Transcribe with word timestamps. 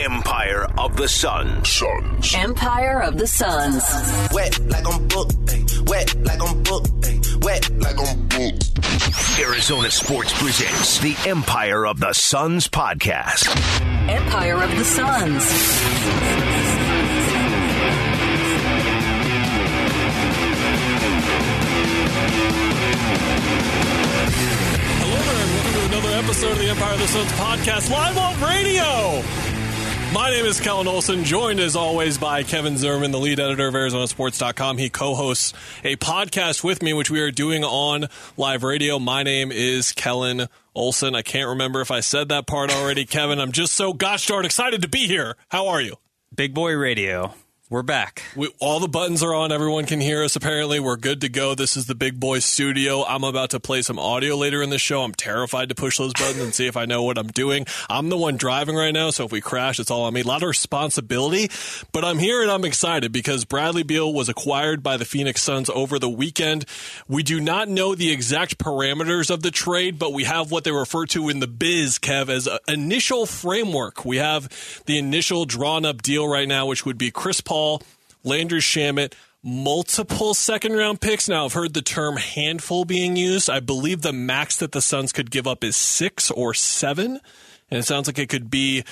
Empire 0.00 0.66
of 0.78 0.96
the 0.96 1.06
Suns. 1.06 1.68
Suns. 1.68 2.34
Empire 2.34 3.02
of 3.02 3.18
the 3.18 3.26
Suns. 3.26 3.84
Wet 4.32 4.58
like 4.68 4.88
I'm 4.88 5.06
booked. 5.08 5.88
Wet 5.90 6.14
like 6.24 6.40
I'm 6.42 6.62
booked. 6.62 7.44
Wet 7.44 7.70
like 7.76 7.98
I'm 7.98 8.28
booked. 8.28 9.38
Arizona 9.38 9.90
Sports 9.90 10.32
presents 10.42 10.98
the 11.00 11.14
Empire 11.28 11.86
of 11.86 12.00
the 12.00 12.14
Suns 12.14 12.66
podcast. 12.66 13.46
Empire 14.08 14.62
of 14.62 14.70
the 14.70 14.84
Suns. 14.84 16.50
Hello 23.90 25.16
there, 25.16 25.42
and 25.42 25.52
welcome 25.52 25.72
to 25.72 25.86
another 25.86 26.16
episode 26.24 26.52
of 26.52 26.58
the 26.58 26.68
Empire 26.68 26.94
of 26.94 27.00
the 27.00 27.08
Suns 27.08 27.32
podcast 27.32 27.90
live 27.90 28.16
on 28.18 28.40
radio. 28.40 29.22
My 30.12 30.28
name 30.30 30.44
is 30.44 30.60
Kellan 30.60 30.88
Olson, 30.88 31.22
joined 31.22 31.60
as 31.60 31.76
always 31.76 32.18
by 32.18 32.42
Kevin 32.42 32.76
Zimmerman, 32.76 33.12
the 33.12 33.18
lead 33.20 33.38
editor 33.38 33.68
of 33.68 33.74
ArizonaSports.com. 33.74 34.76
He 34.76 34.90
co 34.90 35.14
hosts 35.14 35.52
a 35.84 35.94
podcast 35.96 36.64
with 36.64 36.82
me, 36.82 36.92
which 36.92 37.10
we 37.10 37.20
are 37.20 37.30
doing 37.30 37.62
on 37.62 38.06
live 38.36 38.64
radio. 38.64 38.98
My 38.98 39.22
name 39.22 39.52
is 39.52 39.92
Kellan 39.92 40.48
Olson. 40.74 41.14
I 41.14 41.22
can't 41.22 41.50
remember 41.50 41.80
if 41.80 41.92
I 41.92 42.00
said 42.00 42.28
that 42.30 42.48
part 42.48 42.74
already, 42.74 43.06
Kevin. 43.06 43.38
I'm 43.38 43.52
just 43.52 43.74
so 43.74 43.92
gosh 43.92 44.26
darn 44.26 44.44
excited 44.44 44.82
to 44.82 44.88
be 44.88 45.06
here. 45.06 45.36
How 45.48 45.68
are 45.68 45.80
you? 45.80 45.94
Big 46.34 46.54
Boy 46.54 46.74
Radio. 46.74 47.32
We're 47.70 47.82
back. 47.84 48.24
We, 48.34 48.52
all 48.58 48.80
the 48.80 48.88
buttons 48.88 49.22
are 49.22 49.32
on. 49.32 49.52
Everyone 49.52 49.86
can 49.86 50.00
hear 50.00 50.24
us. 50.24 50.34
Apparently, 50.34 50.80
we're 50.80 50.96
good 50.96 51.20
to 51.20 51.28
go. 51.28 51.54
This 51.54 51.76
is 51.76 51.86
the 51.86 51.94
Big 51.94 52.18
Boy 52.18 52.40
Studio. 52.40 53.04
I'm 53.04 53.22
about 53.22 53.50
to 53.50 53.60
play 53.60 53.80
some 53.82 53.96
audio 53.96 54.34
later 54.34 54.60
in 54.60 54.70
the 54.70 54.78
show. 54.78 55.04
I'm 55.04 55.14
terrified 55.14 55.68
to 55.68 55.76
push 55.76 55.96
those 55.96 56.12
buttons 56.12 56.42
and 56.42 56.52
see 56.52 56.66
if 56.66 56.76
I 56.76 56.84
know 56.84 57.04
what 57.04 57.16
I'm 57.16 57.28
doing. 57.28 57.66
I'm 57.88 58.08
the 58.08 58.16
one 58.16 58.36
driving 58.36 58.74
right 58.74 58.90
now, 58.90 59.10
so 59.10 59.26
if 59.26 59.30
we 59.30 59.40
crash, 59.40 59.78
it's 59.78 59.88
all 59.88 60.02
on 60.02 60.14
me. 60.14 60.22
A 60.22 60.24
lot 60.24 60.42
of 60.42 60.48
responsibility, 60.48 61.48
but 61.92 62.04
I'm 62.04 62.18
here 62.18 62.42
and 62.42 62.50
I'm 62.50 62.64
excited 62.64 63.12
because 63.12 63.44
Bradley 63.44 63.84
Beal 63.84 64.12
was 64.12 64.28
acquired 64.28 64.82
by 64.82 64.96
the 64.96 65.04
Phoenix 65.04 65.40
Suns 65.40 65.70
over 65.70 66.00
the 66.00 66.10
weekend. 66.10 66.64
We 67.06 67.22
do 67.22 67.40
not 67.40 67.68
know 67.68 67.94
the 67.94 68.10
exact 68.10 68.58
parameters 68.58 69.30
of 69.30 69.42
the 69.42 69.52
trade, 69.52 69.96
but 69.96 70.12
we 70.12 70.24
have 70.24 70.50
what 70.50 70.64
they 70.64 70.72
refer 70.72 71.06
to 71.06 71.28
in 71.28 71.38
the 71.38 71.46
biz, 71.46 72.00
Kev, 72.00 72.30
as 72.30 72.48
initial 72.66 73.26
framework. 73.26 74.04
We 74.04 74.16
have 74.16 74.82
the 74.86 74.98
initial 74.98 75.44
drawn 75.44 75.84
up 75.84 76.02
deal 76.02 76.26
right 76.26 76.48
now, 76.48 76.66
which 76.66 76.84
would 76.84 76.98
be 76.98 77.12
Chris 77.12 77.40
Paul. 77.40 77.59
Landry 78.22 78.60
Shamet, 78.60 79.14
multiple 79.42 80.34
second 80.34 80.74
round 80.74 81.00
picks. 81.00 81.28
Now, 81.28 81.44
I've 81.44 81.52
heard 81.52 81.74
the 81.74 81.82
term 81.82 82.16
handful 82.16 82.84
being 82.84 83.16
used. 83.16 83.48
I 83.48 83.60
believe 83.60 84.02
the 84.02 84.12
max 84.12 84.56
that 84.56 84.72
the 84.72 84.82
Suns 84.82 85.12
could 85.12 85.30
give 85.30 85.46
up 85.46 85.64
is 85.64 85.76
six 85.76 86.30
or 86.30 86.54
seven. 86.54 87.20
And 87.70 87.78
it 87.78 87.84
sounds 87.84 88.06
like 88.06 88.18
it 88.18 88.28
could 88.28 88.50
be 88.50 88.84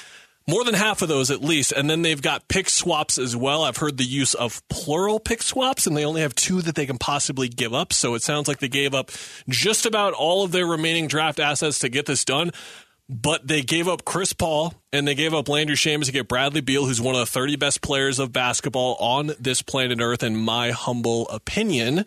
more 0.47 0.65
than 0.65 0.75
half 0.75 1.03
of 1.03 1.09
those 1.09 1.31
at 1.31 1.43
least. 1.43 1.73
And 1.73 1.91
then 1.91 2.03
they've 2.03 2.23
got 2.23 2.49
pick 2.49 2.71
swaps 2.71 3.19
as 3.19 3.37
well. 3.37 3.65
I've 3.65 3.77
heard 3.77 3.99
the 3.99 4.05
use 4.05 4.35
of 4.35 4.67
plural 4.69 5.21
pick 5.21 5.43
swaps, 5.43 5.87
and 5.87 5.97
they 5.97 6.07
only 6.07 6.23
have 6.23 6.35
two 6.35 6.63
that 6.63 6.75
they 6.75 6.87
can 6.87 6.99
possibly 6.99 7.49
give 7.49 7.75
up. 7.75 7.93
So 7.93 8.15
it 8.15 8.23
sounds 8.23 8.49
like 8.49 8.59
they 8.59 8.69
gave 8.69 8.95
up 8.95 9.11
just 9.49 9.85
about 9.85 10.15
all 10.15 10.45
of 10.45 10.53
their 10.53 10.67
remaining 10.67 11.07
draft 11.07 11.39
assets 11.39 11.81
to 11.81 11.89
get 11.89 12.07
this 12.07 12.25
done 12.25 12.53
but 13.09 13.47
they 13.47 13.63
gave 13.63 13.89
up 13.89 14.05
Chris 14.05 14.33
Paul 14.33 14.75
and 14.93 15.09
they 15.09 15.15
gave 15.15 15.33
up 15.33 15.49
Landry 15.49 15.77
Shamet 15.77 16.05
to 16.05 16.13
get 16.13 16.29
Bradley 16.29 16.61
Beal, 16.61 16.85
who's 16.85 17.01
one 17.01 17.15
of 17.15 17.21
the 17.21 17.27
30 17.27 17.57
best 17.57 17.81
players 17.81 18.19
of 18.19 18.33
basketball 18.33 18.97
on 19.01 19.33
this 19.41 19.63
planet 19.63 20.01
Earth, 20.01 20.23
in 20.23 20.37
my 20.37 20.71
humble 20.71 21.29
opinion. 21.29 22.05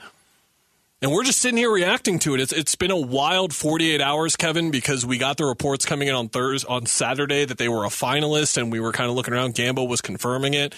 And 1.01 1.11
we're 1.11 1.23
just 1.23 1.39
sitting 1.39 1.57
here 1.57 1.71
reacting 1.71 2.19
to 2.19 2.35
it. 2.35 2.39
It's 2.39 2.53
it's 2.53 2.75
been 2.75 2.91
a 2.91 2.97
wild 2.97 3.55
48 3.55 4.01
hours, 4.01 4.35
Kevin, 4.35 4.69
because 4.69 5.03
we 5.03 5.17
got 5.17 5.37
the 5.37 5.45
reports 5.45 5.83
coming 5.83 6.07
in 6.07 6.13
on 6.13 6.29
Thursday, 6.29 6.67
on 6.69 6.85
Saturday 6.85 7.43
that 7.43 7.57
they 7.57 7.67
were 7.67 7.85
a 7.85 7.89
finalist, 7.89 8.57
and 8.57 8.71
we 8.71 8.79
were 8.79 8.91
kind 8.91 9.09
of 9.09 9.15
looking 9.15 9.33
around. 9.33 9.55
Gambo 9.55 9.87
was 9.87 10.01
confirming 10.01 10.53
it. 10.53 10.75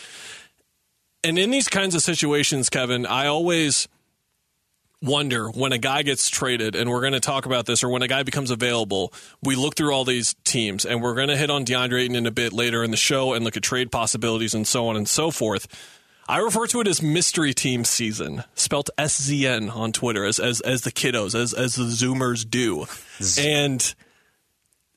And 1.25 1.37
in 1.37 1.51
these 1.51 1.67
kinds 1.67 1.93
of 1.93 2.01
situations, 2.01 2.69
Kevin, 2.69 3.05
I 3.05 3.27
always 3.27 3.89
wonder 5.03 5.49
when 5.49 5.73
a 5.73 5.77
guy 5.77 6.01
gets 6.01 6.29
traded, 6.29 6.75
and 6.75 6.89
we're 6.89 7.01
going 7.01 7.13
to 7.13 7.19
talk 7.19 7.45
about 7.45 7.65
this, 7.65 7.83
or 7.83 7.89
when 7.89 8.01
a 8.01 8.07
guy 8.07 8.23
becomes 8.23 8.49
available, 8.49 9.13
we 9.43 9.55
look 9.55 9.75
through 9.75 9.93
all 9.93 10.05
these 10.05 10.35
teams, 10.43 10.85
and 10.85 11.01
we're 11.01 11.13
going 11.13 11.27
to 11.27 11.37
hit 11.37 11.49
on 11.49 11.65
DeAndre 11.65 12.03
Ayton 12.03 12.15
in 12.15 12.25
a 12.25 12.31
bit 12.31 12.53
later 12.53 12.83
in 12.83 12.91
the 12.91 12.97
show 12.97 13.33
and 13.33 13.43
look 13.43 13.57
at 13.57 13.63
trade 13.63 13.91
possibilities 13.91 14.53
and 14.53 14.65
so 14.65 14.87
on 14.87 14.95
and 14.95 15.07
so 15.07 15.29
forth. 15.29 15.67
I 16.27 16.37
refer 16.37 16.67
to 16.67 16.79
it 16.79 16.87
as 16.87 17.01
mystery 17.01 17.53
team 17.53 17.83
season, 17.83 18.45
spelt 18.55 18.89
SZN 18.97 19.75
on 19.75 19.91
Twitter, 19.91 20.23
as 20.23 20.39
as 20.39 20.61
as 20.61 20.81
the 20.83 20.91
kiddos, 20.91 21.35
as 21.35 21.53
as 21.53 21.75
the 21.75 21.83
Zoomers 21.83 22.49
do, 22.49 22.85
and. 23.37 23.93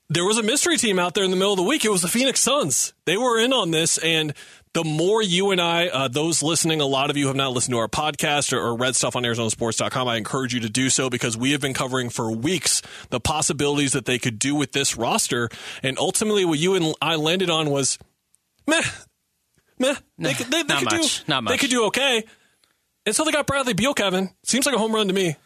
There 0.09 0.23
was 0.23 0.37
a 0.37 0.43
mystery 0.43 0.77
team 0.77 0.99
out 0.99 1.15
there 1.15 1.25
in 1.25 1.31
the 1.31 1.35
middle 1.35 1.51
of 1.51 1.57
the 1.57 1.63
week. 1.63 1.83
It 1.83 1.89
was 1.89 2.01
the 2.01 2.07
Phoenix 2.07 2.39
Suns. 2.39 2.93
They 3.03 3.17
were 3.17 3.37
in 3.41 3.51
on 3.51 3.71
this, 3.71 3.97
and 3.97 4.33
the 4.77 4.83
more 4.83 5.23
you 5.23 5.49
and 5.49 5.59
I, 5.59 5.87
uh, 5.87 6.07
those 6.07 6.43
listening, 6.43 6.81
a 6.81 6.85
lot 6.85 7.09
of 7.09 7.17
you 7.17 7.25
have 7.25 7.35
not 7.35 7.51
listened 7.51 7.73
to 7.73 7.79
our 7.79 7.87
podcast 7.87 8.53
or, 8.53 8.61
or 8.61 8.75
read 8.75 8.95
stuff 8.95 9.15
on 9.15 9.23
ArizonaSports.com. 9.23 10.07
I 10.07 10.17
encourage 10.17 10.53
you 10.53 10.59
to 10.59 10.69
do 10.69 10.91
so 10.91 11.09
because 11.09 11.35
we 11.35 11.53
have 11.53 11.61
been 11.61 11.73
covering 11.73 12.11
for 12.11 12.31
weeks 12.31 12.83
the 13.09 13.19
possibilities 13.19 13.93
that 13.93 14.05
they 14.05 14.19
could 14.19 14.37
do 14.37 14.53
with 14.53 14.73
this 14.73 14.95
roster. 14.95 15.49
And 15.81 15.97
ultimately, 15.97 16.45
what 16.45 16.59
you 16.59 16.75
and 16.75 16.93
I 17.01 17.15
landed 17.15 17.49
on 17.49 17.71
was 17.71 17.97
meh, 18.67 18.83
meh. 19.79 19.95
They, 20.19 20.35
could, 20.35 20.45
they, 20.45 20.61
they 20.61 20.67
not 20.67 20.77
could 20.83 20.99
much, 20.99 21.17
do, 21.17 21.23
not 21.27 21.47
They 21.47 21.57
could 21.57 21.71
do 21.71 21.85
okay. 21.85 22.23
And 23.07 23.15
so 23.15 23.23
they 23.23 23.31
got 23.31 23.47
Bradley 23.47 23.73
Beal, 23.73 23.95
Kevin. 23.95 24.29
Seems 24.43 24.67
like 24.67 24.75
a 24.75 24.77
home 24.77 24.93
run 24.93 25.07
to 25.07 25.13
me. 25.13 25.37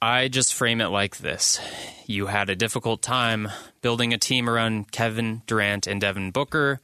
I 0.00 0.28
just 0.28 0.54
frame 0.54 0.80
it 0.80 0.90
like 0.90 1.16
this. 1.16 1.58
You 2.06 2.26
had 2.26 2.48
a 2.48 2.54
difficult 2.54 3.02
time 3.02 3.48
building 3.82 4.14
a 4.14 4.18
team 4.18 4.48
around 4.48 4.92
Kevin 4.92 5.42
Durant 5.48 5.88
and 5.88 6.00
Devin 6.00 6.30
Booker. 6.30 6.80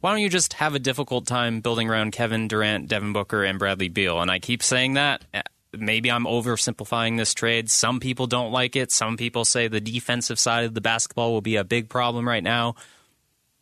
Why 0.00 0.12
don't 0.12 0.22
you 0.22 0.30
just 0.30 0.54
have 0.54 0.74
a 0.74 0.78
difficult 0.78 1.26
time 1.26 1.60
building 1.60 1.90
around 1.90 2.12
Kevin 2.12 2.48
Durant, 2.48 2.88
Devin 2.88 3.12
Booker, 3.12 3.44
and 3.44 3.58
Bradley 3.58 3.88
Beal? 3.88 4.20
And 4.20 4.30
I 4.30 4.38
keep 4.38 4.62
saying 4.62 4.94
that. 4.94 5.24
Uh, 5.34 5.42
maybe 5.76 6.10
I'm 6.10 6.24
oversimplifying 6.24 7.18
this 7.18 7.34
trade. 7.34 7.70
Some 7.70 8.00
people 8.00 8.26
don't 8.26 8.50
like 8.50 8.76
it. 8.76 8.90
Some 8.92 9.16
people 9.16 9.44
say 9.44 9.68
the 9.68 9.80
defensive 9.80 10.38
side 10.38 10.64
of 10.64 10.74
the 10.74 10.80
basketball 10.80 11.32
will 11.32 11.42
be 11.42 11.56
a 11.56 11.64
big 11.64 11.88
problem 11.88 12.26
right 12.26 12.42
now. 12.42 12.76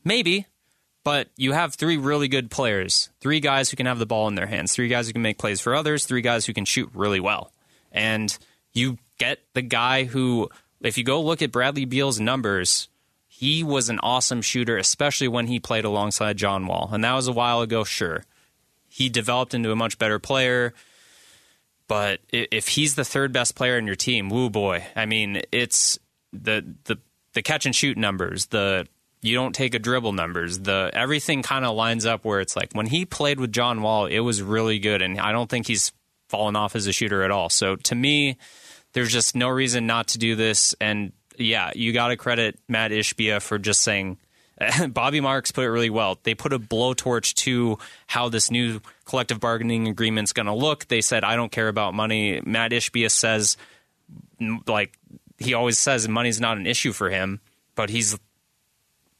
Maybe. 0.04 0.46
But 1.04 1.28
you 1.36 1.52
have 1.52 1.74
three 1.74 1.96
really 1.96 2.28
good 2.28 2.50
players, 2.50 3.08
three 3.20 3.40
guys 3.40 3.70
who 3.70 3.76
can 3.76 3.86
have 3.86 3.98
the 3.98 4.06
ball 4.06 4.28
in 4.28 4.34
their 4.34 4.46
hands, 4.46 4.74
three 4.74 4.88
guys 4.88 5.06
who 5.06 5.12
can 5.12 5.22
make 5.22 5.38
plays 5.38 5.60
for 5.60 5.74
others, 5.74 6.04
three 6.04 6.20
guys 6.20 6.44
who 6.44 6.52
can 6.52 6.66
shoot 6.66 6.90
really 6.92 7.20
well. 7.20 7.52
And 7.90 8.36
you 8.74 8.98
get 9.18 9.38
the 9.54 9.62
guy 9.62 10.04
who, 10.04 10.50
if 10.82 10.98
you 10.98 11.04
go 11.04 11.22
look 11.22 11.40
at 11.40 11.50
Bradley 11.50 11.86
Beal's 11.86 12.20
numbers, 12.20 12.88
he 13.38 13.62
was 13.62 13.88
an 13.88 14.00
awesome 14.00 14.42
shooter, 14.42 14.76
especially 14.76 15.28
when 15.28 15.46
he 15.46 15.60
played 15.60 15.84
alongside 15.84 16.36
John 16.36 16.66
Wall. 16.66 16.90
And 16.92 17.04
that 17.04 17.12
was 17.12 17.28
a 17.28 17.32
while 17.32 17.60
ago, 17.60 17.84
sure. 17.84 18.24
He 18.88 19.08
developed 19.08 19.54
into 19.54 19.70
a 19.70 19.76
much 19.76 19.96
better 19.96 20.18
player. 20.18 20.74
But 21.86 22.18
if 22.32 22.66
he's 22.66 22.96
the 22.96 23.04
third 23.04 23.32
best 23.32 23.54
player 23.54 23.78
in 23.78 23.86
your 23.86 23.94
team, 23.94 24.28
woo 24.28 24.50
boy. 24.50 24.84
I 24.96 25.06
mean, 25.06 25.42
it's 25.52 26.00
the 26.32 26.66
the 26.82 26.98
the 27.34 27.42
catch 27.42 27.64
and 27.64 27.76
shoot 27.76 27.96
numbers, 27.96 28.46
the 28.46 28.88
you 29.22 29.36
don't 29.36 29.54
take 29.54 29.72
a 29.72 29.78
dribble 29.78 30.14
numbers, 30.14 30.58
the 30.58 30.90
everything 30.92 31.44
kind 31.44 31.64
of 31.64 31.76
lines 31.76 32.06
up 32.06 32.24
where 32.24 32.40
it's 32.40 32.56
like 32.56 32.72
when 32.72 32.86
he 32.86 33.04
played 33.04 33.38
with 33.38 33.52
John 33.52 33.82
Wall, 33.82 34.06
it 34.06 34.18
was 34.18 34.42
really 34.42 34.80
good 34.80 35.00
and 35.00 35.20
I 35.20 35.30
don't 35.30 35.48
think 35.48 35.68
he's 35.68 35.92
fallen 36.28 36.56
off 36.56 36.74
as 36.74 36.88
a 36.88 36.92
shooter 36.92 37.22
at 37.22 37.30
all. 37.30 37.50
So 37.50 37.76
to 37.76 37.94
me, 37.94 38.36
there's 38.94 39.12
just 39.12 39.36
no 39.36 39.48
reason 39.48 39.86
not 39.86 40.08
to 40.08 40.18
do 40.18 40.34
this 40.34 40.74
and 40.80 41.12
yeah, 41.38 41.72
you 41.74 41.92
got 41.92 42.08
to 42.08 42.16
credit 42.16 42.58
Matt 42.68 42.90
Ishbia 42.90 43.40
for 43.40 43.58
just 43.58 43.82
saying 43.82 44.18
Bobby 44.90 45.20
Marks 45.20 45.52
put 45.52 45.64
it 45.64 45.70
really 45.70 45.90
well. 45.90 46.18
They 46.22 46.34
put 46.34 46.52
a 46.52 46.58
blowtorch 46.58 47.34
to 47.34 47.78
how 48.06 48.28
this 48.28 48.50
new 48.50 48.80
collective 49.04 49.40
bargaining 49.40 49.88
agreement's 49.88 50.32
going 50.32 50.46
to 50.46 50.54
look. 50.54 50.88
They 50.88 51.00
said, 51.00 51.24
I 51.24 51.36
don't 51.36 51.52
care 51.52 51.68
about 51.68 51.94
money. 51.94 52.40
Matt 52.44 52.72
Ishbia 52.72 53.10
says, 53.10 53.56
like, 54.66 54.98
he 55.38 55.54
always 55.54 55.78
says 55.78 56.08
money's 56.08 56.40
not 56.40 56.56
an 56.58 56.66
issue 56.66 56.92
for 56.92 57.10
him, 57.10 57.40
but 57.74 57.90
he's 57.90 58.18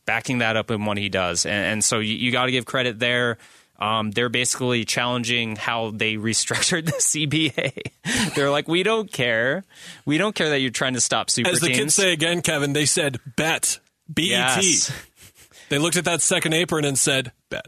backing 0.04 0.38
that 0.38 0.56
up 0.56 0.70
in 0.70 0.84
what 0.84 0.98
he 0.98 1.08
does. 1.08 1.46
And, 1.46 1.54
and 1.54 1.84
so 1.84 2.00
you, 2.00 2.14
you 2.14 2.32
got 2.32 2.46
to 2.46 2.50
give 2.50 2.64
credit 2.64 2.98
there. 2.98 3.38
Um, 3.78 4.10
they're 4.10 4.28
basically 4.28 4.84
challenging 4.84 5.54
how 5.56 5.90
they 5.92 6.14
restructured 6.14 6.86
the 6.86 6.92
CBA. 6.92 8.34
they're 8.34 8.50
like, 8.50 8.66
we 8.66 8.82
don't 8.82 9.10
care. 9.10 9.64
We 10.04 10.18
don't 10.18 10.34
care 10.34 10.48
that 10.50 10.60
you're 10.60 10.70
trying 10.70 10.94
to 10.94 11.00
stop 11.00 11.30
super 11.30 11.50
As 11.50 11.60
the 11.60 11.68
teams. 11.68 11.78
kids 11.78 11.94
say 11.94 12.12
again, 12.12 12.42
Kevin, 12.42 12.72
they 12.72 12.86
said 12.86 13.18
bet. 13.36 13.78
B 14.12 14.34
E 14.34 14.60
T. 14.60 14.78
They 15.68 15.78
looked 15.78 15.96
at 15.96 16.06
that 16.06 16.22
second 16.22 16.54
apron 16.54 16.84
and 16.84 16.98
said 16.98 17.30
bet. 17.50 17.66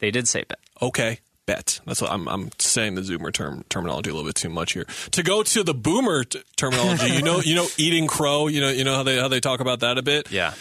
They 0.00 0.10
did 0.10 0.28
say 0.28 0.44
bet. 0.44 0.58
Okay, 0.82 1.18
bet. 1.46 1.80
That's 1.86 2.02
what 2.02 2.12
I'm. 2.12 2.28
I'm 2.28 2.50
saying 2.58 2.94
the 2.94 3.00
Zoomer 3.00 3.32
term 3.32 3.64
terminology 3.70 4.10
a 4.10 4.12
little 4.12 4.28
bit 4.28 4.34
too 4.36 4.50
much 4.50 4.74
here. 4.74 4.84
To 5.12 5.22
go 5.22 5.42
to 5.42 5.62
the 5.64 5.72
Boomer 5.74 6.24
t- 6.24 6.42
terminology, 6.56 7.08
you 7.08 7.22
know, 7.22 7.40
you 7.40 7.54
know, 7.54 7.66
eating 7.78 8.06
crow. 8.06 8.48
You 8.48 8.60
know, 8.60 8.68
you 8.68 8.84
know 8.84 8.94
how 8.94 9.02
they 9.02 9.18
how 9.18 9.28
they 9.28 9.40
talk 9.40 9.60
about 9.60 9.80
that 9.80 9.96
a 9.98 10.02
bit. 10.02 10.30
Yeah. 10.30 10.52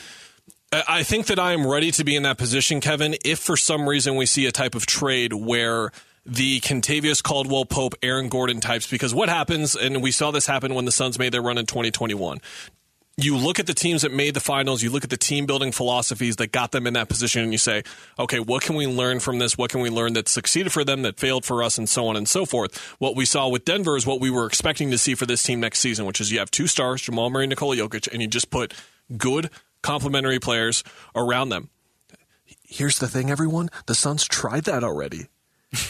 I 0.71 0.83
I 0.87 1.03
think 1.03 1.27
that 1.27 1.39
I 1.39 1.53
am 1.53 1.65
ready 1.65 1.91
to 1.91 2.03
be 2.03 2.15
in 2.15 2.23
that 2.23 2.37
position, 2.37 2.81
Kevin. 2.81 3.15
If 3.23 3.39
for 3.39 3.57
some 3.57 3.87
reason 3.87 4.15
we 4.15 4.25
see 4.25 4.45
a 4.45 4.51
type 4.51 4.75
of 4.75 4.85
trade 4.85 5.33
where 5.33 5.91
the 6.25 6.59
Kentavious 6.59 7.23
Caldwell 7.23 7.65
Pope, 7.65 7.95
Aaron 8.03 8.27
Gordon 8.27 8.59
types, 8.59 8.89
because 8.89 9.15
what 9.15 9.29
happens, 9.29 9.75
and 9.75 10.03
we 10.03 10.11
saw 10.11 10.31
this 10.31 10.45
happen 10.45 10.75
when 10.75 10.85
the 10.85 10.91
Suns 10.91 11.17
made 11.17 11.31
their 11.31 11.41
run 11.41 11.57
in 11.57 11.65
2021. 11.65 12.39
you 13.15 13.35
look 13.37 13.59
at 13.59 13.65
the 13.65 13.73
teams 13.73 14.01
that 14.01 14.11
made 14.11 14.33
the 14.33 14.39
finals, 14.41 14.83
you 14.83 14.91
look 14.91 15.03
at 15.05 15.09
the 15.09 15.17
team 15.17 15.45
building 15.45 15.71
philosophies 15.71 16.35
that 16.35 16.51
got 16.51 16.71
them 16.71 16.85
in 16.85 16.93
that 16.93 17.07
position, 17.07 17.41
and 17.43 17.51
you 17.53 17.57
say, 17.57 17.81
okay, 18.19 18.39
what 18.39 18.61
can 18.61 18.75
we 18.75 18.85
learn 18.85 19.19
from 19.19 19.39
this? 19.39 19.57
What 19.57 19.71
can 19.71 19.79
we 19.81 19.89
learn 19.89 20.13
that 20.13 20.27
succeeded 20.27 20.71
for 20.73 20.83
them, 20.83 21.01
that 21.03 21.17
failed 21.17 21.45
for 21.45 21.63
us, 21.63 21.77
and 21.77 21.87
so 21.87 22.07
on 22.07 22.17
and 22.17 22.27
so 22.27 22.45
forth? 22.45 22.77
What 22.99 23.15
we 23.15 23.25
saw 23.25 23.47
with 23.47 23.63
Denver 23.63 23.95
is 23.95 24.05
what 24.05 24.19
we 24.19 24.29
were 24.29 24.45
expecting 24.45 24.91
to 24.91 24.97
see 24.97 25.15
for 25.15 25.25
this 25.25 25.41
team 25.41 25.61
next 25.61 25.79
season, 25.79 26.05
which 26.05 26.19
is 26.19 26.31
you 26.31 26.39
have 26.39 26.51
two 26.51 26.67
stars, 26.67 27.01
Jamal 27.01 27.29
Murray, 27.29 27.47
Nikola 27.47 27.77
Jokic, 27.77 28.11
and 28.11 28.21
you 28.21 28.27
just 28.27 28.51
put 28.51 28.73
good 29.17 29.49
complementary 29.81 30.39
players 30.39 30.83
around 31.15 31.49
them. 31.49 31.69
Here's 32.63 32.99
the 32.99 33.07
thing, 33.07 33.29
everyone. 33.31 33.69
The 33.85 33.95
Suns 33.95 34.25
tried 34.25 34.65
that 34.65 34.83
already. 34.83 35.27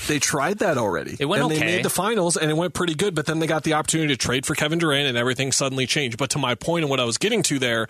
They 0.07 0.19
tried 0.19 0.59
that 0.59 0.77
already. 0.77 1.17
It 1.19 1.25
went 1.25 1.43
and 1.43 1.51
okay. 1.51 1.59
they 1.59 1.65
made 1.65 1.85
the 1.85 1.89
finals 1.89 2.35
and 2.35 2.49
it 2.49 2.55
went 2.55 2.73
pretty 2.73 2.95
good, 2.95 3.13
but 3.13 3.27
then 3.27 3.39
they 3.39 3.47
got 3.47 3.63
the 3.63 3.73
opportunity 3.73 4.15
to 4.15 4.17
trade 4.17 4.45
for 4.45 4.55
Kevin 4.55 4.79
Durant 4.79 5.07
and 5.07 5.17
everything 5.17 5.51
suddenly 5.51 5.85
changed. 5.85 6.17
But 6.17 6.31
to 6.31 6.39
my 6.39 6.55
point 6.55 6.83
and 6.83 6.89
what 6.89 6.99
I 6.99 7.03
was 7.03 7.17
getting 7.17 7.43
to 7.43 7.59
there, 7.59 7.87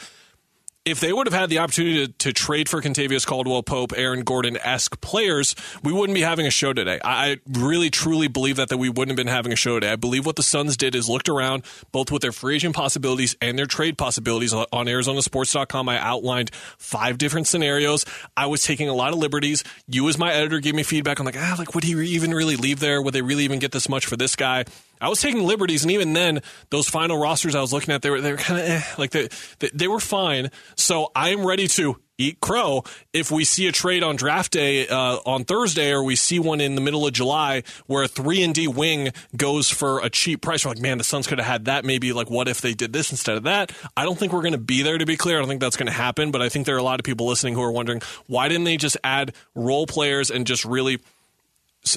if 0.87 1.01
they 1.01 1.11
would 1.11 1.27
have 1.27 1.33
had 1.33 1.49
the 1.49 1.59
opportunity 1.59 2.07
to, 2.07 2.13
to 2.13 2.33
trade 2.33 2.69
for 2.69 2.81
Kentavious 2.81 3.27
Caldwell 3.27 3.61
Pope, 3.61 3.91
Aaron 3.95 4.21
Gordon 4.23 4.57
esque 4.57 5.01
players, 5.01 5.53
we 5.83 5.91
wouldn't 5.91 6.15
be 6.15 6.21
having 6.21 6.47
a 6.47 6.49
show 6.49 6.71
today. 6.71 6.97
I 7.03 7.39
really 7.45 7.89
truly 7.89 8.29
believe 8.29 8.55
that 8.55 8.69
that 8.69 8.77
we 8.77 8.87
wouldn't 8.87 9.09
have 9.09 9.17
been 9.17 9.33
having 9.33 9.51
a 9.51 9.57
show 9.57 9.73
today. 9.75 9.91
I 9.91 9.97
believe 9.97 10.25
what 10.25 10.37
the 10.37 10.43
Suns 10.43 10.77
did 10.77 10.95
is 10.95 11.09
looked 11.09 11.27
around 11.27 11.63
both 11.91 12.09
with 12.09 12.21
their 12.21 12.31
free 12.31 12.55
agent 12.55 12.73
possibilities 12.73 13.35
and 13.41 13.59
their 13.59 13.65
trade 13.65 13.97
possibilities 13.97 14.53
on 14.53 14.65
ArizonaSports.com. 14.71 15.89
I 15.89 15.99
outlined 15.99 16.51
five 16.77 17.17
different 17.17 17.47
scenarios. 17.47 18.05
I 18.37 18.45
was 18.45 18.63
taking 18.63 18.87
a 18.87 18.93
lot 18.93 19.11
of 19.11 19.19
liberties. 19.19 19.65
You, 19.87 20.07
as 20.07 20.17
my 20.17 20.31
editor, 20.31 20.61
gave 20.61 20.73
me 20.73 20.83
feedback. 20.83 21.19
I'm 21.19 21.25
like, 21.25 21.37
ah, 21.37 21.55
like 21.57 21.75
would 21.75 21.83
he 21.83 21.91
even 22.15 22.33
really 22.33 22.55
leave 22.55 22.79
there? 22.79 23.01
Would 23.01 23.13
they 23.13 23.21
really 23.21 23.43
even 23.43 23.59
get 23.59 23.73
this 23.73 23.89
much 23.89 24.05
for 24.05 24.15
this 24.15 24.37
guy? 24.37 24.63
I 24.99 25.09
was 25.09 25.21
taking 25.21 25.43
liberties, 25.43 25.83
and 25.83 25.91
even 25.91 26.13
then, 26.13 26.41
those 26.69 26.87
final 26.87 27.17
rosters 27.17 27.55
I 27.55 27.61
was 27.61 27.73
looking 27.73 27.93
at, 27.93 28.01
they 28.01 28.09
were 28.09 28.21
they 28.21 28.31
were 28.31 28.37
kind 28.37 28.59
of 28.59 28.65
eh, 28.67 28.81
like 28.97 29.11
they, 29.11 29.29
they 29.59 29.69
they 29.73 29.87
were 29.87 29.99
fine. 29.99 30.51
So 30.75 31.11
I'm 31.15 31.45
ready 31.45 31.67
to 31.69 31.97
eat 32.17 32.39
crow 32.39 32.83
if 33.13 33.31
we 33.31 33.43
see 33.43 33.67
a 33.67 33.71
trade 33.71 34.03
on 34.03 34.15
draft 34.15 34.53
day 34.53 34.87
uh, 34.87 35.17
on 35.25 35.45
Thursday, 35.45 35.91
or 35.91 36.03
we 36.03 36.15
see 36.15 36.39
one 36.39 36.59
in 36.59 36.75
the 36.75 36.81
middle 36.81 37.05
of 37.05 37.13
July 37.13 37.63
where 37.85 38.03
a 38.03 38.07
three 38.07 38.43
and 38.43 38.53
D 38.53 38.67
wing 38.67 39.11
goes 39.35 39.69
for 39.69 39.99
a 39.99 40.09
cheap 40.09 40.41
price. 40.41 40.65
We're 40.65 40.71
like, 40.71 40.81
man, 40.81 40.97
the 40.97 41.03
Suns 41.03 41.27
could 41.27 41.37
have 41.37 41.47
had 41.47 41.65
that. 41.65 41.85
Maybe 41.85 42.13
like, 42.13 42.29
what 42.29 42.47
if 42.47 42.61
they 42.61 42.73
did 42.73 42.93
this 42.93 43.11
instead 43.11 43.37
of 43.37 43.43
that? 43.43 43.71
I 43.95 44.03
don't 44.03 44.17
think 44.17 44.33
we're 44.33 44.41
going 44.41 44.53
to 44.53 44.57
be 44.57 44.81
there. 44.81 44.97
To 44.97 45.05
be 45.05 45.17
clear, 45.17 45.37
I 45.37 45.39
don't 45.39 45.49
think 45.49 45.61
that's 45.61 45.77
going 45.77 45.87
to 45.87 45.93
happen. 45.93 46.31
But 46.31 46.41
I 46.41 46.49
think 46.49 46.65
there 46.65 46.75
are 46.75 46.79
a 46.79 46.83
lot 46.83 46.99
of 46.99 47.03
people 47.03 47.27
listening 47.27 47.53
who 47.53 47.61
are 47.61 47.71
wondering 47.71 48.01
why 48.25 48.47
didn't 48.47 48.65
they 48.65 48.77
just 48.77 48.97
add 49.03 49.33
role 49.55 49.87
players 49.87 50.31
and 50.31 50.47
just 50.47 50.65
really 50.65 50.99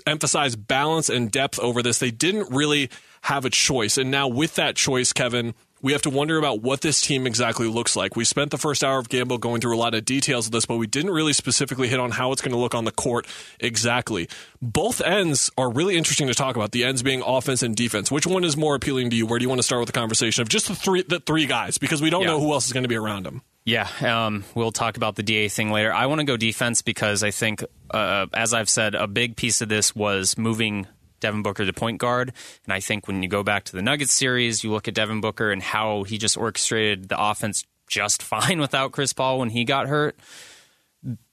emphasize 0.06 0.54
balance 0.54 1.08
and 1.08 1.30
depth 1.32 1.58
over 1.58 1.82
this. 1.82 1.98
They 1.98 2.10
didn't 2.12 2.50
really 2.54 2.90
have 3.22 3.44
a 3.44 3.50
choice. 3.50 3.96
And 3.98 4.10
now 4.10 4.28
with 4.28 4.54
that 4.56 4.76
choice, 4.76 5.12
Kevin, 5.12 5.54
we 5.82 5.92
have 5.92 6.02
to 6.02 6.10
wonder 6.10 6.36
about 6.36 6.60
what 6.60 6.82
this 6.82 7.00
team 7.00 7.26
exactly 7.26 7.66
looks 7.66 7.96
like. 7.96 8.14
We 8.14 8.24
spent 8.24 8.50
the 8.50 8.58
first 8.58 8.84
hour 8.84 8.98
of 8.98 9.08
Gambo 9.08 9.40
going 9.40 9.62
through 9.62 9.74
a 9.74 9.78
lot 9.80 9.94
of 9.94 10.04
details 10.04 10.44
of 10.46 10.52
this, 10.52 10.66
but 10.66 10.76
we 10.76 10.86
didn't 10.86 11.10
really 11.10 11.32
specifically 11.32 11.88
hit 11.88 11.98
on 11.98 12.10
how 12.10 12.32
it's 12.32 12.42
going 12.42 12.52
to 12.52 12.58
look 12.58 12.74
on 12.74 12.84
the 12.84 12.92
court 12.92 13.26
exactly. 13.58 14.28
Both 14.60 15.00
ends 15.00 15.50
are 15.56 15.70
really 15.70 15.96
interesting 15.96 16.26
to 16.28 16.34
talk 16.34 16.54
about. 16.56 16.72
The 16.72 16.84
ends 16.84 17.02
being 17.02 17.22
offense 17.24 17.62
and 17.62 17.74
defense. 17.74 18.10
Which 18.10 18.26
one 18.26 18.44
is 18.44 18.58
more 18.58 18.74
appealing 18.74 19.08
to 19.10 19.16
you? 19.16 19.24
Where 19.26 19.38
do 19.38 19.42
you 19.42 19.48
want 19.48 19.58
to 19.58 19.62
start 19.62 19.80
with 19.80 19.86
the 19.88 19.98
conversation 19.98 20.42
of 20.42 20.48
just 20.50 20.68
the 20.68 20.74
three 20.74 21.02
the 21.02 21.20
three 21.20 21.46
guys 21.46 21.78
because 21.78 22.02
we 22.02 22.10
don't 22.10 22.22
Yeah. 22.22 22.28
know 22.28 22.40
who 22.40 22.52
else 22.52 22.66
is 22.66 22.72
going 22.74 22.84
to 22.84 22.88
be 22.88 22.96
around 22.96 23.24
them. 23.24 23.42
Yeah, 23.64 23.88
um, 24.00 24.44
we'll 24.54 24.72
talk 24.72 24.96
about 24.96 25.16
the 25.16 25.22
DA 25.22 25.48
thing 25.48 25.70
later. 25.70 25.92
I 25.92 26.06
want 26.06 26.20
to 26.20 26.24
go 26.24 26.36
defense 26.36 26.82
because 26.82 27.22
I 27.22 27.30
think, 27.30 27.62
uh, 27.90 28.26
as 28.32 28.54
I've 28.54 28.70
said, 28.70 28.94
a 28.94 29.06
big 29.06 29.36
piece 29.36 29.60
of 29.60 29.68
this 29.68 29.94
was 29.94 30.38
moving 30.38 30.86
Devin 31.20 31.42
Booker 31.42 31.66
to 31.66 31.72
point 31.72 31.98
guard. 31.98 32.32
And 32.64 32.72
I 32.72 32.80
think 32.80 33.06
when 33.06 33.22
you 33.22 33.28
go 33.28 33.42
back 33.42 33.64
to 33.64 33.76
the 33.76 33.82
Nuggets 33.82 34.12
series, 34.12 34.64
you 34.64 34.70
look 34.70 34.88
at 34.88 34.94
Devin 34.94 35.20
Booker 35.20 35.52
and 35.52 35.62
how 35.62 36.04
he 36.04 36.18
just 36.18 36.36
orchestrated 36.36 37.08
the 37.08 37.22
offense 37.22 37.64
just 37.86 38.22
fine 38.22 38.60
without 38.60 38.92
Chris 38.92 39.12
Paul 39.12 39.38
when 39.38 39.50
he 39.50 39.64
got 39.64 39.86
hurt. 39.88 40.18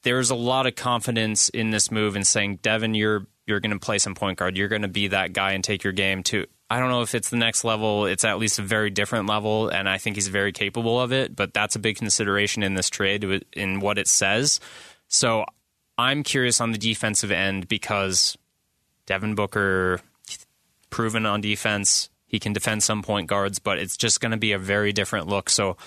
There's 0.03 0.29
a 0.29 0.35
lot 0.35 0.67
of 0.67 0.75
confidence 0.75 1.49
in 1.49 1.71
this 1.71 1.91
move 1.91 2.15
and 2.15 2.25
saying, 2.25 2.59
Devin, 2.61 2.93
you're 2.93 3.25
you're 3.45 3.59
going 3.61 3.71
to 3.71 3.79
play 3.79 3.97
some 3.97 4.15
point 4.15 4.37
guard. 4.37 4.57
You're 4.57 4.67
going 4.67 4.81
to 4.81 4.89
be 4.89 5.07
that 5.07 5.31
guy 5.31 5.53
and 5.53 5.63
take 5.63 5.83
your 5.83 5.93
game 5.93 6.23
to. 6.23 6.45
I 6.69 6.79
don't 6.79 6.89
know 6.89 7.01
if 7.01 7.15
it's 7.15 7.29
the 7.29 7.37
next 7.37 7.63
level. 7.63 8.05
It's 8.05 8.25
at 8.25 8.39
least 8.39 8.59
a 8.59 8.61
very 8.61 8.89
different 8.89 9.27
level, 9.27 9.69
and 9.69 9.87
I 9.87 9.97
think 9.97 10.17
he's 10.17 10.27
very 10.27 10.51
capable 10.51 10.99
of 10.99 11.13
it. 11.13 11.35
But 11.35 11.53
that's 11.53 11.75
a 11.75 11.79
big 11.79 11.95
consideration 11.97 12.61
in 12.61 12.73
this 12.73 12.89
trade 12.89 13.23
in 13.53 13.79
what 13.79 13.97
it 13.97 14.07
says. 14.07 14.59
So 15.07 15.45
I'm 15.97 16.23
curious 16.23 16.59
on 16.59 16.73
the 16.73 16.77
defensive 16.77 17.31
end 17.31 17.67
because 17.67 18.37
Devin 19.05 19.35
Booker, 19.35 20.01
proven 20.89 21.25
on 21.25 21.39
defense, 21.39 22.09
he 22.25 22.39
can 22.39 22.51
defend 22.51 22.83
some 22.83 23.01
point 23.01 23.27
guards, 23.27 23.59
but 23.59 23.77
it's 23.77 23.95
just 23.95 24.19
going 24.19 24.31
to 24.31 24.37
be 24.37 24.51
a 24.51 24.59
very 24.59 24.91
different 24.91 25.27
look. 25.27 25.49
So 25.49 25.77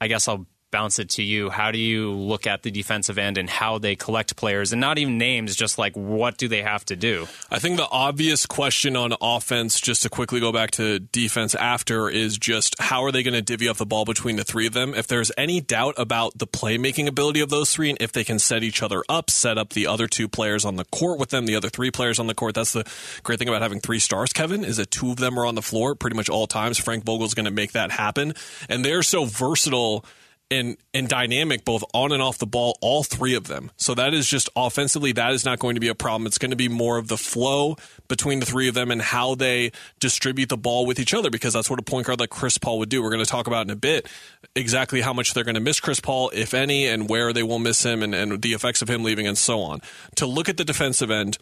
I 0.00 0.08
guess 0.08 0.26
I'll 0.28 0.46
bounce 0.76 0.98
it 0.98 1.08
to 1.08 1.22
you. 1.22 1.48
How 1.48 1.70
do 1.70 1.78
you 1.78 2.12
look 2.12 2.46
at 2.46 2.62
the 2.62 2.70
defensive 2.70 3.16
end 3.16 3.38
and 3.38 3.48
how 3.48 3.78
they 3.78 3.96
collect 3.96 4.36
players 4.36 4.72
and 4.72 4.80
not 4.80 4.98
even 4.98 5.16
names, 5.16 5.56
just 5.56 5.78
like 5.78 5.96
what 5.96 6.36
do 6.36 6.48
they 6.48 6.60
have 6.60 6.84
to 6.84 6.96
do? 6.96 7.26
I 7.50 7.58
think 7.58 7.78
the 7.78 7.88
obvious 7.88 8.44
question 8.44 8.94
on 8.94 9.14
offense, 9.22 9.80
just 9.80 10.02
to 10.02 10.10
quickly 10.10 10.38
go 10.38 10.52
back 10.52 10.72
to 10.72 10.98
defense 10.98 11.54
after, 11.54 12.10
is 12.10 12.36
just 12.36 12.78
how 12.78 13.04
are 13.04 13.10
they 13.10 13.22
going 13.22 13.32
to 13.32 13.40
divvy 13.40 13.70
up 13.70 13.78
the 13.78 13.86
ball 13.86 14.04
between 14.04 14.36
the 14.36 14.44
three 14.44 14.66
of 14.66 14.74
them? 14.74 14.92
If 14.92 15.06
there's 15.06 15.32
any 15.38 15.62
doubt 15.62 15.94
about 15.96 16.36
the 16.36 16.46
playmaking 16.46 17.06
ability 17.06 17.40
of 17.40 17.48
those 17.48 17.72
three 17.72 17.88
and 17.88 17.96
if 17.98 18.12
they 18.12 18.22
can 18.22 18.38
set 18.38 18.62
each 18.62 18.82
other 18.82 19.02
up, 19.08 19.30
set 19.30 19.56
up 19.56 19.70
the 19.70 19.86
other 19.86 20.06
two 20.06 20.28
players 20.28 20.66
on 20.66 20.76
the 20.76 20.84
court 20.84 21.18
with 21.18 21.30
them, 21.30 21.46
the 21.46 21.56
other 21.56 21.70
three 21.70 21.90
players 21.90 22.18
on 22.18 22.26
the 22.26 22.34
court. 22.34 22.54
That's 22.54 22.74
the 22.74 22.84
great 23.22 23.38
thing 23.38 23.48
about 23.48 23.62
having 23.62 23.80
three 23.80 23.98
stars, 23.98 24.34
Kevin, 24.34 24.62
is 24.62 24.76
that 24.76 24.90
two 24.90 25.12
of 25.12 25.16
them 25.16 25.38
are 25.38 25.46
on 25.46 25.54
the 25.54 25.62
floor 25.62 25.94
pretty 25.94 26.16
much 26.16 26.28
all 26.28 26.46
times. 26.46 26.76
Frank 26.76 27.06
Vogel's 27.06 27.32
going 27.32 27.46
to 27.46 27.50
make 27.50 27.72
that 27.72 27.90
happen. 27.92 28.34
And 28.68 28.84
they're 28.84 29.02
so 29.02 29.24
versatile 29.24 30.04
and 30.50 30.76
and 30.94 31.08
dynamic 31.08 31.64
both 31.64 31.82
on 31.92 32.12
and 32.12 32.22
off 32.22 32.38
the 32.38 32.46
ball 32.46 32.78
all 32.80 33.02
three 33.02 33.34
of 33.34 33.46
them. 33.46 33.70
So 33.76 33.94
that 33.94 34.14
is 34.14 34.28
just 34.28 34.48
offensively 34.54 35.12
that 35.12 35.32
is 35.32 35.44
not 35.44 35.58
going 35.58 35.74
to 35.74 35.80
be 35.80 35.88
a 35.88 35.94
problem. 35.94 36.26
It's 36.26 36.38
going 36.38 36.50
to 36.50 36.56
be 36.56 36.68
more 36.68 36.98
of 36.98 37.08
the 37.08 37.16
flow 37.16 37.76
between 38.08 38.40
the 38.40 38.46
three 38.46 38.68
of 38.68 38.74
them 38.74 38.90
and 38.90 39.02
how 39.02 39.34
they 39.34 39.72
distribute 39.98 40.48
the 40.48 40.56
ball 40.56 40.86
with 40.86 41.00
each 41.00 41.14
other 41.14 41.30
because 41.30 41.54
that's 41.54 41.68
what 41.68 41.78
a 41.78 41.82
point 41.82 42.06
guard 42.06 42.20
like 42.20 42.30
Chris 42.30 42.58
Paul 42.58 42.78
would 42.78 42.88
do. 42.88 43.02
We're 43.02 43.10
going 43.10 43.24
to 43.24 43.30
talk 43.30 43.46
about 43.46 43.66
in 43.66 43.70
a 43.70 43.76
bit 43.76 44.08
exactly 44.54 45.00
how 45.00 45.12
much 45.12 45.34
they're 45.34 45.44
going 45.44 45.54
to 45.54 45.60
miss 45.60 45.80
Chris 45.80 46.00
Paul 46.00 46.30
if 46.32 46.54
any 46.54 46.86
and 46.86 47.08
where 47.08 47.32
they 47.32 47.42
will 47.42 47.58
miss 47.58 47.84
him 47.84 48.02
and, 48.02 48.14
and 48.14 48.40
the 48.40 48.52
effects 48.52 48.82
of 48.82 48.88
him 48.88 49.02
leaving 49.02 49.26
and 49.26 49.36
so 49.36 49.60
on. 49.60 49.80
To 50.16 50.26
look 50.26 50.48
at 50.48 50.56
the 50.56 50.64
defensive 50.64 51.10
end 51.10 51.38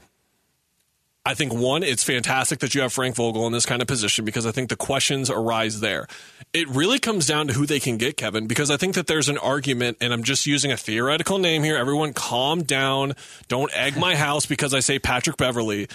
I 1.27 1.33
think 1.33 1.55
one, 1.55 1.83
it's 1.83 2.05
fantastic 2.05 2.59
that 2.59 2.75
you 2.75 2.83
have 2.83 2.93
Frank 2.93 3.17
Vogel 3.17 3.47
in 3.47 3.53
this 3.53 3.65
kind 3.65 3.81
of 3.81 3.89
position 3.89 4.27
because 4.27 4.45
I 4.45 4.51
think 4.51 4.69
the 4.69 4.77
questions 4.77 5.31
arise 5.31 5.81
there. 5.81 6.07
It 6.53 6.69
really 6.69 6.99
comes 6.99 7.27
down 7.27 7.47
to 7.49 7.55
who 7.55 7.65
they 7.65 7.81
can 7.81 7.97
get, 7.97 8.19
Kevin, 8.19 8.47
because 8.47 8.71
I 8.71 8.77
think 8.77 8.95
that 8.95 9.07
there's 9.07 9.31
an 9.31 9.39
argument, 9.39 9.97
and 10.03 10.13
I'm 10.13 10.23
just 10.23 10.45
using 10.47 10.71
a 10.71 10.77
theoretical 10.77 11.39
name 11.39 11.63
here. 11.63 11.79
Everyone 11.79 12.13
calm 12.13 12.63
down. 12.63 13.15
Don't 13.49 13.73
egg 13.75 13.97
my 13.97 14.15
house 14.27 14.45
because 14.45 14.75
I 14.75 14.81
say 14.81 14.99
Patrick 14.99 15.39
Beverly. 15.39 15.89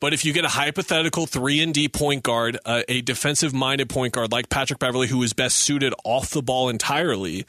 But 0.00 0.12
if 0.12 0.26
you 0.26 0.34
get 0.34 0.44
a 0.44 0.48
hypothetical 0.48 1.24
three 1.24 1.62
and 1.62 1.72
D 1.72 1.88
point 1.88 2.22
guard, 2.22 2.58
uh, 2.66 2.82
a 2.86 3.00
defensive 3.00 3.54
minded 3.54 3.88
point 3.88 4.12
guard 4.12 4.32
like 4.32 4.50
Patrick 4.50 4.80
Beverly, 4.80 5.08
who 5.08 5.22
is 5.22 5.32
best 5.32 5.56
suited 5.56 5.94
off 6.04 6.28
the 6.28 6.42
ball 6.42 6.68
entirely, 6.68 7.46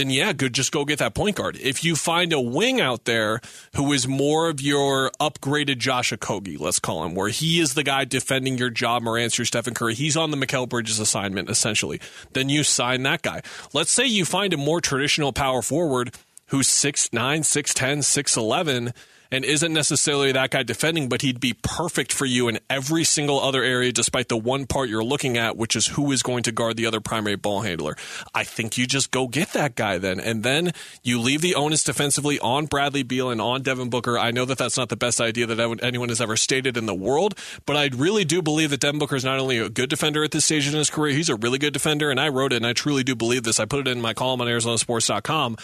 then 0.00 0.08
yeah, 0.08 0.32
good. 0.32 0.54
Just 0.54 0.72
go 0.72 0.86
get 0.86 0.98
that 1.00 1.14
point 1.14 1.36
guard. 1.36 1.58
If 1.60 1.84
you 1.84 1.94
find 1.94 2.32
a 2.32 2.40
wing 2.40 2.80
out 2.80 3.04
there 3.04 3.42
who 3.76 3.92
is 3.92 4.08
more 4.08 4.48
of 4.48 4.60
your 4.60 5.10
upgraded 5.20 5.76
Josh 5.76 6.10
Okogie, 6.10 6.58
let's 6.58 6.78
call 6.78 7.04
him, 7.04 7.14
where 7.14 7.28
he 7.28 7.60
is 7.60 7.74
the 7.74 7.82
guy 7.82 8.06
defending 8.06 8.56
your 8.56 8.72
Ja, 8.74 8.98
Morant, 8.98 9.36
your 9.36 9.44
Stephen 9.44 9.74
Curry, 9.74 9.94
he's 9.94 10.16
on 10.16 10.30
the 10.30 10.38
Mikal 10.38 10.66
Bridges 10.66 10.98
assignment 10.98 11.50
essentially. 11.50 12.00
Then 12.32 12.48
you 12.48 12.64
sign 12.64 13.02
that 13.02 13.20
guy. 13.20 13.42
Let's 13.74 13.90
say 13.90 14.06
you 14.06 14.24
find 14.24 14.54
a 14.54 14.56
more 14.56 14.80
traditional 14.80 15.34
power 15.34 15.60
forward 15.60 16.14
who's 16.46 16.68
6'9", 16.68 17.10
6'10", 17.10 17.98
6'11", 17.98 18.94
and 19.32 19.44
isn't 19.44 19.72
necessarily 19.72 20.32
that 20.32 20.50
guy 20.50 20.62
defending, 20.62 21.08
but 21.08 21.22
he'd 21.22 21.40
be 21.40 21.54
perfect 21.62 22.12
for 22.12 22.26
you 22.26 22.48
in 22.48 22.58
every 22.68 23.04
single 23.04 23.40
other 23.40 23.62
area, 23.62 23.92
despite 23.92 24.28
the 24.28 24.36
one 24.36 24.66
part 24.66 24.88
you're 24.88 25.04
looking 25.04 25.36
at, 25.36 25.56
which 25.56 25.76
is 25.76 25.88
who 25.88 26.10
is 26.12 26.22
going 26.22 26.42
to 26.42 26.52
guard 26.52 26.76
the 26.76 26.86
other 26.86 27.00
primary 27.00 27.36
ball 27.36 27.62
handler. 27.62 27.96
I 28.34 28.44
think 28.44 28.76
you 28.76 28.86
just 28.86 29.10
go 29.10 29.28
get 29.28 29.52
that 29.52 29.74
guy 29.74 29.98
then, 29.98 30.20
and 30.20 30.42
then 30.42 30.72
you 31.02 31.20
leave 31.20 31.40
the 31.40 31.54
onus 31.54 31.84
defensively 31.84 32.38
on 32.40 32.66
Bradley 32.66 33.02
Beal 33.02 33.30
and 33.30 33.40
on 33.40 33.62
Devin 33.62 33.90
Booker. 33.90 34.18
I 34.18 34.30
know 34.30 34.44
that 34.44 34.58
that's 34.58 34.76
not 34.76 34.88
the 34.88 34.96
best 34.96 35.20
idea 35.20 35.46
that 35.46 35.80
anyone 35.82 36.08
has 36.08 36.20
ever 36.20 36.36
stated 36.36 36.76
in 36.76 36.86
the 36.86 36.94
world, 36.94 37.38
but 37.66 37.76
I 37.76 37.90
really 37.94 38.24
do 38.24 38.42
believe 38.42 38.70
that 38.70 38.80
Devin 38.80 38.98
Booker 38.98 39.16
is 39.16 39.24
not 39.24 39.38
only 39.38 39.58
a 39.58 39.68
good 39.68 39.90
defender 39.90 40.24
at 40.24 40.30
this 40.32 40.44
stage 40.44 40.66
in 40.66 40.74
his 40.74 40.90
career, 40.90 41.14
he's 41.14 41.28
a 41.28 41.36
really 41.36 41.58
good 41.58 41.72
defender, 41.72 42.10
and 42.10 42.18
I 42.18 42.28
wrote 42.28 42.52
it, 42.52 42.56
and 42.56 42.66
I 42.66 42.72
truly 42.72 43.04
do 43.04 43.14
believe 43.14 43.42
this. 43.44 43.60
I 43.60 43.64
put 43.64 43.86
it 43.86 43.88
in 43.88 44.00
my 44.00 44.14
column 44.14 44.40
on 44.40 44.46
ArizonaSports.com. 44.46 45.56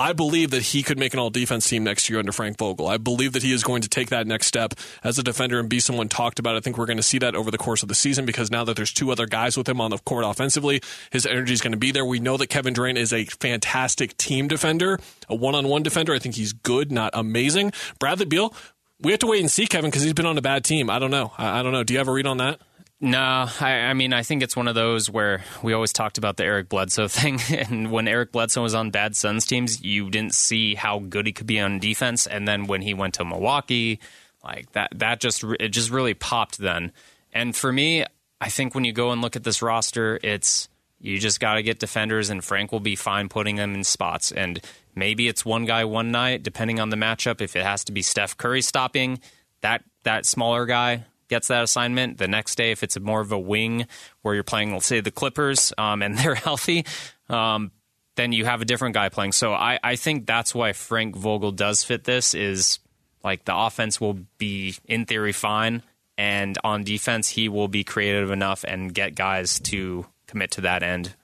I 0.00 0.12
believe 0.12 0.50
that 0.50 0.62
he 0.62 0.82
could 0.82 0.98
make 0.98 1.14
an 1.14 1.20
all 1.20 1.30
defense 1.30 1.68
team 1.68 1.84
next 1.84 2.10
year 2.10 2.18
under 2.18 2.32
Frank 2.32 2.58
Vogel. 2.58 2.88
I 2.88 2.96
believe 2.96 3.32
that 3.34 3.44
he 3.44 3.52
is 3.52 3.62
going 3.62 3.82
to 3.82 3.88
take 3.88 4.10
that 4.10 4.26
next 4.26 4.48
step 4.48 4.74
as 5.04 5.18
a 5.18 5.22
defender 5.22 5.60
and 5.60 5.68
be 5.68 5.78
someone 5.78 6.08
talked 6.08 6.40
about. 6.40 6.56
I 6.56 6.60
think 6.60 6.76
we're 6.76 6.86
going 6.86 6.96
to 6.96 7.02
see 7.02 7.18
that 7.18 7.36
over 7.36 7.50
the 7.50 7.58
course 7.58 7.82
of 7.82 7.88
the 7.88 7.94
season 7.94 8.26
because 8.26 8.50
now 8.50 8.64
that 8.64 8.74
there's 8.74 8.92
two 8.92 9.12
other 9.12 9.26
guys 9.26 9.56
with 9.56 9.68
him 9.68 9.80
on 9.80 9.90
the 9.92 9.98
court 9.98 10.24
offensively, 10.24 10.80
his 11.12 11.26
energy 11.26 11.52
is 11.52 11.60
going 11.60 11.72
to 11.72 11.78
be 11.78 11.92
there. 11.92 12.04
We 12.04 12.18
know 12.18 12.36
that 12.36 12.48
Kevin 12.48 12.74
Durant 12.74 12.98
is 12.98 13.12
a 13.12 13.24
fantastic 13.24 14.16
team 14.16 14.48
defender, 14.48 14.98
a 15.28 15.34
one 15.36 15.54
on 15.54 15.68
one 15.68 15.84
defender. 15.84 16.12
I 16.12 16.18
think 16.18 16.34
he's 16.34 16.52
good, 16.52 16.90
not 16.90 17.12
amazing. 17.14 17.72
Bradley 18.00 18.26
Beal, 18.26 18.52
we 19.00 19.12
have 19.12 19.20
to 19.20 19.28
wait 19.28 19.40
and 19.40 19.50
see, 19.50 19.66
Kevin, 19.66 19.90
because 19.90 20.02
he's 20.02 20.12
been 20.12 20.26
on 20.26 20.36
a 20.38 20.42
bad 20.42 20.64
team. 20.64 20.90
I 20.90 20.98
don't 20.98 21.12
know. 21.12 21.32
I, 21.38 21.60
I 21.60 21.62
don't 21.62 21.72
know. 21.72 21.84
Do 21.84 21.94
you 21.94 21.98
have 21.98 22.08
a 22.08 22.12
read 22.12 22.26
on 22.26 22.38
that? 22.38 22.60
No, 23.00 23.46
I, 23.60 23.72
I 23.72 23.94
mean, 23.94 24.12
I 24.12 24.22
think 24.22 24.42
it's 24.42 24.56
one 24.56 24.68
of 24.68 24.74
those 24.74 25.10
where 25.10 25.44
we 25.62 25.72
always 25.72 25.92
talked 25.92 26.16
about 26.16 26.36
the 26.36 26.44
Eric 26.44 26.68
Bledsoe 26.68 27.08
thing. 27.08 27.40
And 27.50 27.90
when 27.90 28.08
Eric 28.08 28.32
Bledsoe 28.32 28.62
was 28.62 28.74
on 28.74 28.90
bad 28.90 29.16
Suns 29.16 29.46
teams, 29.46 29.82
you 29.82 30.10
didn't 30.10 30.34
see 30.34 30.74
how 30.74 31.00
good 31.00 31.26
he 31.26 31.32
could 31.32 31.46
be 31.46 31.60
on 31.60 31.78
defense. 31.78 32.26
And 32.26 32.46
then 32.46 32.66
when 32.66 32.82
he 32.82 32.94
went 32.94 33.14
to 33.14 33.24
Milwaukee, 33.24 34.00
like 34.42 34.72
that, 34.72 34.90
that 34.96 35.20
just, 35.20 35.44
it 35.60 35.68
just 35.68 35.90
really 35.90 36.14
popped 36.14 36.58
then. 36.58 36.92
And 37.32 37.54
for 37.54 37.72
me, 37.72 38.04
I 38.40 38.48
think 38.48 38.74
when 38.74 38.84
you 38.84 38.92
go 38.92 39.10
and 39.10 39.20
look 39.20 39.36
at 39.36 39.44
this 39.44 39.60
roster, 39.60 40.18
it's, 40.22 40.68
you 41.00 41.18
just 41.18 41.40
got 41.40 41.54
to 41.54 41.62
get 41.62 41.78
defenders, 41.78 42.30
and 42.30 42.42
Frank 42.42 42.72
will 42.72 42.80
be 42.80 42.96
fine 42.96 43.28
putting 43.28 43.56
them 43.56 43.74
in 43.74 43.84
spots. 43.84 44.32
And 44.32 44.60
maybe 44.94 45.28
it's 45.28 45.44
one 45.44 45.66
guy 45.66 45.84
one 45.84 46.10
night, 46.10 46.42
depending 46.42 46.80
on 46.80 46.88
the 46.88 46.96
matchup. 46.96 47.42
If 47.42 47.56
it 47.56 47.64
has 47.64 47.84
to 47.84 47.92
be 47.92 48.00
Steph 48.00 48.36
Curry 48.36 48.62
stopping, 48.62 49.20
that 49.60 49.82
that 50.04 50.24
smaller 50.24 50.64
guy 50.64 51.04
gets 51.28 51.48
that 51.48 51.62
assignment. 51.62 52.18
The 52.18 52.28
next 52.28 52.56
day, 52.56 52.70
if 52.70 52.82
it's 52.82 52.98
more 52.98 53.20
of 53.20 53.32
a 53.32 53.38
wing 53.38 53.86
where 54.22 54.34
you're 54.34 54.44
playing, 54.44 54.72
let's 54.72 54.86
say 54.86 55.00
the 55.00 55.10
Clippers, 55.10 55.72
um, 55.78 56.02
and 56.02 56.16
they're 56.18 56.34
healthy, 56.34 56.84
um, 57.28 57.70
then 58.16 58.32
you 58.32 58.44
have 58.44 58.62
a 58.62 58.64
different 58.64 58.94
guy 58.94 59.08
playing. 59.08 59.32
So 59.32 59.52
I, 59.52 59.78
I 59.82 59.96
think 59.96 60.26
that's 60.26 60.54
why 60.54 60.72
Frank 60.72 61.16
Vogel 61.16 61.52
does 61.52 61.82
fit 61.82 62.04
this 62.04 62.34
is 62.34 62.78
like 63.22 63.44
the 63.44 63.56
offense 63.56 64.00
will 64.00 64.18
be 64.38 64.76
in 64.84 65.06
theory 65.06 65.32
fine, 65.32 65.82
and 66.16 66.58
on 66.62 66.84
defense 66.84 67.30
he 67.30 67.48
will 67.48 67.68
be 67.68 67.82
creative 67.82 68.30
enough 68.30 68.64
and 68.66 68.94
get 68.94 69.14
guys 69.14 69.58
to 69.60 70.06
commit 70.26 70.52
to 70.52 70.60
that 70.62 70.82
end. 70.82 71.14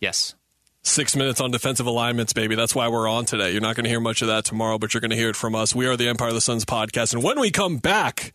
Yes. 0.00 0.34
Six 0.82 1.16
minutes 1.16 1.40
on 1.40 1.50
defensive 1.50 1.86
alignments, 1.86 2.32
baby. 2.32 2.54
That's 2.54 2.74
why 2.74 2.88
we're 2.88 3.08
on 3.08 3.26
today. 3.26 3.50
You're 3.52 3.60
not 3.60 3.76
going 3.76 3.84
to 3.84 3.90
hear 3.90 4.00
much 4.00 4.22
of 4.22 4.28
that 4.28 4.44
tomorrow, 4.44 4.78
but 4.78 4.94
you're 4.94 5.00
going 5.00 5.10
to 5.10 5.16
hear 5.16 5.28
it 5.28 5.36
from 5.36 5.54
us. 5.54 5.74
We 5.74 5.86
are 5.86 5.96
the 5.96 6.08
Empire 6.08 6.28
of 6.28 6.34
the 6.34 6.40
Suns 6.40 6.64
podcast. 6.64 7.12
And 7.12 7.22
when 7.22 7.38
we 7.38 7.50
come 7.50 7.76
back 7.76 8.32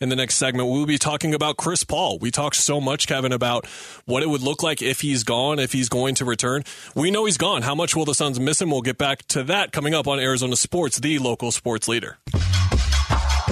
in 0.00 0.08
the 0.08 0.16
next 0.16 0.36
segment, 0.36 0.68
we'll 0.68 0.86
be 0.86 0.98
talking 0.98 1.34
about 1.34 1.56
Chris 1.56 1.84
Paul. 1.84 2.18
We 2.18 2.30
talked 2.30 2.56
so 2.56 2.80
much, 2.80 3.06
Kevin, 3.06 3.32
about 3.32 3.66
what 4.04 4.22
it 4.22 4.28
would 4.28 4.42
look 4.42 4.62
like 4.62 4.82
if 4.82 5.00
he's 5.00 5.24
gone, 5.24 5.58
if 5.58 5.72
he's 5.72 5.88
going 5.88 6.14
to 6.16 6.24
return. 6.24 6.64
We 6.94 7.10
know 7.10 7.24
he's 7.24 7.38
gone. 7.38 7.62
How 7.62 7.74
much 7.74 7.96
will 7.96 8.04
the 8.04 8.14
Suns 8.14 8.38
miss 8.38 8.60
him? 8.60 8.70
We'll 8.70 8.82
get 8.82 8.98
back 8.98 9.26
to 9.28 9.42
that 9.44 9.72
coming 9.72 9.94
up 9.94 10.06
on 10.06 10.18
Arizona 10.18 10.56
Sports, 10.56 10.98
the 10.98 11.18
local 11.18 11.50
sports 11.50 11.88
leader. 11.88 12.18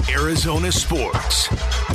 Arizona 0.09 0.71
Sports, 0.71 1.47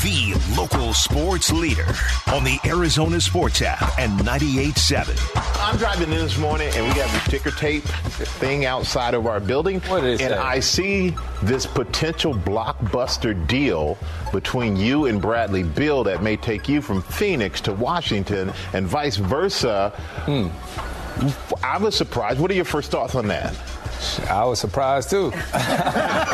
the 0.03 0.35
local 0.57 0.93
sports 0.93 1.53
leader 1.53 1.87
on 2.33 2.43
the 2.43 2.59
Arizona 2.65 3.21
Sports 3.21 3.63
app 3.63 3.99
and 3.99 4.19
98.7. 4.21 5.17
I'm 5.61 5.77
driving 5.77 6.13
in 6.13 6.19
this 6.19 6.37
morning 6.37 6.71
and 6.75 6.85
we 6.93 7.01
have 7.01 7.25
the 7.25 7.31
ticker 7.31 7.53
tape 7.53 7.85
thing 7.85 8.65
outside 8.65 9.15
of 9.15 9.27
our 9.27 9.39
building. 9.39 9.81
What 9.83 10.01
did 10.01 10.21
and 10.21 10.33
say? 10.33 10.37
I 10.37 10.59
see 10.59 11.15
this 11.43 11.67
potential 11.67 12.35
blockbuster 12.35 13.47
deal 13.47 13.97
between 14.33 14.77
you 14.77 15.07
and 15.07 15.23
Bradley 15.23 15.63
Beal 15.63 16.03
that 16.05 16.23
may 16.23 16.37
take 16.37 16.69
you 16.69 16.83
from 16.83 17.03
Phoenix 17.03 17.61
to 17.63 17.73
Washington 17.73 18.53
and 18.73 18.87
vice 18.87 19.17
versa. 19.17 19.91
Hmm. 20.27 20.49
I 21.63 21.79
was 21.79 21.95
surprised. 21.95 22.41
What 22.41 22.51
are 22.51 22.55
your 22.55 22.65
first 22.65 22.91
thoughts 22.91 23.15
on 23.15 23.29
that? 23.29 23.55
I 24.29 24.45
was 24.45 24.59
surprised 24.61 25.11
too. 25.11 25.33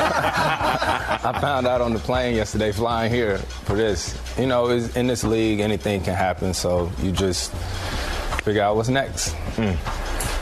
I 0.08 1.38
found 1.40 1.66
out 1.66 1.80
on 1.80 1.92
the 1.92 1.98
plane 1.98 2.36
yesterday 2.36 2.72
flying 2.72 3.10
here 3.12 3.38
for 3.38 3.74
this. 3.74 4.16
You 4.38 4.46
know, 4.46 4.68
it's, 4.68 4.94
in 4.96 5.06
this 5.06 5.24
league, 5.24 5.60
anything 5.60 6.02
can 6.02 6.14
happen, 6.14 6.54
so 6.54 6.90
you 7.02 7.12
just 7.12 7.52
figure 8.44 8.62
out 8.62 8.76
what's 8.76 8.88
next. 8.88 9.34
Mm. 9.56 9.76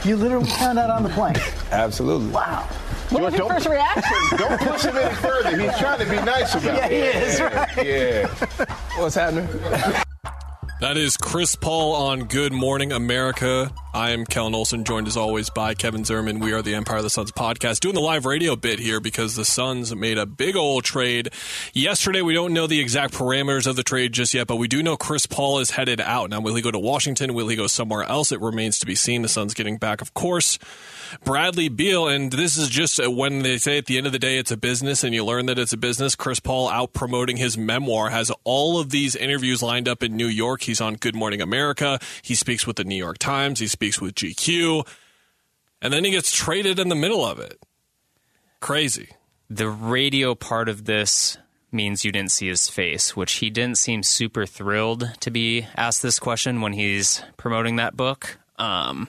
You 0.05 0.17
literally 0.17 0.47
found 0.51 0.79
out 0.79 0.91
on 0.91 1.03
the 1.03 1.09
plane. 1.11 1.37
Absolutely. 1.71 2.29
Wow. 2.31 2.69
What 3.11 3.23
was 3.23 3.35
your 3.35 3.49
first 3.49 3.67
reaction? 3.67 4.13
Don't 4.39 4.61
push 4.61 4.83
him 4.83 4.97
any 4.97 5.15
further. 5.17 5.57
He's 5.61 5.79
trying 5.79 5.99
to 6.01 6.07
be 6.11 6.17
nice 6.17 6.55
about 6.55 6.65
Yeah, 6.77 6.89
he 6.89 6.95
it. 6.97 7.17
is, 7.23 7.41
right? 7.41 7.87
Yeah. 7.87 8.27
What's 9.01 9.15
happening? 9.15 9.47
That 10.81 10.97
is 10.97 11.17
Chris 11.17 11.55
Paul 11.55 11.95
on 11.95 12.25
Good 12.25 12.53
Morning 12.53 12.93
America. 12.93 13.73
I 13.95 14.11
am 14.11 14.25
Kellan 14.25 14.57
Olson, 14.57 14.83
joined 14.83 15.07
as 15.07 15.17
always 15.17 15.51
by 15.51 15.75
Kevin 15.75 16.05
Zimmerman. 16.05 16.41
We 16.41 16.53
are 16.53 16.63
the 16.63 16.75
Empire 16.75 16.97
of 16.97 17.05
the 17.05 17.11
Suns 17.11 17.31
podcast, 17.31 17.79
doing 17.79 17.95
the 17.95 18.01
live 18.01 18.27
radio 18.27 18.57
bit 18.57 18.81
here 18.81 18.99
because 18.99 19.37
the 19.37 19.45
Suns 19.45 19.95
made 19.95 20.19
a 20.19 20.27
big 20.27 20.57
old 20.57 20.83
trade 20.83 21.29
yesterday. 21.73 22.21
We 22.21 22.35
don't 22.35 22.53
know 22.53 22.67
the 22.67 22.81
exact 22.81 23.15
parameters 23.15 23.69
of 23.69 23.77
the 23.77 23.85
trade 23.85 24.13
just 24.13 24.35
yet, 24.35 24.49
but 24.49 24.57
we 24.57 24.67
do 24.67 24.83
know 24.83 24.97
Chris 24.97 25.27
Paul 25.27 25.61
is 25.61 25.71
headed 25.71 26.01
out. 26.01 26.29
Now, 26.29 26.41
will 26.41 26.57
he 26.57 26.63
go 26.63 26.73
to 26.73 26.79
Washington? 26.79 27.35
Will 27.35 27.47
he 27.47 27.55
go 27.55 27.69
somewhere 27.69 28.03
else? 28.03 28.33
It 28.33 28.41
remains 28.41 28.81
to 28.81 28.87
be 28.87 28.97
seen. 28.97 29.23
The 29.23 29.29
Suns 29.29 29.55
getting 29.55 29.77
back, 29.77 30.01
of 30.03 30.13
course. 30.13 30.59
Bradley 31.23 31.69
Beal, 31.69 32.09
and 32.09 32.33
this 32.33 32.57
is 32.57 32.69
just 32.69 32.99
when 33.07 33.43
they 33.43 33.59
say 33.59 33.79
at 33.79 33.87
the 33.87 33.99
end 33.99 34.07
of 34.07 34.13
the 34.13 34.19
day 34.19 34.39
it's 34.39 34.51
a 34.51 34.57
business 34.57 35.05
and 35.05 35.15
you 35.15 35.25
learn 35.25 35.47
that 35.47 35.59
it's 35.61 35.73
a 35.73 35.77
business. 35.77 36.17
Chris 36.17 36.41
Paul 36.41 36.69
out 36.69 36.93
promoting 36.93 37.37
his 37.37 37.57
memoir 37.57 38.11
has 38.11 38.33
all 38.43 38.81
of 38.81 38.91
these 38.91 39.15
interviews 39.15 39.63
lined 39.63 39.87
up 39.87 40.03
in 40.03 40.17
New 40.17 40.27
York. 40.27 40.63
He's 40.63 40.81
on 40.81 40.95
Good 40.95 41.15
Morning 41.15 41.41
America. 41.41 42.01
He 42.23 42.35
speaks 42.35 42.67
with 42.67 42.75
the 42.75 42.85
New 42.85 42.97
York 42.97 43.19
Times. 43.19 43.61
He 43.61 43.69
speaks 43.69 43.84
with 44.01 44.15
GQ. 44.15 44.87
And 45.83 45.93
then 45.93 46.05
he 46.05 46.11
gets 46.11 46.33
traded 46.33 46.79
in 46.79 46.89
the 46.89 46.95
middle 46.95 47.25
of 47.25 47.39
it. 47.39 47.59
Crazy. 48.61 49.09
the 49.51 49.69
radio 49.69 50.35
part 50.35 50.69
of 50.69 50.87
this 50.87 51.37
means 51.71 52.05
you 52.05 52.13
didn't 52.13 52.31
see 52.31 52.49
his 52.49 52.69
face, 52.69 53.15
which 53.15 53.35
he 53.35 53.51
didn't 53.51 53.77
seem 53.79 54.03
super 54.03 54.47
thrilled 54.47 55.11
to 55.21 55.31
be 55.31 55.67
asked 55.77 56.03
this 56.03 56.19
question 56.19 56.61
when 56.61 56.73
he's 56.73 57.23
promoting 57.37 57.77
that 57.77 57.97
book. 57.97 58.39
Um, 58.57 59.09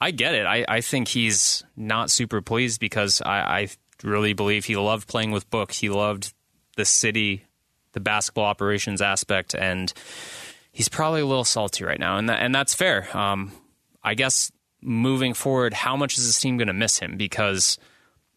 I 0.00 0.10
get 0.10 0.34
it. 0.34 0.46
I, 0.46 0.64
I 0.68 0.80
think 0.80 1.08
he's 1.08 1.62
not 1.76 2.10
super 2.10 2.40
pleased 2.40 2.80
because 2.80 3.22
I, 3.22 3.38
I 3.38 3.68
really 4.02 4.32
believe 4.32 4.64
he 4.64 4.76
loved 4.76 5.06
playing 5.06 5.30
with 5.30 5.48
Book. 5.50 5.72
He 5.72 5.88
loved 5.90 6.32
the 6.76 6.84
city, 6.84 7.44
the 7.92 8.00
basketball 8.00 8.44
operations 8.44 9.02
aspect, 9.02 9.54
and 9.54 9.92
he's 10.72 10.88
probably 10.88 11.20
a 11.20 11.26
little 11.26 11.44
salty 11.44 11.84
right 11.84 12.00
now, 12.00 12.16
and 12.16 12.28
that, 12.28 12.40
and 12.40 12.54
that's 12.54 12.74
fair. 12.74 13.14
Um, 13.16 13.52
I 14.08 14.14
guess 14.14 14.50
moving 14.80 15.34
forward, 15.34 15.74
how 15.74 15.96
much 15.96 16.16
is 16.16 16.26
this 16.26 16.40
team 16.40 16.56
going 16.56 16.68
to 16.68 16.72
miss 16.72 16.98
him? 16.98 17.18
Because 17.18 17.78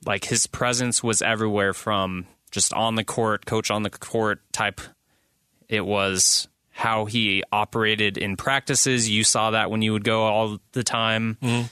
like 0.06 0.26
his 0.26 0.48
presence 0.48 1.02
was 1.02 1.22
everywhere 1.22 1.74
from 1.74 2.28
just 2.52 2.74
on 2.74 2.96
the 2.96 3.06
court, 3.06 3.46
coach 3.46 3.72
on 3.72 3.84
the 3.84 3.90
court 3.90 4.42
type. 4.52 4.82
It 5.70 5.86
was 5.86 6.50
how 6.72 7.06
he 7.06 7.44
operated 7.54 8.18
in 8.18 8.36
practices. 8.36 9.10
You 9.10 9.24
saw 9.24 9.52
that 9.52 9.72
when 9.72 9.82
you 9.82 9.94
would 9.94 10.04
go 10.04 10.24
all 10.24 10.60
the 10.74 10.84
time. 10.84 11.38
Mm-hmm. 11.42 11.68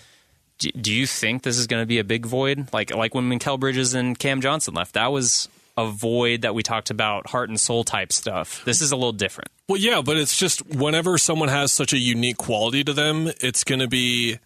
Do, 0.59 0.71
do 0.71 0.93
you 0.93 1.05
think 1.05 1.43
this 1.43 1.57
is 1.57 1.67
going 1.67 1.81
to 1.81 1.87
be 1.87 1.99
a 1.99 2.03
big 2.05 2.25
void? 2.25 2.71
Like 2.71 2.93
like 2.95 3.13
when 3.13 3.29
Mikal 3.29 3.59
Bridges 3.59 3.93
and 3.93 4.17
Cam 4.17 4.39
Johnson 4.39 4.73
left, 4.73 4.93
that 4.93 5.11
was 5.11 5.49
a 5.77 5.89
void 5.89 6.41
that 6.41 6.53
we 6.53 6.63
talked 6.63 6.89
about, 6.89 7.29
heart 7.29 7.49
and 7.49 7.59
soul 7.59 7.83
type 7.83 8.11
stuff. 8.11 8.63
This 8.65 8.81
is 8.81 8.91
a 8.91 8.95
little 8.95 9.13
different. 9.13 9.51
Well, 9.67 9.79
yeah, 9.79 10.01
but 10.01 10.17
it's 10.17 10.37
just 10.37 10.65
whenever 10.65 11.17
someone 11.17 11.49
has 11.49 11.71
such 11.71 11.93
a 11.93 11.97
unique 11.97 12.37
quality 12.37 12.83
to 12.83 12.93
them, 12.93 13.31
it's 13.41 13.63
going 13.63 13.79
to 13.79 13.87
be 13.87 14.39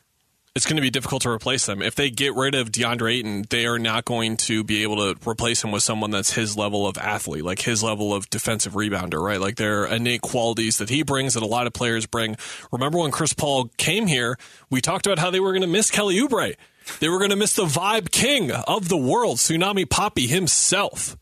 it's 0.56 0.68
going 0.68 0.76
to 0.76 0.82
be 0.84 0.92
difficult 0.92 1.24
to 1.24 1.30
replace 1.30 1.66
them. 1.66 1.82
If 1.82 1.96
they 1.96 2.12
get 2.12 2.36
rid 2.36 2.54
of 2.54 2.72
DeAndre 2.72 3.16
Ayton, 3.16 3.46
they 3.50 3.66
are 3.66 3.80
not 3.80 4.06
going 4.06 4.38
to 4.38 4.64
be 4.64 4.84
able 4.84 4.98
to 4.98 5.28
replace 5.28 5.64
him 5.64 5.72
with 5.72 5.82
someone 5.82 6.12
that's 6.12 6.34
his 6.34 6.56
level 6.56 6.86
of 6.86 6.96
athlete, 7.00 7.44
like 7.44 7.62
his 7.62 7.82
level 7.82 8.14
of 8.14 8.30
defensive 8.30 8.74
rebounder, 8.74 9.20
right? 9.20 9.42
Like 9.42 9.56
there 9.56 9.82
are 9.82 9.88
innate 9.88 10.22
qualities 10.22 10.78
that 10.78 10.90
he 10.90 11.02
brings 11.02 11.34
that 11.34 11.42
a 11.42 11.48
lot 11.48 11.66
of 11.66 11.74
players 11.74 12.06
bring. 12.06 12.36
Remember 12.72 13.00
when 13.00 13.10
Chris 13.10 13.34
Paul 13.34 13.72
came 13.78 14.06
here, 14.06 14.38
we 14.70 14.80
talked 14.80 15.08
about 15.08 15.18
how 15.18 15.32
they 15.32 15.40
were 15.40 15.54
going 15.54 15.62
to 15.62 15.68
miss 15.68 15.90
Kelly 15.90 16.20
Oubre. 16.20 16.56
They 17.00 17.10
were 17.10 17.18
going 17.18 17.30
to 17.32 17.36
miss 17.36 17.56
the 17.56 17.66
vibe 17.66 18.12
king 18.12 18.52
of 18.52 18.90
the 18.90 18.98
world, 18.98 19.38
Tsunami 19.38 19.86
Papi 19.86 20.28
himself. 20.28 21.18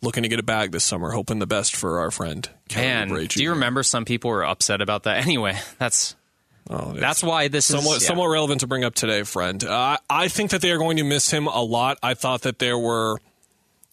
Looking 0.00 0.22
to 0.22 0.28
get 0.28 0.38
a 0.38 0.44
bag 0.44 0.70
this 0.70 0.84
summer, 0.84 1.10
hoping 1.10 1.40
the 1.40 1.46
best 1.46 1.74
for 1.74 1.98
our 1.98 2.12
friend. 2.12 2.48
And 2.76 3.28
do 3.28 3.42
you 3.42 3.50
remember 3.50 3.82
some 3.82 4.04
people 4.04 4.30
were 4.30 4.44
upset 4.44 4.80
about 4.80 5.02
that? 5.04 5.18
Anyway, 5.26 5.58
that's 5.78 6.14
Oh, 6.70 6.92
that's 6.92 7.22
why 7.22 7.48
this 7.48 7.64
somewhat 7.64 7.96
is 7.96 8.02
yeah. 8.02 8.08
somewhat 8.08 8.26
relevant 8.26 8.60
to 8.60 8.66
bring 8.66 8.84
up 8.84 8.94
today, 8.94 9.22
friend. 9.22 9.62
Uh, 9.64 9.96
I 10.10 10.28
think 10.28 10.50
that 10.50 10.60
they 10.60 10.70
are 10.70 10.76
going 10.78 10.98
to 10.98 11.04
miss 11.04 11.30
him 11.30 11.46
a 11.46 11.62
lot. 11.62 11.98
I 12.02 12.14
thought 12.14 12.42
that 12.42 12.58
there 12.58 12.78
were. 12.78 13.18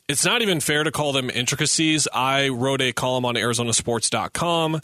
It's 0.08 0.26
not 0.26 0.42
even 0.42 0.60
fair 0.60 0.84
to 0.84 0.92
call 0.92 1.14
them 1.14 1.30
intricacies. 1.30 2.08
I 2.14 2.50
wrote 2.50 2.82
a 2.82 2.92
column 2.92 3.26
on 3.26 3.36
ArizonaSports.com 3.36 4.82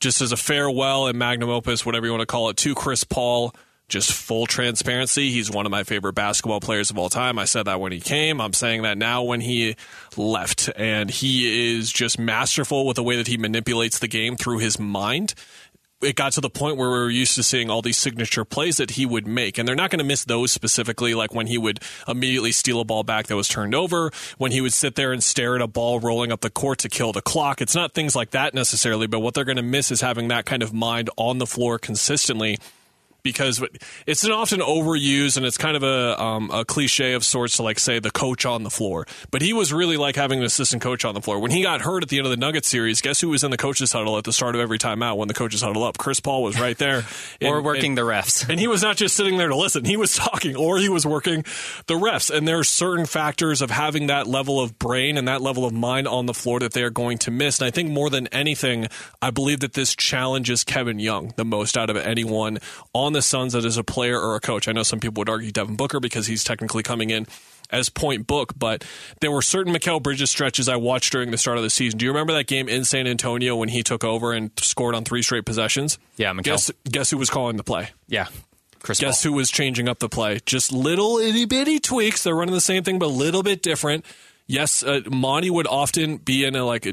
just 0.00 0.20
as 0.20 0.32
a 0.32 0.36
farewell 0.36 1.06
and 1.08 1.18
magnum 1.18 1.50
opus, 1.50 1.84
whatever 1.84 2.06
you 2.06 2.12
want 2.12 2.22
to 2.22 2.26
call 2.26 2.48
it, 2.48 2.56
to 2.58 2.74
Chris 2.74 3.04
Paul. 3.04 3.54
Just 3.92 4.10
full 4.10 4.46
transparency. 4.46 5.30
He's 5.30 5.50
one 5.50 5.66
of 5.66 5.70
my 5.70 5.84
favorite 5.84 6.14
basketball 6.14 6.60
players 6.60 6.88
of 6.88 6.96
all 6.96 7.10
time. 7.10 7.38
I 7.38 7.44
said 7.44 7.64
that 7.64 7.78
when 7.78 7.92
he 7.92 8.00
came. 8.00 8.40
I'm 8.40 8.54
saying 8.54 8.80
that 8.82 8.96
now 8.96 9.22
when 9.22 9.42
he 9.42 9.76
left. 10.16 10.70
And 10.76 11.10
he 11.10 11.76
is 11.76 11.92
just 11.92 12.18
masterful 12.18 12.86
with 12.86 12.96
the 12.96 13.02
way 13.02 13.16
that 13.16 13.26
he 13.26 13.36
manipulates 13.36 13.98
the 13.98 14.08
game 14.08 14.36
through 14.36 14.60
his 14.60 14.78
mind 14.78 15.34
it 16.00 16.16
got 16.16 16.32
to 16.32 16.40
the 16.40 16.50
point 16.50 16.78
where 16.78 16.90
we 16.90 16.98
were 16.98 17.10
used 17.10 17.36
to 17.36 17.42
seeing 17.42 17.70
all 17.70 17.80
these 17.80 17.96
signature 17.96 18.44
plays 18.44 18.78
that 18.78 18.92
he 18.92 19.06
would 19.06 19.26
make. 19.26 19.56
And 19.56 19.68
they're 19.68 19.76
not 19.76 19.90
going 19.90 20.00
to 20.00 20.04
miss 20.04 20.24
those 20.24 20.50
specifically, 20.50 21.14
like 21.14 21.32
when 21.32 21.46
he 21.46 21.58
would 21.58 21.80
immediately 22.08 22.50
steal 22.50 22.80
a 22.80 22.84
ball 22.84 23.04
back 23.04 23.26
that 23.26 23.36
was 23.36 23.46
turned 23.46 23.74
over, 23.74 24.10
when 24.36 24.52
he 24.52 24.60
would 24.60 24.72
sit 24.72 24.96
there 24.96 25.12
and 25.12 25.22
stare 25.22 25.54
at 25.54 25.62
a 25.62 25.68
ball 25.68 26.00
rolling 26.00 26.32
up 26.32 26.40
the 26.40 26.50
court 26.50 26.78
to 26.80 26.88
kill 26.88 27.12
the 27.12 27.22
clock. 27.22 27.60
It's 27.60 27.76
not 27.76 27.92
things 27.92 28.16
like 28.16 28.30
that 28.30 28.52
necessarily, 28.52 29.06
but 29.06 29.20
what 29.20 29.34
they're 29.34 29.44
going 29.44 29.56
to 29.56 29.62
miss 29.62 29.92
is 29.92 30.00
having 30.00 30.26
that 30.28 30.44
kind 30.44 30.62
of 30.62 30.72
mind 30.72 31.08
on 31.16 31.38
the 31.38 31.46
floor 31.46 31.78
consistently 31.78 32.58
because 33.22 33.62
it's 34.06 34.24
an 34.24 34.32
often 34.32 34.60
overused 34.60 35.36
and 35.36 35.46
it's 35.46 35.56
kind 35.58 35.76
of 35.76 35.82
a 35.82 36.20
um, 36.22 36.50
a 36.50 36.64
cliche 36.64 37.12
of 37.12 37.24
sorts 37.24 37.56
to 37.56 37.62
like 37.62 37.78
say 37.78 37.98
the 37.98 38.10
coach 38.10 38.44
on 38.46 38.62
the 38.62 38.70
floor. 38.70 39.06
But 39.30 39.42
he 39.42 39.52
was 39.52 39.72
really 39.72 39.96
like 39.96 40.16
having 40.16 40.40
an 40.40 40.44
assistant 40.44 40.82
coach 40.82 41.04
on 41.04 41.14
the 41.14 41.20
floor. 41.20 41.38
When 41.38 41.50
he 41.50 41.62
got 41.62 41.82
hurt 41.82 42.02
at 42.02 42.08
the 42.08 42.18
end 42.18 42.26
of 42.26 42.30
the 42.30 42.36
Nuggets 42.36 42.68
series, 42.68 43.00
guess 43.00 43.20
who 43.20 43.28
was 43.28 43.44
in 43.44 43.50
the 43.50 43.56
coaches 43.56 43.92
huddle 43.92 44.18
at 44.18 44.24
the 44.24 44.32
start 44.32 44.54
of 44.54 44.60
every 44.60 44.78
timeout 44.78 45.16
when 45.16 45.28
the 45.28 45.34
coaches 45.34 45.62
huddle 45.62 45.84
up? 45.84 45.98
Chris 45.98 46.20
Paul 46.20 46.42
was 46.42 46.58
right 46.60 46.76
there, 46.78 47.04
or 47.42 47.56
And- 47.56 47.64
working 47.64 47.84
and- 47.92 47.98
the 47.98 48.02
refs. 48.02 48.48
and 48.48 48.58
he 48.58 48.66
was 48.66 48.82
not 48.82 48.96
just 48.96 49.16
sitting 49.16 49.36
there 49.38 49.48
to 49.48 49.56
listen, 49.56 49.84
he 49.84 49.96
was 49.96 50.14
talking 50.14 50.56
or 50.56 50.78
he 50.78 50.88
was 50.88 51.06
working 51.06 51.44
the 51.86 51.94
refs. 51.94 52.30
And 52.30 52.46
there 52.48 52.58
are 52.58 52.64
certain 52.64 53.06
factors 53.06 53.62
of 53.62 53.70
having 53.70 54.08
that 54.08 54.26
level 54.26 54.60
of 54.60 54.78
brain 54.78 55.16
and 55.16 55.28
that 55.28 55.40
level 55.42 55.64
of 55.64 55.72
mind 55.72 56.08
on 56.08 56.26
the 56.26 56.34
floor 56.34 56.60
that 56.60 56.72
they 56.72 56.82
are 56.82 56.90
going 56.90 57.18
to 57.18 57.30
miss. 57.30 57.60
And 57.60 57.66
I 57.66 57.70
think 57.70 57.90
more 57.90 58.10
than 58.10 58.26
anything, 58.28 58.88
I 59.20 59.30
believe 59.30 59.60
that 59.60 59.74
this 59.74 59.94
challenges 59.94 60.64
Kevin 60.64 60.98
Young 60.98 61.32
the 61.36 61.44
most 61.44 61.76
out 61.76 61.88
of 61.90 61.96
anyone 61.96 62.58
on 62.92 63.11
the 63.12 63.22
Suns 63.22 63.52
that 63.52 63.64
is 63.64 63.76
a 63.76 63.84
player 63.84 64.20
or 64.20 64.34
a 64.36 64.40
coach. 64.40 64.68
I 64.68 64.72
know 64.72 64.82
some 64.82 65.00
people 65.00 65.20
would 65.20 65.28
argue 65.28 65.50
Devin 65.50 65.76
Booker 65.76 66.00
because 66.00 66.26
he's 66.26 66.44
technically 66.44 66.82
coming 66.82 67.10
in 67.10 67.26
as 67.70 67.88
point 67.88 68.26
book, 68.26 68.52
but 68.58 68.84
there 69.20 69.30
were 69.30 69.42
certain 69.42 69.74
Mikal 69.74 70.02
Bridges 70.02 70.30
stretches 70.30 70.68
I 70.68 70.76
watched 70.76 71.10
during 71.12 71.30
the 71.30 71.38
start 71.38 71.56
of 71.56 71.62
the 71.62 71.70
season. 71.70 71.98
Do 71.98 72.04
you 72.04 72.10
remember 72.10 72.34
that 72.34 72.46
game 72.46 72.68
in 72.68 72.84
San 72.84 73.06
Antonio 73.06 73.56
when 73.56 73.70
he 73.70 73.82
took 73.82 74.04
over 74.04 74.32
and 74.32 74.50
scored 74.58 74.94
on 74.94 75.04
three 75.04 75.22
straight 75.22 75.46
possessions? 75.46 75.98
Yeah, 76.16 76.32
Mikal. 76.32 76.42
Guess, 76.44 76.70
guess 76.90 77.10
who 77.10 77.16
was 77.18 77.30
calling 77.30 77.56
the 77.56 77.64
play? 77.64 77.90
Yeah, 78.08 78.26
Chris. 78.82 79.00
Guess 79.00 79.22
Paul. 79.22 79.32
who 79.32 79.36
was 79.38 79.50
changing 79.50 79.88
up 79.88 79.98
the 80.00 80.08
play? 80.08 80.40
Just 80.44 80.72
little 80.72 81.16
itty 81.18 81.46
bitty 81.46 81.78
tweaks. 81.78 82.24
They're 82.24 82.36
running 82.36 82.54
the 82.54 82.60
same 82.60 82.82
thing, 82.84 82.98
but 82.98 83.06
a 83.06 83.08
little 83.08 83.42
bit 83.42 83.62
different. 83.62 84.04
Yes, 84.46 84.82
uh, 84.82 85.00
Monty 85.10 85.50
would 85.50 85.66
often 85.66 86.16
be 86.18 86.44
in 86.44 86.56
a 86.56 86.64
like. 86.64 86.86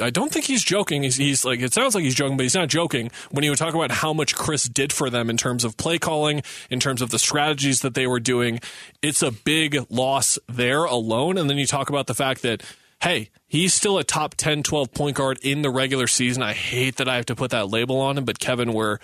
I 0.00 0.10
don't 0.10 0.32
think 0.32 0.44
he's 0.44 0.64
joking. 0.64 1.04
He's, 1.04 1.16
he's 1.16 1.44
like. 1.44 1.60
It 1.60 1.72
sounds 1.72 1.94
like 1.94 2.04
he's 2.04 2.14
joking, 2.14 2.36
but 2.36 2.42
he's 2.42 2.54
not 2.54 2.68
joking 2.68 3.10
when 3.30 3.44
he 3.44 3.50
would 3.50 3.58
talk 3.58 3.74
about 3.74 3.90
how 3.90 4.12
much 4.12 4.34
Chris 4.34 4.64
did 4.64 4.92
for 4.92 5.08
them 5.08 5.30
in 5.30 5.36
terms 5.36 5.64
of 5.64 5.76
play 5.76 5.98
calling, 5.98 6.42
in 6.70 6.80
terms 6.80 7.00
of 7.00 7.10
the 7.10 7.18
strategies 7.18 7.80
that 7.80 7.94
they 7.94 8.06
were 8.06 8.20
doing. 8.20 8.60
It's 9.00 9.22
a 9.22 9.30
big 9.30 9.86
loss 9.90 10.38
there 10.48 10.84
alone, 10.84 11.38
and 11.38 11.48
then 11.48 11.56
you 11.56 11.66
talk 11.66 11.88
about 11.88 12.06
the 12.06 12.14
fact 12.14 12.42
that. 12.42 12.62
Hey, 13.00 13.30
he's 13.46 13.74
still 13.74 13.96
a 13.96 14.02
top 14.02 14.34
10, 14.34 14.64
12 14.64 14.92
point 14.92 15.16
guard 15.16 15.38
in 15.42 15.62
the 15.62 15.70
regular 15.70 16.08
season. 16.08 16.42
I 16.42 16.52
hate 16.52 16.96
that 16.96 17.08
I 17.08 17.14
have 17.14 17.26
to 17.26 17.36
put 17.36 17.52
that 17.52 17.68
label 17.68 18.00
on 18.00 18.18
him, 18.18 18.24
but 18.24 18.40
Kevin, 18.40 18.72
we're 18.72 18.98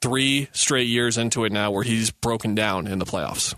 three 0.00 0.48
straight 0.52 0.88
years 0.88 1.18
into 1.18 1.44
it 1.44 1.52
now 1.52 1.70
where 1.70 1.82
he's 1.82 2.10
broken 2.10 2.54
down 2.54 2.86
in 2.86 2.98
the 2.98 3.04
playoffs. 3.04 3.54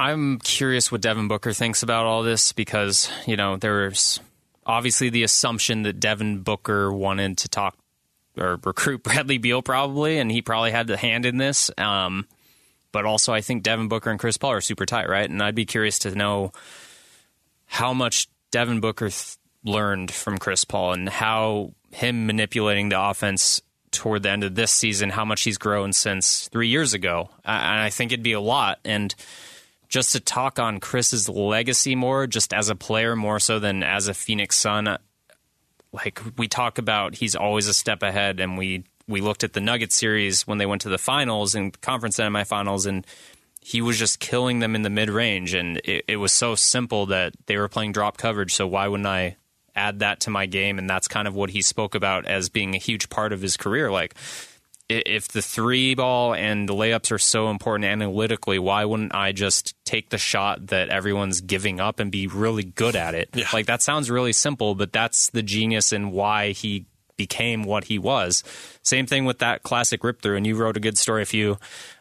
I'm 0.00 0.38
curious 0.38 0.90
what 0.90 1.02
Devin 1.02 1.28
Booker 1.28 1.52
thinks 1.52 1.82
about 1.82 2.06
all 2.06 2.22
this 2.22 2.52
because, 2.52 3.10
you 3.26 3.36
know, 3.36 3.58
there's 3.58 4.18
obviously 4.64 5.10
the 5.10 5.24
assumption 5.24 5.82
that 5.82 6.00
Devin 6.00 6.38
Booker 6.38 6.90
wanted 6.90 7.36
to 7.36 7.50
talk 7.50 7.76
or 8.38 8.58
recruit 8.64 9.02
Bradley 9.02 9.36
Beal 9.36 9.60
probably, 9.60 10.16
and 10.16 10.32
he 10.32 10.40
probably 10.40 10.70
had 10.70 10.86
the 10.86 10.96
hand 10.96 11.26
in 11.26 11.36
this. 11.36 11.70
Um, 11.76 12.26
but 12.92 13.04
also, 13.04 13.34
I 13.34 13.42
think 13.42 13.62
Devin 13.62 13.88
Booker 13.88 14.08
and 14.08 14.18
Chris 14.18 14.38
Paul 14.38 14.52
are 14.52 14.62
super 14.62 14.86
tight, 14.86 15.06
right? 15.06 15.28
And 15.28 15.42
I'd 15.42 15.54
be 15.54 15.66
curious 15.66 15.98
to 16.00 16.14
know 16.14 16.52
how 17.66 17.92
much 17.92 18.26
Devin 18.52 18.80
Booker 18.80 19.10
th- 19.10 19.36
learned 19.64 20.10
from 20.10 20.38
Chris 20.38 20.64
Paul 20.64 20.94
and 20.94 21.10
how 21.10 21.74
him 21.90 22.26
manipulating 22.26 22.88
the 22.88 22.98
offense 22.98 23.60
toward 23.90 24.22
the 24.22 24.30
end 24.30 24.44
of 24.44 24.54
this 24.54 24.70
season, 24.70 25.10
how 25.10 25.26
much 25.26 25.42
he's 25.42 25.58
grown 25.58 25.92
since 25.92 26.48
three 26.48 26.68
years 26.68 26.94
ago. 26.94 27.28
Uh, 27.44 27.50
and 27.50 27.80
I 27.82 27.90
think 27.90 28.12
it'd 28.12 28.22
be 28.22 28.32
a 28.32 28.40
lot. 28.40 28.78
And 28.82 29.14
just 29.90 30.12
to 30.12 30.20
talk 30.20 30.58
on 30.58 30.80
Chris's 30.80 31.28
legacy 31.28 31.94
more, 31.94 32.26
just 32.26 32.54
as 32.54 32.70
a 32.70 32.76
player 32.76 33.16
more 33.16 33.40
so 33.40 33.58
than 33.58 33.82
as 33.82 34.08
a 34.08 34.14
Phoenix 34.14 34.56
Sun. 34.56 34.96
Like 35.92 36.20
we 36.38 36.46
talk 36.46 36.78
about, 36.78 37.16
he's 37.16 37.34
always 37.34 37.66
a 37.66 37.74
step 37.74 38.02
ahead, 38.02 38.40
and 38.40 38.56
we 38.56 38.84
we 39.08 39.20
looked 39.20 39.42
at 39.42 39.52
the 39.52 39.60
Nuggets 39.60 39.96
series 39.96 40.46
when 40.46 40.58
they 40.58 40.66
went 40.66 40.82
to 40.82 40.88
the 40.88 40.98
finals 40.98 41.56
and 41.56 41.78
conference 41.80 42.18
semifinals, 42.18 42.86
and 42.86 43.04
he 43.60 43.82
was 43.82 43.98
just 43.98 44.20
killing 44.20 44.60
them 44.60 44.76
in 44.76 44.82
the 44.82 44.90
mid 44.90 45.10
range, 45.10 45.52
and 45.52 45.78
it, 45.78 46.04
it 46.06 46.16
was 46.16 46.32
so 46.32 46.54
simple 46.54 47.06
that 47.06 47.34
they 47.46 47.56
were 47.56 47.68
playing 47.68 47.90
drop 47.90 48.16
coverage. 48.16 48.54
So 48.54 48.68
why 48.68 48.86
wouldn't 48.86 49.08
I 49.08 49.36
add 49.74 49.98
that 49.98 50.20
to 50.20 50.30
my 50.30 50.46
game? 50.46 50.78
And 50.78 50.88
that's 50.88 51.08
kind 51.08 51.26
of 51.26 51.34
what 51.34 51.50
he 51.50 51.62
spoke 51.62 51.96
about 51.96 52.26
as 52.26 52.48
being 52.48 52.76
a 52.76 52.78
huge 52.78 53.08
part 53.08 53.32
of 53.32 53.42
his 53.42 53.56
career, 53.56 53.90
like 53.90 54.14
if 54.90 55.28
the 55.28 55.42
three 55.42 55.94
ball 55.94 56.34
and 56.34 56.68
the 56.68 56.74
layups 56.74 57.12
are 57.12 57.18
so 57.18 57.50
important 57.50 57.84
analytically, 57.84 58.58
why 58.58 58.84
wouldn't 58.84 59.14
I 59.14 59.32
just 59.32 59.74
take 59.84 60.10
the 60.10 60.18
shot 60.18 60.68
that 60.68 60.88
everyone's 60.88 61.40
giving 61.40 61.80
up 61.80 62.00
and 62.00 62.10
be 62.10 62.26
really 62.26 62.64
good 62.64 62.96
at 62.96 63.14
it? 63.14 63.30
Yeah. 63.34 63.46
Like 63.52 63.66
that 63.66 63.82
sounds 63.82 64.10
really 64.10 64.32
simple, 64.32 64.74
but 64.74 64.92
that's 64.92 65.30
the 65.30 65.42
genius 65.42 65.92
in 65.92 66.10
why 66.10 66.52
he 66.52 66.86
became 67.16 67.64
what 67.64 67.84
he 67.84 67.98
was. 67.98 68.42
Same 68.82 69.06
thing 69.06 69.26
with 69.26 69.40
that 69.40 69.62
classic 69.62 70.02
rip 70.02 70.22
through, 70.22 70.36
and 70.36 70.46
you 70.46 70.56
wrote 70.56 70.76
a 70.76 70.80
good 70.80 70.96
story. 70.96 71.22
If 71.22 71.34
you 71.34 71.58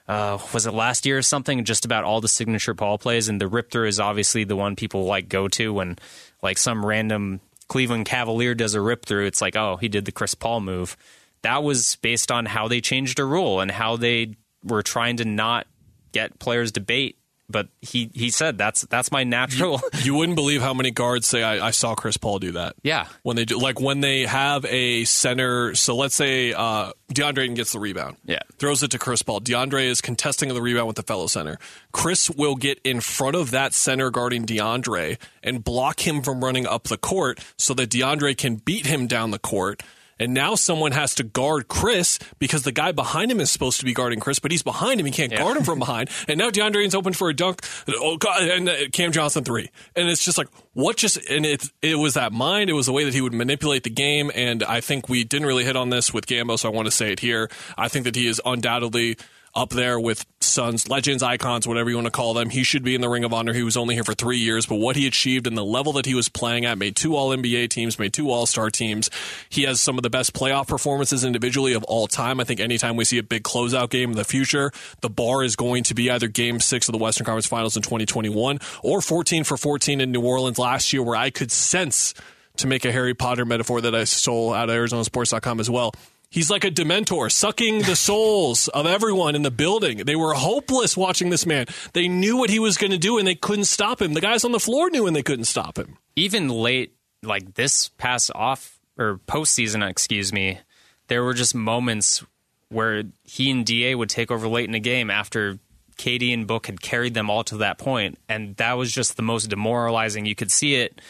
uh, 0.08 0.40
was 0.54 0.66
it 0.66 0.74
last 0.74 1.06
year 1.06 1.18
or 1.18 1.22
something, 1.22 1.64
just 1.66 1.86
about 1.86 2.04
all 2.04 2.22
the 2.22 2.28
signature 2.28 2.74
Paul 2.74 2.98
plays, 2.98 3.30
and 3.30 3.40
the 3.40 3.48
rip 3.48 3.70
through 3.70 3.88
is 3.88 4.00
obviously 4.00 4.46
the 4.46 4.56
one 4.56 4.76
people 4.76 5.06
like 5.06 5.30
go 5.30 5.48
to 5.50 5.74
when 5.74 5.98
like 6.42 6.58
some 6.58 6.86
random 6.86 7.42
Cleveland 7.68 8.06
Cavalier 8.06 8.56
does 8.56 8.74
a 8.74 8.82
rip 8.82 9.06
through. 9.06 9.26
It's 9.26 9.42
like, 9.42 9.56
oh, 9.56 9.78
he 9.78 9.88
did 9.88 10.06
the 10.06 10.12
Chris 10.12 10.34
Paul 10.36 10.62
move. 10.62 10.98
That 11.42 11.64
was 11.64 11.96
based 12.02 12.32
on 12.32 12.46
how 12.46 12.68
they 12.68 12.82
changed 12.82 13.20
a 13.20 13.26
rule 13.26 13.60
and 13.62 13.72
how 13.72 13.96
they 13.98 14.36
were 14.64 14.84
trying 14.84 15.18
to 15.18 15.26
not 15.26 15.68
get 16.12 16.38
players 16.40 16.72
debate. 16.72 17.16
But 17.52 17.68
he 17.82 18.12
he 18.14 18.30
said 18.30 18.60
that's 18.60 18.82
that's 18.82 19.12
my 19.12 19.24
natural. 19.24 19.82
You 20.04 20.14
wouldn't 20.14 20.36
believe 20.36 20.62
how 20.62 20.76
many 20.76 20.92
guards 20.92 21.26
say, 21.26 21.42
I, 21.42 21.70
I 21.70 21.72
saw 21.72 21.96
Chris 21.96 22.16
Paul 22.16 22.38
do 22.38 22.52
that. 22.52 22.76
yeah, 22.84 23.08
When 23.24 23.36
they 23.38 23.46
do, 23.46 23.58
like 23.58 23.82
when 23.82 24.02
they 24.02 24.28
have 24.28 24.66
a 24.66 25.04
center, 25.06 25.74
so 25.74 25.96
let's 25.96 26.14
say 26.14 26.54
uh, 26.54 26.92
DeAndre 27.12 27.56
gets 27.56 27.72
the 27.74 27.80
rebound, 27.80 28.18
Yeah. 28.24 28.42
throws 28.60 28.84
it 28.84 28.92
to 28.92 29.00
Chris 29.00 29.24
Paul. 29.24 29.42
DeAndre 29.42 29.86
is 29.86 30.00
contesting 30.00 30.50
the 30.50 30.62
rebound 30.62 30.86
with 30.86 30.96
the 30.98 31.02
fellow 31.04 31.26
center. 31.26 31.58
Chris 31.92 32.30
will 32.30 32.56
get 32.56 32.80
in 32.84 33.02
front 33.02 33.36
of 33.36 33.50
that 33.50 33.74
center 33.74 34.12
guarding 34.12 34.46
DeAndre 34.46 35.18
and 35.42 35.64
block 35.64 36.06
him 36.06 36.22
from 36.22 36.44
running 36.44 36.68
up 36.68 36.84
the 36.84 36.98
court, 37.00 37.40
so 37.58 37.74
that 37.74 37.90
DeAndre 37.90 38.38
can 38.38 38.58
beat 38.58 38.86
him 38.86 39.08
down 39.08 39.32
the 39.32 39.40
court. 39.40 39.82
And 40.20 40.34
now 40.34 40.56
someone 40.56 40.92
has 40.92 41.16
to 41.16 41.24
guard 41.24 41.68
Chris 41.68 42.20
because 42.40 42.64
the 42.64 42.72
guy 42.72 42.92
behind 42.92 43.32
him 43.32 43.40
is 43.40 43.52
supposed 43.52 43.80
to 43.80 43.86
be 43.86 43.94
guarding 43.94 44.20
Chris, 44.20 44.40
but 44.40 44.52
he's 44.52 44.64
behind 44.64 45.00
him. 45.00 45.06
He 45.06 45.12
can't 45.12 45.34
guard 45.34 45.58
him 45.58 45.64
from 45.64 45.80
behind. 45.86 46.10
And 46.28 46.38
now 46.38 46.50
DeAndre 46.50 46.80
Ayton's 46.80 46.96
open 46.96 47.14
for 47.14 47.30
a 47.30 47.34
dunk. 47.34 47.62
Oh 47.88 48.18
God! 48.18 48.44
And 48.44 48.70
uh, 48.70 48.76
Cam 48.92 49.12
Johnson 49.12 49.44
three. 49.44 49.70
And 49.96 50.10
it's 50.10 50.24
just 50.24 50.38
like 50.38 50.48
what 50.74 50.98
just 50.98 51.18
and 51.30 51.46
it 51.46 51.70
it 51.82 51.96
was 51.96 52.16
that 52.16 52.32
mind. 52.34 52.70
It 52.70 52.74
was 52.74 52.86
the 52.86 52.94
way 52.94 53.04
that 53.04 53.14
he 53.14 53.22
would 53.22 53.34
manipulate 53.34 53.84
the 53.84 53.90
game. 53.90 54.32
And 54.36 54.64
I 54.64 54.82
think 54.82 55.10
we 55.10 55.24
didn't 55.24 55.48
really 55.48 55.64
hit 55.64 55.76
on 55.76 55.90
this 55.90 56.14
with 56.14 56.26
Gambo, 56.28 56.58
so 56.60 56.70
I 56.70 56.74
want 56.74 56.88
to 56.88 56.92
say 56.92 57.12
it 57.12 57.20
here. 57.20 57.50
I 57.78 57.88
think 57.88 58.06
that 58.06 58.16
he 58.16 58.28
is 58.28 58.42
undoubtedly 58.46 59.18
up 59.60 59.72
there 59.72 60.00
with 60.00 60.26
Suns, 60.40 60.88
legends, 60.88 61.22
icons, 61.22 61.68
whatever 61.68 61.90
you 61.90 61.98
want 61.98 62.06
to 62.06 62.12
call 62.12 62.34
them. 62.34 62.50
He 62.50 62.64
should 62.64 62.82
be 62.82 62.96
in 62.96 63.02
the 63.02 63.10
Ring 63.10 63.26
of 63.26 63.34
Honor. 63.34 63.52
He 63.52 63.62
was 63.62 63.76
only 63.76 63.94
here 63.94 64.06
for 64.06 64.14
three 64.14 64.38
years, 64.38 64.66
but 64.66 64.76
what 64.76 64.96
he 64.96 65.06
achieved 65.06 65.48
and 65.48 65.58
the 65.58 65.66
level 65.66 65.92
that 65.94 66.06
he 66.06 66.16
was 66.16 66.30
playing 66.30 66.64
at 66.66 66.78
made 66.78 66.96
two 66.96 67.16
All 67.16 67.30
NBA 67.36 67.70
teams, 67.70 68.00
made 68.00 68.14
two 68.14 68.32
All 68.32 68.46
Star 68.46 68.70
teams. 68.70 69.10
He 69.50 69.64
has 69.64 69.82
some 69.82 69.98
of 69.98 70.04
the 70.04 70.10
best 70.10 70.34
playoff 70.34 70.68
performances 70.70 71.26
individually 71.26 71.74
of 71.74 71.84
all 71.84 72.08
time. 72.08 72.40
I 72.40 72.46
think 72.46 72.62
anytime 72.62 72.96
we 72.96 73.04
see 73.04 73.18
a 73.18 73.24
big 73.24 73.44
closeout 73.44 73.90
game 73.90 74.12
in 74.12 74.16
the 74.16 74.24
future, 74.24 74.72
the 75.02 75.10
bar 75.10 75.44
is 75.44 75.58
going 75.58 75.84
to 75.84 75.94
be 75.94 76.10
either 76.10 76.30
game 76.30 76.62
six 76.62 76.88
of 76.88 76.94
the 76.94 77.00
Western 77.00 77.26
Conference 77.26 77.48
Finals 77.48 77.76
in 77.76 77.84
2021 77.84 78.60
or 78.82 79.02
14 79.02 79.44
for 79.44 79.58
14 79.58 80.00
in 80.00 80.12
New 80.14 80.22
Orleans 80.22 80.58
last 80.58 80.94
year, 80.94 81.04
where 81.04 81.18
I 81.18 81.32
could 81.32 81.52
sense 81.52 82.14
to 82.58 82.68
make 82.68 82.86
a 82.86 82.94
Harry 82.94 83.14
Potter 83.14 83.44
metaphor 83.44 83.82
that 83.82 83.94
I 83.94 84.06
stole 84.06 84.54
out 84.54 84.70
of 84.70 84.76
ArizonaSports.com 84.76 85.60
as 85.60 85.70
well. 85.70 85.92
He's 86.32 86.52
like 86.52 86.64
a 86.64 86.70
dementor, 86.70 87.32
sucking 87.32 87.80
the 87.80 87.96
souls 87.96 88.68
of 88.68 88.86
everyone 88.86 89.36
in 89.36 89.42
the 89.42 89.50
building. 89.50 89.98
They 90.00 90.16
were 90.16 90.36
hopeless 90.36 90.96
watching 90.96 91.32
this 91.32 91.46
man. 91.46 91.66
They 91.94 92.08
knew 92.08 92.38
what 92.38 92.52
he 92.52 92.60
was 92.60 92.78
going 92.78 92.92
to 92.92 93.00
do, 93.00 93.18
and 93.18 93.28
they 93.28 93.34
couldn't 93.34 93.66
stop 93.66 94.00
him. 94.00 94.14
The 94.14 94.22
guys 94.22 94.46
on 94.46 94.52
the 94.52 94.60
floor 94.60 94.92
knew, 94.92 95.08
and 95.08 95.16
they 95.16 95.24
couldn't 95.24 95.46
stop 95.46 95.78
him. 95.78 95.98
even 96.16 96.50
late, 96.50 96.96
like 97.24 97.56
this 97.56 97.90
past 97.98 98.30
off 98.36 98.80
or 98.98 99.20
postseason, 99.28 99.88
excuse 99.90 100.32
me, 100.32 100.60
there 101.08 101.24
were 101.24 101.34
just 101.34 101.56
moments 101.56 102.24
where 102.70 103.04
he 103.24 103.50
and 103.50 103.66
Da 103.66 103.96
would 103.96 104.10
take 104.10 104.30
over 104.30 104.48
late 104.48 104.66
in 104.66 104.74
the 104.74 104.80
game 104.80 105.10
after 105.10 105.58
Katie 105.98 106.32
and 106.32 106.46
Book 106.46 106.68
had 106.68 106.80
carried 106.80 107.14
them 107.14 107.30
all 107.30 107.44
to 107.46 107.58
that 107.58 107.78
point, 107.78 108.20
and 108.30 108.56
that 108.58 108.74
was 108.74 108.92
just 108.92 109.18
the 109.18 109.24
most 109.24 109.50
demoralizing. 109.50 110.26
You 110.26 110.36
could 110.36 110.52
see 110.52 110.76
it 110.76 111.02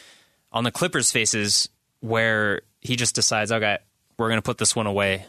on 0.52 0.64
the 0.64 0.72
Clippers' 0.72 1.12
faces 1.12 1.68
where 2.00 2.62
he 2.80 2.96
just 2.96 3.14
decides, 3.14 3.52
okay, 3.52 3.80
we're 4.20 4.28
going 4.28 4.38
to 4.38 4.44
put 4.46 4.58
this 4.58 4.76
one 4.76 4.86
away. 4.86 5.26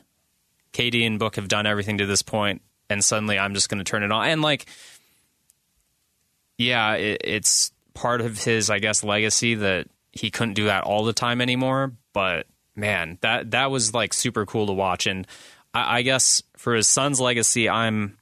Katie 0.72 1.04
and 1.04 1.18
Book 1.18 1.36
have 1.36 1.48
done 1.48 1.66
everything 1.66 1.98
to 1.98 2.06
this 2.06 2.22
point, 2.22 2.60
and 2.90 3.02
suddenly 3.02 3.38
I'm 3.38 3.54
just 3.54 3.68
going 3.68 3.78
to 3.78 3.84
turn 3.84 4.02
it 4.02 4.12
on. 4.12 4.28
And 4.28 4.42
like, 4.42 4.66
yeah, 6.58 6.94
it, 6.94 7.22
it's 7.24 7.72
part 7.94 8.20
of 8.20 8.42
his, 8.42 8.68
I 8.68 8.80
guess, 8.80 9.02
legacy 9.02 9.54
that 9.54 9.86
he 10.12 10.30
couldn't 10.30 10.54
do 10.54 10.64
that 10.64 10.84
all 10.84 11.04
the 11.04 11.12
time 11.12 11.40
anymore. 11.40 11.92
But 12.12 12.46
man, 12.74 13.18
that 13.20 13.52
that 13.52 13.70
was 13.70 13.94
like 13.94 14.12
super 14.12 14.44
cool 14.44 14.66
to 14.66 14.72
watch. 14.72 15.06
And 15.06 15.26
I, 15.72 15.98
I 15.98 16.02
guess 16.02 16.42
for 16.56 16.74
his 16.74 16.88
Suns 16.88 17.20
legacy, 17.20 17.68
I'm, 17.68 18.18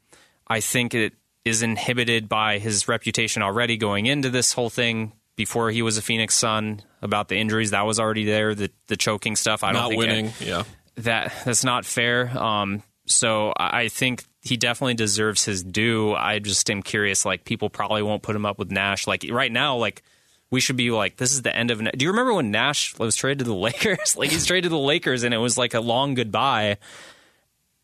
I 0.46 0.60
think 0.60 0.94
it 0.94 1.14
is 1.44 1.62
inhibited 1.62 2.28
by 2.28 2.58
his 2.58 2.88
reputation 2.88 3.42
already 3.42 3.78
going 3.78 4.06
into 4.06 4.28
this 4.30 4.52
whole 4.52 4.70
thing. 4.70 5.12
Before 5.34 5.70
he 5.70 5.82
was 5.82 5.96
a 5.96 6.02
Phoenix 6.02 6.34
Sun, 6.34 6.82
about 7.02 7.28
the 7.28 7.36
injuries 7.36 7.70
that 7.72 7.82
was 7.86 7.98
already 8.00 8.24
there, 8.24 8.54
the 8.54 8.70
the 8.86 8.96
choking 8.96 9.36
stuff. 9.36 9.62
I 9.62 9.72
don't 9.72 9.82
Not 9.82 9.88
think 9.90 9.98
winning, 9.98 10.32
yeah. 10.40 10.64
that 10.96 11.32
that's 11.44 11.64
not 11.64 11.84
fair. 11.84 12.28
Um, 12.36 12.82
so 13.06 13.52
I 13.56 13.88
think 13.88 14.24
he 14.42 14.56
definitely 14.56 14.94
deserves 14.94 15.44
his 15.44 15.62
due. 15.62 16.14
I 16.14 16.38
just 16.38 16.68
am 16.70 16.82
curious. 16.82 17.24
Like 17.24 17.44
people 17.44 17.70
probably 17.70 18.02
won't 18.02 18.22
put 18.22 18.36
him 18.36 18.46
up 18.46 18.58
with 18.58 18.70
Nash. 18.70 19.06
Like 19.06 19.24
right 19.30 19.50
now, 19.52 19.76
like 19.76 20.02
we 20.50 20.60
should 20.60 20.76
be 20.76 20.90
like, 20.90 21.16
this 21.16 21.32
is 21.32 21.42
the 21.42 21.54
end 21.54 21.70
of. 21.70 21.78
Do 21.78 22.04
you 22.04 22.10
remember 22.10 22.34
when 22.34 22.50
Nash 22.50 22.98
was 22.98 23.16
traded 23.16 23.40
to 23.40 23.44
the 23.44 23.54
Lakers? 23.54 24.16
like 24.16 24.30
he's 24.30 24.46
traded 24.46 24.64
to 24.64 24.68
the 24.70 24.78
Lakers, 24.78 25.22
and 25.22 25.32
it 25.34 25.38
was 25.38 25.56
like 25.58 25.74
a 25.74 25.80
long 25.80 26.14
goodbye. 26.14 26.78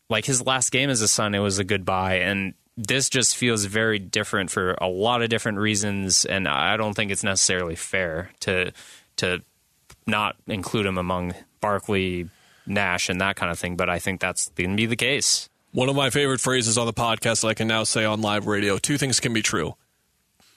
Like 0.09 0.25
his 0.25 0.45
last 0.45 0.71
game 0.71 0.89
as 0.89 1.01
a 1.01 1.07
Sun, 1.07 1.33
it 1.33 1.39
was 1.39 1.57
a 1.57 1.63
goodbye, 1.63 2.17
and 2.17 2.53
this 2.77 3.09
just 3.09 3.35
feels 3.35 3.65
very 3.65 3.97
different 3.97 4.51
for 4.51 4.73
a 4.79 4.87
lot 4.87 5.23
of 5.23 5.29
different 5.29 5.57
reasons, 5.57 6.25
and 6.25 6.47
I 6.47 6.77
don't 6.77 6.93
think 6.93 7.09
it's 7.11 7.23
necessarily 7.23 7.75
fair 7.75 8.29
to 8.41 8.71
to 9.17 9.41
not 10.07 10.35
include 10.47 10.85
him 10.85 10.97
among 10.97 11.33
Barkley, 11.61 12.29
Nash, 12.65 13.09
and 13.09 13.21
that 13.21 13.35
kind 13.35 13.51
of 13.51 13.59
thing. 13.59 13.75
But 13.75 13.89
I 13.89 13.99
think 13.99 14.21
that's 14.21 14.49
going 14.49 14.71
to 14.71 14.75
be 14.75 14.85
the 14.85 14.95
case. 14.95 15.49
One 15.71 15.89
of 15.89 15.95
my 15.95 16.09
favorite 16.09 16.39
phrases 16.39 16.77
on 16.77 16.85
the 16.85 16.93
podcast 16.93 17.41
that 17.41 17.47
I 17.47 17.53
can 17.53 17.67
now 17.67 17.83
say 17.83 18.05
on 18.05 18.21
live 18.21 18.47
radio 18.47 18.77
two 18.77 18.97
things 18.97 19.19
can 19.19 19.33
be 19.33 19.41
true. 19.41 19.75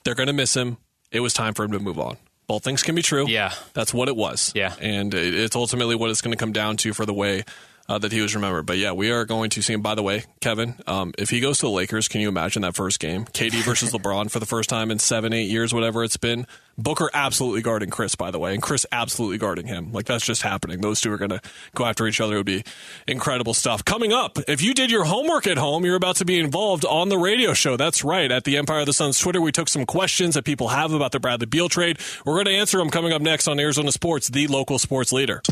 They're 0.04 0.14
going 0.14 0.28
to 0.28 0.32
miss 0.32 0.54
him. 0.54 0.76
It 1.10 1.20
was 1.20 1.32
time 1.32 1.54
for 1.54 1.64
him 1.64 1.72
to 1.72 1.78
move 1.78 1.98
on. 1.98 2.18
Both 2.46 2.64
things 2.64 2.82
can 2.82 2.94
be 2.94 3.02
true. 3.02 3.28
Yeah. 3.28 3.52
That's 3.74 3.92
what 3.92 4.08
it 4.08 4.16
was. 4.16 4.52
Yeah. 4.54 4.74
And 4.80 5.12
it's 5.12 5.56
ultimately 5.56 5.96
what 5.96 6.10
it's 6.10 6.22
going 6.22 6.32
to 6.32 6.38
come 6.38 6.52
down 6.52 6.76
to 6.78 6.94
for 6.94 7.04
the 7.04 7.12
way 7.12 7.44
uh, 7.88 7.98
that 7.98 8.12
he 8.12 8.20
was 8.20 8.34
remembered. 8.34 8.66
But 8.66 8.78
yeah, 8.78 8.92
we 8.92 9.10
are 9.10 9.24
going 9.24 9.50
to 9.50 9.62
see 9.62 9.72
him. 9.72 9.82
By 9.82 9.94
the 9.94 10.02
way, 10.02 10.24
Kevin, 10.40 10.76
um, 10.86 11.14
if 11.16 11.30
he 11.30 11.40
goes 11.40 11.58
to 11.58 11.66
the 11.66 11.70
Lakers, 11.70 12.08
can 12.08 12.20
you 12.20 12.28
imagine 12.28 12.62
that 12.62 12.74
first 12.74 13.00
game? 13.00 13.24
KD 13.24 13.62
versus 13.64 13.92
LeBron 13.92 14.30
for 14.30 14.40
the 14.40 14.46
first 14.46 14.68
time 14.68 14.90
in 14.90 14.98
seven, 14.98 15.32
eight 15.32 15.50
years, 15.50 15.72
whatever 15.72 16.04
it's 16.04 16.16
been. 16.16 16.46
Booker 16.76 17.10
absolutely 17.12 17.60
guarding 17.60 17.90
Chris, 17.90 18.14
by 18.14 18.30
the 18.30 18.38
way, 18.38 18.54
and 18.54 18.62
Chris 18.62 18.86
absolutely 18.92 19.38
guarding 19.38 19.66
him. 19.66 19.92
Like 19.92 20.06
that's 20.06 20.24
just 20.24 20.42
happening. 20.42 20.80
Those 20.80 21.00
two 21.00 21.12
are 21.12 21.16
going 21.16 21.30
to 21.30 21.40
go 21.74 21.84
after 21.84 22.06
each 22.06 22.20
other. 22.20 22.34
It 22.34 22.38
would 22.38 22.46
be 22.46 22.62
incredible 23.08 23.52
stuff. 23.52 23.84
Coming 23.84 24.12
up, 24.12 24.38
if 24.46 24.62
you 24.62 24.74
did 24.74 24.90
your 24.90 25.04
homework 25.04 25.48
at 25.48 25.58
home, 25.58 25.84
you're 25.84 25.96
about 25.96 26.16
to 26.16 26.24
be 26.24 26.38
involved 26.38 26.84
on 26.84 27.08
the 27.08 27.18
radio 27.18 27.52
show. 27.52 27.76
That's 27.76 28.04
right. 28.04 28.30
At 28.30 28.44
the 28.44 28.56
Empire 28.58 28.80
of 28.80 28.86
the 28.86 28.92
Suns 28.92 29.18
Twitter, 29.18 29.40
we 29.40 29.50
took 29.50 29.68
some 29.68 29.86
questions 29.86 30.34
that 30.34 30.44
people 30.44 30.68
have 30.68 30.92
about 30.92 31.10
the 31.10 31.18
Bradley 31.18 31.46
Beal 31.46 31.68
trade. 31.68 31.98
We're 32.24 32.34
going 32.34 32.46
to 32.46 32.52
answer 32.52 32.78
them 32.78 32.90
coming 32.90 33.12
up 33.12 33.22
next 33.22 33.48
on 33.48 33.58
Arizona 33.58 33.90
Sports, 33.90 34.28
the 34.28 34.46
local 34.46 34.78
sports 34.78 35.12
leader. 35.12 35.42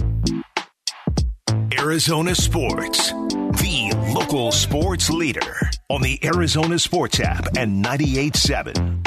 Arizona 1.86 2.34
Sports, 2.34 3.12
the 3.12 3.94
local 4.12 4.50
sports 4.50 5.08
leader 5.08 5.56
on 5.88 6.02
the 6.02 6.18
Arizona 6.24 6.80
Sports 6.80 7.20
app 7.20 7.46
and 7.56 7.84
98.7. 7.84 9.06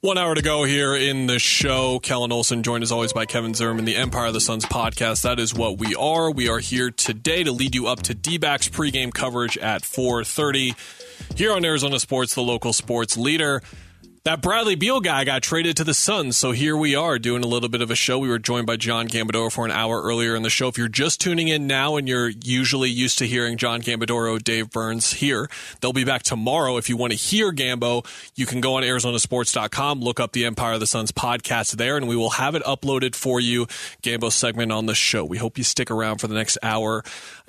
One 0.00 0.18
hour 0.18 0.34
to 0.34 0.42
go 0.42 0.64
here 0.64 0.96
in 0.96 1.28
the 1.28 1.38
show. 1.38 2.00
Kellan 2.00 2.32
Olson 2.32 2.64
joined 2.64 2.82
as 2.82 2.90
always 2.90 3.12
by 3.12 3.24
Kevin 3.24 3.54
Zimmerman, 3.54 3.84
the 3.84 3.94
Empire 3.94 4.26
of 4.26 4.34
the 4.34 4.40
Suns 4.40 4.64
podcast. 4.64 5.22
That 5.22 5.38
is 5.38 5.54
what 5.54 5.78
we 5.78 5.94
are. 5.94 6.28
We 6.32 6.48
are 6.48 6.58
here 6.58 6.90
today 6.90 7.44
to 7.44 7.52
lead 7.52 7.76
you 7.76 7.86
up 7.86 8.02
to 8.02 8.14
D-backs 8.14 8.68
pregame 8.68 9.14
coverage 9.14 9.56
at 9.56 9.82
4.30 9.82 11.36
here 11.36 11.52
on 11.52 11.64
Arizona 11.64 12.00
Sports, 12.00 12.34
the 12.34 12.42
local 12.42 12.72
sports 12.72 13.16
leader. 13.16 13.62
That 14.28 14.42
Bradley 14.42 14.74
Beal 14.74 15.00
guy 15.00 15.24
got 15.24 15.42
traded 15.42 15.78
to 15.78 15.84
the 15.84 15.94
Suns, 15.94 16.36
so 16.36 16.50
here 16.50 16.76
we 16.76 16.94
are 16.94 17.18
doing 17.18 17.42
a 17.42 17.46
little 17.46 17.70
bit 17.70 17.80
of 17.80 17.90
a 17.90 17.94
show. 17.94 18.18
We 18.18 18.28
were 18.28 18.38
joined 18.38 18.66
by 18.66 18.76
John 18.76 19.08
Gambadoro 19.08 19.50
for 19.50 19.64
an 19.64 19.70
hour 19.70 20.02
earlier 20.02 20.36
in 20.36 20.42
the 20.42 20.50
show. 20.50 20.68
If 20.68 20.76
you're 20.76 20.86
just 20.86 21.18
tuning 21.18 21.48
in 21.48 21.66
now 21.66 21.96
and 21.96 22.06
you're 22.06 22.28
usually 22.28 22.90
used 22.90 23.16
to 23.20 23.26
hearing 23.26 23.56
John 23.56 23.80
Gambadoro, 23.80 24.44
Dave 24.44 24.68
Burns 24.68 25.14
here, 25.14 25.48
they'll 25.80 25.94
be 25.94 26.04
back 26.04 26.24
tomorrow. 26.24 26.76
If 26.76 26.90
you 26.90 26.96
want 26.98 27.12
to 27.12 27.16
hear 27.16 27.52
Gambo, 27.52 28.04
you 28.36 28.44
can 28.44 28.60
go 28.60 28.74
on 28.74 28.82
ArizonaSports.com, 28.82 30.00
look 30.02 30.20
up 30.20 30.32
the 30.32 30.44
Empire 30.44 30.74
of 30.74 30.80
the 30.80 30.86
Suns 30.86 31.10
podcast 31.10 31.78
there, 31.78 31.96
and 31.96 32.06
we 32.06 32.14
will 32.14 32.28
have 32.28 32.54
it 32.54 32.62
uploaded 32.64 33.14
for 33.14 33.40
you. 33.40 33.66
Gambo's 34.02 34.34
segment 34.34 34.72
on 34.72 34.84
the 34.84 34.94
show. 34.94 35.24
We 35.24 35.38
hope 35.38 35.56
you 35.56 35.64
stick 35.64 35.90
around 35.90 36.18
for 36.18 36.26
the 36.26 36.34
next 36.34 36.58
hour. 36.62 37.02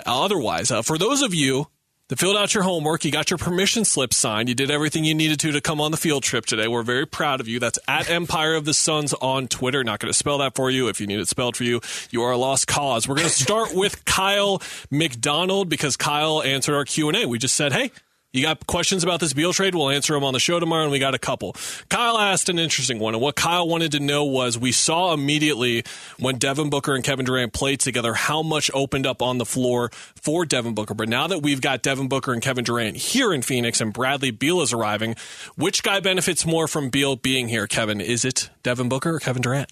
Otherwise, 0.05 0.71
uh, 0.71 0.81
for 0.81 0.97
those 0.97 1.23
of 1.23 1.33
you 1.33 1.67
that 2.09 2.19
filled 2.19 2.35
out 2.35 2.53
your 2.53 2.63
homework, 2.63 3.05
you 3.05 3.11
got 3.11 3.29
your 3.29 3.37
permission 3.37 3.85
slip 3.85 4.13
signed, 4.13 4.49
you 4.49 4.55
did 4.55 4.69
everything 4.69 5.05
you 5.05 5.15
needed 5.15 5.39
to 5.39 5.51
to 5.51 5.61
come 5.61 5.79
on 5.79 5.91
the 5.91 5.97
field 5.97 6.23
trip 6.23 6.45
today. 6.45 6.67
We're 6.67 6.83
very 6.83 7.05
proud 7.05 7.39
of 7.39 7.47
you. 7.47 7.59
That's 7.59 7.79
at 7.87 8.09
Empire 8.09 8.55
of 8.55 8.65
the 8.65 8.73
Suns 8.73 9.13
on 9.13 9.47
Twitter. 9.47 9.83
Not 9.83 9.99
going 9.99 10.11
to 10.11 10.17
spell 10.17 10.39
that 10.39 10.55
for 10.55 10.69
you. 10.69 10.87
If 10.87 10.99
you 10.99 11.07
need 11.07 11.19
it 11.19 11.27
spelled 11.27 11.55
for 11.55 11.63
you, 11.63 11.81
you 12.09 12.23
are 12.23 12.31
a 12.31 12.37
lost 12.37 12.67
cause. 12.67 13.07
We're 13.07 13.15
going 13.15 13.27
to 13.27 13.33
start 13.33 13.73
with 13.73 14.03
Kyle 14.09 14.61
McDonald 14.89 15.69
because 15.69 15.95
Kyle 15.95 16.41
answered 16.41 16.75
our 16.75 16.85
Q 16.85 17.09
and 17.09 17.17
A. 17.17 17.27
We 17.27 17.37
just 17.37 17.55
said, 17.55 17.71
hey. 17.73 17.91
You 18.31 18.43
got 18.43 18.67
questions 18.67 19.03
about 19.03 19.19
this 19.19 19.33
Beal 19.33 19.53
trade? 19.53 19.73
We'll 19.73 19.89
answer 19.89 20.13
them 20.13 20.23
on 20.23 20.33
the 20.33 20.39
show 20.39 20.59
tomorrow, 20.59 20.83
and 20.83 20.91
we 20.91 20.99
got 20.99 21.15
a 21.15 21.19
couple. 21.19 21.55
Kyle 21.89 22.15
asked 22.15 22.47
an 22.47 22.59
interesting 22.59 22.99
one, 22.99 23.15
and 23.15 23.21
what 23.23 23.35
Kyle 23.35 23.67
wanted 23.67 23.93
to 23.93 23.99
know 23.99 24.23
was 24.25 24.55
we 24.55 24.71
saw 24.71 25.13
immediately 25.13 25.83
when 26.19 26.37
Devin 26.37 26.69
Booker 26.69 26.93
and 26.93 27.03
Kevin 27.03 27.25
Durant 27.25 27.53
played 27.53 27.79
together 27.79 28.13
how 28.13 28.43
much 28.43 28.69
opened 28.71 29.07
up 29.07 29.23
on 29.23 29.39
the 29.39 29.45
floor 29.45 29.89
for 30.15 30.45
Devin 30.45 30.75
Booker. 30.75 30.93
But 30.93 31.09
now 31.09 31.25
that 31.25 31.41
we've 31.41 31.59
got 31.59 31.81
Devin 31.81 32.07
Booker 32.07 32.31
and 32.31 32.39
Kevin 32.39 32.63
Durant 32.63 32.97
here 32.97 33.33
in 33.33 33.41
Phoenix 33.41 33.81
and 33.81 33.91
Bradley 33.91 34.29
Beal 34.29 34.61
is 34.61 34.73
arriving, 34.73 35.15
which 35.55 35.81
guy 35.81 35.99
benefits 35.99 36.45
more 36.45 36.67
from 36.67 36.89
Beal 36.91 37.15
being 37.15 37.47
here, 37.47 37.65
Kevin? 37.65 37.99
Is 37.99 38.25
it 38.25 38.51
Devin 38.61 38.89
Booker 38.89 39.15
or 39.15 39.19
Kevin 39.19 39.41
Durant? 39.41 39.71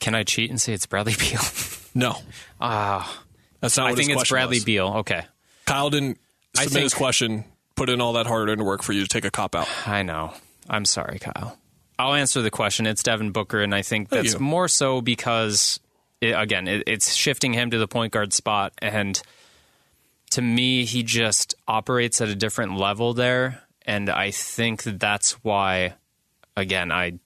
Can 0.00 0.14
I 0.14 0.22
cheat 0.22 0.48
and 0.48 0.58
say 0.58 0.72
it's 0.72 0.86
Bradley 0.86 1.14
Beal? 1.18 1.40
No. 1.94 2.16
Ah, 2.58 3.22
That's 3.60 3.76
not 3.76 3.90
I 3.90 3.94
think 3.94 4.08
it's 4.08 4.30
Bradley 4.30 4.56
was. 4.56 4.64
Beal. 4.64 4.86
Okay, 5.00 5.26
Kyle 5.66 5.90
didn't 5.90 6.18
I 6.56 6.64
submit 6.64 6.82
his 6.84 6.94
question, 6.94 7.44
put 7.74 7.88
in 7.88 8.00
all 8.00 8.14
that 8.14 8.26
hard 8.26 8.48
earned 8.48 8.64
work 8.64 8.82
for 8.82 8.92
you 8.92 9.02
to 9.02 9.08
take 9.08 9.24
a 9.24 9.30
cop 9.30 9.54
out. 9.54 9.68
I 9.86 10.02
know. 10.02 10.32
I'm 10.68 10.84
sorry, 10.84 11.18
Kyle. 11.18 11.58
I'll 11.98 12.14
answer 12.14 12.42
the 12.42 12.50
question. 12.50 12.86
It's 12.86 13.02
Devin 13.02 13.32
Booker, 13.32 13.60
and 13.60 13.74
I 13.74 13.82
think 13.82 14.08
Thank 14.08 14.22
that's 14.22 14.34
you. 14.34 14.40
more 14.40 14.68
so 14.68 15.00
because, 15.00 15.80
it, 16.20 16.30
again, 16.30 16.68
it, 16.68 16.84
it's 16.86 17.14
shifting 17.14 17.52
him 17.52 17.70
to 17.70 17.78
the 17.78 17.88
point 17.88 18.12
guard 18.12 18.32
spot, 18.32 18.72
and 18.78 19.20
to 20.30 20.42
me, 20.42 20.84
he 20.84 21.02
just 21.02 21.54
operates 21.68 22.20
at 22.20 22.28
a 22.28 22.34
different 22.34 22.76
level 22.76 23.14
there, 23.14 23.62
and 23.86 24.08
I 24.10 24.30
think 24.30 24.82
that's 24.82 25.32
why, 25.44 25.94
again, 26.56 26.90
I 26.90 27.18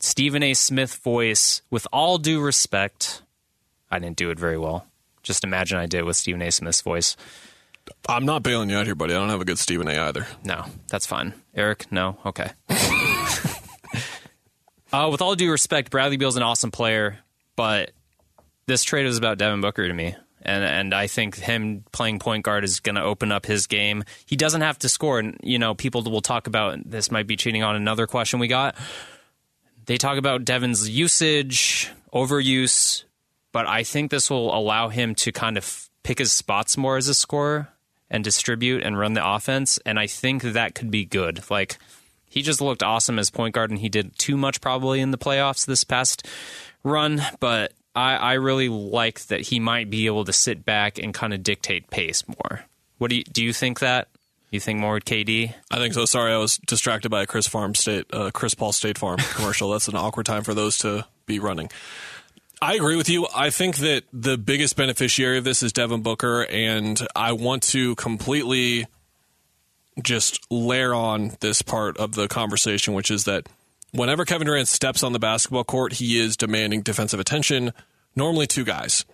Stephen 0.00 0.42
A. 0.42 0.54
Smith 0.54 0.94
voice. 0.96 1.62
With 1.70 1.86
all 1.92 2.18
due 2.18 2.40
respect, 2.40 3.22
I 3.90 3.98
didn't 3.98 4.16
do 4.16 4.30
it 4.30 4.38
very 4.38 4.58
well. 4.58 4.86
Just 5.22 5.44
imagine 5.44 5.78
I 5.78 5.86
did 5.86 6.04
with 6.04 6.16
Stephen 6.16 6.42
A. 6.42 6.50
Smith's 6.50 6.80
voice. 6.80 7.16
I'm 8.08 8.24
not 8.24 8.42
bailing 8.42 8.70
you 8.70 8.76
out 8.76 8.86
here, 8.86 8.94
buddy. 8.94 9.14
I 9.14 9.18
don't 9.18 9.28
have 9.28 9.40
a 9.40 9.44
good 9.44 9.58
Stephen 9.58 9.88
A. 9.88 9.98
either. 9.98 10.26
No, 10.44 10.64
that's 10.88 11.06
fine. 11.06 11.34
Eric, 11.54 11.90
no, 11.92 12.18
okay. 12.26 12.50
uh, 14.92 15.08
with 15.10 15.22
all 15.22 15.34
due 15.34 15.50
respect, 15.50 15.90
Bradley 15.90 16.16
Beal's 16.16 16.36
an 16.36 16.42
awesome 16.42 16.70
player, 16.70 17.18
but 17.56 17.92
this 18.66 18.84
trade 18.84 19.06
is 19.06 19.18
about 19.18 19.38
Devin 19.38 19.60
Booker 19.60 19.86
to 19.86 19.94
me. 19.94 20.14
And 20.42 20.64
and 20.64 20.94
I 20.94 21.06
think 21.06 21.36
him 21.36 21.84
playing 21.92 22.18
point 22.18 22.44
guard 22.44 22.64
is 22.64 22.80
going 22.80 22.94
to 22.94 23.02
open 23.02 23.30
up 23.30 23.44
his 23.44 23.66
game. 23.66 24.04
He 24.24 24.36
doesn't 24.36 24.62
have 24.62 24.78
to 24.78 24.88
score. 24.88 25.18
And 25.18 25.36
you 25.42 25.58
know, 25.58 25.74
people 25.74 26.02
will 26.02 26.22
talk 26.22 26.46
about 26.46 26.78
this. 26.88 27.10
Might 27.10 27.26
be 27.26 27.36
cheating 27.36 27.62
on 27.62 27.76
another 27.76 28.06
question 28.06 28.40
we 28.40 28.48
got. 28.48 28.74
They 29.84 29.98
talk 29.98 30.16
about 30.16 30.44
Devin's 30.44 30.88
usage, 30.88 31.90
overuse, 32.12 33.04
but 33.52 33.66
I 33.66 33.82
think 33.82 34.10
this 34.10 34.30
will 34.30 34.56
allow 34.56 34.88
him 34.88 35.14
to 35.16 35.32
kind 35.32 35.58
of 35.58 35.89
pick 36.02 36.18
his 36.18 36.32
spots 36.32 36.76
more 36.76 36.96
as 36.96 37.08
a 37.08 37.14
scorer 37.14 37.68
and 38.10 38.24
distribute 38.24 38.82
and 38.82 38.98
run 38.98 39.12
the 39.14 39.26
offense. 39.26 39.78
And 39.86 39.98
I 39.98 40.06
think 40.06 40.42
that 40.42 40.74
could 40.74 40.90
be 40.90 41.04
good. 41.04 41.48
Like 41.50 41.78
he 42.28 42.42
just 42.42 42.60
looked 42.60 42.82
awesome 42.82 43.18
as 43.18 43.30
point 43.30 43.54
guard, 43.54 43.70
and 43.70 43.78
he 43.78 43.88
did 43.88 44.18
too 44.18 44.36
much 44.36 44.60
probably 44.60 45.00
in 45.00 45.10
the 45.10 45.18
playoffs 45.18 45.66
this 45.66 45.84
past 45.84 46.26
run. 46.82 47.22
But 47.40 47.72
I, 47.94 48.14
I 48.14 48.32
really 48.34 48.68
like 48.68 49.20
that 49.26 49.40
he 49.40 49.60
might 49.60 49.90
be 49.90 50.06
able 50.06 50.24
to 50.24 50.32
sit 50.32 50.64
back 50.64 50.98
and 50.98 51.12
kind 51.12 51.34
of 51.34 51.42
dictate 51.42 51.90
pace 51.90 52.24
more. 52.28 52.64
What 52.98 53.10
do 53.10 53.16
you 53.16 53.24
do? 53.24 53.42
You 53.42 53.52
think 53.52 53.80
that? 53.80 54.08
You 54.50 54.58
think 54.58 54.80
more 54.80 54.94
with 54.94 55.04
KD? 55.04 55.54
I 55.70 55.76
think 55.76 55.94
so. 55.94 56.04
Sorry, 56.04 56.32
I 56.32 56.36
was 56.36 56.58
distracted 56.58 57.08
by 57.08 57.22
a 57.22 57.26
Chris 57.26 57.46
Farm 57.46 57.74
State, 57.74 58.06
uh, 58.12 58.30
Chris 58.32 58.54
Paul 58.54 58.72
State 58.72 58.98
Farm 58.98 59.18
commercial. 59.34 59.70
That's 59.70 59.88
an 59.88 59.96
awkward 59.96 60.26
time 60.26 60.42
for 60.42 60.54
those 60.54 60.78
to 60.78 61.06
be 61.26 61.38
running. 61.38 61.70
I 62.62 62.74
agree 62.74 62.96
with 62.96 63.08
you. 63.08 63.26
I 63.34 63.48
think 63.48 63.78
that 63.78 64.02
the 64.12 64.36
biggest 64.36 64.76
beneficiary 64.76 65.38
of 65.38 65.44
this 65.44 65.62
is 65.62 65.72
Devin 65.72 66.02
Booker, 66.02 66.42
and 66.42 67.00
I 67.16 67.32
want 67.32 67.62
to 67.64 67.94
completely 67.94 68.86
just 70.02 70.46
layer 70.50 70.92
on 70.92 71.36
this 71.40 71.62
part 71.62 71.96
of 71.96 72.14
the 72.14 72.28
conversation, 72.28 72.92
which 72.92 73.10
is 73.10 73.24
that 73.24 73.48
whenever 73.92 74.26
Kevin 74.26 74.46
Durant 74.46 74.68
steps 74.68 75.02
on 75.02 75.14
the 75.14 75.18
basketball 75.18 75.64
court, 75.64 75.94
he 75.94 76.18
is 76.20 76.36
demanding 76.36 76.82
defensive 76.82 77.18
attention, 77.18 77.72
normally 78.14 78.46
two 78.46 78.64
guys. 78.64 79.06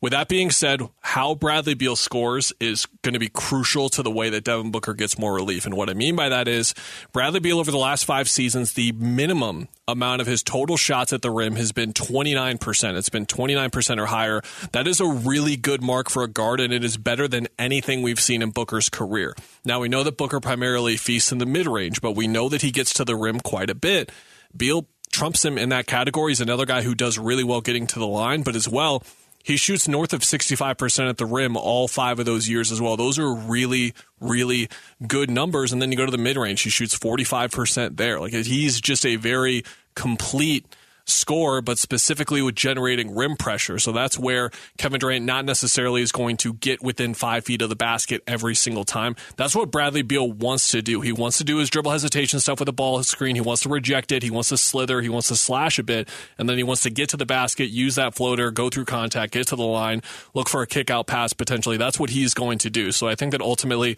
With 0.00 0.12
that 0.12 0.28
being 0.28 0.52
said, 0.52 0.80
how 1.00 1.34
Bradley 1.34 1.74
Beal 1.74 1.96
scores 1.96 2.52
is 2.60 2.86
going 3.02 3.14
to 3.14 3.18
be 3.18 3.28
crucial 3.28 3.88
to 3.88 4.02
the 4.02 4.12
way 4.12 4.30
that 4.30 4.44
Devin 4.44 4.70
Booker 4.70 4.94
gets 4.94 5.18
more 5.18 5.34
relief. 5.34 5.66
And 5.66 5.76
what 5.76 5.90
I 5.90 5.94
mean 5.94 6.14
by 6.14 6.28
that 6.28 6.46
is 6.46 6.72
Bradley 7.12 7.40
Beal 7.40 7.58
over 7.58 7.72
the 7.72 7.78
last 7.78 8.04
five 8.04 8.28
seasons, 8.28 8.74
the 8.74 8.92
minimum 8.92 9.66
amount 9.88 10.20
of 10.20 10.28
his 10.28 10.44
total 10.44 10.76
shots 10.76 11.12
at 11.12 11.22
the 11.22 11.32
rim 11.32 11.56
has 11.56 11.72
been 11.72 11.92
29%. 11.92 12.96
It's 12.96 13.08
been 13.08 13.26
29% 13.26 13.98
or 13.98 14.06
higher. 14.06 14.40
That 14.70 14.86
is 14.86 15.00
a 15.00 15.06
really 15.06 15.56
good 15.56 15.82
mark 15.82 16.10
for 16.10 16.22
a 16.22 16.28
guard, 16.28 16.60
and 16.60 16.72
it 16.72 16.84
is 16.84 16.96
better 16.96 17.26
than 17.26 17.48
anything 17.58 18.02
we've 18.02 18.20
seen 18.20 18.40
in 18.40 18.50
Booker's 18.50 18.88
career. 18.88 19.34
Now, 19.64 19.80
we 19.80 19.88
know 19.88 20.04
that 20.04 20.16
Booker 20.16 20.38
primarily 20.38 20.96
feasts 20.96 21.32
in 21.32 21.38
the 21.38 21.46
mid 21.46 21.66
range, 21.66 22.00
but 22.00 22.12
we 22.12 22.28
know 22.28 22.48
that 22.48 22.62
he 22.62 22.70
gets 22.70 22.94
to 22.94 23.04
the 23.04 23.16
rim 23.16 23.40
quite 23.40 23.68
a 23.68 23.74
bit. 23.74 24.12
Beal 24.56 24.86
trumps 25.10 25.44
him 25.44 25.58
in 25.58 25.70
that 25.70 25.88
category. 25.88 26.30
He's 26.30 26.40
another 26.40 26.66
guy 26.66 26.82
who 26.82 26.94
does 26.94 27.18
really 27.18 27.42
well 27.42 27.60
getting 27.60 27.88
to 27.88 27.98
the 27.98 28.06
line, 28.06 28.42
but 28.42 28.54
as 28.54 28.68
well, 28.68 29.02
He 29.48 29.56
shoots 29.56 29.88
north 29.88 30.12
of 30.12 30.20
65% 30.20 31.08
at 31.08 31.16
the 31.16 31.24
rim 31.24 31.56
all 31.56 31.88
five 31.88 32.18
of 32.18 32.26
those 32.26 32.50
years 32.50 32.70
as 32.70 32.82
well. 32.82 32.98
Those 32.98 33.18
are 33.18 33.32
really, 33.32 33.94
really 34.20 34.68
good 35.06 35.30
numbers. 35.30 35.72
And 35.72 35.80
then 35.80 35.90
you 35.90 35.96
go 35.96 36.04
to 36.04 36.12
the 36.12 36.18
mid 36.18 36.36
range, 36.36 36.60
he 36.60 36.68
shoots 36.68 36.94
45% 36.98 37.96
there. 37.96 38.20
Like 38.20 38.34
he's 38.34 38.78
just 38.78 39.06
a 39.06 39.16
very 39.16 39.64
complete 39.94 40.66
score, 41.08 41.60
but 41.62 41.78
specifically 41.78 42.42
with 42.42 42.54
generating 42.54 43.14
rim 43.14 43.36
pressure. 43.36 43.78
So 43.78 43.92
that's 43.92 44.18
where 44.18 44.50
Kevin 44.76 45.00
Durant 45.00 45.24
not 45.24 45.44
necessarily 45.44 46.02
is 46.02 46.12
going 46.12 46.36
to 46.38 46.54
get 46.54 46.82
within 46.82 47.14
five 47.14 47.44
feet 47.44 47.62
of 47.62 47.68
the 47.68 47.76
basket 47.76 48.22
every 48.26 48.54
single 48.54 48.84
time. 48.84 49.16
That's 49.36 49.54
what 49.54 49.70
Bradley 49.70 50.02
Beal 50.02 50.30
wants 50.30 50.70
to 50.72 50.82
do. 50.82 51.00
He 51.00 51.12
wants 51.12 51.38
to 51.38 51.44
do 51.44 51.58
his 51.58 51.70
dribble 51.70 51.90
hesitation 51.90 52.40
stuff 52.40 52.60
with 52.60 52.66
the 52.66 52.72
ball 52.72 53.02
screen. 53.02 53.34
He 53.34 53.40
wants 53.40 53.62
to 53.62 53.68
reject 53.68 54.12
it. 54.12 54.22
He 54.22 54.30
wants 54.30 54.50
to 54.50 54.56
slither. 54.56 55.00
He 55.00 55.08
wants 55.08 55.28
to 55.28 55.36
slash 55.36 55.78
a 55.78 55.82
bit. 55.82 56.08
And 56.38 56.48
then 56.48 56.56
he 56.56 56.62
wants 56.62 56.82
to 56.82 56.90
get 56.90 57.08
to 57.10 57.16
the 57.16 57.26
basket, 57.26 57.66
use 57.66 57.94
that 57.96 58.14
floater, 58.14 58.50
go 58.50 58.68
through 58.68 58.84
contact, 58.84 59.32
get 59.32 59.46
to 59.48 59.56
the 59.56 59.64
line, 59.64 60.02
look 60.34 60.48
for 60.48 60.62
a 60.62 60.66
kick 60.66 60.90
out 60.90 61.06
pass 61.06 61.32
potentially. 61.32 61.76
That's 61.76 61.98
what 61.98 62.10
he's 62.10 62.34
going 62.34 62.58
to 62.58 62.70
do. 62.70 62.92
So 62.92 63.08
I 63.08 63.14
think 63.14 63.32
that 63.32 63.40
ultimately, 63.40 63.96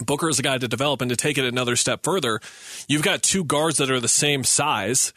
Booker 0.00 0.28
is 0.28 0.38
a 0.38 0.42
guy 0.42 0.58
to 0.58 0.68
develop 0.68 1.00
and 1.00 1.10
to 1.10 1.16
take 1.16 1.38
it 1.38 1.44
another 1.44 1.76
step 1.76 2.02
further. 2.02 2.40
You've 2.88 3.02
got 3.02 3.22
two 3.22 3.44
guards 3.44 3.76
that 3.78 3.90
are 3.90 4.00
the 4.00 4.08
same 4.08 4.42
size 4.44 5.12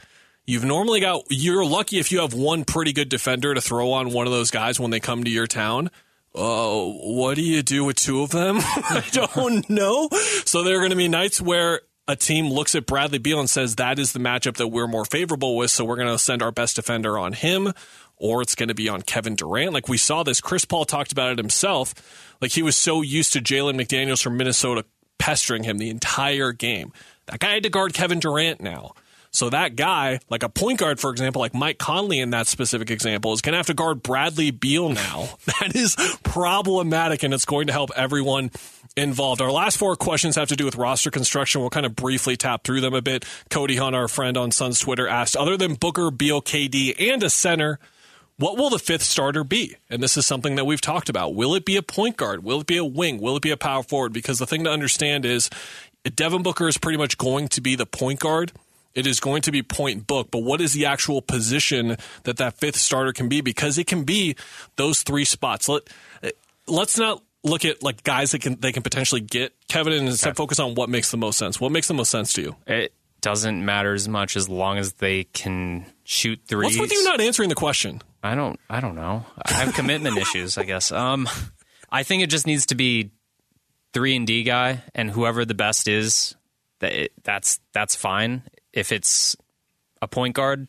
You've 0.48 0.64
normally 0.64 1.00
got, 1.00 1.24
you're 1.30 1.66
lucky 1.66 2.00
if 2.00 2.12
you 2.12 2.20
have 2.20 2.34
one 2.34 2.66
pretty 2.66 2.94
good 2.94 3.10
defender 3.10 3.54
to 3.54 3.62
throw 3.62 3.92
on 3.94 4.12
one 4.12 4.28
of 4.28 4.34
those 4.34 4.52
guys 4.52 4.80
when 4.80 4.92
they 4.92 5.00
come 5.00 5.24
to 5.24 5.30
your 5.30 5.48
town. 5.48 5.90
Uh, 6.36 6.84
what 6.84 7.36
do 7.36 7.42
you 7.42 7.64
do 7.64 7.86
with 7.86 7.96
two 7.96 8.22
of 8.22 8.30
them? 8.30 8.58
I 8.62 9.04
don't 9.12 9.70
know. 9.70 10.10
So 10.46 10.64
there 10.64 10.76
are 10.76 10.80
going 10.80 10.92
to 10.92 10.98
be 10.98 11.08
nights 11.08 11.42
where 11.42 11.82
a 12.08 12.16
team 12.16 12.50
looks 12.50 12.76
at 12.76 12.86
Bradley 12.86 13.18
Beal 13.18 13.40
and 13.40 13.50
says 13.50 13.76
that 13.76 13.98
is 13.98 14.12
the 14.12 14.20
matchup 14.20 14.58
that 14.58 14.68
we're 14.68 14.88
more 14.88 15.06
favorable 15.06 15.56
with, 15.56 15.72
so 15.72 15.84
we're 15.84 15.96
going 15.96 16.10
to 16.10 16.20
send 16.20 16.44
our 16.44 16.52
best 16.52 16.76
defender 16.76 17.18
on 17.18 17.34
him, 17.34 17.74
or 18.18 18.42
it's 18.42 18.54
going 18.54 18.70
to 18.70 18.76
be 18.76 18.90
on 18.90 19.02
Kevin 19.02 19.36
Durant. 19.36 19.74
Like 19.74 19.88
we 19.88 19.98
saw 19.98 20.24
this, 20.24 20.42
Chris 20.42 20.66
Paul 20.66 20.86
talked 20.86 21.12
about 21.12 21.32
it 21.32 21.38
himself. 21.38 21.96
Like 22.42 22.52
he 22.52 22.62
was 22.62 22.76
so 22.78 23.02
used 23.02 23.34
to 23.34 23.40
Jalen 23.40 23.80
McDaniels 23.80 24.22
from 24.22 24.38
Minnesota 24.38 24.86
pestering 25.18 25.64
him 25.64 25.78
the 25.78 25.90
entire 25.90 26.52
game. 26.52 26.92
That 27.28 27.40
guy 27.40 27.54
had 27.54 27.64
to 27.64 27.70
guard 27.70 27.94
Kevin 27.94 28.20
Durant 28.20 28.62
now. 28.62 28.94
So 29.36 29.50
that 29.50 29.76
guy, 29.76 30.20
like 30.30 30.44
a 30.44 30.50
point 30.50 30.80
guard, 30.80 30.98
for 30.98 31.12
example, 31.12 31.42
like 31.42 31.54
Mike 31.54 31.78
Conley 31.78 32.22
in 32.22 32.30
that 32.30 32.48
specific 32.48 32.90
example, 32.90 33.34
is 33.34 33.42
going 33.42 33.52
to 33.52 33.58
have 33.58 33.68
to 33.68 33.74
guard 33.74 34.02
Bradley 34.02 34.50
Beal 34.52 34.88
now. 34.88 35.28
that 35.60 35.76
is 35.76 35.98
problematic, 36.24 37.22
and 37.22 37.34
it's 37.34 37.44
going 37.44 37.68
to 37.68 37.74
help 37.74 37.92
everyone 37.98 38.50
involved. 38.96 39.42
Our 39.42 39.52
last 39.52 39.78
four 39.78 39.98
questions 39.98 40.38
have 40.38 40.48
to 40.48 40.56
do 40.56 40.64
with 40.64 40.78
roster 40.78 41.12
construction. 41.12 41.60
We'll 41.60 41.70
kind 41.70 41.86
of 41.86 41.98
briefly 41.98 42.38
tap 42.38 42.64
through 42.64 42.80
them 42.80 42.94
a 42.94 43.02
bit. 43.02 43.26
Cody 43.50 43.76
Hunt, 43.76 43.94
our 43.94 44.08
friend 44.08 44.38
on 44.38 44.52
Suns 44.52 44.80
Twitter, 44.80 45.06
asked, 45.06 45.36
other 45.36 45.58
than 45.58 45.76
Booker, 45.76 46.12
Beal, 46.12 46.42
KD, 46.42 46.96
and 47.12 47.22
a 47.22 47.30
center, 47.30 47.78
what 48.38 48.58
will 48.58 48.70
the 48.70 48.80
fifth 48.80 49.04
starter 49.04 49.44
be? 49.44 49.76
And 49.90 50.02
this 50.02 50.16
is 50.16 50.26
something 50.26 50.56
that 50.56 50.66
we've 50.66 50.80
talked 50.80 51.10
about. 51.10 51.36
Will 51.36 51.56
it 51.56 51.66
be 51.66 51.76
a 51.76 51.82
point 51.82 52.16
guard? 52.16 52.46
Will 52.46 52.62
it 52.62 52.68
be 52.68 52.78
a 52.78 52.86
wing? 52.86 53.20
Will 53.20 53.36
it 53.36 53.42
be 53.42 53.52
a 53.52 53.58
power 53.58 53.84
forward? 53.84 54.14
Because 54.14 54.40
the 54.40 54.48
thing 54.48 54.64
to 54.64 54.72
understand 54.72 55.26
is 55.26 55.50
Devin 56.04 56.42
Booker 56.42 56.70
is 56.70 56.78
pretty 56.78 56.98
much 56.98 57.18
going 57.18 57.50
to 57.50 57.60
be 57.60 57.76
the 57.76 57.86
point 57.86 58.22
guard 58.22 58.54
it 58.96 59.06
is 59.06 59.20
going 59.20 59.42
to 59.44 59.52
be 59.52 59.62
point 59.62 60.08
book, 60.08 60.32
but 60.32 60.40
what 60.40 60.62
is 60.62 60.74
the 60.74 60.86
actual 60.86 61.22
position 61.22 61.98
that 62.24 62.38
that 62.38 62.58
fifth 62.58 62.78
starter 62.78 63.12
can 63.12 63.30
be? 63.30 63.42
Because 63.42 63.78
it 63.78 63.86
can 63.88 64.06
be 64.06 64.36
those 64.78 65.04
three 65.04 65.26
spots. 65.26 65.68
Let 65.70 65.84
let's 66.68 66.98
not 66.98 67.22
look 67.44 67.66
at 67.66 67.84
like 67.84 68.04
guys 68.04 68.32
that 68.32 68.42
can 68.42 68.60
they 68.60 68.72
can 68.72 68.84
potentially 68.84 69.22
get 69.22 69.54
Kevin 69.68 69.94
and 69.94 70.08
instead 70.08 70.30
okay. 70.30 70.36
focus 70.38 70.60
on 70.60 70.76
what 70.76 70.90
makes 70.90 71.12
the 71.12 71.18
most 71.18 71.38
sense. 71.38 71.60
What 71.60 71.72
makes 71.72 71.88
the 71.88 71.94
most 71.94 72.10
sense 72.10 72.34
to 72.34 72.42
you? 72.42 72.56
It 72.66 72.94
doesn't 73.22 73.64
matter 73.64 73.94
as 73.94 74.08
much 74.08 74.36
as 74.38 74.48
long 74.48 74.78
as 74.78 74.94
they 74.94 75.26
can 75.26 75.86
shoot 76.04 76.40
threes. 76.48 76.78
What's 76.78 76.92
with 76.92 76.92
you 76.92 77.04
not 77.04 77.20
answering 77.20 77.50
the 77.50 77.56
question? 77.56 78.02
I 78.24 78.36
don't. 78.36 78.60
I 78.70 78.80
don't 78.80 78.96
know. 78.96 79.26
I 79.46 79.54
have 79.54 79.74
commitment 79.74 80.18
issues. 80.20 80.58
I 80.58 80.64
guess. 80.64 80.92
Um, 80.92 81.28
I 81.92 82.04
think 82.04 82.24
it 82.24 82.30
just 82.30 82.48
needs 82.48 82.68
to 82.68 82.76
be 82.76 83.12
three 83.94 84.16
and 84.16 84.26
D 84.26 84.44
guy, 84.44 84.84
and 84.94 85.12
whoever 85.12 85.44
the 85.46 85.54
best 85.54 85.88
is, 85.88 86.36
that 86.80 86.94
it, 86.94 87.12
that's 87.24 87.60
that's 87.74 87.96
fine 87.96 88.44
if 88.76 88.92
it's 88.92 89.36
a 90.02 90.08
point 90.08 90.36
guard, 90.36 90.68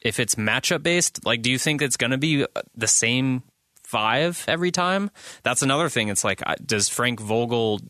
if 0.00 0.18
it's 0.18 0.34
matchup 0.34 0.82
based, 0.82 1.24
like, 1.24 1.42
do 1.42 1.50
you 1.50 1.58
think 1.58 1.80
it's 1.80 1.96
going 1.96 2.10
to 2.10 2.18
be 2.18 2.46
the 2.74 2.88
same 2.88 3.42
five 3.84 4.44
every 4.48 4.72
time? 4.72 5.10
That's 5.44 5.62
another 5.62 5.88
thing. 5.88 6.08
It's 6.08 6.24
like, 6.24 6.42
does 6.64 6.88
Frank 6.88 7.20
Vogel 7.20 7.80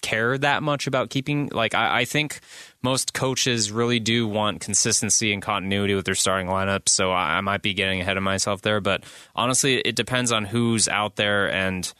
care 0.00 0.38
that 0.38 0.62
much 0.62 0.86
about 0.86 1.10
keeping? 1.10 1.48
Like, 1.48 1.74
I, 1.74 2.00
I 2.00 2.04
think 2.04 2.40
most 2.82 3.12
coaches 3.12 3.72
really 3.72 3.98
do 3.98 4.28
want 4.28 4.60
consistency 4.60 5.32
and 5.32 5.42
continuity 5.42 5.94
with 5.94 6.04
their 6.04 6.14
starting 6.14 6.46
lineup. 6.46 6.88
So 6.88 7.10
I, 7.10 7.38
I 7.38 7.40
might 7.40 7.62
be 7.62 7.74
getting 7.74 8.00
ahead 8.00 8.16
of 8.16 8.22
myself 8.22 8.62
there. 8.62 8.80
But 8.80 9.04
honestly, 9.34 9.78
it 9.78 9.96
depends 9.96 10.30
on 10.30 10.44
who's 10.44 10.88
out 10.88 11.16
there. 11.16 11.50
And 11.50 11.92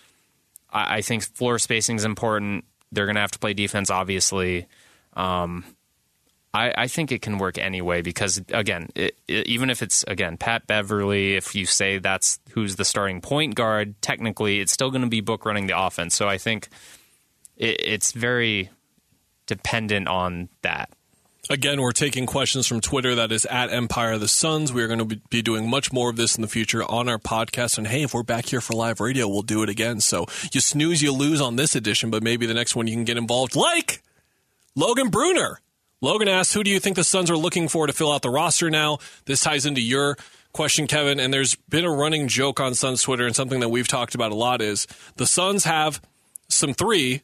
I, 0.70 0.98
I 0.98 1.00
think 1.00 1.24
floor 1.24 1.58
spacing 1.58 1.96
is 1.96 2.04
important. 2.04 2.64
They're 2.92 3.06
going 3.06 3.16
to 3.16 3.22
have 3.22 3.32
to 3.32 3.38
play 3.38 3.54
defense, 3.54 3.90
obviously. 3.90 4.66
Um, 5.14 5.64
I, 6.54 6.72
I, 6.76 6.86
think 6.88 7.12
it 7.12 7.20
can 7.20 7.38
work 7.38 7.58
anyway 7.58 8.00
because 8.00 8.42
again, 8.48 8.88
it, 8.94 9.18
it, 9.28 9.46
even 9.46 9.68
if 9.68 9.82
it's 9.82 10.02
again 10.04 10.38
Pat 10.38 10.66
Beverly, 10.66 11.36
if 11.36 11.54
you 11.54 11.66
say 11.66 11.98
that's 11.98 12.40
who's 12.50 12.76
the 12.76 12.84
starting 12.84 13.20
point 13.20 13.54
guard, 13.54 14.00
technically 14.00 14.60
it's 14.60 14.72
still 14.72 14.90
going 14.90 15.02
to 15.02 15.08
be 15.08 15.20
Book 15.20 15.44
running 15.44 15.66
the 15.66 15.78
offense. 15.78 16.14
So 16.14 16.26
I 16.28 16.38
think 16.38 16.68
it, 17.56 17.80
it's 17.84 18.12
very 18.12 18.70
dependent 19.46 20.08
on 20.08 20.48
that. 20.62 20.90
Again, 21.50 21.80
we're 21.80 21.92
taking 21.92 22.26
questions 22.26 22.66
from 22.66 22.82
Twitter. 22.82 23.14
That 23.14 23.32
is 23.32 23.46
at 23.46 23.72
Empire 23.72 24.12
of 24.12 24.20
the 24.20 24.28
Suns. 24.28 24.70
We 24.70 24.82
are 24.82 24.86
going 24.86 25.08
to 25.08 25.16
be 25.30 25.40
doing 25.40 25.68
much 25.68 25.92
more 25.92 26.10
of 26.10 26.16
this 26.16 26.36
in 26.36 26.42
the 26.42 26.48
future 26.48 26.84
on 26.84 27.08
our 27.08 27.18
podcast. 27.18 27.78
And 27.78 27.86
hey, 27.86 28.02
if 28.02 28.12
we're 28.12 28.22
back 28.22 28.46
here 28.46 28.60
for 28.60 28.74
live 28.74 29.00
radio, 29.00 29.26
we'll 29.26 29.40
do 29.40 29.62
it 29.62 29.70
again. 29.70 30.00
So 30.00 30.26
you 30.52 30.60
snooze, 30.60 31.00
you 31.00 31.10
lose 31.10 31.40
on 31.40 31.56
this 31.56 31.74
edition, 31.74 32.10
but 32.10 32.22
maybe 32.22 32.44
the 32.44 32.52
next 32.52 32.76
one 32.76 32.86
you 32.86 32.94
can 32.94 33.04
get 33.04 33.16
involved, 33.16 33.56
like 33.56 34.02
Logan 34.74 35.08
Bruner 35.08 35.60
Logan 36.00 36.28
asks, 36.28 36.54
who 36.54 36.62
do 36.62 36.70
you 36.70 36.78
think 36.78 36.96
the 36.96 37.04
Suns 37.04 37.30
are 37.30 37.36
looking 37.36 37.68
for 37.68 37.86
to 37.86 37.92
fill 37.92 38.12
out 38.12 38.22
the 38.22 38.30
roster 38.30 38.70
now? 38.70 38.98
This 39.24 39.40
ties 39.40 39.66
into 39.66 39.80
your 39.80 40.16
question, 40.52 40.86
Kevin. 40.86 41.18
And 41.18 41.32
there's 41.32 41.56
been 41.68 41.84
a 41.84 41.90
running 41.90 42.28
joke 42.28 42.60
on 42.60 42.74
Suns 42.74 43.02
Twitter, 43.02 43.26
and 43.26 43.34
something 43.34 43.60
that 43.60 43.68
we've 43.68 43.88
talked 43.88 44.14
about 44.14 44.30
a 44.30 44.36
lot 44.36 44.62
is 44.62 44.86
the 45.16 45.26
Suns 45.26 45.64
have 45.64 46.00
some 46.48 46.72
three 46.72 47.22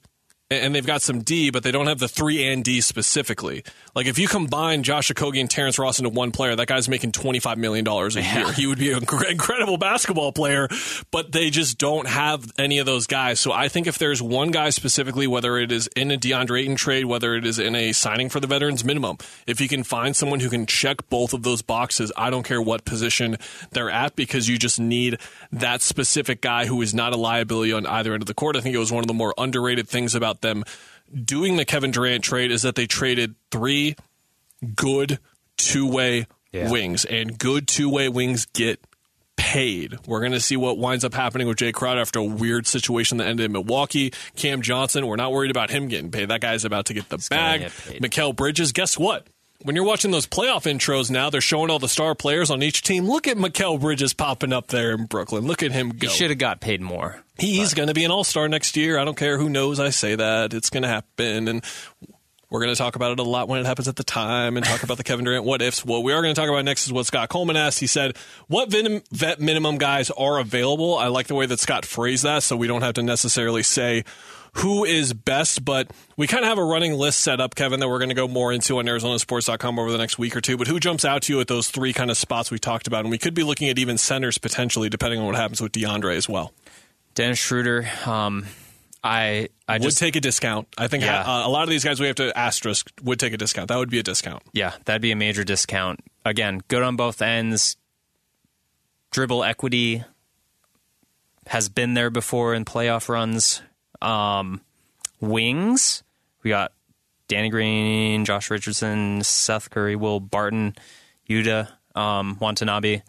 and 0.50 0.74
they've 0.74 0.87
got 0.87 1.02
some 1.02 1.22
D, 1.22 1.50
but 1.50 1.62
they 1.62 1.70
don't 1.70 1.87
have 1.87 1.98
the 1.98 2.08
three 2.08 2.46
and 2.46 2.62
D 2.62 2.80
specifically. 2.80 3.64
Like 3.94 4.07
if 4.07 4.18
you 4.18 4.26
combine 4.26 4.83
Josh 4.83 5.11
Okogie 5.11 5.40
and 5.40 5.48
Terrence 5.48 5.78
Ross 5.78 5.98
into 6.00 6.09
one 6.09 6.33
player, 6.33 6.57
that 6.57 6.66
guy's 6.66 6.88
making 6.88 7.12
twenty 7.12 7.38
five 7.38 7.59
million 7.59 7.85
dollars 7.85 8.16
a 8.16 8.22
year. 8.22 8.52
He 8.52 8.66
would 8.66 8.78
be 8.78 8.90
an 8.92 9.04
incredible 9.28 9.78
basketball 9.78 10.33
player, 10.33 10.68
but 11.11 11.30
they 11.30 11.50
just 11.50 11.78
don't 11.78 12.09
have 12.09 12.50
any 12.59 12.78
of 12.78 12.87
those 12.87 13.07
guys. 13.07 13.38
So 13.38 13.52
I 13.52 13.68
think 13.68 13.87
if 13.87 13.98
there's 13.98 14.20
one 14.20 14.50
guy 14.50 14.70
specifically, 14.70 15.26
whether 15.26 15.57
it 15.59 15.70
is 15.70 15.87
in 15.94 16.11
a 16.11 16.16
DeAndre 16.16 16.62
Ayton 16.62 16.76
trade, 16.76 17.04
whether 17.04 17.35
it 17.37 17.46
is 17.46 17.59
in 17.59 17.76
a 17.76 17.92
signing 17.92 18.28
for 18.28 18.40
the 18.40 18.48
veterans 18.48 18.85
minimum, 18.85 19.18
if 19.46 19.61
you 19.61 19.68
can 19.68 19.85
find 19.85 20.16
someone 20.16 20.40
who 20.40 20.50
can 20.50 20.66
check 20.66 21.09
both 21.09 21.33
of 21.33 21.44
those 21.44 21.62
boxes, 21.62 22.11
I 22.16 22.30
don't 22.30 22.42
care 22.42 22.61
what 22.61 22.85
position 22.85 23.37
they're 23.70 23.90
at, 23.90 24.16
because 24.16 24.48
you 24.48 24.59
just 24.59 24.80
need 24.80 25.18
that 25.52 25.83
specific 25.83 26.40
guy 26.40 26.66
who 26.66 26.83
is 26.83 26.94
not 26.94 27.12
a 27.12 27.16
liability 27.16 27.72
on 27.72 27.87
either 27.87 28.12
end 28.12 28.22
of 28.22 28.26
the 28.26 28.35
court. 28.35 28.57
I 28.57 28.61
think 28.61 28.74
it 28.74 28.78
was 28.78 28.90
one 28.90 29.04
of 29.04 29.09
the 29.09 29.14
more 29.14 29.35
underrated 29.38 29.88
things 29.88 30.16
about 30.16 30.40
them 30.40 30.64
doing 31.12 31.56
the 31.56 31.64
Kevin 31.64 31.90
Durant 31.90 32.24
trade 32.24 32.50
is 32.50 32.62
that 32.62 32.74
they 32.74 32.86
traded 32.86 33.34
three 33.50 33.96
good 34.74 35.18
two 35.56 35.90
way 35.90 36.26
yeah. 36.52 36.70
wings, 36.70 37.04
and 37.04 37.38
good 37.38 37.66
two 37.66 37.90
way 37.90 38.08
wings 38.08 38.46
get 38.46 38.80
paid. 39.36 39.98
We're 40.06 40.20
going 40.20 40.32
to 40.32 40.40
see 40.40 40.56
what 40.56 40.78
winds 40.78 41.04
up 41.04 41.14
happening 41.14 41.48
with 41.48 41.58
Jay 41.58 41.72
Crowder 41.72 42.00
after 42.00 42.20
a 42.20 42.24
weird 42.24 42.66
situation 42.66 43.18
that 43.18 43.26
ended 43.26 43.46
in 43.46 43.52
Milwaukee. 43.52 44.12
Cam 44.36 44.62
Johnson, 44.62 45.06
we're 45.06 45.16
not 45.16 45.32
worried 45.32 45.50
about 45.50 45.70
him 45.70 45.88
getting 45.88 46.10
paid. 46.10 46.28
That 46.28 46.40
guy's 46.40 46.64
about 46.64 46.86
to 46.86 46.94
get 46.94 47.08
the 47.08 47.16
He's 47.16 47.28
bag. 47.28 47.62
Mikal 47.62 48.34
Bridges, 48.34 48.72
guess 48.72 48.98
what? 48.98 49.26
When 49.64 49.74
you're 49.74 49.85
watching 49.87 50.11
those 50.11 50.27
playoff 50.27 50.70
intros 50.70 51.11
now, 51.11 51.31
they're 51.31 51.40
showing 51.40 51.70
all 51.70 51.79
the 51.79 51.88
star 51.88 52.14
players 52.14 52.50
on 52.50 52.62
each 52.62 52.83
team. 52.83 53.09
Look 53.09 53.27
at 53.27 53.38
Mikal 53.38 53.81
Bridges 53.81 54.12
popping 54.12 54.53
up 54.53 54.66
there 54.66 54.92
in 54.92 55.07
Brooklyn. 55.07 55.46
Look 55.46 55.62
at 55.62 55.72
him 55.72 55.88
go. 55.88 56.07
He 56.07 56.14
should 56.14 56.29
have 56.29 56.38
got 56.38 56.61
paid 56.61 56.83
more. 56.83 57.24
He's 57.38 57.72
going 57.72 57.88
to 57.88 57.94
be 57.94 58.05
an 58.05 58.11
all 58.11 58.24
star 58.24 58.46
next 58.46 58.77
year. 58.77 58.98
I 58.98 59.07
don't 59.07 59.16
care 59.16 59.38
who 59.38 59.48
knows 59.48 59.81
I 59.81 59.88
say 59.88 60.16
that. 60.16 60.53
It's 60.53 60.68
going 60.68 60.83
to 60.83 60.88
happen. 60.90 61.48
And 61.48 61.64
we're 62.50 62.61
going 62.61 62.74
to 62.74 62.79
talk 62.79 62.94
about 62.94 63.12
it 63.12 63.18
a 63.20 63.22
lot 63.22 63.48
when 63.48 63.59
it 63.59 63.64
happens 63.64 63.88
at 63.88 63.96
the 63.96 64.05
time 64.05 64.59
and 64.59 64.66
talk 64.66 64.83
about 64.83 64.98
the 64.98 65.03
Kevin 65.03 65.24
Durant 65.24 65.46
what 65.46 65.62
ifs. 65.62 65.83
What 65.83 66.05
we 66.05 66.12
are 66.12 66.20
going 66.20 66.35
to 66.35 66.38
talk 66.38 66.50
about 66.50 66.66
next 66.66 66.85
is 66.85 66.92
what 66.92 67.07
Scott 67.07 67.31
Coleman 67.31 67.57
asked. 67.57 67.81
He 67.81 67.87
said, 67.87 68.18
What 68.48 68.70
vet 68.70 69.40
minimum 69.40 69.79
guys 69.79 70.11
are 70.11 70.38
available? 70.38 70.98
I 70.98 71.07
like 71.07 71.27
the 71.27 71.35
way 71.35 71.46
that 71.46 71.59
Scott 71.59 71.87
phrased 71.87 72.24
that 72.24 72.42
so 72.42 72.55
we 72.55 72.66
don't 72.66 72.83
have 72.83 72.94
to 72.94 73.03
necessarily 73.03 73.62
say 73.62 74.05
who 74.54 74.84
is 74.84 75.12
best, 75.12 75.64
but 75.64 75.90
we 76.16 76.26
kind 76.26 76.44
of 76.44 76.48
have 76.48 76.58
a 76.58 76.64
running 76.64 76.94
list 76.94 77.20
set 77.20 77.40
up, 77.40 77.54
Kevin, 77.54 77.80
that 77.80 77.88
we're 77.88 77.98
going 77.98 78.10
to 78.10 78.14
go 78.14 78.28
more 78.28 78.52
into 78.52 78.78
on 78.78 78.86
ArizonaSports.com 78.86 79.78
over 79.78 79.90
the 79.90 79.98
next 79.98 80.18
week 80.18 80.36
or 80.36 80.40
two. 80.40 80.56
But 80.56 80.68
who 80.68 80.78
jumps 80.78 81.04
out 81.04 81.22
to 81.22 81.32
you 81.32 81.40
at 81.40 81.48
those 81.48 81.68
three 81.70 81.92
kind 81.92 82.10
of 82.10 82.16
spots 82.16 82.50
we 82.50 82.58
talked 82.58 82.86
about? 82.86 83.00
And 83.00 83.10
we 83.10 83.18
could 83.18 83.34
be 83.34 83.42
looking 83.42 83.68
at 83.68 83.78
even 83.78 83.98
centers 83.98 84.38
potentially, 84.38 84.88
depending 84.88 85.18
on 85.18 85.26
what 85.26 85.34
happens 85.34 85.60
with 85.60 85.72
DeAndre 85.72 86.16
as 86.16 86.28
well. 86.28 86.52
Dennis 87.14 87.38
Schroeder. 87.38 87.88
Um, 88.06 88.46
I 89.02 89.50
I 89.68 89.78
would 89.78 89.96
take 89.96 90.16
a 90.16 90.20
discount. 90.20 90.66
I 90.78 90.88
think 90.88 91.04
yeah. 91.04 91.20
uh, 91.20 91.46
a 91.46 91.50
lot 91.50 91.64
of 91.64 91.68
these 91.68 91.84
guys 91.84 92.00
we 92.00 92.06
have 92.06 92.16
to 92.16 92.36
asterisk 92.36 92.90
would 93.02 93.20
take 93.20 93.34
a 93.34 93.36
discount. 93.36 93.68
That 93.68 93.76
would 93.76 93.90
be 93.90 93.98
a 93.98 94.02
discount. 94.02 94.42
Yeah, 94.52 94.72
that'd 94.86 95.02
be 95.02 95.12
a 95.12 95.16
major 95.16 95.44
discount. 95.44 96.00
Again, 96.24 96.62
good 96.68 96.82
on 96.82 96.96
both 96.96 97.20
ends. 97.20 97.76
dribble 99.10 99.44
equity 99.44 100.04
has 101.48 101.68
been 101.68 101.92
there 101.94 102.08
before 102.08 102.54
in 102.54 102.64
playoff 102.64 103.08
runs. 103.10 103.60
Um, 104.04 104.60
wings, 105.20 106.02
we 106.42 106.50
got 106.50 106.72
Danny 107.28 107.48
Green, 107.48 108.24
Josh 108.24 108.50
Richardson, 108.50 109.22
Seth 109.22 109.70
Curry, 109.70 109.96
Will 109.96 110.20
Barton, 110.20 110.74
Yuta, 111.28 111.68
um, 111.94 112.36
Watanabe. 112.40 113.02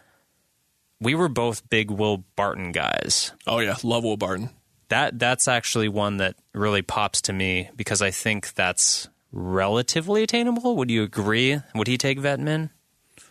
We 1.01 1.15
were 1.15 1.27
both 1.27 1.69
big 1.69 1.91
Will 1.91 2.23
Barton 2.35 2.71
guys. 2.71 3.33
Oh 3.45 3.59
yeah, 3.59 3.75
love 3.83 4.03
Will 4.03 4.17
Barton. 4.17 4.49
That 4.89 5.19
that's 5.19 5.47
actually 5.47 5.89
one 5.89 6.17
that 6.17 6.35
really 6.53 6.81
pops 6.81 7.21
to 7.23 7.33
me 7.33 7.69
because 7.75 8.01
I 8.01 8.11
think 8.11 8.53
that's 8.53 9.09
relatively 9.31 10.23
attainable. 10.23 10.75
Would 10.77 10.89
you 10.89 11.03
agree? 11.03 11.59
Would 11.73 11.87
he 11.87 11.97
take 11.97 12.19
Vetman? 12.19 12.69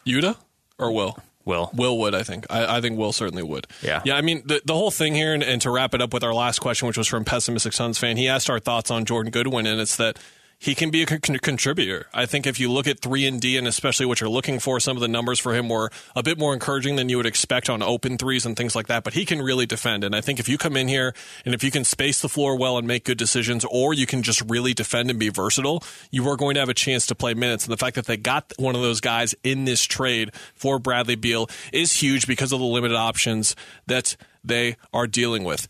Yuta 0.07 0.37
or 0.79 0.93
Will? 0.93 1.17
Will. 1.45 1.71
Will 1.75 1.99
would, 1.99 2.15
I 2.15 2.23
think. 2.23 2.47
I, 2.51 2.79
I 2.79 2.81
think 2.81 2.99
Will 2.99 3.13
certainly 3.13 3.43
would. 3.43 3.67
Yeah. 3.83 4.03
Yeah, 4.05 4.17
I 4.17 4.23
mean, 4.23 4.43
the, 4.47 4.63
the 4.65 4.75
whole 4.75 4.91
thing 4.91 5.15
here, 5.15 5.35
and, 5.35 5.43
and 5.43 5.61
to 5.63 5.71
wrap 5.71 5.95
it 5.95 6.01
up 6.01 6.15
with 6.15 6.25
our 6.25 6.35
last 6.35 6.61
question, 6.61 6.89
which 6.89 6.99
was 6.99 7.07
from 7.07 7.25
Pessimistic 7.25 7.73
Suns 7.73 7.99
fan, 7.99 8.17
he 8.17 8.29
asked 8.29 8.49
our 8.49 8.61
thoughts 8.61 8.91
on 8.91 9.05
Jordan 9.05 9.31
Goodwin, 9.31 9.67
and 9.67 9.81
it's 9.81 9.97
that 9.97 10.19
he 10.65 10.75
can 10.75 10.91
be 10.91 11.03
a 11.03 11.07
con- 11.07 11.21
contributor. 11.21 12.07
I 12.15 12.25
think 12.25 12.47
if 12.47 12.59
you 12.59 12.73
look 12.73 12.87
at 12.87 13.01
3 13.01 13.27
and 13.27 13.39
D 13.39 13.59
and 13.59 13.69
especially 13.69 14.07
what 14.07 14.23
you're 14.23 14.31
looking 14.31 14.59
for, 14.59 14.81
some 14.81 14.97
of 14.97 15.03
the 15.03 15.09
numbers 15.09 15.39
for 15.39 15.55
him 15.55 15.69
were 15.69 15.91
a 16.17 16.23
bit 16.23 16.39
more 16.39 16.55
encouraging 16.55 16.97
than 16.97 17.11
you 17.11 17.19
would 17.19 17.27
expect 17.27 17.69
on 17.69 17.83
open 17.83 18.17
threes 18.17 18.47
and 18.47 18.57
things 18.57 18.75
like 18.75 18.87
that, 18.87 19.05
but 19.05 19.13
he 19.13 19.27
can 19.27 19.43
really 19.43 19.67
defend. 19.67 20.05
And 20.05 20.17
I 20.17 20.23
think 20.23 20.41
if 20.41 20.49
you 20.49 20.57
come 20.57 20.75
in 20.75 20.89
here 20.89 21.13
and 21.45 21.55
if 21.55 21.63
you 21.63 21.71
can 21.71 21.85
space 21.85 22.23
the 22.23 22.31
floor 22.31 22.57
well 22.57 22.79
and 22.79 22.89
make 22.89 23.05
good 23.05 23.19
decisions, 23.19 23.67
or 23.71 23.93
you 23.93 24.07
can 24.07 24.23
just 24.23 24.41
really 24.49 24.73
defend 24.73 25.11
and 25.11 25.21
be 25.21 25.29
versatile, 25.29 25.85
you 26.11 26.27
are 26.31 26.37
going 26.37 26.55
to 26.55 26.61
have 26.61 26.71
a 26.71 26.75
chance 26.75 27.05
to 27.09 27.15
play 27.15 27.35
minutes. 27.35 27.67
And 27.67 27.73
the 27.73 27.77
fact 27.77 27.97
that 27.97 28.07
they 28.07 28.17
got 28.17 28.51
one 28.57 28.75
of 28.75 28.81
those 28.81 29.03
guys 29.03 29.35
in 29.45 29.67
this 29.67 29.83
trade 29.83 30.31
for 30.55 30.79
Bradley 30.79 31.17
Beal 31.17 31.47
is 31.75 31.93
huge 31.93 32.27
because 32.27 32.53
of 32.53 32.61
the 32.61 32.65
limited 32.65 32.97
options 32.97 33.55
that 33.87 34.17
they 34.43 34.77
are 34.95 35.07
dealing 35.07 35.45
with. 35.45 35.69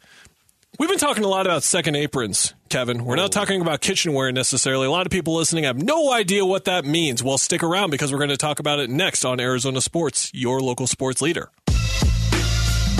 We've 0.76 0.88
been 0.88 0.98
talking 0.98 1.22
a 1.22 1.28
lot 1.28 1.46
about 1.46 1.62
second 1.62 1.94
aprons, 1.94 2.52
Kevin. 2.74 3.04
We're 3.04 3.14
not 3.14 3.30
talking 3.30 3.60
about 3.60 3.80
kitchenware 3.80 4.32
necessarily. 4.32 4.88
A 4.88 4.90
lot 4.90 5.06
of 5.06 5.12
people 5.12 5.36
listening 5.36 5.62
have 5.62 5.80
no 5.80 6.10
idea 6.12 6.44
what 6.44 6.64
that 6.64 6.84
means. 6.84 7.22
Well, 7.22 7.38
stick 7.38 7.62
around 7.62 7.90
because 7.90 8.10
we're 8.10 8.18
going 8.18 8.30
to 8.30 8.36
talk 8.36 8.58
about 8.58 8.80
it 8.80 8.90
next 8.90 9.24
on 9.24 9.38
Arizona 9.38 9.80
Sports, 9.80 10.32
your 10.34 10.60
local 10.60 10.88
sports 10.88 11.22
leader. 11.22 11.52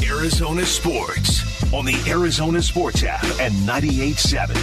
Arizona 0.05 0.65
Sports 0.65 1.73
on 1.75 1.87
the 1.87 2.01
Arizona 2.07 2.63
Sports 2.63 3.03
app 3.03 3.25
and 3.41 3.53
98.7. 3.67 4.55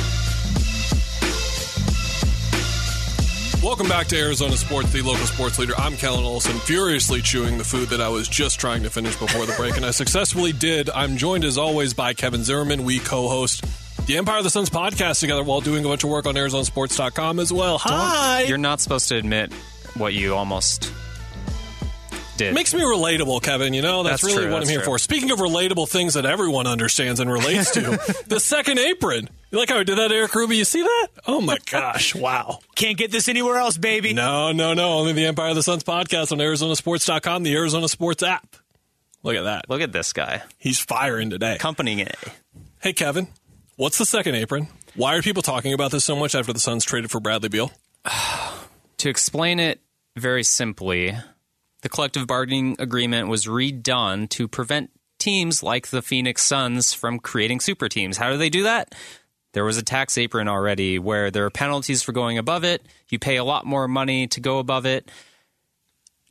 Welcome 3.62 3.90
back 3.90 4.08
to 4.08 4.18
Arizona 4.18 4.56
Sports, 4.56 4.94
the 4.94 5.02
local 5.02 5.26
sports 5.26 5.60
leader. 5.60 5.74
I'm 5.78 5.98
Kellan 5.98 6.24
Olson, 6.24 6.58
furiously 6.60 7.22
chewing 7.22 7.58
the 7.58 7.66
food 7.66 7.90
that 7.90 8.00
I 8.00 8.08
was 8.08 8.30
just 8.30 8.62
trying 8.62 8.84
to 8.84 8.90
finish 8.90 9.18
before 9.18 9.46
the 9.46 9.56
break, 9.58 9.76
and 9.76 9.86
I 9.86 9.92
successfully 9.92 10.54
did. 10.54 10.90
I'm 10.90 11.18
joined 11.18 11.44
as 11.44 11.58
always 11.58 11.94
by 11.94 12.14
Kevin 12.14 12.46
Zimmerman. 12.46 12.86
We 12.86 13.00
co-host 13.00 13.66
the 14.06 14.18
Empire 14.18 14.40
of 14.40 14.44
the 14.44 14.50
Suns 14.50 14.70
podcast 14.70 15.20
together 15.20 15.44
while 15.44 15.62
doing 15.62 15.86
a 15.86 15.88
bunch 15.88 16.04
of 16.04 16.10
work 16.10 16.26
on 16.26 16.36
ArizonaSports.com 16.36 17.40
as 17.40 17.54
well. 17.54 17.78
Hi! 17.80 18.44
You're 18.44 18.58
not 18.58 18.82
supposed 18.82 19.08
to 19.10 19.16
admit 19.16 19.54
what 19.96 20.14
you 20.14 20.36
almost 20.36 20.92
did. 22.38 22.54
Makes 22.54 22.74
me 22.74 22.82
relatable, 22.82 23.42
Kevin. 23.44 23.74
You 23.74 23.82
know, 23.82 24.04
that's, 24.04 24.22
That's 24.22 24.34
really 24.34 24.46
true, 24.46 24.54
what 24.54 24.64
I'm 24.64 24.68
here 24.68 24.80
true. 24.80 24.86
for. 24.86 25.00
Speaking 25.00 25.32
of 25.32 25.40
relatable 25.40 25.88
things 25.90 26.16
that 26.16 26.26
everyone 26.26 26.68
understands 26.68 27.20
and 27.20 27.32
relates 27.32 27.72
to, 27.72 27.82
the 28.28 28.40
second 28.40 28.80
apron. 28.80 29.30
You 29.52 29.60
like 29.60 29.70
how 29.70 29.80
I 29.80 29.84
did 29.84 29.98
that, 29.98 30.12
Eric 30.12 30.34
Ruby? 30.34 30.58
You 30.58 30.66
see 30.66 30.82
that? 30.82 31.08
Oh 31.28 31.42
my 31.42 31.58
gosh! 31.72 32.16
Wow. 32.16 32.60
Can't 32.76 32.98
get 32.98 33.12
this 33.12 33.28
anywhere 33.30 33.58
else, 33.58 33.78
baby. 33.78 34.14
No, 34.14 34.52
no, 34.52 34.74
no. 34.74 34.94
Only 35.00 35.14
the 35.14 35.26
Empire 35.26 35.50
of 35.50 35.56
the 35.56 35.64
Suns 35.64 35.84
podcast 35.84 36.32
on 36.32 36.40
ArizonaSports.com, 36.40 37.44
the 37.44 37.56
Arizona 37.56 37.88
Sports 37.88 38.24
app. 38.24 38.56
Look 39.24 39.36
at 39.36 39.44
that. 39.44 39.70
Look 39.70 39.82
at 39.82 39.92
this 39.92 40.14
guy. 40.14 40.42
He's 40.58 40.80
firing 40.80 41.30
today. 41.30 41.58
Company 41.60 42.02
A. 42.02 42.12
Hey, 42.82 42.94
Kevin, 42.94 43.28
what's 43.82 43.98
the 43.98 44.06
second 44.06 44.36
apron? 44.36 44.68
Why 44.94 45.16
are 45.16 45.24
people 45.24 45.42
talking 45.42 45.74
about 45.74 45.90
this 45.90 46.06
so 46.06 46.16
much 46.16 46.36
after 46.36 46.54
the 46.54 46.60
Suns 46.60 46.86
traded 46.86 47.10
for 47.10 47.20
Bradley 47.20 47.50
Beal? 47.50 47.72
To 48.98 49.10
explain 49.10 49.60
it 49.60 49.82
very 50.16 50.44
simply, 50.44 51.18
the 51.82 51.90
collective 51.90 52.28
bargaining 52.28 52.76
agreement 52.78 53.30
was 53.30 53.48
redone 53.48 54.30
to 54.30 54.48
prevent 54.48 54.92
teams 55.18 55.64
like 55.64 55.88
the 55.88 56.04
Phoenix 56.04 56.44
Suns 56.44 56.94
from 56.94 57.18
creating 57.18 57.62
super 57.62 57.90
teams. 57.90 58.18
How 58.18 58.30
do 58.30 58.38
they 58.38 58.52
do 58.52 58.62
that? 58.62 58.94
There 59.54 59.66
was 59.66 59.80
a 59.80 59.82
tax 59.82 60.20
apron 60.20 60.48
already 60.48 61.00
where 61.00 61.32
there 61.32 61.46
are 61.46 61.50
penalties 61.50 62.04
for 62.04 62.12
going 62.12 62.38
above 62.38 62.64
it. 62.64 62.86
You 63.10 63.18
pay 63.18 63.38
a 63.38 63.44
lot 63.44 63.66
more 63.66 63.88
money 63.88 64.28
to 64.28 64.40
go 64.40 64.60
above 64.60 64.86
it. 64.86 65.10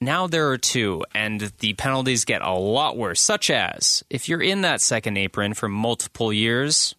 Now 0.00 0.28
there 0.28 0.50
are 0.50 0.58
two, 0.58 1.04
and 1.12 1.50
the 1.58 1.72
penalties 1.72 2.24
get 2.24 2.40
a 2.40 2.52
lot 2.52 2.96
worse, 2.96 3.20
such 3.20 3.50
as 3.50 4.04
if 4.08 4.28
you're 4.28 4.40
in 4.40 4.60
that 4.60 4.80
second 4.80 5.16
apron 5.16 5.54
for 5.54 5.68
multiple 5.68 6.32
years, 6.32 6.94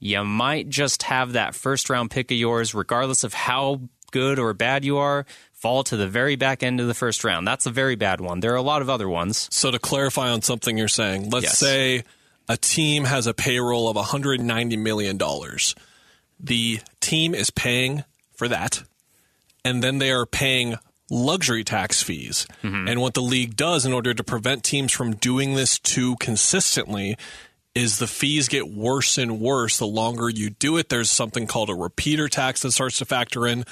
you 0.00 0.24
might 0.24 0.68
just 0.68 1.04
have 1.04 1.34
that 1.34 1.54
first 1.54 1.88
round 1.90 2.10
pick 2.10 2.30
of 2.32 2.36
yours, 2.38 2.74
regardless 2.74 3.22
of 3.22 3.34
how 3.34 3.82
good 4.10 4.38
or 4.40 4.52
bad 4.54 4.84
you 4.84 4.96
are, 4.98 5.24
fall 5.52 5.84
to 5.84 5.96
the 5.96 6.08
very 6.08 6.34
back 6.36 6.62
end 6.62 6.80
of 6.80 6.86
the 6.88 6.94
first 6.94 7.22
round. 7.22 7.46
That's 7.46 7.66
a 7.66 7.70
very 7.70 7.94
bad 7.94 8.20
one. 8.20 8.40
There 8.40 8.52
are 8.52 8.56
a 8.56 8.62
lot 8.62 8.82
of 8.82 8.90
other 8.90 9.08
ones. 9.08 9.46
So 9.52 9.70
to 9.70 9.78
clarify 9.78 10.30
on 10.30 10.42
something 10.42 10.76
you're 10.78 10.88
saying, 10.88 11.30
let's 11.30 11.44
Yes. 11.44 11.58
say 11.58 12.04
a 12.48 12.56
team 12.56 13.04
has 13.04 13.26
a 13.28 13.34
payroll 13.34 13.88
of 13.88 13.94
190 13.96 14.76
million 14.78 15.16
dollars. 15.18 15.74
The 16.40 16.80
team 17.00 17.34
is 17.34 17.50
paying 17.50 18.02
for 18.34 18.48
that, 18.48 18.82
and 19.64 19.82
then 19.84 19.98
they 19.98 20.10
are 20.10 20.24
paying 20.24 20.76
luxury 21.10 21.62
tax 21.64 22.02
fees. 22.02 22.46
Mm-hmm. 22.62 22.88
And 22.88 23.00
what 23.02 23.12
the 23.14 23.20
league 23.22 23.54
does 23.56 23.84
in 23.84 23.92
order 23.92 24.14
to 24.14 24.24
prevent 24.24 24.64
teams 24.64 24.90
from 24.92 25.14
doing 25.16 25.54
this 25.54 25.78
too 25.78 26.16
consistently 26.16 27.16
is 27.74 27.98
the 27.98 28.06
fees 28.06 28.48
get 28.48 28.68
worse 28.68 29.16
and 29.16 29.40
worse 29.40 29.78
the 29.78 29.86
longer 29.86 30.28
you 30.28 30.50
do 30.50 30.76
it. 30.76 30.88
There's 30.88 31.10
something 31.10 31.46
called 31.46 31.70
a 31.70 31.74
repeater 31.74 32.28
tax 32.28 32.62
that 32.62 32.72
starts 32.72 32.98
to 32.98 33.04
factor 33.04 33.46
in. 33.46 33.64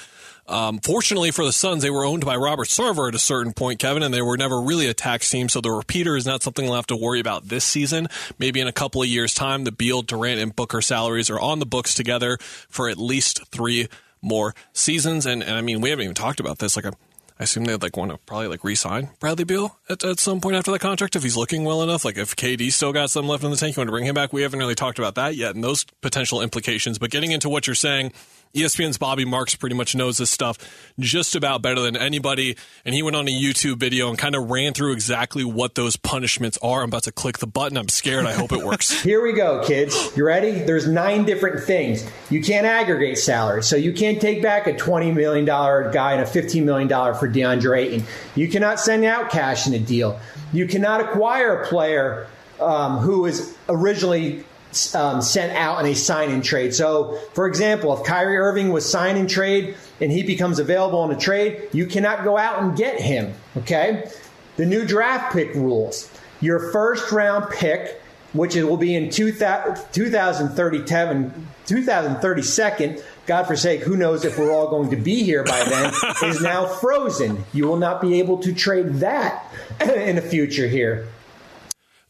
Um, 0.47 0.79
fortunately 0.79 1.31
for 1.31 1.45
the 1.45 1.51
Suns, 1.51 1.83
they 1.83 1.91
were 1.91 2.05
owned 2.05 2.25
by 2.25 2.35
Robert 2.35 2.67
Sarver 2.67 3.09
at 3.09 3.15
a 3.15 3.19
certain 3.19 3.53
point, 3.53 3.79
Kevin, 3.79 4.01
and 4.01 4.13
they 4.13 4.21
were 4.21 4.37
never 4.37 4.61
really 4.61 4.87
a 4.87 4.93
tax 4.93 5.29
team. 5.29 5.47
So 5.47 5.61
the 5.61 5.69
repeater 5.69 6.15
is 6.15 6.25
not 6.25 6.41
something 6.41 6.65
they'll 6.65 6.75
have 6.75 6.87
to 6.87 6.95
worry 6.95 7.19
about 7.19 7.49
this 7.49 7.63
season. 7.65 8.07
Maybe 8.39 8.59
in 8.59 8.67
a 8.67 8.71
couple 8.71 9.01
of 9.01 9.07
years' 9.07 9.33
time, 9.33 9.63
the 9.63 9.71
Beal, 9.71 10.01
Durant, 10.01 10.39
and 10.39 10.55
Booker 10.55 10.81
salaries 10.81 11.29
are 11.29 11.39
on 11.39 11.59
the 11.59 11.65
books 11.65 11.93
together 11.93 12.37
for 12.67 12.89
at 12.89 12.97
least 12.97 13.45
three 13.47 13.89
more 14.21 14.55
seasons. 14.73 15.25
And, 15.25 15.43
and 15.43 15.55
I 15.55 15.61
mean, 15.61 15.81
we 15.81 15.91
haven't 15.91 16.03
even 16.03 16.15
talked 16.15 16.39
about 16.39 16.57
this. 16.59 16.75
Like, 16.75 16.87
I, 16.87 16.91
I 17.39 17.43
assume 17.43 17.63
they'd 17.63 17.81
like 17.81 17.95
want 17.95 18.11
to 18.11 18.17
probably 18.17 18.47
like 18.47 18.65
re-sign 18.65 19.11
Bradley 19.21 19.45
Beal 19.45 19.77
at, 19.89 20.03
at 20.03 20.19
some 20.19 20.41
point 20.41 20.57
after 20.57 20.71
the 20.71 20.79
contract 20.79 21.15
if 21.15 21.23
he's 21.23 21.37
looking 21.37 21.63
well 21.63 21.81
enough. 21.81 22.03
Like 22.03 22.17
if 22.17 22.35
KD 22.35 22.71
still 22.73 22.91
got 22.91 23.11
some 23.11 23.29
left 23.29 23.45
in 23.45 23.51
the 23.51 23.55
tank, 23.55 23.77
you 23.77 23.79
want 23.79 23.87
to 23.87 23.91
bring 23.91 24.05
him 24.05 24.13
back. 24.13 24.33
We 24.33 24.41
haven't 24.41 24.59
really 24.59 24.75
talked 24.75 24.99
about 24.99 25.15
that 25.15 25.37
yet 25.37 25.55
and 25.55 25.63
those 25.63 25.85
potential 26.01 26.41
implications. 26.41 26.99
But 26.99 27.11
getting 27.11 27.31
into 27.31 27.47
what 27.47 27.65
you're 27.65 27.75
saying, 27.75 28.11
ESPN's 28.55 28.97
Bobby 28.97 29.25
Marks 29.25 29.53
pretty 29.53 29.75
much 29.75 29.95
knows 29.95 30.17
this 30.17 30.31
stuff 30.31 30.57
just 30.97 31.35
about 31.35 31.61
better 31.61 31.81
than 31.81 31.95
anybody. 31.95 32.57
And 32.83 32.95
he 32.95 33.03
went 33.03 33.15
on 33.15 33.27
a 33.27 33.31
YouTube 33.31 33.77
video 33.77 34.09
and 34.09 34.17
kind 34.17 34.35
of 34.35 34.49
ran 34.49 34.73
through 34.73 34.93
exactly 34.93 35.43
what 35.43 35.75
those 35.75 35.97
punishments 35.97 36.57
are. 36.63 36.81
I'm 36.81 36.89
about 36.89 37.03
to 37.03 37.11
click 37.11 37.37
the 37.37 37.47
button. 37.47 37.77
I'm 37.77 37.89
scared. 37.89 38.25
I 38.25 38.33
hope 38.33 38.51
it 38.51 38.65
works. 38.65 38.89
Here 39.03 39.21
we 39.21 39.33
go, 39.33 39.63
kids. 39.63 40.17
You 40.17 40.25
ready? 40.25 40.51
There's 40.51 40.87
nine 40.87 41.25
different 41.25 41.63
things. 41.63 42.09
You 42.31 42.41
can't 42.41 42.65
aggregate 42.65 43.19
salary. 43.19 43.61
So 43.61 43.75
you 43.75 43.93
can't 43.93 44.19
take 44.19 44.41
back 44.41 44.65
a 44.65 44.73
$20 44.73 45.13
million 45.13 45.45
guy 45.45 46.13
and 46.13 46.21
a 46.21 46.25
$15 46.25 46.63
million 46.63 46.89
for 46.89 47.29
DeAndre 47.29 47.77
Ayton. 47.77 48.03
You 48.33 48.47
cannot 48.47 48.79
send 48.79 49.05
out 49.05 49.29
cash 49.29 49.67
in 49.67 49.73
a 49.75 49.79
deal. 49.79 50.19
You 50.53 50.67
cannot 50.67 51.01
acquire 51.01 51.61
a 51.61 51.67
player 51.67 52.25
um, 52.59 52.97
who 52.97 53.21
was 53.21 53.55
originally 53.67 54.43
um, 54.93 55.21
sent 55.21 55.57
out 55.57 55.79
in 55.79 55.91
a 55.91 55.95
sign 55.95 56.29
and 56.29 56.43
trade. 56.43 56.73
So, 56.73 57.19
for 57.33 57.47
example, 57.47 57.97
if 57.97 58.05
Kyrie 58.05 58.37
Irving 58.37 58.71
was 58.71 58.89
sign 58.89 59.17
and 59.17 59.29
trade 59.29 59.75
and 59.99 60.11
he 60.11 60.23
becomes 60.23 60.59
available 60.59 61.03
in 61.05 61.15
a 61.15 61.19
trade, 61.19 61.69
you 61.73 61.85
cannot 61.85 62.23
go 62.23 62.37
out 62.37 62.61
and 62.61 62.77
get 62.77 63.01
him. 63.01 63.33
Okay? 63.57 64.09
The 64.57 64.65
new 64.65 64.85
draft 64.85 65.33
pick 65.33 65.53
rules. 65.55 66.11
Your 66.41 66.71
first 66.71 67.11
round 67.11 67.49
pick, 67.49 68.01
which 68.33 68.55
it 68.55 68.63
will 68.63 68.77
be 68.77 68.95
in 68.95 69.09
2037, 69.09 71.47
2032, 71.65 73.03
God 73.25 73.43
forsake, 73.45 73.81
who 73.81 73.95
knows 73.95 74.25
if 74.25 74.37
we're 74.37 74.51
all 74.51 74.69
going 74.69 74.89
to 74.89 74.95
be 74.95 75.23
here 75.23 75.43
by 75.43 75.63
then, 75.63 75.93
is 76.29 76.41
now 76.41 76.65
frozen. 76.65 77.45
You 77.53 77.67
will 77.67 77.77
not 77.77 78.01
be 78.01 78.19
able 78.19 78.39
to 78.39 78.53
trade 78.53 78.95
that 78.95 79.45
in 79.81 80.15
the 80.15 80.21
future 80.21 80.67
here. 80.67 81.07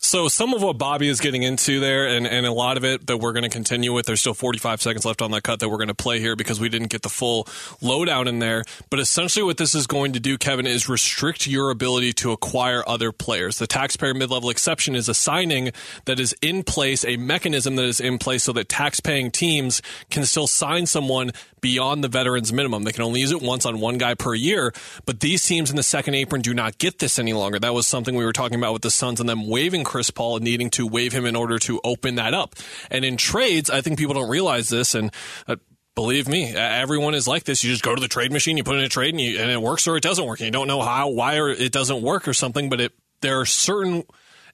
So 0.02 0.30
some 0.30 0.54
of 0.54 0.64
what 0.64 0.78
Bobby 0.78 1.10
is 1.10 1.20
getting 1.20 1.44
into 1.44 1.82
there, 1.82 2.08
and, 2.08 2.26
and 2.26 2.46
a 2.46 2.54
lot 2.54 2.78
of 2.78 2.86
it 2.86 3.06
that 3.08 3.18
we're 3.18 3.34
going 3.34 3.44
to 3.44 3.50
continue 3.50 3.92
with. 3.92 4.06
There's 4.06 4.22
still 4.22 4.34
45 4.34 4.82
seconds 4.82 5.04
left 5.04 5.22
on 5.22 5.32
that 5.32 5.44
cut 5.44 5.60
that 5.60 5.68
we're 5.68 5.78
going 5.78 5.90
to 5.90 5.94
play 5.94 6.22
here 6.22 6.38
because 6.38 6.58
we 6.58 6.70
didn't 6.70 6.88
get 6.88 7.02
the 7.02 7.10
full 7.10 7.48
lowdown 7.82 8.30
in 8.30 8.40
there. 8.40 8.64
But 8.90 9.02
essentially, 9.02 9.44
what 9.44 9.58
this 9.58 9.76
is 9.76 9.88
going 9.88 10.14
to 10.14 10.20
do, 10.22 10.38
Kevin, 10.38 10.66
is 10.66 10.88
restrict 10.88 11.48
your 11.48 11.70
ability 11.70 12.14
to 12.14 12.32
acquire 12.32 12.82
other 12.88 13.12
players. 13.12 13.58
The 13.58 13.68
taxpayer 13.68 14.14
mid-level 14.14 14.50
exception 14.50 14.96
is 14.96 15.10
a 15.10 15.14
signing 15.14 15.74
that 16.06 16.18
is 16.18 16.34
in 16.42 16.64
place, 16.64 17.04
a 17.04 17.18
mechanism 17.18 17.76
that 17.76 17.86
is 17.86 18.00
in 18.00 18.20
place 18.20 18.44
so 18.44 18.54
that 18.54 18.70
tax-paying 18.70 19.32
teams 19.32 19.82
can 20.10 20.26
still 20.26 20.48
sign 20.48 20.86
someone 20.86 21.32
beyond 21.62 22.04
the 22.04 22.08
veterans 22.08 22.52
minimum. 22.54 22.84
They 22.84 22.92
can 22.92 23.04
only 23.04 23.22
use 23.22 23.32
it 23.32 23.42
once 23.42 23.66
on 23.66 23.80
one 23.80 23.98
guy 23.98 24.14
per 24.14 24.34
year, 24.34 24.74
but 25.06 25.20
these 25.20 25.44
teams 25.44 25.70
in 25.70 25.76
the 25.76 25.84
second 25.84 26.16
apron 26.16 26.42
do 26.42 26.54
not 26.54 26.78
get 26.78 27.00
this 27.00 27.20
any 27.20 27.34
longer. 27.34 27.60
That 27.60 27.74
was 27.74 27.88
something 27.88 28.16
we 28.16 28.26
were 28.26 28.34
talking 28.34 28.58
about 28.58 28.74
with 28.74 28.82
the 28.82 28.92
Suns 28.92 29.20
and 29.20 29.30
them 29.30 29.48
waiving 29.48 29.84
Chris 29.84 30.12
Paul 30.12 30.38
and 30.38 30.46
needing 30.46 30.70
to 30.72 30.88
waive 30.88 31.14
him 31.14 31.26
in 31.26 31.36
order 31.36 31.60
to 31.60 31.80
open 31.84 32.16
that 32.16 32.34
up. 32.34 32.56
And 32.90 33.06
in 33.06 33.18
trades, 33.18 33.70
I 33.70 33.82
think 33.82 34.00
people 34.00 34.16
don't 34.16 34.30
realize 34.30 34.70
this 34.70 34.96
and 34.96 35.12
uh, 35.48 35.58
Believe 35.96 36.30
me, 36.30 36.56
everyone 36.56 37.14
is 37.14 37.28
like 37.28 37.44
this. 37.44 37.62
You 37.62 37.72
just 37.72 37.84
go 37.84 37.94
to 37.94 38.00
the 38.00 38.08
trade 38.08 38.32
machine, 38.32 38.56
you 38.56 38.64
put 38.64 38.78
in 38.78 38.84
a 38.86 38.88
trade, 38.88 39.14
and, 39.14 39.20
you, 39.20 39.38
and 39.38 39.52
it 39.52 39.62
works 39.62 39.86
or 39.86 39.98
it 39.98 40.04
doesn't 40.04 40.26
work. 40.26 40.40
And 40.40 40.46
you 40.46 40.52
don't 40.52 40.68
know 40.68 40.82
how, 40.82 41.10
why, 41.10 41.36
or 41.36 41.50
it 41.50 41.74
doesn't 41.74 42.02
work 42.02 42.26
or 42.26 42.34
something. 42.34 42.70
But 42.70 42.80
it, 42.80 42.94
there 43.20 43.42
are 43.42 43.46
certain 43.46 44.06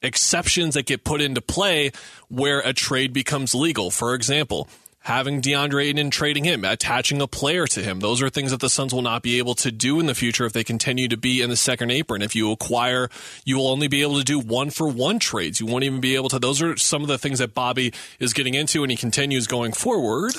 exceptions 0.01 0.73
that 0.73 0.87
get 0.87 1.03
put 1.03 1.21
into 1.21 1.41
play 1.41 1.91
where 2.29 2.61
a 2.61 2.73
trade 2.73 3.13
becomes 3.13 3.53
legal. 3.53 3.91
For 3.91 4.15
example, 4.15 4.67
having 5.05 5.39
DeAndre 5.39 5.85
Ayton 5.85 5.99
and 5.99 6.11
trading 6.11 6.43
him, 6.43 6.65
attaching 6.65 7.21
a 7.21 7.27
player 7.27 7.67
to 7.67 7.83
him. 7.83 7.99
Those 7.99 8.23
are 8.23 8.29
things 8.29 8.49
that 8.49 8.59
the 8.59 8.71
Suns 8.71 8.91
will 8.91 9.03
not 9.03 9.21
be 9.21 9.37
able 9.37 9.53
to 9.55 9.71
do 9.71 9.99
in 9.99 10.07
the 10.07 10.15
future 10.15 10.45
if 10.45 10.53
they 10.53 10.63
continue 10.63 11.07
to 11.07 11.15
be 11.15 11.43
in 11.43 11.49
the 11.51 11.55
second 11.55 11.91
apron. 11.91 12.23
If 12.23 12.35
you 12.35 12.51
acquire, 12.51 13.09
you 13.45 13.57
will 13.57 13.67
only 13.67 13.87
be 13.87 14.01
able 14.01 14.17
to 14.17 14.23
do 14.23 14.39
one 14.39 14.71
for 14.71 14.87
one 14.87 15.19
trades. 15.19 15.59
You 15.59 15.67
won't 15.67 15.83
even 15.83 16.01
be 16.01 16.15
able 16.15 16.29
to. 16.29 16.39
Those 16.39 16.59
are 16.61 16.75
some 16.75 17.03
of 17.03 17.07
the 17.07 17.19
things 17.19 17.37
that 17.37 17.53
Bobby 17.53 17.93
is 18.19 18.33
getting 18.33 18.55
into, 18.55 18.83
and 18.83 18.89
he 18.89 18.97
continues 18.97 19.45
going 19.45 19.73
forward 19.73 20.33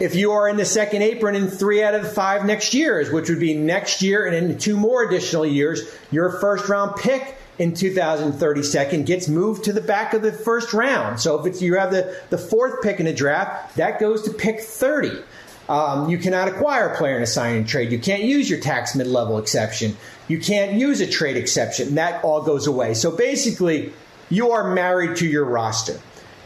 if 0.00 0.14
you 0.14 0.30
are 0.30 0.48
in 0.48 0.56
the 0.56 0.64
second 0.64 1.02
apron 1.02 1.34
in 1.34 1.48
three 1.48 1.82
out 1.82 1.94
of 1.94 2.12
five 2.12 2.44
next 2.44 2.72
years, 2.72 3.10
which 3.10 3.28
would 3.28 3.40
be 3.40 3.54
next 3.54 4.00
year 4.00 4.26
and 4.26 4.34
in 4.34 4.56
two 4.56 4.76
more 4.76 5.02
additional 5.02 5.44
years, 5.44 5.82
your 6.12 6.30
first 6.38 6.68
round 6.68 6.94
pick 6.96 7.36
in 7.58 7.74
2032 7.74 9.02
gets 9.02 9.28
moved 9.28 9.64
to 9.64 9.72
the 9.72 9.80
back 9.80 10.14
of 10.14 10.22
the 10.22 10.32
first 10.32 10.72
round. 10.72 11.20
So 11.20 11.38
if 11.40 11.46
it's 11.46 11.62
you 11.62 11.76
have 11.76 11.90
the, 11.90 12.16
the 12.30 12.38
fourth 12.38 12.82
pick 12.82 13.00
in 13.00 13.06
the 13.06 13.12
draft, 13.12 13.76
that 13.76 13.98
goes 13.98 14.22
to 14.22 14.32
pick 14.32 14.60
30. 14.60 15.22
Um, 15.68 16.08
you 16.08 16.18
cannot 16.18 16.48
acquire 16.48 16.88
a 16.88 16.96
player 16.96 17.16
in 17.16 17.22
a 17.22 17.26
signing 17.26 17.66
trade. 17.66 17.92
You 17.92 17.98
can't 17.98 18.22
use 18.22 18.48
your 18.48 18.60
tax 18.60 18.94
mid 18.94 19.06
level 19.06 19.38
exception. 19.38 19.96
You 20.26 20.38
can't 20.38 20.72
use 20.72 21.00
a 21.00 21.06
trade 21.06 21.36
exception. 21.36 21.96
That 21.96 22.24
all 22.24 22.42
goes 22.42 22.66
away. 22.66 22.94
So 22.94 23.10
basically, 23.10 23.92
you 24.30 24.52
are 24.52 24.72
married 24.74 25.16
to 25.18 25.26
your 25.26 25.44
roster 25.44 26.00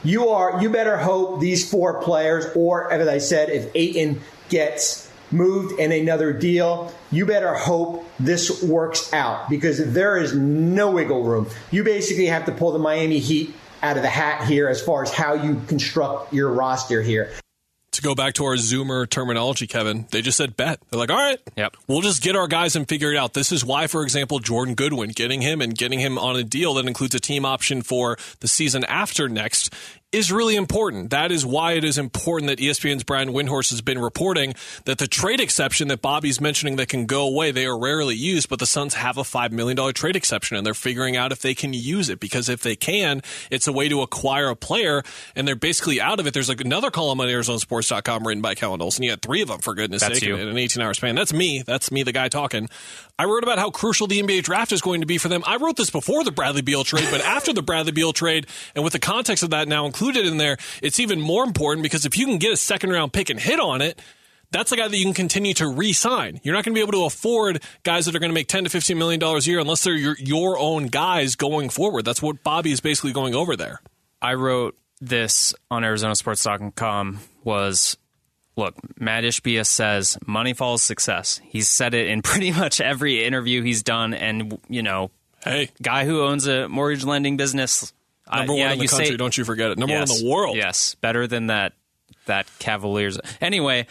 you 0.04 0.28
are 0.30 0.60
you 0.60 0.70
better 0.70 0.96
hope 0.96 1.40
these 1.40 1.68
four 1.68 2.02
players, 2.02 2.46
or 2.54 2.92
as 2.92 3.06
I 3.06 3.18
said, 3.18 3.50
if 3.50 3.70
Ayton 3.74 4.20
gets 4.48 5.01
moved 5.33 5.78
in 5.78 5.93
another 5.93 6.33
deal, 6.33 6.93
you 7.11 7.26
better 7.26 7.55
hope 7.55 8.09
this 8.18 8.62
works 8.62 9.12
out 9.12 9.49
because 9.49 9.93
there 9.93 10.16
is 10.16 10.35
no 10.35 10.91
wiggle 10.91 11.24
room. 11.24 11.49
You 11.70 11.85
basically 11.85 12.26
have 12.26 12.47
to 12.47 12.53
pull 12.53 12.72
the 12.72 12.78
Miami 12.78 13.18
Heat 13.18 13.55
out 13.83 13.97
of 13.97 14.03
the 14.03 14.09
hat 14.09 14.47
here 14.47 14.68
as 14.68 14.80
far 14.80 15.03
as 15.03 15.12
how 15.12 15.35
you 15.35 15.61
construct 15.66 16.33
your 16.33 16.51
roster 16.51 17.03
here 17.03 17.33
to 17.93 18.01
go 18.03 18.14
back 18.14 18.35
to 18.35 18.45
our 18.45 18.55
Zoomer 18.55 19.09
terminology, 19.09 19.66
Kevin, 19.66 20.07
they 20.11 20.22
just 20.22 20.39
said 20.39 20.57
bet. 20.57 20.80
They're 20.91 20.99
like, 20.99 21.11
all 21.11 21.16
right, 21.16 21.39
yep. 21.57 21.76
we'll 21.87 22.01
just 22.01 22.22
get 22.22 22.35
our 22.35 22.49
guys 22.49 22.74
and 22.74 22.89
figure 22.89 23.12
it 23.12 23.18
out. 23.18 23.35
This 23.35 23.53
is 23.53 23.64
why, 23.64 23.87
for 23.87 24.03
example, 24.03 24.39
Jordan 24.39 24.74
Goodwin, 24.74 25.11
getting 25.11 25.43
him 25.43 25.61
and 25.61 25.76
getting 25.76 26.01
him 26.01 26.18
on 26.18 26.37
a 26.37 26.43
deal 26.43 26.74
that 26.74 26.87
includes 26.87 27.14
a 27.14 27.20
team 27.20 27.45
option 27.45 27.83
for 27.83 28.16
the 28.41 28.49
season 28.49 28.85
after 28.85 29.28
next 29.28 29.74
is 30.12 30.30
really 30.30 30.56
important. 30.56 31.10
That 31.10 31.32
is 31.32 31.44
why 31.44 31.72
it 31.72 31.84
is 31.84 31.96
important 31.96 32.48
that 32.48 32.58
ESPN's 32.58 33.02
Brian 33.02 33.30
Windhorst 33.30 33.70
has 33.70 33.80
been 33.80 33.98
reporting 33.98 34.54
that 34.84 34.98
the 34.98 35.06
trade 35.06 35.40
exception 35.40 35.88
that 35.88 36.02
Bobby's 36.02 36.40
mentioning 36.40 36.76
that 36.76 36.88
can 36.88 37.06
go 37.06 37.26
away, 37.26 37.50
they 37.50 37.64
are 37.64 37.78
rarely 37.78 38.14
used, 38.14 38.50
but 38.50 38.58
the 38.58 38.66
Suns 38.66 38.94
have 38.94 39.16
a 39.16 39.22
$5 39.22 39.52
million 39.52 39.76
trade 39.94 40.14
exception 40.14 40.56
and 40.56 40.66
they're 40.66 40.74
figuring 40.74 41.16
out 41.16 41.32
if 41.32 41.40
they 41.40 41.54
can 41.54 41.72
use 41.72 42.10
it 42.10 42.20
because 42.20 42.50
if 42.50 42.60
they 42.60 42.76
can, 42.76 43.22
it's 43.50 43.66
a 43.66 43.72
way 43.72 43.88
to 43.88 44.02
acquire 44.02 44.48
a 44.48 44.56
player 44.56 45.02
and 45.34 45.48
they're 45.48 45.56
basically 45.56 46.00
out 46.00 46.20
of 46.20 46.26
it. 46.26 46.34
There's 46.34 46.48
like 46.50 46.60
another 46.60 46.90
column 46.90 47.20
on 47.20 47.28
ArizonaSports.com 47.28 48.26
written 48.26 48.42
by 48.42 48.54
Kellan 48.54 48.82
Olson. 48.82 49.04
You 49.04 49.10
had 49.10 49.22
three 49.22 49.40
of 49.40 49.48
them 49.48 49.60
for 49.60 49.74
goodness 49.74 50.02
That's 50.02 50.20
sake 50.20 50.28
you. 50.28 50.36
in 50.36 50.46
an 50.46 50.58
18 50.58 50.82
hour 50.82 50.92
span. 50.92 51.14
That's 51.14 51.32
me. 51.32 51.62
That's 51.66 51.90
me, 51.90 52.02
the 52.02 52.12
guy 52.12 52.28
talking. 52.28 52.68
I 53.18 53.24
wrote 53.24 53.44
about 53.44 53.58
how 53.58 53.70
crucial 53.70 54.06
the 54.06 54.20
NBA 54.20 54.42
draft 54.42 54.72
is 54.72 54.82
going 54.82 55.00
to 55.00 55.06
be 55.06 55.16
for 55.16 55.28
them. 55.28 55.42
I 55.46 55.56
wrote 55.56 55.76
this 55.76 55.90
before 55.90 56.24
the 56.24 56.32
Bradley 56.32 56.62
Beal 56.62 56.84
trade, 56.84 57.08
but 57.10 57.20
after 57.22 57.52
the 57.52 57.62
Bradley 57.62 57.92
Beal 57.92 58.12
trade 58.12 58.46
and 58.74 58.84
with 58.84 58.92
the 58.92 58.98
context 58.98 59.42
of 59.42 59.50
that 59.50 59.68
now 59.68 59.86
included 60.03 60.26
in 60.26 60.38
there, 60.38 60.57
it's 60.82 60.98
even 60.98 61.20
more 61.20 61.44
important 61.44 61.82
because 61.82 62.05
if 62.05 62.18
you 62.18 62.26
can 62.26 62.38
get 62.38 62.53
a 62.53 62.57
second 62.57 62.90
round 62.90 63.12
pick 63.12 63.30
and 63.30 63.38
hit 63.38 63.61
on 63.61 63.80
it, 63.80 64.00
that's 64.50 64.70
the 64.70 64.76
guy 64.76 64.88
that 64.88 64.96
you 64.96 65.05
can 65.05 65.14
continue 65.14 65.55
to 65.55 65.66
re-sign. 65.68 66.40
You're 66.42 66.55
not 66.55 66.64
going 66.64 66.74
to 66.74 66.78
be 66.78 66.82
able 66.82 66.92
to 66.92 67.05
afford 67.05 67.62
guys 67.84 68.07
that 68.07 68.14
are 68.14 68.18
going 68.18 68.30
to 68.30 68.34
make 68.34 68.48
10 68.48 68.64
to 68.64 68.70
15 68.70 68.98
million 68.98 69.20
dollars 69.20 69.46
a 69.46 69.50
year 69.50 69.61
unless 69.61 69.84
they're 69.84 69.94
your, 69.94 70.16
your 70.18 70.59
own 70.59 70.88
guys 70.88 71.36
going 71.36 71.70
forward. 71.70 72.05
That's 72.05 72.20
what 72.20 72.42
Bobby 72.42 72.72
is 72.72 72.80
basically 72.80 73.12
going 73.12 73.34
over 73.34 73.57
there. 73.57 73.80
I 74.20 74.34
wrote 74.34 74.76
this 75.00 75.55
on 75.70 75.82
ArizonaSports.com 75.82 77.20
was 77.44 77.96
look, 78.57 78.74
Mat 79.00 79.24
Ishbia 79.24 79.64
says 79.64 80.18
money 80.26 80.53
follows 80.53 80.82
success. 80.82 81.40
He's 81.44 81.68
said 81.68 81.94
it 81.94 82.09
in 82.09 82.22
pretty 82.22 82.50
much 82.50 82.80
every 82.80 83.24
interview 83.24 83.62
he's 83.62 83.82
done, 83.82 84.14
and 84.14 84.59
you 84.68 84.82
know, 84.82 85.12
hey, 85.44 85.70
guy 85.80 86.05
who 86.05 86.22
owns 86.22 86.46
a 86.46 86.68
mortgage 86.68 87.05
lending 87.05 87.36
business 87.36 87.92
Number 88.33 88.53
uh, 88.53 88.57
yeah, 88.57 88.64
one 88.64 88.72
in 88.72 88.78
the 88.78 88.87
country, 88.89 89.07
say, 89.07 89.16
don't 89.16 89.37
you 89.37 89.45
forget 89.45 89.70
it. 89.70 89.78
Number 89.78 89.95
yes, 89.95 90.11
one 90.11 90.18
in 90.18 90.24
the 90.24 90.30
world. 90.30 90.57
Yes, 90.57 90.95
better 90.97 91.26
than 91.26 91.49
that 91.49 91.74
that 92.26 92.47
Cavaliers. 92.59 93.18
Anyway, 93.41 93.87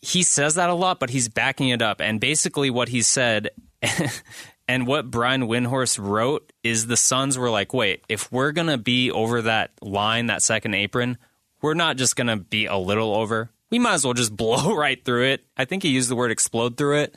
he 0.00 0.22
says 0.22 0.56
that 0.56 0.70
a 0.70 0.74
lot, 0.74 1.00
but 1.00 1.10
he's 1.10 1.28
backing 1.28 1.68
it 1.68 1.82
up. 1.82 2.00
And 2.00 2.20
basically, 2.20 2.70
what 2.70 2.88
he 2.88 3.02
said 3.02 3.50
and 4.68 4.86
what 4.86 5.10
Brian 5.10 5.42
Windhorst 5.42 5.98
wrote 6.00 6.52
is 6.62 6.86
the 6.86 6.96
Suns 6.96 7.38
were 7.38 7.50
like, 7.50 7.72
wait, 7.72 8.04
if 8.08 8.30
we're 8.32 8.52
gonna 8.52 8.78
be 8.78 9.10
over 9.10 9.42
that 9.42 9.72
line, 9.80 10.26
that 10.26 10.42
second 10.42 10.74
apron, 10.74 11.18
we're 11.60 11.74
not 11.74 11.96
just 11.96 12.16
gonna 12.16 12.36
be 12.36 12.66
a 12.66 12.76
little 12.76 13.14
over. 13.14 13.50
We 13.70 13.78
might 13.78 13.94
as 13.94 14.04
well 14.04 14.14
just 14.14 14.36
blow 14.36 14.74
right 14.74 15.02
through 15.02 15.26
it. 15.26 15.44
I 15.56 15.64
think 15.64 15.82
he 15.82 15.88
used 15.88 16.10
the 16.10 16.16
word 16.16 16.30
explode 16.30 16.76
through 16.76 17.00
it. 17.00 17.16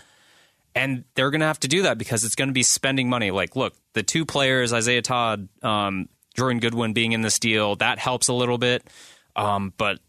And 0.77 1.05
they're 1.15 1.31
going 1.31 1.39
to 1.39 1.47
have 1.47 1.61
to 1.61 1.69
do 1.69 1.83
that 1.83 1.97
because 1.97 2.25
it's 2.25 2.35
going 2.35 2.49
to 2.49 2.53
be 2.53 2.61
spending 2.61 3.07
money. 3.07 3.31
Like, 3.31 3.55
look, 3.55 3.73
the 3.93 4.03
two 4.03 4.25
players, 4.25 4.73
Isaiah 4.73 5.01
Todd, 5.01 5.47
um, 5.63 6.09
Jordan 6.35 6.59
Goodwin 6.59 6.93
being 6.93 7.13
in 7.13 7.21
this 7.21 7.39
deal, 7.39 7.75
that 7.77 7.99
helps 7.99 8.27
a 8.27 8.33
little 8.33 8.57
bit. 8.57 8.87
Um, 9.35 9.73
but 9.77 9.99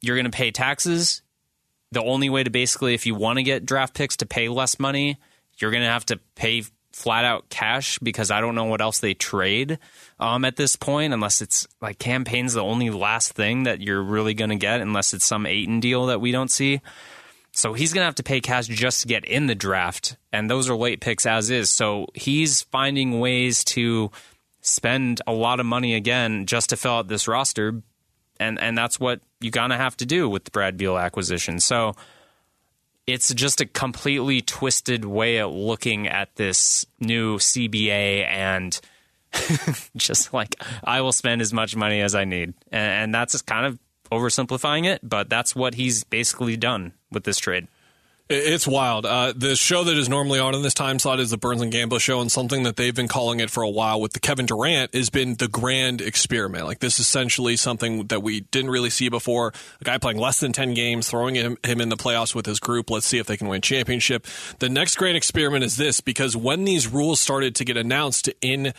you're 0.00 0.16
going 0.16 0.30
to 0.30 0.30
pay 0.30 0.50
taxes. 0.50 1.22
The 1.92 2.02
only 2.02 2.28
way 2.28 2.42
to 2.42 2.50
basically, 2.50 2.94
if 2.94 3.06
you 3.06 3.14
want 3.14 3.38
to 3.38 3.42
get 3.42 3.64
draft 3.64 3.94
picks 3.94 4.16
to 4.18 4.26
pay 4.26 4.48
less 4.48 4.78
money, 4.78 5.18
you're 5.58 5.70
going 5.70 5.82
to 5.82 5.88
have 5.88 6.06
to 6.06 6.18
pay 6.34 6.64
flat 6.92 7.24
out 7.26 7.48
cash 7.50 7.98
because 7.98 8.30
I 8.30 8.40
don't 8.40 8.54
know 8.54 8.64
what 8.64 8.80
else 8.80 9.00
they 9.00 9.12
trade 9.12 9.78
um, 10.18 10.44
at 10.46 10.56
this 10.56 10.76
point, 10.76 11.12
unless 11.12 11.42
it's 11.42 11.68
like 11.80 11.98
Cam 11.98 12.24
Payne's 12.24 12.54
the 12.54 12.62
only 12.62 12.88
last 12.90 13.34
thing 13.34 13.64
that 13.64 13.82
you're 13.82 14.02
really 14.02 14.34
going 14.34 14.50
to 14.50 14.56
get, 14.56 14.80
unless 14.80 15.12
it's 15.12 15.24
some 15.24 15.44
Ayton 15.46 15.80
deal 15.80 16.06
that 16.06 16.20
we 16.20 16.32
don't 16.32 16.50
see. 16.50 16.80
So 17.52 17.72
he's 17.72 17.92
going 17.92 18.02
to 18.02 18.06
have 18.06 18.16
to 18.16 18.22
pay 18.22 18.40
cash 18.40 18.66
just 18.66 19.02
to 19.02 19.08
get 19.08 19.24
in 19.24 19.46
the 19.46 19.54
draft. 19.54 20.16
And 20.32 20.50
those 20.50 20.68
are 20.68 20.76
late 20.76 21.00
picks 21.00 21.26
as 21.26 21.50
is. 21.50 21.70
So 21.70 22.06
he's 22.14 22.62
finding 22.62 23.20
ways 23.20 23.64
to 23.64 24.10
spend 24.66 25.22
a 25.26 25.32
lot 25.32 25.60
of 25.60 25.66
money 25.66 25.94
again 25.94 26.44
just 26.44 26.70
to 26.70 26.76
fill 26.76 26.92
out 26.92 27.08
this 27.08 27.28
roster. 27.28 27.82
And 28.38 28.60
and 28.60 28.76
that's 28.76 29.00
what 29.00 29.20
you 29.40 29.50
of 29.72 29.78
have 29.78 29.96
to 29.98 30.06
do 30.06 30.28
with 30.28 30.44
the 30.44 30.50
Brad 30.50 30.76
Beal 30.76 30.98
acquisition. 30.98 31.60
So 31.60 31.94
it's 33.06 33.32
just 33.32 33.60
a 33.60 33.66
completely 33.66 34.42
twisted 34.42 35.04
way 35.04 35.38
of 35.38 35.52
looking 35.52 36.08
at 36.08 36.34
this 36.34 36.84
new 36.98 37.38
CBA 37.38 38.26
and 38.26 38.78
just 39.96 40.34
like 40.34 40.56
I 40.82 41.00
will 41.00 41.12
spend 41.12 41.40
as 41.40 41.52
much 41.52 41.76
money 41.76 42.00
as 42.00 42.14
I 42.14 42.24
need. 42.24 42.54
And, 42.72 43.04
and 43.04 43.14
that's 43.14 43.40
kind 43.42 43.66
of 43.66 43.78
oversimplifying 44.10 44.86
it, 44.86 45.00
but 45.02 45.28
that's 45.28 45.54
what 45.54 45.74
he's 45.74 46.04
basically 46.04 46.56
done 46.56 46.92
with 47.10 47.24
this 47.24 47.38
trade. 47.38 47.68
It's 48.28 48.66
wild. 48.66 49.06
Uh, 49.06 49.32
the 49.36 49.54
show 49.54 49.84
that 49.84 49.96
is 49.96 50.08
normally 50.08 50.40
on 50.40 50.52
in 50.56 50.62
this 50.62 50.74
time 50.74 50.98
slot 50.98 51.20
is 51.20 51.30
the 51.30 51.36
Burns 51.38 51.62
and 51.62 51.72
Gambo 51.72 52.00
show, 52.00 52.20
and 52.20 52.30
something 52.30 52.64
that 52.64 52.74
they've 52.74 52.94
been 52.94 53.06
calling 53.06 53.38
it 53.38 53.50
for 53.50 53.62
a 53.62 53.70
while 53.70 54.00
with 54.00 54.14
the 54.14 54.18
Kevin 54.18 54.46
Durant 54.46 54.92
has 54.94 55.10
been 55.10 55.36
the 55.36 55.46
grand 55.46 56.00
experiment. 56.00 56.66
Like 56.66 56.80
this, 56.80 56.94
is 56.94 57.06
essentially 57.06 57.54
something 57.54 58.08
that 58.08 58.24
we 58.24 58.40
didn't 58.40 58.72
really 58.72 58.90
see 58.90 59.08
before. 59.08 59.52
A 59.80 59.84
guy 59.84 59.98
playing 59.98 60.18
less 60.18 60.40
than 60.40 60.52
ten 60.52 60.74
games, 60.74 61.08
throwing 61.08 61.36
him, 61.36 61.56
him 61.64 61.80
in 61.80 61.88
the 61.88 61.96
playoffs 61.96 62.34
with 62.34 62.46
his 62.46 62.58
group. 62.58 62.90
Let's 62.90 63.06
see 63.06 63.18
if 63.18 63.28
they 63.28 63.36
can 63.36 63.46
win 63.46 63.60
championship. 63.60 64.26
The 64.58 64.68
next 64.68 64.96
grand 64.96 65.16
experiment 65.16 65.62
is 65.62 65.76
this 65.76 66.00
because 66.00 66.36
when 66.36 66.64
these 66.64 66.88
rules 66.88 67.20
started 67.20 67.54
to 67.54 67.64
get 67.64 67.76
announced 67.76 68.28
in 68.40 68.72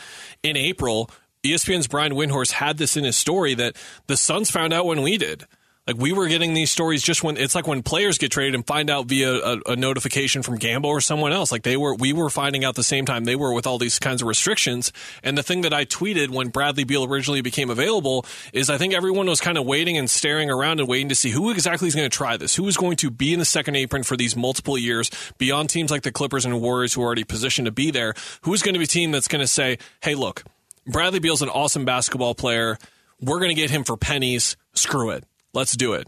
in 0.43 0.57
April, 0.57 1.09
ESPN's 1.45 1.87
Brian 1.87 2.11
Windhorst 2.11 2.51
had 2.51 2.77
this 2.77 2.97
in 2.97 3.05
his 3.05 3.15
story 3.15 3.53
that 3.53 3.77
the 4.07 4.17
Suns 4.17 4.51
found 4.51 4.73
out 4.73 4.85
when 4.85 5.01
we 5.01 5.17
did. 5.17 5.45
Like 5.87 5.97
we 5.97 6.11
were 6.11 6.27
getting 6.27 6.53
these 6.53 6.69
stories 6.69 7.01
just 7.01 7.23
when 7.23 7.37
it's 7.37 7.55
like 7.55 7.65
when 7.65 7.81
players 7.81 8.17
get 8.17 8.29
traded 8.29 8.55
and 8.55 8.67
find 8.67 8.89
out 8.89 9.05
via 9.05 9.33
a, 9.33 9.59
a, 9.67 9.75
notification 9.77 10.43
from 10.43 10.59
Gambo 10.59 10.83
or 10.85 10.99
someone 10.99 11.31
else. 11.31 11.49
Like 11.49 11.63
they 11.63 11.77
were, 11.77 11.95
we 11.95 12.11
were 12.11 12.29
finding 12.29 12.65
out 12.65 12.75
the 12.75 12.83
same 12.83 13.05
time 13.05 13.23
they 13.23 13.37
were 13.37 13.53
with 13.53 13.65
all 13.65 13.77
these 13.77 13.97
kinds 13.97 14.21
of 14.21 14.27
restrictions. 14.27 14.91
And 15.23 15.37
the 15.37 15.43
thing 15.43 15.61
that 15.61 15.73
I 15.73 15.85
tweeted 15.85 16.29
when 16.29 16.49
Bradley 16.49 16.83
Beal 16.83 17.05
originally 17.05 17.39
became 17.39 17.69
available 17.69 18.25
is 18.51 18.69
I 18.69 18.77
think 18.77 18.93
everyone 18.93 19.27
was 19.27 19.39
kind 19.39 19.57
of 19.57 19.65
waiting 19.65 19.97
and 19.97 20.09
staring 20.09 20.49
around 20.49 20.81
and 20.81 20.89
waiting 20.89 21.07
to 21.07 21.15
see 21.15 21.29
who 21.29 21.51
exactly 21.51 21.87
is 21.87 21.95
going 21.95 22.09
to 22.09 22.15
try 22.15 22.35
this, 22.35 22.53
who 22.53 22.67
is 22.67 22.75
going 22.75 22.97
to 22.97 23.09
be 23.09 23.31
in 23.31 23.39
the 23.39 23.45
second 23.45 23.77
apron 23.77 24.03
for 24.03 24.17
these 24.17 24.35
multiple 24.35 24.77
years 24.77 25.09
beyond 25.37 25.69
teams 25.69 25.89
like 25.89 26.01
the 26.01 26.11
Clippers 26.11 26.43
and 26.43 26.61
Warriors 26.61 26.93
who 26.93 27.01
are 27.01 27.05
already 27.05 27.23
positioned 27.23 27.65
to 27.65 27.71
be 27.71 27.91
there. 27.91 28.13
Who's 28.41 28.61
going 28.61 28.73
to 28.73 28.79
be 28.79 28.83
a 28.83 28.87
team 28.87 29.11
that's 29.11 29.29
going 29.29 29.39
to 29.39 29.47
say, 29.47 29.77
"Hey, 30.01 30.15
look, 30.15 30.43
Bradley 30.85 31.19
Beal's 31.19 31.41
an 31.41 31.49
awesome 31.49 31.85
basketball 31.85 32.35
player. 32.35 32.77
We're 33.21 33.39
going 33.39 33.55
to 33.55 33.61
get 33.61 33.69
him 33.69 33.85
for 33.85 33.95
pennies. 33.95 34.57
Screw 34.73 35.11
it." 35.11 35.23
Let's 35.57 35.75
do 35.75 35.93
it. 35.93 36.07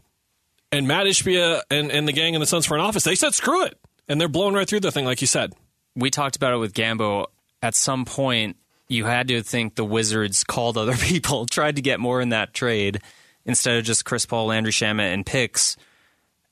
And 0.72 0.88
Mat 0.88 1.08
Ishbia 1.08 1.64
and, 1.72 1.92
and 1.92 2.08
the 2.08 2.14
gang 2.14 2.36
in 2.36 2.40
the 2.40 2.46
Suns 2.46 2.68
front 2.68 2.84
office, 2.84 3.04
they 3.04 3.16
said 3.16 3.34
screw 3.34 3.66
it. 3.66 3.80
And 4.08 4.22
they're 4.22 4.28
blowing 4.28 4.54
right 4.54 4.70
through 4.70 4.82
the 4.82 4.92
thing, 4.92 5.06
like 5.06 5.22
you 5.22 5.28
said. 5.28 5.56
We 5.96 6.12
talked 6.12 6.36
about 6.36 6.54
it 6.54 6.58
with 6.58 6.76
Gambo. 6.76 7.26
At 7.64 7.74
some 7.74 8.06
point, 8.06 8.58
you 8.88 9.06
had 9.06 9.28
to 9.30 9.42
think 9.42 9.74
the 9.74 9.84
Wizards 9.84 10.44
called 10.44 10.78
other 10.78 10.96
people, 10.98 11.48
tried 11.48 11.78
to 11.78 11.82
get 11.82 12.00
more 12.00 12.22
in 12.22 12.30
that 12.30 12.54
trade 12.54 13.02
instead 13.44 13.80
of 13.80 13.86
just 13.86 14.06
Chris 14.06 14.28
Paul, 14.28 14.46
Landry 14.46 14.72
Shamet, 14.72 15.12
and 15.16 15.26
picks. 15.26 15.78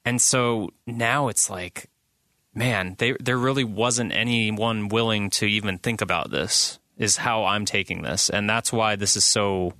And 0.04 0.20
so 0.20 0.72
now 0.88 1.28
it's 1.28 1.52
like, 1.52 1.91
man, 2.56 2.95
they, 2.98 3.14
there 3.20 3.38
really 3.38 3.64
wasn't 3.64 4.12
anyone 4.12 4.88
willing 4.88 5.30
to 5.32 5.45
even 5.45 5.78
think 5.78 6.02
about 6.02 6.32
this, 6.32 6.80
is 6.98 7.18
how 7.18 7.45
I'm 7.45 7.66
taking 7.66 8.02
this. 8.02 8.28
And 8.32 8.50
that's 8.50 8.74
why 8.74 8.95
this 8.95 9.16
is 9.16 9.24
so 9.24 9.74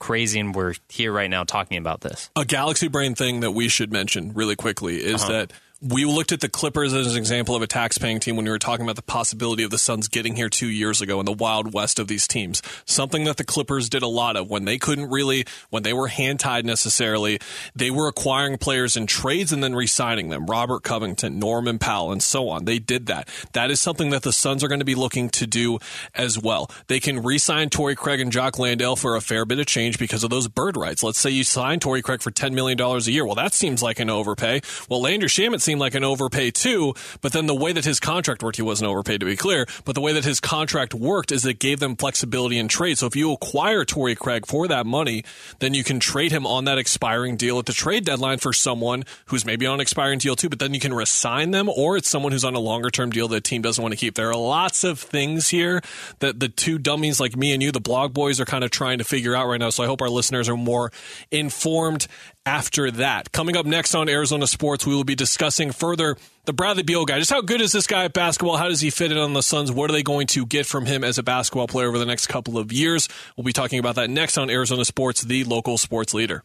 crazy 0.00 0.40
and 0.40 0.52
we're 0.54 0.74
here 0.88 1.12
right 1.12 1.30
now 1.30 1.44
talking 1.44 1.78
about 1.78 2.00
this. 2.00 2.28
A 2.34 2.44
galaxy 2.44 2.88
brain 2.88 3.14
thing 3.14 3.40
that 3.40 3.52
we 3.52 3.68
should 3.68 3.92
mention 3.92 4.32
really 4.34 4.56
quickly 4.56 4.96
is 4.96 5.22
Uh-huh. 5.22 5.32
that 5.32 5.52
we 5.82 6.04
looked 6.04 6.30
at 6.30 6.40
the 6.40 6.48
Clippers 6.48 6.92
as 6.92 7.12
an 7.12 7.18
example 7.18 7.56
of 7.56 7.62
a 7.62 7.66
tax 7.66 7.96
paying 7.96 8.20
team 8.20 8.36
when 8.36 8.44
we 8.44 8.50
were 8.50 8.58
talking 8.58 8.84
about 8.84 8.96
the 8.96 9.02
possibility 9.02 9.62
of 9.62 9.70
the 9.70 9.78
Suns 9.78 10.08
getting 10.08 10.36
here 10.36 10.50
two 10.50 10.68
years 10.68 11.00
ago 11.00 11.20
in 11.20 11.24
the 11.24 11.32
wild 11.32 11.72
west 11.72 11.98
of 11.98 12.06
these 12.06 12.28
teams. 12.28 12.60
Something 12.84 13.24
that 13.24 13.38
the 13.38 13.44
Clippers 13.44 13.88
did 13.88 14.02
a 14.02 14.06
lot 14.06 14.36
of 14.36 14.50
when 14.50 14.66
they 14.66 14.76
couldn't 14.76 15.08
really, 15.08 15.46
when 15.70 15.82
they 15.82 15.94
were 15.94 16.08
hand 16.08 16.38
tied 16.38 16.66
necessarily, 16.66 17.38
they 17.74 17.90
were 17.90 18.08
acquiring 18.08 18.58
players 18.58 18.94
in 18.94 19.06
trades 19.06 19.52
and 19.52 19.64
then 19.64 19.74
re 19.74 19.86
signing 19.86 20.28
them. 20.28 20.44
Robert 20.44 20.82
Covington, 20.82 21.38
Norman 21.38 21.78
Powell, 21.78 22.12
and 22.12 22.22
so 22.22 22.50
on. 22.50 22.66
They 22.66 22.78
did 22.78 23.06
that. 23.06 23.28
That 23.52 23.70
is 23.70 23.80
something 23.80 24.10
that 24.10 24.22
the 24.22 24.34
Suns 24.34 24.62
are 24.62 24.68
going 24.68 24.80
to 24.80 24.84
be 24.84 24.94
looking 24.94 25.30
to 25.30 25.46
do 25.46 25.78
as 26.14 26.38
well. 26.38 26.70
They 26.88 27.00
can 27.00 27.22
re 27.22 27.38
sign 27.38 27.70
Torrey 27.70 27.96
Craig 27.96 28.20
and 28.20 28.30
Jock 28.30 28.58
Landale 28.58 28.96
for 28.96 29.16
a 29.16 29.22
fair 29.22 29.46
bit 29.46 29.58
of 29.58 29.66
change 29.66 29.98
because 29.98 30.24
of 30.24 30.30
those 30.30 30.46
bird 30.46 30.76
rights. 30.76 31.02
Let's 31.02 31.18
say 31.18 31.30
you 31.30 31.42
sign 31.42 31.80
Torrey 31.80 32.02
Craig 32.02 32.20
for 32.20 32.30
$10 32.30 32.52
million 32.52 32.78
a 32.78 32.98
year. 33.10 33.24
Well, 33.24 33.34
that 33.36 33.54
seems 33.54 33.82
like 33.82 33.98
an 33.98 34.10
overpay. 34.10 34.60
Well, 34.90 35.00
Landry 35.00 35.30
Shamet 35.30 35.62
seemed 35.70 35.80
like 35.80 35.94
an 35.94 36.02
overpay 36.02 36.50
too, 36.50 36.92
but 37.20 37.32
then 37.32 37.46
the 37.46 37.54
way 37.54 37.72
that 37.72 37.84
his 37.84 38.00
contract 38.00 38.42
worked, 38.42 38.56
he 38.56 38.62
wasn't 38.62 38.90
overpaid 38.90 39.20
to 39.20 39.26
be 39.26 39.36
clear, 39.36 39.66
but 39.84 39.94
the 39.94 40.00
way 40.00 40.12
that 40.12 40.24
his 40.24 40.40
contract 40.40 40.92
worked 40.92 41.30
is 41.30 41.46
it 41.46 41.60
gave 41.60 41.78
them 41.78 41.94
flexibility 41.94 42.58
in 42.58 42.66
trade. 42.66 42.98
So 42.98 43.06
if 43.06 43.14
you 43.14 43.30
acquire 43.30 43.84
Torrey 43.84 44.16
Craig 44.16 44.46
for 44.46 44.66
that 44.66 44.84
money, 44.84 45.22
then 45.60 45.72
you 45.72 45.84
can 45.84 46.00
trade 46.00 46.32
him 46.32 46.44
on 46.44 46.64
that 46.64 46.76
expiring 46.76 47.36
deal 47.36 47.60
at 47.60 47.66
the 47.66 47.72
trade 47.72 48.04
deadline 48.04 48.38
for 48.38 48.52
someone 48.52 49.04
who's 49.26 49.44
maybe 49.44 49.64
on 49.64 49.74
an 49.74 49.80
expiring 49.80 50.18
deal 50.18 50.34
too, 50.34 50.48
but 50.48 50.58
then 50.58 50.74
you 50.74 50.80
can 50.80 50.92
resign 50.92 51.52
them 51.52 51.68
or 51.68 51.96
it's 51.96 52.08
someone 52.08 52.32
who's 52.32 52.44
on 52.44 52.56
a 52.56 52.58
longer 52.58 52.90
term 52.90 53.10
deal 53.10 53.28
that 53.28 53.36
the 53.36 53.48
team 53.48 53.62
doesn't 53.62 53.80
want 53.80 53.92
to 53.92 53.96
keep. 53.96 54.16
There 54.16 54.30
are 54.30 54.36
lots 54.36 54.82
of 54.82 54.98
things 54.98 55.50
here 55.50 55.82
that 56.18 56.40
the 56.40 56.48
two 56.48 56.80
dummies 56.80 57.20
like 57.20 57.36
me 57.36 57.52
and 57.52 57.62
you, 57.62 57.70
the 57.70 57.78
blog 57.78 58.12
boys, 58.12 58.40
are 58.40 58.44
kind 58.44 58.64
of 58.64 58.72
trying 58.72 58.98
to 58.98 59.04
figure 59.04 59.36
out 59.36 59.46
right 59.46 59.60
now. 59.60 59.70
So 59.70 59.84
I 59.84 59.86
hope 59.86 60.02
our 60.02 60.10
listeners 60.10 60.48
are 60.48 60.56
more 60.56 60.90
informed 61.30 62.08
after 62.46 62.90
that. 62.92 63.32
Coming 63.32 63.56
up 63.56 63.66
next 63.66 63.94
on 63.94 64.08
Arizona 64.08 64.46
Sports, 64.46 64.86
we 64.86 64.94
will 64.94 65.04
be 65.04 65.14
discussing 65.14 65.72
further 65.72 66.16
the 66.46 66.52
Bradley 66.52 66.82
Beal 66.82 67.04
guy. 67.04 67.18
Just 67.18 67.30
how 67.30 67.42
good 67.42 67.60
is 67.60 67.72
this 67.72 67.86
guy 67.86 68.04
at 68.04 68.12
basketball? 68.12 68.56
How 68.56 68.68
does 68.68 68.80
he 68.80 68.90
fit 68.90 69.12
in 69.12 69.18
on 69.18 69.34
the 69.34 69.42
Suns? 69.42 69.70
What 69.70 69.90
are 69.90 69.92
they 69.92 70.02
going 70.02 70.26
to 70.28 70.46
get 70.46 70.66
from 70.66 70.86
him 70.86 71.04
as 71.04 71.18
a 71.18 71.22
basketball 71.22 71.68
player 71.68 71.88
over 71.88 71.98
the 71.98 72.06
next 72.06 72.26
couple 72.26 72.58
of 72.58 72.72
years? 72.72 73.08
We'll 73.36 73.44
be 73.44 73.52
talking 73.52 73.78
about 73.78 73.96
that 73.96 74.10
next 74.10 74.38
on 74.38 74.50
Arizona 74.50 74.84
Sports, 74.84 75.22
the 75.22 75.44
local 75.44 75.78
sports 75.78 76.14
leader. 76.14 76.42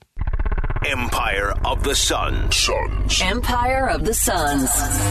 Empire 0.86 1.54
of 1.66 1.84
the 1.84 1.96
Sun. 1.96 2.52
Suns. 2.52 3.22
Empire 3.22 3.90
of 3.90 4.06
the 4.06 4.14
Suns. 4.14 4.70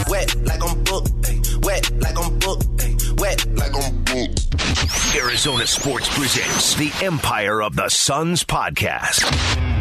Wet 0.09 0.33
like 0.45 0.63
I'm 0.63 0.85
booked, 0.85 1.65
wet 1.65 1.91
like 2.01 2.17
I'm 2.17 2.39
booked, 2.39 3.21
wet 3.21 3.45
like 3.57 3.75
I'm 3.75 4.05
booked. 4.05 5.17
Arizona 5.17 5.67
Sports 5.67 6.09
presents 6.17 6.75
the 6.77 6.93
Empire 7.05 7.61
of 7.61 7.75
the 7.75 7.89
Suns 7.89 8.45
podcast. 8.45 9.25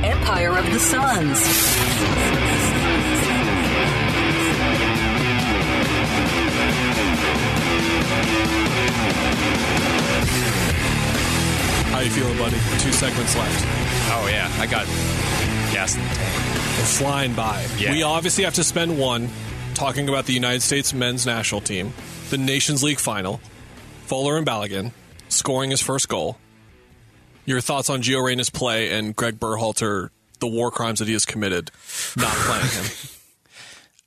Empire 0.04 0.58
of 0.58 0.66
the 0.72 0.80
Suns. 0.80 1.40
How 11.92 12.00
you 12.00 12.10
feeling, 12.10 12.38
buddy? 12.40 12.58
Two 12.80 12.92
segments 12.92 13.36
left. 13.36 13.83
Oh, 14.16 14.28
yeah. 14.28 14.48
I 14.60 14.68
got 14.68 14.86
gas 15.74 15.96
in 15.96 16.02
the 16.04 16.08
tank. 16.08 16.46
We're 16.78 16.86
flying 16.86 17.34
by. 17.34 17.66
Yeah. 17.80 17.94
We 17.94 18.04
obviously 18.04 18.44
have 18.44 18.54
to 18.56 18.64
spend 18.64 19.00
one 19.00 19.30
talking 19.74 20.08
about 20.08 20.28
the 20.28 20.34
United 20.34 20.62
States 20.62 20.94
men's 20.94 21.26
national 21.26 21.62
team, 21.62 21.94
the 22.30 22.38
Nations 22.38 22.84
League 22.84 23.00
final, 23.00 23.42
Folarin 24.08 24.46
Balogun 24.46 24.92
scoring 25.30 25.72
his 25.72 25.82
first 25.82 26.08
goal. 26.10 26.38
Your 27.46 27.60
thoughts 27.60 27.90
on 27.90 28.02
Gio 28.04 28.22
Reyna's 28.24 28.52
play 28.52 28.92
and 28.92 29.16
Greg 29.16 29.40
Berhalter, 29.40 30.10
the 30.40 30.48
war 30.48 30.70
crimes 30.70 31.00
that 31.00 31.08
he 31.08 31.14
has 31.14 31.26
committed, 31.26 31.72
not 32.16 32.34
playing 32.34 32.70
him. 32.70 32.86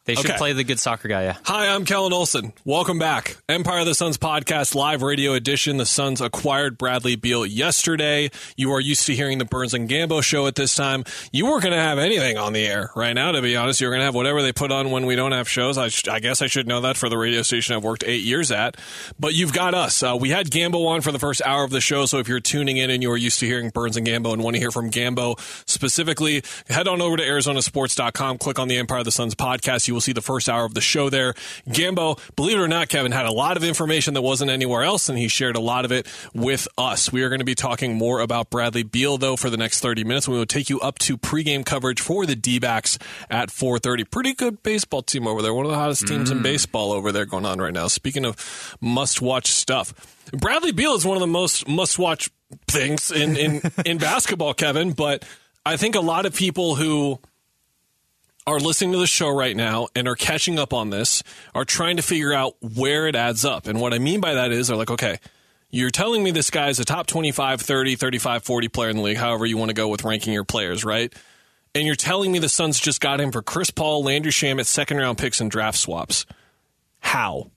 They 0.06 0.14
should 0.14 0.26
Okay. 0.30 0.38
play 0.38 0.52
the 0.52 0.62
good 0.62 0.78
soccer 0.78 1.08
guy, 1.08 1.24
yeah. 1.24 1.36
Hi, 1.46 1.66
I'm 1.66 1.84
Kellan 1.84 2.12
Olson. 2.12 2.52
Welcome 2.64 2.96
back. 2.96 3.38
Empire 3.48 3.80
of 3.80 3.86
the 3.86 3.94
Suns 3.94 4.16
podcast, 4.16 4.76
live 4.76 5.02
radio 5.02 5.32
edition. 5.34 5.78
The 5.78 5.84
Suns 5.86 6.20
acquired 6.20 6.78
Bradley 6.78 7.16
Beal 7.16 7.44
yesterday. 7.44 8.30
You 8.56 8.70
are 8.72 8.78
used 8.78 9.04
to 9.06 9.16
hearing 9.16 9.38
the 9.38 9.44
Burns 9.44 9.74
and 9.74 9.88
Gambo 9.90 10.22
show 10.22 10.46
at 10.46 10.54
this 10.54 10.76
time. 10.76 11.02
You 11.32 11.46
weren't 11.46 11.62
going 11.64 11.74
to 11.74 11.80
have 11.80 11.98
anything 11.98 12.38
on 12.38 12.52
the 12.52 12.64
air 12.64 12.92
right 12.94 13.14
now, 13.14 13.32
to 13.32 13.42
be 13.42 13.56
honest. 13.56 13.80
You're 13.80 13.90
going 13.90 13.98
to 13.98 14.04
have 14.04 14.14
whatever 14.14 14.42
they 14.42 14.52
put 14.52 14.70
on 14.70 14.92
when 14.92 15.06
we 15.06 15.16
don't 15.16 15.32
have 15.32 15.48
shows. 15.48 15.76
I, 15.76 15.88
sh- 15.88 16.06
I 16.06 16.20
guess 16.20 16.40
I 16.40 16.46
should 16.46 16.68
know 16.68 16.82
that 16.82 16.96
for 16.96 17.08
the 17.08 17.18
radio 17.18 17.42
station 17.42 17.74
I've 17.74 17.82
worked 17.82 18.04
eight 18.06 18.22
years 18.22 18.52
at. 18.52 18.76
But 19.18 19.34
you've 19.34 19.52
got 19.52 19.74
us. 19.74 20.04
Uh, 20.04 20.16
we 20.20 20.30
had 20.30 20.46
Gambo 20.52 20.86
on 20.86 21.00
for 21.00 21.10
the 21.10 21.18
first 21.18 21.42
hour 21.44 21.64
of 21.64 21.70
the 21.70 21.80
show. 21.80 22.06
So 22.06 22.18
if 22.18 22.28
you're 22.28 22.38
tuning 22.38 22.76
in 22.76 22.90
and 22.90 23.02
you 23.02 23.10
are 23.10 23.16
used 23.16 23.40
to 23.40 23.46
hearing 23.46 23.70
Burns 23.70 23.96
and 23.96 24.06
Gambo 24.06 24.32
and 24.32 24.40
want 24.44 24.54
to 24.54 24.60
hear 24.60 24.70
from 24.70 24.88
Gambo 24.88 25.36
specifically, 25.68 26.44
head 26.68 26.86
on 26.86 27.02
over 27.02 27.16
to 27.16 27.24
ArizonaSports.com, 27.24 28.38
click 28.38 28.60
on 28.60 28.68
the 28.68 28.76
Empire 28.76 29.00
of 29.00 29.04
the 29.04 29.10
Suns 29.10 29.34
podcast. 29.34 29.88
You 29.88 29.95
will 29.96 30.00
see 30.00 30.12
the 30.12 30.22
first 30.22 30.48
hour 30.48 30.64
of 30.64 30.74
the 30.74 30.80
show 30.80 31.10
there. 31.10 31.34
Gambo, 31.68 32.20
believe 32.36 32.58
it 32.58 32.60
or 32.60 32.68
not, 32.68 32.88
Kevin, 32.88 33.12
had 33.12 33.26
a 33.26 33.32
lot 33.32 33.56
of 33.56 33.64
information 33.64 34.14
that 34.14 34.22
wasn't 34.22 34.50
anywhere 34.50 34.82
else, 34.82 35.08
and 35.08 35.18
he 35.18 35.26
shared 35.26 35.56
a 35.56 35.60
lot 35.60 35.84
of 35.84 35.92
it 35.92 36.06
with 36.34 36.68
us. 36.78 37.10
We 37.10 37.22
are 37.22 37.28
going 37.28 37.40
to 37.40 37.44
be 37.44 37.54
talking 37.54 37.94
more 37.94 38.20
about 38.20 38.50
Bradley 38.50 38.82
Beal, 38.82 39.18
though, 39.18 39.36
for 39.36 39.50
the 39.50 39.56
next 39.56 39.80
30 39.80 40.04
minutes. 40.04 40.28
We 40.28 40.36
will 40.36 40.46
take 40.46 40.70
you 40.70 40.78
up 40.80 40.98
to 41.00 41.16
pregame 41.16 41.64
coverage 41.64 42.00
for 42.00 42.26
the 42.26 42.36
D-backs 42.36 42.98
at 43.30 43.48
4.30. 43.48 44.10
Pretty 44.10 44.34
good 44.34 44.62
baseball 44.62 45.02
team 45.02 45.26
over 45.26 45.42
there. 45.42 45.54
One 45.54 45.64
of 45.64 45.70
the 45.70 45.78
hottest 45.78 46.06
teams 46.06 46.30
in 46.30 46.38
mm. 46.38 46.42
baseball 46.42 46.92
over 46.92 47.10
there 47.10 47.24
going 47.24 47.46
on 47.46 47.58
right 47.58 47.72
now. 47.72 47.88
Speaking 47.88 48.24
of 48.24 48.76
must-watch 48.80 49.46
stuff, 49.46 49.94
Bradley 50.32 50.72
Beal 50.72 50.94
is 50.94 51.04
one 51.04 51.16
of 51.16 51.20
the 51.20 51.26
most 51.26 51.66
must-watch 51.66 52.30
things 52.68 53.10
in, 53.10 53.36
in, 53.36 53.62
in 53.84 53.98
basketball, 53.98 54.54
Kevin, 54.54 54.92
but 54.92 55.24
I 55.64 55.76
think 55.76 55.94
a 55.94 56.00
lot 56.00 56.26
of 56.26 56.34
people 56.34 56.76
who 56.76 57.18
are 58.46 58.60
listening 58.60 58.92
to 58.92 58.98
the 58.98 59.06
show 59.06 59.28
right 59.28 59.56
now 59.56 59.88
and 59.96 60.06
are 60.06 60.14
catching 60.14 60.58
up 60.58 60.72
on 60.72 60.90
this 60.90 61.22
are 61.54 61.64
trying 61.64 61.96
to 61.96 62.02
figure 62.02 62.32
out 62.32 62.54
where 62.60 63.08
it 63.08 63.16
adds 63.16 63.44
up. 63.44 63.66
And 63.66 63.80
what 63.80 63.92
I 63.92 63.98
mean 63.98 64.20
by 64.20 64.34
that 64.34 64.52
is 64.52 64.68
they're 64.68 64.76
like, 64.76 64.90
okay, 64.90 65.18
you're 65.70 65.90
telling 65.90 66.22
me 66.22 66.30
this 66.30 66.50
guy's 66.50 66.78
a 66.78 66.84
top 66.84 67.08
25, 67.08 67.60
30, 67.60 67.96
35, 67.96 68.44
40 68.44 68.68
player 68.68 68.90
in 68.90 68.96
the 68.96 69.02
league, 69.02 69.16
however 69.16 69.44
you 69.46 69.56
want 69.56 69.70
to 69.70 69.74
go 69.74 69.88
with 69.88 70.04
ranking 70.04 70.32
your 70.32 70.44
players, 70.44 70.84
right? 70.84 71.12
And 71.74 71.86
you're 71.86 71.96
telling 71.96 72.30
me 72.30 72.38
the 72.38 72.48
Suns 72.48 72.78
just 72.78 73.00
got 73.00 73.20
him 73.20 73.32
for 73.32 73.42
Chris 73.42 73.70
Paul, 73.70 74.04
Landry 74.04 74.32
Shamet, 74.32 74.66
second 74.66 74.98
round 74.98 75.18
picks, 75.18 75.40
and 75.40 75.50
draft 75.50 75.76
swaps. 75.76 76.24
How? 77.00 77.50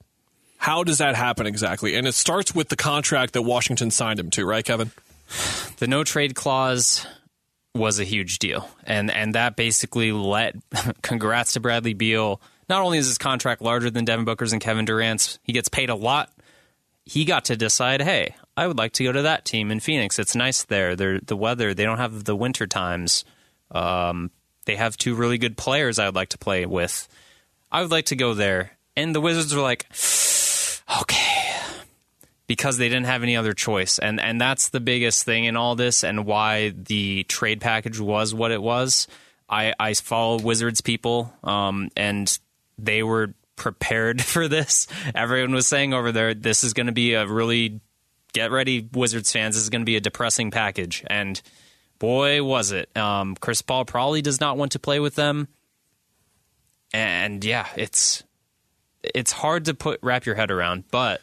How 0.57 0.83
does 0.83 0.97
that 0.97 1.15
happen 1.15 1.45
exactly? 1.45 1.95
And 1.95 2.05
it 2.07 2.13
starts 2.13 2.53
with 2.53 2.67
the 2.67 2.75
contract 2.75 3.33
that 3.33 3.43
Washington 3.43 3.91
signed 3.91 4.19
him 4.19 4.29
to, 4.31 4.45
right, 4.45 4.65
Kevin? 4.65 4.91
The 5.77 5.87
no 5.87 6.03
trade 6.03 6.35
clause 6.35 7.07
was 7.79 7.99
a 7.99 8.03
huge 8.03 8.39
deal, 8.39 8.69
and 8.83 9.09
and 9.09 9.35
that 9.35 9.55
basically 9.55 10.11
let. 10.11 10.55
congrats 11.01 11.53
to 11.53 11.59
Bradley 11.59 11.93
Beal. 11.93 12.41
Not 12.69 12.83
only 12.83 12.99
is 12.99 13.07
his 13.07 13.17
contract 13.17 13.61
larger 13.61 13.89
than 13.89 14.05
Devin 14.05 14.25
Booker's 14.25 14.53
and 14.53 14.61
Kevin 14.61 14.85
Durant's, 14.85 15.39
he 15.41 15.53
gets 15.53 15.69
paid 15.69 15.89
a 15.89 15.95
lot. 15.95 16.31
He 17.03 17.25
got 17.25 17.45
to 17.45 17.57
decide, 17.57 18.01
hey, 18.01 18.35
I 18.55 18.67
would 18.67 18.77
like 18.77 18.91
to 18.93 19.03
go 19.03 19.11
to 19.11 19.23
that 19.23 19.43
team 19.43 19.71
in 19.71 19.79
Phoenix. 19.79 20.19
It's 20.19 20.35
nice 20.35 20.63
there. 20.65 20.95
They're, 20.95 21.19
the 21.19 21.35
weather, 21.35 21.73
they 21.73 21.85
don't 21.85 21.97
have 21.97 22.25
the 22.25 22.35
winter 22.35 22.67
times. 22.67 23.25
Um, 23.71 24.29
they 24.65 24.75
have 24.75 24.97
two 24.97 25.15
really 25.15 25.39
good 25.39 25.57
players 25.57 25.97
I 25.97 26.05
would 26.05 26.15
like 26.15 26.29
to 26.29 26.37
play 26.37 26.67
with. 26.67 27.07
I 27.71 27.81
would 27.81 27.89
like 27.89 28.05
to 28.07 28.15
go 28.15 28.35
there. 28.35 28.77
And 28.95 29.15
the 29.15 29.21
Wizards 29.21 29.55
were 29.55 29.61
like, 29.61 29.87
okay, 31.01 31.48
because 32.49 32.79
they 32.79 32.89
didn't 32.89 33.05
have 33.05 33.21
any 33.21 33.37
other 33.37 33.53
choice. 33.53 33.99
And 33.99 34.19
and 34.19 34.41
that's 34.41 34.69
the 34.69 34.79
biggest 34.79 35.23
thing 35.23 35.45
in 35.45 35.55
all 35.55 35.75
this 35.75 36.03
and 36.03 36.25
why 36.25 36.73
the 36.75 37.23
trade 37.25 37.61
package 37.61 37.99
was 37.99 38.33
what 38.33 38.51
it 38.51 38.61
was. 38.61 39.07
I, 39.47 39.73
I 39.79 39.93
follow 39.93 40.41
Wizards 40.41 40.81
people, 40.81 41.31
um, 41.43 41.89
and 41.95 42.37
they 42.77 43.03
were 43.03 43.33
prepared 43.55 44.21
for 44.33 44.47
this. 44.47 44.87
Everyone 45.13 45.53
was 45.53 45.67
saying 45.67 45.93
over 45.93 46.11
there, 46.11 46.33
this 46.33 46.63
is 46.63 46.73
going 46.73 46.87
to 46.87 46.91
be 46.91 47.13
a 47.13 47.25
really 47.25 47.81
get 48.33 48.51
ready, 48.51 48.87
Wizards 48.93 49.31
fans. 49.31 49.55
This 49.55 49.63
is 49.63 49.69
going 49.69 49.81
to 49.81 49.85
be 49.85 49.95
a 49.95 50.01
depressing 50.01 50.49
package, 50.49 51.03
and 51.07 51.39
boy, 51.99 52.43
was 52.43 52.71
it. 52.71 52.95
Um, 52.97 53.35
Chris 53.35 53.61
Paul 53.61 53.85
probably 53.85 54.23
does 54.23 54.41
not 54.41 54.57
want 54.57 54.71
to 54.71 54.79
play 54.79 54.99
with 54.99 55.13
them, 55.13 55.49
and 56.93 57.45
yeah, 57.45 57.67
it's 57.75 58.23
it's 59.03 59.31
hard 59.31 59.65
to 59.65 59.75
put 59.75 59.99
wrap 60.01 60.25
your 60.25 60.35
head 60.35 60.49
around, 60.49 60.85
but 60.89 61.21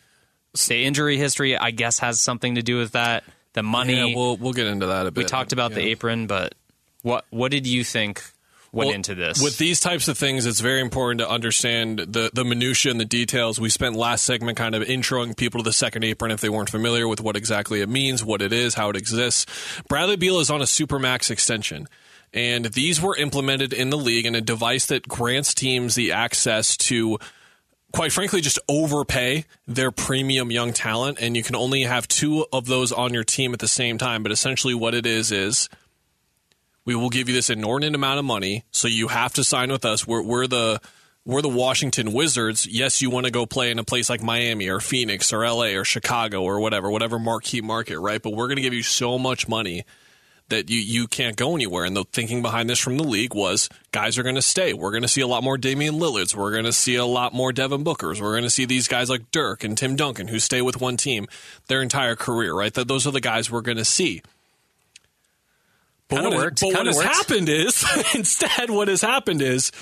the 0.64 0.84
injury 0.84 1.18
history, 1.18 1.57
I 1.57 1.70
guess, 1.70 1.98
has 1.98 2.20
something 2.20 2.54
to 2.54 2.62
do 2.62 2.78
with 2.78 2.92
that. 2.92 3.24
The 3.52 3.62
money. 3.62 4.11
Yeah, 4.11 4.16
we'll 4.16 4.36
we'll 4.36 4.52
get 4.52 4.66
into 4.66 4.86
that 4.86 5.07
a 5.07 5.11
bit. 5.11 5.24
we 5.24 5.24
talked 5.24 5.52
about 5.52 5.72
the 5.72 5.80
apron, 5.80 6.26
but 6.26 6.54
what 7.02 7.24
what 7.30 7.50
did 7.50 7.66
you 7.66 7.84
think 7.84 8.22
went 8.72 8.88
Well, 8.88 8.94
into 8.94 9.14
this. 9.14 9.42
With 9.42 9.59
these 9.59 9.80
types 9.80 10.09
of 10.09 10.18
things, 10.18 10.44
it's 10.44 10.61
very 10.61 10.80
important 10.80 11.20
to 11.20 11.28
understand 11.28 11.98
the 12.00 12.30
the 12.32 12.44
minutia 12.44 12.90
and 12.90 13.00
the 13.00 13.04
details. 13.07 13.59
We 13.59 13.70
spent 13.70 13.96
last 13.96 14.24
segment 14.24 14.59
kind 14.59 14.74
of 14.74 14.82
introing 14.82 15.36
people 15.36 15.61
to 15.62 15.64
the 15.64 15.72
second 15.72 16.04
apron 16.04 16.30
if 16.30 16.40
they 16.40 16.48
weren't 16.48 16.70
familiar 16.70 17.09
with 17.09 17.20
what 17.20 17.36
exactly 17.36 17.80
it 17.80 17.88
means, 17.88 18.24
what 18.24 18.42
it 18.42 18.52
is, 18.52 18.74
how 18.74 18.90
it 18.90 18.96
exists. 18.96 19.46
Bradley 19.88 20.16
Beal 20.16 20.38
is 20.40 20.50
on 20.50 20.61
a 20.61 20.64
supermax 20.64 21.30
extension. 21.30 21.88
And 22.34 22.66
these 22.66 23.00
were 23.00 23.16
implemented 23.16 23.72
in 23.72 23.88
the 23.88 23.96
league 23.96 24.26
in 24.26 24.34
a 24.34 24.42
device 24.42 24.86
that 24.86 25.09
grants 25.09 25.54
teams 25.54 25.94
the 25.94 26.12
access 26.12 26.76
to 26.78 27.18
quite 27.97 28.12
frankly, 28.12 28.42
just 28.42 28.59
overpay 28.68 29.47
their 29.66 29.90
premium 29.90 30.53
young 30.53 30.74
talent, 30.74 31.16
and 31.18 31.34
you 31.34 31.42
can 31.42 31.57
only 31.57 31.84
have 31.84 32.07
two 32.07 32.44
of 32.53 32.66
those 32.66 32.92
on 32.92 33.14
your 33.14 33.24
team 33.24 33.55
at 33.55 33.59
the 33.59 33.66
same 33.66 33.97
time. 33.97 34.22
But 34.22 34.32
essentially, 34.32 34.74
what 34.74 34.94
it 34.94 35.07
is 35.07 35.32
is 35.32 35.70
we 36.84 36.94
will 36.94 37.09
give 37.09 37.30
you 37.30 37.34
this 37.34 37.49
inordinate 37.49 37.94
amount 37.94 38.18
of 38.18 38.26
money, 38.26 38.64
so 38.70 38.86
you 38.86 39.09
have 39.09 39.32
to 39.34 39.42
sign 39.42 39.72
with 39.72 39.86
us. 39.86 40.07
We're, 40.07 40.22
we're 40.22 40.47
the 40.47 40.78
we're 41.24 41.40
the 41.40 41.49
Washington 41.49 42.12
Wizards. 42.12 42.66
Yes, 42.66 43.01
you 43.01 43.09
want 43.09 43.24
to 43.24 43.32
go 43.32 43.47
play 43.47 43.70
in 43.70 43.78
a 43.78 43.84
place 43.84 44.11
like 44.11 44.22
Miami 44.22 44.68
or 44.68 44.78
Phoenix 44.78 45.32
or 45.32 45.49
LA 45.49 45.74
or 45.74 45.84
Chicago 45.84 46.42
or 46.42 46.61
whatever, 46.61 46.90
whatever 46.90 47.18
marquee 47.18 47.62
market, 47.62 47.99
right? 47.99 48.20
But 48.22 48.34
we're 48.34 48.47
going 48.47 48.57
to 48.57 48.62
give 48.62 48.74
you 48.74 48.82
so 48.82 49.18
much 49.18 49.49
money 49.49 49.84
that 50.49 50.70
you, 50.70 50.78
you 50.78 51.07
can't 51.09 51.36
go 51.36 51.55
anywhere. 51.55 51.84
And 51.84 51.97
the 51.97 52.05
thinking 52.05 52.42
behind 52.42 52.70
this 52.70 52.78
from 52.78 52.97
the 52.97 53.05
league 53.05 53.34
was 53.34 53.68
guys 53.92 54.18
are 54.18 54.22
going 54.22 54.36
to 54.36 54.42
stay. 54.42 54.72
We're 54.72 54.90
going 54.90 55.03
to 55.03 55.09
see 55.09 55.20
a 55.20 55.26
lot 55.26 55.42
more 55.42 55.59
Damian 55.59 55.99
Lillards. 55.99 56.36
We're 56.36 56.53
going 56.53 56.64
to 56.64 56.72
see 56.72 56.94
a 56.94 57.05
lot 57.05 57.34
more 57.34 57.53
Devin 57.53 57.84
Bookers. 57.84 58.20
We're 58.20 58.32
going 58.32 58.44
to 58.44 58.51
see 58.51 58.64
these 58.64 58.88
guys 58.88 59.11
like 59.11 59.30
Dirk 59.30 59.64
and 59.64 59.76
Tim 59.76 59.97
Duncan 59.97 60.28
who 60.28 60.38
stay 60.38 60.62
with 60.62 60.80
one 60.80 60.97
team 60.97 61.26
their 61.68 61.82
entire 61.82 62.16
career, 62.16 62.55
right? 62.55 62.72
That 62.72 62.88
those 62.88 63.07
are 63.07 63.12
the 63.12 63.20
guys 63.20 63.51
we're 63.51 63.61
going 63.61 63.78
to 63.78 63.84
see. 63.84 64.22
But 66.09 66.16
Kinda 66.16 66.30
what, 66.30 66.38
worked. 66.38 66.61
But 66.61 66.72
what 66.74 66.86
has 66.86 66.97
worked. 66.97 67.09
happened 67.09 67.49
is 67.49 67.84
instead 68.14 68.70
what 68.70 68.88
has 68.88 69.03
happened 69.03 69.42
is 69.42 69.72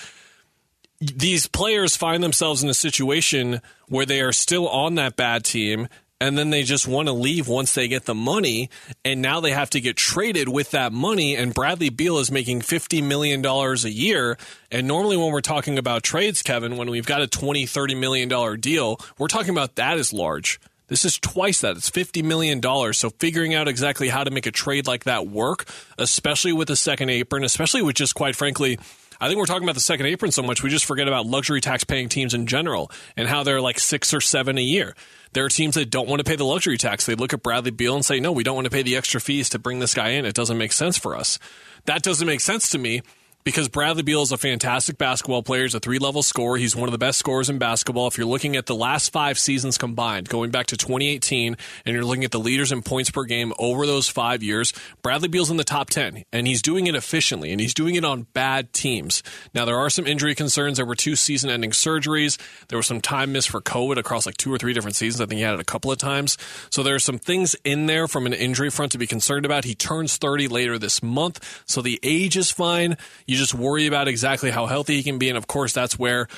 these 1.01 1.47
players 1.47 1.97
find 1.97 2.23
themselves 2.23 2.62
in 2.62 2.69
a 2.69 2.75
situation 2.75 3.61
where 3.89 4.07
they 4.07 4.21
are 4.21 4.33
still 4.33 4.69
on 4.69 4.95
that 4.95 5.17
bad 5.17 5.45
team 5.45 5.89
and 6.25 6.39
then 6.39 6.49
they 6.49 6.62
just 6.62 6.89
want 6.89 7.07
to 7.07 7.12
leave 7.12 7.49
once 7.49 7.75
they 7.75 7.87
get 7.87 8.07
the 8.07 8.14
money 8.14 8.70
and 9.05 9.20
now 9.20 9.41
they 9.41 9.53
have 9.53 9.68
to 9.68 9.81
get 9.81 9.95
traded 9.95 10.49
with 10.49 10.70
that 10.70 10.91
money 10.91 11.37
and 11.37 11.53
Bradley 11.53 11.91
Beal 11.91 12.18
is 12.18 12.31
making 12.31 12.62
50 12.62 13.03
million 13.03 13.43
dollars 13.43 13.85
a 13.85 13.91
year 13.91 14.39
and 14.70 14.89
normally 14.89 15.18
when 15.18 15.33
we're 15.33 15.43
talking 15.43 15.77
about 15.77 16.03
trades 16.03 16.43
Kevin 16.43 16.79
when 16.79 16.89
we've 16.89 17.07
got 17.07 17.20
a 17.20 17.27
20 17.27 17.66
30 17.66 17.95
million 17.95 18.29
dollar 18.31 18.57
deal 18.57 18.99
we're 19.18 19.29
talking 19.29 19.51
about 19.51 19.75
that 19.75 19.99
as 19.99 20.14
large 20.14 20.59
this 20.87 21.07
is 21.07 21.18
twice 21.18 21.62
that. 21.62 21.79
It's 21.79 21.91
$50 21.91 22.22
million. 22.22 22.61
So 22.93 23.09
figuring 23.09 23.55
out 23.55 23.68
exactly 23.68 24.11
how 24.11 24.22
to 24.22 24.31
make 24.31 24.45
a 24.45 24.51
trade 24.51 24.87
like 24.87 25.05
that 25.05 25.27
work, 25.27 25.64
especially 25.97 26.53
with 26.53 26.68
the 26.68 26.77
second 26.77 27.09
apron, 27.09 27.43
especially 27.43 27.81
with 27.81 27.97
just 27.97 28.14
quite 28.14 28.37
frankly, 28.37 28.79
I 29.20 29.29
think 29.29 29.39
we're 29.39 29.47
talking 29.47 29.64
about 29.64 29.77
the 29.77 29.81
second 29.81 30.07
apron 30.07 30.33
so 30.33 30.43
much 30.43 30.62
we 30.62 30.68
just 30.68 30.85
forget 30.85 31.09
about 31.09 31.25
luxury 31.27 31.62
tax 31.62 31.85
paying 31.85 32.11
teams 32.11 32.35
in 32.35 32.47
general 32.47 32.91
and 33.16 33.29
how 33.29 33.43
they're 33.43 33.61
like 33.61 33.79
six 33.79 34.12
or 34.12 34.20
seven 34.20 34.59
a 34.59 34.62
year. 34.62 34.95
There 35.35 35.45
are 35.45 35.49
teams 35.49 35.74
that 35.74 35.91
don't 35.91 36.09
want 36.09 36.20
to 36.20 36.24
pay 36.24 36.37
the 36.37 36.45
luxury 36.45 36.78
tax. 36.78 37.07
They 37.07 37.16
look 37.16 37.32
at 37.32 37.43
Bradley 37.43 37.72
Beal 37.72 37.97
and 37.97 38.05
say, 38.05 38.20
no, 38.20 38.32
we 38.32 38.45
don't 38.45 38.55
want 38.55 38.66
to 38.66 38.70
pay 38.70 38.82
the 38.82 38.97
extra 38.97 39.20
fees 39.20 39.49
to 39.51 39.59
bring 39.59 39.80
this 39.80 39.93
guy 39.93 40.11
in. 40.11 40.24
It 40.24 40.35
doesn't 40.35 40.57
make 40.57 40.72
sense 40.72 40.97
for 40.97 41.16
us. 41.16 41.39
That 41.87 42.03
doesn't 42.03 42.26
make 42.26 42.41
sense 42.41 42.70
to 42.70 42.78
me 42.78 43.03
because 43.45 43.69
Bradley 43.69 44.03
Beal 44.03 44.23
is 44.23 44.33
a 44.33 44.39
fantastic 44.39 44.97
basketball 44.97 45.43
player. 45.43 45.65
He's 45.65 45.75
a 45.75 45.81
three 45.81 45.99
level 45.99 46.23
scorer. 46.23 46.57
He's 46.57 46.75
one 46.75 46.89
of 46.89 46.93
the 46.93 46.99
best 46.99 47.19
scorers 47.19 47.51
in 47.51 47.59
basketball. 47.59 48.07
If 48.07 48.17
you're 48.17 48.27
looking 48.27 48.57
at 48.57 48.65
the 48.67 48.75
last 48.75 49.13
five 49.13 49.39
seasons 49.39 49.77
combined, 49.77 50.31
going 50.31 50.51
back 50.51 50.67
to 50.69 50.77
2018, 50.79 51.57
and 51.85 51.95
you're 51.95 52.05
looking 52.05 52.25
at 52.25 52.31
the 52.31 52.41
leaders 52.41 52.73
in 52.73 52.83
points 52.83 53.11
per 53.11 53.25
game 53.25 53.53
over 53.59 53.87
those 53.87 54.09
five 54.09 54.43
years, 54.43 54.73
Bradley 55.03 55.29
Beal's 55.29 55.51
in 55.51 55.59
the 55.59 55.65
top 55.65 55.91
10, 55.91 56.25
and 56.33 56.47
he's 56.47 56.63
doing 56.63 56.87
it 56.87 56.95
efficiently, 56.95 57.53
and 57.53 57.61
he's 57.61 57.75
doing 57.75 57.97
it 57.97 58.05
on 58.05 58.27
bad 58.33 58.73
teams. 58.73 59.23
Now, 59.55 59.67
there 59.67 59.77
are 59.77 59.91
some 59.91 60.07
injury 60.07 60.35
concerns. 60.35 60.79
There 60.79 60.87
were 60.87 60.95
two 60.95 61.15
season 61.15 61.51
ending 61.51 61.73
surgeries. 61.73 62.39
There 62.69 62.79
was 62.79 62.87
some 62.87 63.03
time 63.03 63.33
missed 63.33 63.51
for 63.51 63.61
COVID 63.61 63.99
across 63.99 64.25
like 64.25 64.39
two 64.39 64.53
or 64.53 64.59
three 64.59 64.73
different 64.73 64.97
seasons. 64.97 65.21
I 65.21 65.27
think 65.27 65.39
he 65.39 65.45
had 65.45 65.55
it 65.55 65.61
a 65.61 65.65
couple 65.65 65.93
of 65.93 65.99
times. 65.99 66.39
So 66.71 66.83
there 66.83 66.95
are 66.95 67.01
some 67.01 67.19
things 67.19 67.55
in 67.63 67.87
there 67.87 68.09
from 68.09 68.25
an 68.25 68.33
injury 68.33 68.71
front 68.71 68.93
to 68.93 68.99
be 68.99 69.07
concerned 69.07 69.45
about. 69.45 69.65
He 69.65 69.75
turns 69.75 70.17
30 70.17 70.49
later 70.49 70.79
this 70.79 71.03
month, 71.03 71.63
so 71.67 71.83
the 71.83 72.01
age 72.03 72.39
is 72.39 72.51
fine. 72.51 72.97
You 73.27 73.34
just 73.37 73.55
worry 73.55 73.87
about 73.87 74.09
exactly 74.09 74.51
how 74.51 74.66
healthy 74.66 74.97
he 74.97 75.03
can 75.03 75.18
be, 75.18 75.28
and 75.28 75.39
of 75.39 75.47
course, 75.47 75.72
that's 75.72 75.99
where 75.99 76.28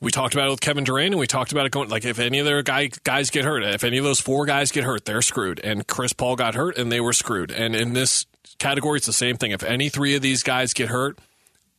we 0.00 0.10
talked 0.10 0.34
about 0.34 0.48
it 0.48 0.50
with 0.50 0.60
Kevin 0.60 0.84
Durant, 0.84 1.12
and 1.12 1.20
we 1.20 1.26
talked 1.26 1.52
about 1.52 1.66
it 1.66 1.72
going 1.72 1.88
like 1.88 2.04
if 2.04 2.18
any 2.18 2.38
of 2.38 2.46
their 2.46 2.62
guy, 2.62 2.90
guys 3.04 3.30
get 3.30 3.44
hurt, 3.44 3.62
if 3.62 3.84
any 3.84 3.98
of 3.98 4.04
those 4.04 4.20
four 4.20 4.46
guys 4.46 4.72
get 4.72 4.84
hurt, 4.84 5.04
they're 5.04 5.22
screwed. 5.22 5.60
And 5.62 5.86
Chris 5.86 6.12
Paul 6.12 6.36
got 6.36 6.54
hurt, 6.54 6.78
and 6.78 6.90
they 6.90 7.00
were 7.00 7.12
screwed. 7.12 7.50
And 7.50 7.76
in 7.76 7.92
this 7.92 8.26
category, 8.58 8.96
it's 8.96 9.06
the 9.06 9.12
same 9.12 9.36
thing. 9.36 9.50
If 9.50 9.62
any 9.62 9.88
three 9.88 10.14
of 10.16 10.22
these 10.22 10.42
guys 10.42 10.72
get 10.72 10.88
hurt, 10.88 11.18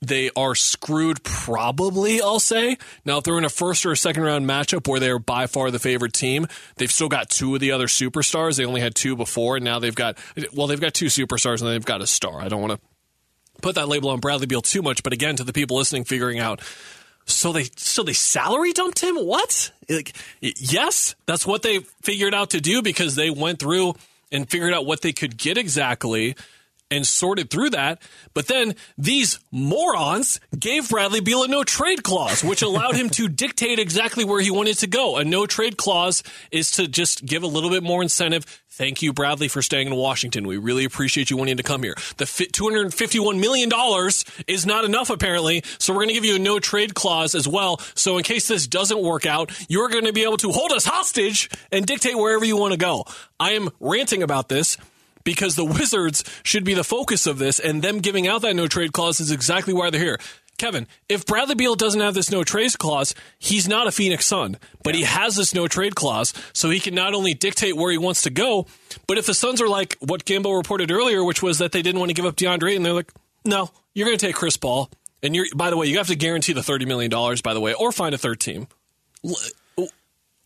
they 0.02 0.32
are 0.36 0.56
screwed 0.56 1.24
probably 1.24 2.22
i'll 2.22 2.40
say 2.40 2.76
now 3.06 3.20
if 3.20 3.24
they're 3.24 3.38
in 3.38 3.46
a 3.46 3.50
first 3.50 3.86
or 3.86 3.92
a 3.92 3.98
second 3.98 4.24
round 4.24 4.48
matchup 4.48 4.88
where 4.88 5.00
they're 5.00 5.20
by 5.20 5.46
far 5.46 5.70
the 5.70 5.80
favorite 5.80 6.14
team 6.14 6.48
they've 6.78 6.92
still 6.92 7.08
got 7.08 7.30
two 7.30 7.54
of 7.54 7.62
the 7.62 7.72
other 7.72 7.86
superstars 7.86 8.58
they 8.58 8.66
only 8.66 8.82
had 8.82 8.96
two 8.96 9.16
before 9.16 9.58
and 9.58 9.66
now 9.66 9.78
they've 9.78 9.96
got 9.96 10.18
well 10.54 10.66
they've 10.68 10.82
got 10.82 10.94
two 10.94 11.06
superstars 11.06 11.62
and 11.62 11.70
they've 11.70 11.86
got 11.86 12.02
a 12.02 12.08
star 12.08 12.42
i 12.42 12.48
don't 12.48 12.62
want 12.62 12.74
to 12.74 12.80
put 13.62 13.76
that 13.76 13.88
label 13.88 14.10
on 14.10 14.20
bradley 14.20 14.48
beal 14.48 14.62
too 14.62 14.82
much 14.82 15.04
but 15.04 15.14
again 15.14 15.36
to 15.36 15.44
the 15.44 15.54
people 15.54 15.78
listening 15.78 16.04
figuring 16.04 16.40
out 16.40 16.62
so 17.26 17.52
they 17.52 17.66
so 17.76 18.04
they 18.04 18.14
salary 18.14 18.74
dumped 18.74 19.00
him? 19.00 19.16
What? 19.16 19.72
Like 19.90 20.14
yes 20.40 21.16
that's 21.26 21.46
what 21.46 21.62
they 21.62 21.80
figured 22.02 22.34
out 22.34 22.52
to 22.52 22.62
do 22.62 22.82
because 22.82 23.16
they 23.16 23.30
went 23.30 23.60
through 23.60 23.96
and 24.32 24.50
figured 24.50 24.74
out 24.74 24.86
what 24.86 25.02
they 25.02 25.14
could 25.14 25.38
get 25.38 25.58
exactly 25.58 26.36
and 26.92 27.08
sorted 27.08 27.50
through 27.50 27.72
that. 27.72 28.02
But 28.34 28.48
then 28.48 28.76
these 28.98 29.40
morons 29.50 30.40
gave 30.58 30.90
Bradley 30.90 31.22
Beal 31.22 31.44
a 31.44 31.48
no 31.48 31.64
trade 31.64 32.04
clause, 32.04 32.44
which 32.44 32.62
allowed 32.62 32.96
him 32.96 33.10
to 33.12 33.28
dictate 33.30 33.80
exactly 33.80 34.26
where 34.26 34.42
he 34.42 34.52
wanted 34.52 34.78
to 34.80 34.88
go. 34.88 35.18
A 35.18 35.24
no 35.24 35.46
trade 35.46 35.78
clause 35.78 36.22
is 36.52 36.72
to 36.72 36.88
just 36.88 37.26
give 37.26 37.44
a 37.44 37.48
little 37.48 37.70
bit 37.70 37.82
more 37.82 38.04
incentive. 38.04 38.46
Thank 38.74 39.02
you, 39.02 39.12
Bradley, 39.12 39.48
for 39.48 39.62
staying 39.62 39.88
in 39.88 39.96
Washington. 39.96 40.48
We 40.48 40.58
really 40.58 40.86
appreciate 40.86 41.30
you 41.30 41.38
wanting 41.38 41.58
to 41.58 41.64
come 41.64 41.84
here. 41.84 41.96
The 42.18 42.26
$251 42.26 43.40
million 43.40 43.70
is 44.48 44.66
not 44.66 44.86
enough, 44.86 45.10
apparently. 45.10 45.64
So 45.78 45.94
we're 45.94 46.00
going 46.00 46.10
to 46.10 46.14
give 46.14 46.26
you 46.26 46.36
a 46.36 46.40
no 46.40 46.60
trade 46.60 46.94
clause 46.94 47.36
as 47.36 47.48
well. 47.48 47.80
So 47.96 48.18
in 48.18 48.24
case 48.24 48.48
this 48.48 48.68
doesn't 48.68 49.02
work 49.02 49.26
out, 49.26 49.52
you're 49.68 49.90
going 49.90 50.06
to 50.06 50.14
be 50.14 50.24
able 50.24 50.38
to 50.38 50.52
hold 50.52 50.72
us 50.72 50.86
hostage 50.86 51.50
and 51.72 51.86
dictate 51.86 52.18
wherever 52.18 52.46
you 52.46 52.58
want 52.58 52.72
to 52.72 52.78
go. 52.78 53.06
I 53.40 53.52
am 53.52 53.70
ranting 53.80 54.24
about 54.24 54.50
this 54.50 54.78
because 55.24 55.56
the 55.56 55.66
Wizards 55.80 56.24
should 56.44 56.64
be 56.64 56.74
the 56.74 56.84
focus 56.84 57.28
of 57.28 57.40
this, 57.40 57.60
and 57.60 57.82
them 57.82 58.00
giving 58.00 58.28
out 58.28 58.42
that 58.42 58.56
no 58.56 58.68
trade 58.68 58.94
clause 58.94 59.20
is 59.20 59.32
exactly 59.32 59.74
why 59.74 59.90
they're 59.90 60.02
here. 60.02 60.20
Kevin, 60.58 60.86
if 61.10 61.26
Bradley 61.26 61.56
Beal 61.56 61.74
doesn't 61.74 62.02
have 62.02 62.14
this 62.14 62.30
no 62.30 62.44
trade 62.44 62.78
clause, 62.78 63.16
he's 63.40 63.68
not 63.68 63.88
a 63.88 63.92
Phoenix 63.92 64.28
Sun, 64.28 64.58
but 64.84 64.94
he 64.94 65.02
has 65.04 65.36
this 65.36 65.56
no 65.56 65.68
trade 65.68 65.96
clause, 65.96 66.34
so 66.54 66.70
he 66.70 66.80
can 66.80 66.94
not 66.94 67.16
only 67.16 67.34
dictate 67.34 67.76
where 67.76 67.92
he 67.92 67.98
wants 67.98 68.22
to 68.24 68.30
go, 68.30 68.68
but 69.08 69.18
if 69.18 69.26
the 69.26 69.34
Suns 69.34 69.60
are 69.60 69.68
like 69.68 69.98
what 70.02 70.24
Gambo 70.24 70.56
reported 70.56 70.92
earlier, 70.92 71.24
which 71.24 71.42
was 71.42 71.58
that 71.58 71.72
they 71.72 71.82
didn't 71.82 72.00
want 72.00 72.10
to 72.10 72.14
give 72.14 72.26
up 72.26 72.36
DeAndre, 72.36 72.76
and 72.76 72.86
they're 72.86 72.94
like, 72.94 73.12
no, 73.44 73.72
you're 73.96 74.06
going 74.06 74.18
to 74.20 74.24
take 74.24 74.36
Chris 74.36 74.56
Paul, 74.56 74.92
and 75.24 75.36
you're 75.36 75.48
by 75.56 75.72
the 75.72 75.78
way, 75.78 75.88
you 75.88 75.98
have 75.98 76.08
to 76.08 76.16
guarantee 76.16 76.54
the 76.54 76.62
thirty 76.62 76.86
million 76.86 77.10
dollars, 77.10 77.42
by 77.42 77.56
the 77.56 77.60
way, 77.60 77.74
or 77.74 77.92
find 77.92 78.14
a 78.14 78.20
third 78.20 78.40
team. 78.40 78.68
Uh, 79.26 79.86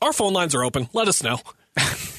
our 0.01 0.13
phone 0.13 0.31
lines 0.33 0.55
are 0.55 0.63
open. 0.63 0.87
Let 0.93 1.09
us 1.09 1.23
know. 1.23 1.39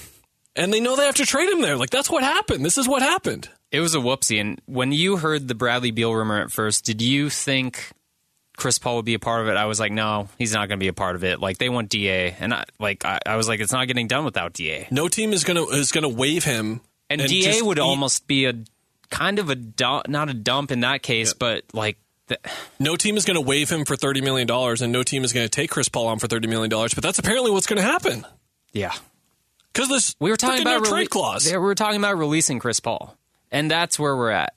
and 0.57 0.73
they 0.73 0.81
know 0.81 0.97
they 0.97 1.05
have 1.07 1.15
to 1.17 1.27
trade 1.27 1.49
him 1.49 1.61
there. 1.61 1.77
Like 1.77 1.91
that's 1.91 2.11
what 2.11 2.23
happened. 2.23 2.65
This 2.65 2.79
is 2.79 2.89
what 2.89 3.03
happened. 3.03 3.49
It 3.71 3.81
was 3.81 3.95
a 3.95 3.99
whoopsie. 3.99 4.41
And 4.41 4.61
when 4.67 4.93
you 4.93 5.17
heard 5.17 5.49
the 5.49 5.55
Bradley 5.55 5.91
Beal 5.91 6.15
rumor 6.15 6.41
at 6.41 6.51
first, 6.51 6.85
did 6.85 7.03
you 7.03 7.29
think 7.31 7.91
Chris 8.57 8.79
Paul 8.79 8.97
would 8.97 9.05
be 9.05 9.15
a 9.15 9.19
part 9.19 9.43
of 9.43 9.49
it? 9.49 9.57
I 9.57 9.67
was 9.67 9.79
like, 9.81 9.93
no, 9.93 10.29
he's 10.39 10.53
not 10.53 10.69
going 10.69 10.79
to 10.79 10.83
be 10.85 10.89
a 10.89 10.93
part 10.95 11.17
of 11.17 11.25
it. 11.25 11.41
Like 11.41 11.59
they 11.59 11.69
want 11.69 11.91
Da, 11.91 12.35
and 12.41 12.55
I 12.55 12.65
like 12.79 13.05
I, 13.05 13.19
I 13.27 13.37
was 13.37 13.49
like, 13.49 13.61
it's 13.61 13.73
not 13.73 13.87
getting 13.87 14.07
done 14.07 14.25
without 14.25 14.53
Da. 14.53 14.87
No 14.91 15.09
team 15.09 15.33
is 15.33 15.45
gonna 15.45 15.65
is 15.67 15.93
gonna 15.93 16.09
waive 16.09 16.45
him, 16.45 16.81
And, 17.11 17.21
and 17.21 17.31
Da 17.31 17.63
would 17.63 17.79
eat- 17.79 17.83
almost 17.83 18.27
be 18.27 18.47
a 18.47 18.55
kind 19.11 19.39
of 19.39 19.51
a 19.51 19.55
dump, 19.55 20.09
not 20.09 20.29
a 20.31 20.35
dump 20.35 20.71
in 20.73 20.81
that 20.81 21.03
case, 21.03 21.33
but 21.35 21.65
like 21.73 21.99
the, 22.29 22.39
No 22.81 22.97
team 22.97 23.17
is 23.17 23.25
going 23.25 23.37
to 23.37 23.41
waive 23.41 23.71
him 23.71 23.85
for 23.85 23.95
thirty 23.95 24.21
million 24.21 24.47
dollars, 24.47 24.83
and 24.83 24.93
no 24.93 25.03
team 25.03 25.23
is 25.23 25.33
going 25.33 25.45
to 25.45 25.51
take 25.51 25.71
Chris 25.71 25.89
Paul 25.89 26.09
on 26.09 26.19
for 26.19 26.27
thirty 26.27 26.49
million 26.49 26.71
dollars. 26.71 26.93
But 26.95 27.05
that's 27.05 27.19
apparently 27.19 27.51
what's 27.53 27.67
going 27.67 27.81
to 27.81 27.87
happen 27.87 28.27
yeah. 28.73 28.93
Because 29.77 29.89
this 29.91 30.17
We 30.19 30.31
were 30.31 30.37
talking 30.37 30.63
about 30.63 30.83
no 30.83 30.87
rele- 30.89 30.89
trade 30.91 31.11
clause. 31.11 31.45
they- 31.45 31.53
We 31.53 31.59
were 31.59 31.75
talking 31.75 31.99
about 31.99 32.17
releasing 32.19 32.59
Chris 32.59 32.81
Paul, 32.81 33.17
and 33.53 33.71
that's 33.71 33.99
where 33.99 34.17
we're 34.17 34.31
at. 34.31 34.55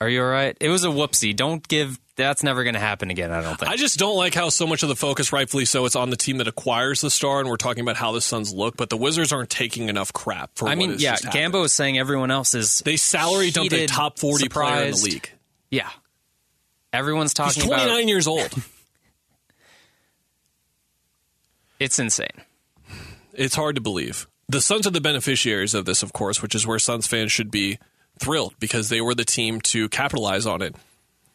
Are 0.00 0.08
you 0.08 0.22
all 0.22 0.28
right? 0.28 0.56
It 0.60 0.68
was 0.68 0.84
a 0.84 0.88
whoopsie. 0.88 1.34
Don't 1.34 1.66
give. 1.66 1.98
That's 2.16 2.42
never 2.42 2.64
going 2.64 2.74
to 2.74 2.80
happen 2.80 3.10
again. 3.10 3.30
I 3.30 3.42
don't 3.42 3.58
think. 3.58 3.70
I 3.70 3.76
just 3.76 3.98
don't 3.98 4.16
like 4.16 4.34
how 4.34 4.48
so 4.48 4.66
much 4.66 4.82
of 4.82 4.88
the 4.88 4.96
focus, 4.96 5.32
rightfully 5.32 5.64
so, 5.66 5.84
it's 5.84 5.96
on 5.96 6.08
the 6.10 6.16
team 6.16 6.38
that 6.38 6.48
acquires 6.48 7.00
the 7.02 7.10
star, 7.10 7.40
and 7.40 7.48
we're 7.48 7.56
talking 7.56 7.82
about 7.82 7.96
how 7.96 8.12
the 8.12 8.20
Suns 8.22 8.52
look. 8.52 8.76
But 8.76 8.88
the 8.90 8.96
Wizards 8.96 9.32
aren't 9.32 9.50
taking 9.50 9.88
enough 9.90 10.12
crap 10.14 10.50
for. 10.54 10.66
I 10.66 10.70
what 10.70 10.78
mean, 10.78 10.96
yeah. 10.98 11.16
Gambo 11.16 11.64
is 11.64 11.72
saying 11.74 11.98
everyone 11.98 12.30
else 12.30 12.54
is. 12.54 12.78
They 12.80 12.96
salary 12.96 13.50
dumped 13.50 13.72
a 13.74 13.86
top 13.86 14.18
forty 14.18 14.48
player 14.48 14.84
in 14.84 14.90
the 14.92 14.96
league. 14.98 15.30
Yeah, 15.70 15.88
everyone's 16.92 17.34
talking 17.34 17.62
twenty 17.62 17.82
about. 17.84 17.92
nine 17.94 18.08
years 18.08 18.26
old. 18.26 18.50
It's 21.78 21.98
insane. 21.98 22.28
It's 23.36 23.54
hard 23.54 23.76
to 23.76 23.80
believe. 23.80 24.26
The 24.48 24.60
Suns 24.60 24.86
are 24.86 24.90
the 24.90 25.00
beneficiaries 25.00 25.74
of 25.74 25.84
this, 25.84 26.02
of 26.02 26.12
course, 26.12 26.40
which 26.40 26.54
is 26.54 26.66
where 26.66 26.78
Suns 26.78 27.06
fans 27.06 27.32
should 27.32 27.50
be 27.50 27.78
thrilled 28.18 28.54
because 28.58 28.88
they 28.88 29.00
were 29.00 29.14
the 29.14 29.24
team 29.24 29.60
to 29.62 29.88
capitalize 29.88 30.46
on 30.46 30.62
it. 30.62 30.76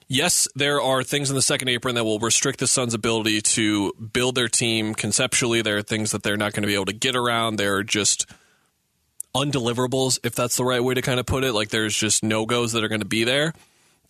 Yes, 0.07 0.47
there 0.55 0.81
are 0.81 1.03
things 1.03 1.29
in 1.29 1.35
the 1.35 1.41
second 1.41 1.69
apron 1.69 1.95
that 1.95 2.03
will 2.03 2.19
restrict 2.19 2.59
the 2.59 2.67
Suns' 2.67 2.93
ability 2.93 3.41
to 3.41 3.93
build 3.93 4.35
their 4.35 4.49
team 4.49 4.93
conceptually. 4.93 5.61
There 5.61 5.77
are 5.77 5.81
things 5.81 6.11
that 6.11 6.23
they're 6.23 6.35
not 6.35 6.51
going 6.51 6.63
to 6.63 6.67
be 6.67 6.73
able 6.73 6.85
to 6.85 6.93
get 6.93 7.15
around. 7.15 7.55
They're 7.55 7.83
just 7.83 8.29
undeliverables, 9.33 10.19
if 10.23 10.35
that's 10.35 10.57
the 10.57 10.65
right 10.65 10.83
way 10.83 10.93
to 10.93 11.01
kind 11.01 11.19
of 11.19 11.25
put 11.25 11.45
it. 11.45 11.53
Like 11.53 11.69
there's 11.69 11.95
just 11.95 12.23
no 12.23 12.45
goes 12.45 12.73
that 12.73 12.83
are 12.83 12.89
going 12.89 13.01
to 13.01 13.07
be 13.07 13.23
there. 13.23 13.53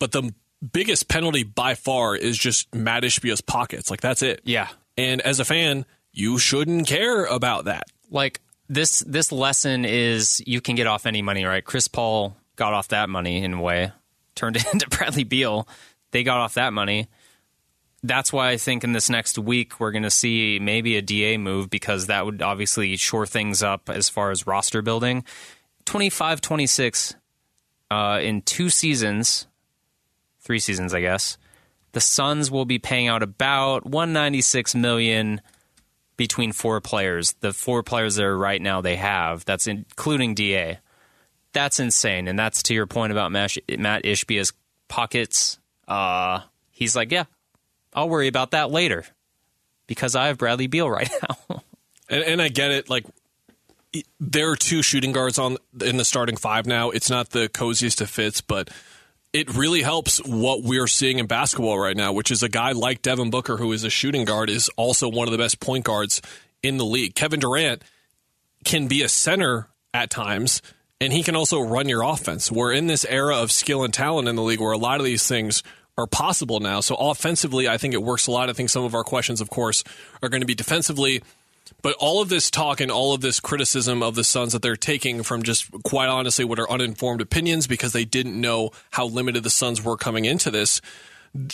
But 0.00 0.10
the 0.10 0.34
biggest 0.72 1.08
penalty 1.08 1.44
by 1.44 1.74
far 1.74 2.16
is 2.16 2.36
just 2.36 2.74
Mat 2.74 3.04
Ishbia's 3.04 3.40
pockets. 3.40 3.90
Like 3.90 4.00
that's 4.00 4.22
it. 4.22 4.40
Yeah. 4.44 4.68
And 4.96 5.20
as 5.20 5.38
a 5.38 5.44
fan, 5.44 5.86
you 6.12 6.38
shouldn't 6.38 6.86
care 6.86 7.24
about 7.24 7.64
that. 7.64 7.84
Like 8.10 8.40
this 8.68 9.00
this 9.00 9.32
lesson 9.32 9.84
is 9.84 10.42
you 10.46 10.60
can 10.60 10.76
get 10.76 10.86
off 10.86 11.06
any 11.06 11.22
money, 11.22 11.44
right? 11.44 11.64
Chris 11.64 11.88
Paul 11.88 12.36
got 12.56 12.72
off 12.72 12.88
that 12.88 13.08
money 13.08 13.42
in 13.42 13.54
a 13.54 13.60
way, 13.60 13.92
turned 14.34 14.56
it 14.56 14.64
into 14.72 14.88
Bradley 14.88 15.24
Beal. 15.24 15.68
They 16.10 16.22
got 16.22 16.38
off 16.40 16.54
that 16.54 16.72
money. 16.72 17.08
That's 18.04 18.32
why 18.32 18.50
I 18.50 18.56
think 18.56 18.82
in 18.82 18.92
this 18.92 19.08
next 19.08 19.38
week 19.38 19.78
we're 19.78 19.92
going 19.92 20.02
to 20.02 20.10
see 20.10 20.58
maybe 20.58 20.96
a 20.96 21.02
DA 21.02 21.38
move 21.38 21.70
because 21.70 22.06
that 22.06 22.26
would 22.26 22.42
obviously 22.42 22.96
shore 22.96 23.26
things 23.26 23.62
up 23.62 23.88
as 23.88 24.08
far 24.08 24.30
as 24.30 24.46
roster 24.46 24.82
building. 24.82 25.24
25 25.84 26.40
26 26.40 27.14
uh, 27.90 28.18
in 28.22 28.42
two 28.42 28.70
seasons, 28.70 29.46
three 30.40 30.58
seasons, 30.58 30.94
I 30.94 31.00
guess. 31.00 31.36
The 31.92 32.00
Suns 32.00 32.50
will 32.50 32.64
be 32.64 32.78
paying 32.78 33.06
out 33.06 33.22
about 33.22 33.84
196 33.84 34.74
million 34.74 35.42
between 36.22 36.52
four 36.52 36.80
players. 36.80 37.32
The 37.40 37.52
four 37.52 37.82
players 37.82 38.14
that 38.14 38.24
are 38.24 38.38
right 38.38 38.62
now 38.62 38.80
they 38.80 38.94
have, 38.94 39.44
that's 39.44 39.66
including 39.66 40.36
DA. 40.36 40.78
That's 41.52 41.80
insane. 41.80 42.28
And 42.28 42.38
that's 42.38 42.62
to 42.64 42.74
your 42.74 42.86
point 42.86 43.10
about 43.10 43.32
Mat 43.32 43.50
Ishbia's 44.04 44.52
pockets. 44.86 45.58
Uh, 45.88 46.42
he's 46.70 46.94
like, 46.94 47.10
yeah, 47.10 47.24
I'll 47.92 48.08
worry 48.08 48.28
about 48.28 48.52
that 48.52 48.70
later 48.70 49.04
because 49.88 50.14
I 50.14 50.28
have 50.28 50.38
Bradley 50.38 50.68
Beal 50.68 50.88
right 50.88 51.10
now. 51.50 51.64
and, 52.08 52.22
and 52.22 52.40
I 52.40 52.48
get 52.50 52.70
it. 52.70 52.88
Like, 52.88 53.04
there 54.20 54.52
are 54.52 54.56
two 54.56 54.80
shooting 54.80 55.10
guards 55.10 55.40
on 55.40 55.56
in 55.84 55.96
the 55.96 56.04
starting 56.04 56.36
five 56.36 56.66
now. 56.66 56.90
It's 56.90 57.10
not 57.10 57.30
the 57.30 57.48
coziest 57.48 58.00
of 58.00 58.08
fits, 58.10 58.40
but 58.40 58.70
it 59.32 59.54
really 59.54 59.82
helps 59.82 60.18
what 60.24 60.62
we're 60.62 60.86
seeing 60.86 61.18
in 61.18 61.26
basketball 61.26 61.78
right 61.78 61.96
now, 61.96 62.12
which 62.12 62.30
is 62.30 62.42
a 62.42 62.48
guy 62.48 62.72
like 62.72 63.02
Devin 63.02 63.30
Booker, 63.30 63.56
who 63.56 63.72
is 63.72 63.84
a 63.84 63.90
shooting 63.90 64.24
guard, 64.24 64.50
is 64.50 64.68
also 64.76 65.08
one 65.08 65.26
of 65.26 65.32
the 65.32 65.38
best 65.38 65.58
point 65.58 65.84
guards 65.84 66.20
in 66.62 66.76
the 66.76 66.84
league. 66.84 67.14
Kevin 67.14 67.40
Durant 67.40 67.82
can 68.64 68.88
be 68.88 69.02
a 69.02 69.08
center 69.08 69.68
at 69.94 70.10
times, 70.10 70.60
and 71.00 71.12
he 71.12 71.22
can 71.22 71.34
also 71.34 71.60
run 71.60 71.88
your 71.88 72.02
offense. 72.02 72.52
We're 72.52 72.72
in 72.72 72.86
this 72.86 73.04
era 73.06 73.36
of 73.36 73.50
skill 73.50 73.84
and 73.84 73.92
talent 73.92 74.28
in 74.28 74.36
the 74.36 74.42
league 74.42 74.60
where 74.60 74.72
a 74.72 74.78
lot 74.78 75.00
of 75.00 75.04
these 75.04 75.26
things 75.26 75.62
are 75.96 76.06
possible 76.06 76.60
now. 76.60 76.80
So 76.80 76.94
offensively, 76.94 77.68
I 77.68 77.78
think 77.78 77.94
it 77.94 78.02
works 78.02 78.26
a 78.26 78.30
lot. 78.30 78.50
I 78.50 78.52
think 78.52 78.70
some 78.70 78.84
of 78.84 78.94
our 78.94 79.04
questions, 79.04 79.40
of 79.40 79.50
course, 79.50 79.82
are 80.22 80.28
going 80.28 80.40
to 80.40 80.46
be 80.46 80.54
defensively. 80.54 81.22
But 81.80 81.96
all 81.98 82.20
of 82.20 82.28
this 82.28 82.50
talk 82.50 82.80
and 82.80 82.90
all 82.90 83.14
of 83.14 83.20
this 83.20 83.40
criticism 83.40 84.02
of 84.02 84.14
the 84.14 84.24
Suns 84.24 84.52
that 84.52 84.62
they're 84.62 84.76
taking 84.76 85.22
from 85.22 85.42
just 85.42 85.70
quite 85.82 86.08
honestly 86.08 86.44
what 86.44 86.58
are 86.58 86.70
uninformed 86.70 87.20
opinions 87.20 87.66
because 87.66 87.92
they 87.92 88.04
didn't 88.04 88.38
know 88.40 88.70
how 88.90 89.06
limited 89.06 89.42
the 89.42 89.50
Suns 89.50 89.82
were 89.82 89.96
coming 89.96 90.24
into 90.24 90.50
this. 90.50 90.80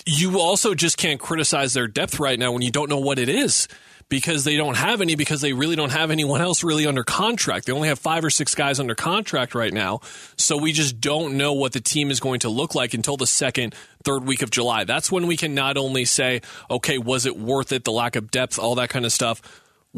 You 0.05 0.41
also 0.41 0.75
just 0.75 0.97
can't 0.97 1.21
criticize 1.21 1.73
their 1.73 1.87
depth 1.87 2.19
right 2.19 2.39
now 2.39 2.53
when 2.53 2.63
you 2.63 2.71
don't 2.71 2.89
know 2.89 2.99
what 2.99 3.19
it 3.19 3.29
is 3.29 3.69
because 4.09 4.45
they 4.45 4.57
don't 4.57 4.77
have 4.77 5.01
any 5.01 5.15
because 5.15 5.41
they 5.41 5.53
really 5.53 5.77
don't 5.77 5.93
have 5.93 6.11
anyone 6.11 6.41
else 6.41 6.65
really 6.65 6.87
under 6.87 7.05
contract. 7.05 7.67
They 7.67 7.73
only 7.73 7.89
have 7.89 7.99
five 7.99 8.25
or 8.25 8.31
six 8.31 8.55
guys 8.55 8.81
under 8.81 8.95
contract 8.95 9.55
right 9.55 9.73
now. 9.73 10.01
So 10.37 10.57
we 10.57 10.73
just 10.73 11.01
don't 11.01 11.37
know 11.37 11.53
what 11.53 11.73
the 11.73 11.81
team 11.81 12.11
is 12.11 12.21
going 12.21 12.41
to 12.41 12.49
look 12.49 12.75
like 12.75 12.95
until 12.95 13.17
the 13.17 13.27
second, 13.27 13.75
third 14.03 14.25
week 14.25 14.43
of 14.43 14.51
July. 14.51 14.85
That's 14.85 15.13
when 15.13 15.27
we 15.27 15.37
can 15.37 15.55
not 15.55 15.77
only 15.77 16.05
say, 16.05 16.41
okay, 16.71 16.99
was 16.99 17.27
it 17.27 17.37
worth 17.37 17.73
it? 17.73 17.85
The 17.85 17.93
lack 17.93 18.17
of 18.17 18.31
depth, 18.31 18.59
all 18.59 18.75
that 18.77 18.89
kind 18.89 19.05
of 19.05 19.13
stuff. 19.13 19.43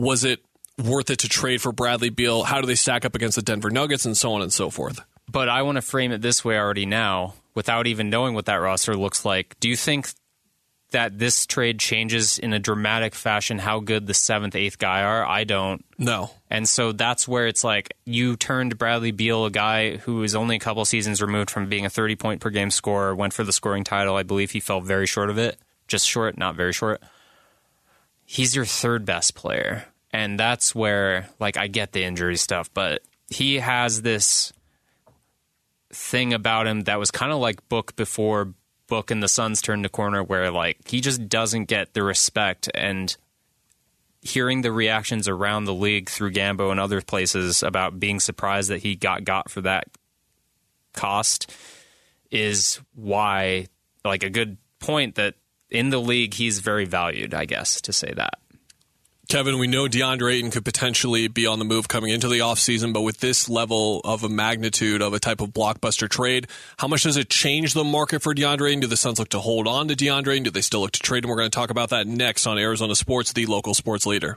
Was 0.00 0.24
it 0.24 0.40
worth 0.82 1.10
it 1.10 1.20
to 1.20 1.28
trade 1.28 1.60
for 1.60 1.72
Bradley 1.72 2.10
Beal? 2.10 2.42
How 2.42 2.60
do 2.60 2.66
they 2.66 2.74
stack 2.74 3.04
up 3.04 3.14
against 3.14 3.36
the 3.36 3.42
Denver 3.42 3.70
Nuggets 3.70 4.06
and 4.06 4.16
so 4.16 4.32
on 4.32 4.42
and 4.42 4.52
so 4.52 4.70
forth? 4.70 5.00
But 5.30 5.48
I 5.48 5.62
want 5.62 5.76
to 5.76 5.82
frame 5.82 6.10
it 6.12 6.22
this 6.22 6.44
way 6.44 6.58
already 6.58 6.86
now 6.86 7.34
without 7.54 7.86
even 7.86 8.10
knowing 8.10 8.34
what 8.34 8.46
that 8.46 8.56
roster 8.56 8.96
looks 8.96 9.24
like. 9.24 9.58
Do 9.60 9.68
you 9.68 9.76
think 9.76 10.08
that 10.90 11.18
this 11.18 11.46
trade 11.46 11.78
changes 11.78 12.38
in 12.38 12.52
a 12.52 12.58
dramatic 12.58 13.14
fashion 13.14 13.58
how 13.58 13.80
good 13.80 14.06
the 14.06 14.14
seventh, 14.14 14.54
eighth 14.54 14.78
guy 14.78 15.02
are. 15.02 15.24
I 15.24 15.44
don't. 15.44 15.84
No. 15.98 16.30
And 16.50 16.68
so 16.68 16.92
that's 16.92 17.28
where 17.28 17.46
it's 17.46 17.64
like 17.64 17.92
you 18.04 18.36
turned 18.36 18.78
Bradley 18.78 19.12
Beal, 19.12 19.44
a 19.44 19.50
guy 19.50 19.96
who 19.98 20.22
is 20.22 20.34
only 20.34 20.56
a 20.56 20.60
couple 20.60 20.84
seasons 20.84 21.22
removed 21.22 21.50
from 21.50 21.68
being 21.68 21.86
a 21.86 21.90
30 21.90 22.16
point 22.16 22.40
per 22.40 22.50
game 22.50 22.70
scorer, 22.70 23.14
went 23.14 23.32
for 23.32 23.44
the 23.44 23.52
scoring 23.52 23.84
title. 23.84 24.16
I 24.16 24.22
believe 24.22 24.50
he 24.50 24.60
fell 24.60 24.80
very 24.80 25.06
short 25.06 25.30
of 25.30 25.38
it. 25.38 25.58
Just 25.86 26.08
short, 26.08 26.36
not 26.36 26.56
very 26.56 26.72
short. 26.72 27.02
He's 28.24 28.54
your 28.54 28.64
third 28.64 29.04
best 29.04 29.34
player. 29.34 29.86
And 30.12 30.38
that's 30.38 30.74
where, 30.74 31.28
like, 31.38 31.56
I 31.56 31.68
get 31.68 31.92
the 31.92 32.04
injury 32.04 32.36
stuff, 32.36 32.68
but 32.74 33.02
he 33.28 33.60
has 33.60 34.02
this 34.02 34.52
thing 35.92 36.32
about 36.32 36.66
him 36.66 36.82
that 36.82 36.98
was 36.98 37.10
kind 37.10 37.32
of 37.32 37.38
like 37.38 37.68
Book 37.68 37.94
before 37.96 38.54
book 38.90 39.10
and 39.10 39.22
the 39.22 39.28
Suns 39.28 39.62
turned 39.62 39.84
the 39.84 39.88
corner 39.88 40.22
where 40.22 40.50
like 40.50 40.76
he 40.86 41.00
just 41.00 41.28
doesn't 41.28 41.64
get 41.66 41.94
the 41.94 42.02
respect 42.02 42.68
and 42.74 43.16
hearing 44.20 44.60
the 44.60 44.72
reactions 44.72 45.28
around 45.28 45.64
the 45.64 45.72
league 45.72 46.10
through 46.10 46.32
Gambo 46.32 46.70
and 46.70 46.78
other 46.78 47.00
places 47.00 47.62
about 47.62 47.98
being 47.98 48.20
surprised 48.20 48.68
that 48.68 48.82
he 48.82 48.96
got 48.96 49.24
got 49.24 49.50
for 49.50 49.62
that 49.62 49.84
cost 50.92 51.50
is 52.30 52.80
why 52.94 53.66
like 54.04 54.22
a 54.22 54.28
good 54.28 54.58
point 54.80 55.14
that 55.14 55.36
in 55.70 55.90
the 55.90 56.00
league 56.00 56.34
he's 56.34 56.58
very 56.58 56.84
valued, 56.84 57.32
I 57.32 57.44
guess, 57.44 57.80
to 57.82 57.92
say 57.92 58.12
that. 58.16 58.34
Kevin, 59.30 59.58
we 59.60 59.68
know 59.68 59.86
DeAndre 59.86 60.34
Ayton 60.34 60.50
could 60.50 60.64
potentially 60.64 61.28
be 61.28 61.46
on 61.46 61.60
the 61.60 61.64
move 61.64 61.86
coming 61.86 62.10
into 62.10 62.26
the 62.26 62.40
offseason, 62.40 62.92
but 62.92 63.02
with 63.02 63.20
this 63.20 63.48
level 63.48 64.00
of 64.00 64.24
a 64.24 64.28
magnitude 64.28 65.00
of 65.00 65.14
a 65.14 65.20
type 65.20 65.40
of 65.40 65.50
blockbuster 65.50 66.08
trade, 66.08 66.48
how 66.78 66.88
much 66.88 67.04
does 67.04 67.16
it 67.16 67.30
change 67.30 67.72
the 67.72 67.84
market 67.84 68.22
for 68.22 68.34
DeAndre 68.34 68.70
Ayton? 68.70 68.80
Do 68.80 68.88
the 68.88 68.96
Suns 68.96 69.20
look 69.20 69.28
to 69.28 69.38
hold 69.38 69.68
on 69.68 69.86
to 69.86 69.94
DeAndre 69.94 70.32
Ayton? 70.32 70.42
Do 70.42 70.50
they 70.50 70.62
still 70.62 70.80
look 70.80 70.90
to 70.90 70.98
trade 70.98 71.22
him? 71.22 71.30
We're 71.30 71.36
going 71.36 71.48
to 71.48 71.54
talk 71.54 71.70
about 71.70 71.90
that 71.90 72.08
next 72.08 72.48
on 72.48 72.58
Arizona 72.58 72.96
Sports, 72.96 73.32
the 73.32 73.46
local 73.46 73.72
sports 73.72 74.04
leader. 74.04 74.36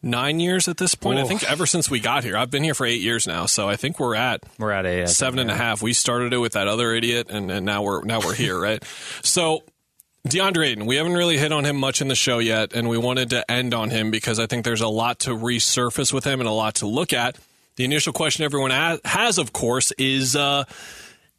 nine 0.03 0.39
years 0.39 0.69
at 0.69 0.77
this 0.77 0.95
point. 0.95 1.19
Ooh. 1.19 1.23
I 1.23 1.25
think 1.25 1.51
ever 1.51 1.65
since 1.65 1.91
we 1.91 1.99
got 1.99 2.25
here. 2.25 2.37
I've 2.37 2.51
been 2.51 2.63
here 2.63 2.75
for 2.75 2.85
eight 2.85 3.01
years 3.01 3.27
now, 3.27 3.47
so 3.47 3.71
I 3.71 3.77
think 3.77 3.99
we're 3.99 4.17
at 4.17 4.43
we're 4.59 4.71
at 4.71 4.85
a 4.85 5.09
seven 5.09 5.39
and 5.39 5.51
a 5.51 5.57
half. 5.57 5.81
We 5.81 5.95
started 5.95 6.35
it 6.35 6.39
with 6.39 6.53
that 6.53 6.69
other 6.69 6.93
idiot, 6.93 7.29
and, 7.31 7.51
and 7.51 7.65
now 7.65 7.83
we're 7.83 8.05
now 8.05 8.21
we're 8.21 8.35
here, 8.35 8.61
right? 8.61 8.85
So 9.23 9.63
DeAndre 10.29 10.67
Ayton, 10.67 10.87
we 10.87 10.97
haven't 10.97 11.15
really 11.15 11.39
hit 11.39 11.53
on 11.53 11.65
him 11.65 11.77
much 11.77 12.01
in 12.01 12.09
the 12.09 12.17
show 12.17 12.39
yet, 12.39 12.73
and 12.73 12.89
we 12.89 12.99
wanted 12.99 13.31
to 13.31 13.49
end 13.49 13.73
on 13.73 13.91
him 13.91 14.11
because 14.11 14.41
I 14.41 14.47
think 14.47 14.65
there's 14.65 14.81
a 14.81 14.89
lot 14.89 15.21
to 15.21 15.31
resurface 15.31 16.13
with 16.13 16.25
him 16.25 16.41
and 16.41 16.49
a 16.49 16.53
lot 16.53 16.77
to 16.77 16.87
look 16.87 17.13
at. 17.13 17.39
The 17.77 17.85
initial 17.85 18.13
question 18.13 18.45
everyone 18.45 18.71
has, 19.05 19.39
of 19.39 19.53
course, 19.53 19.93
is, 19.93 20.35
uh, 20.35 20.65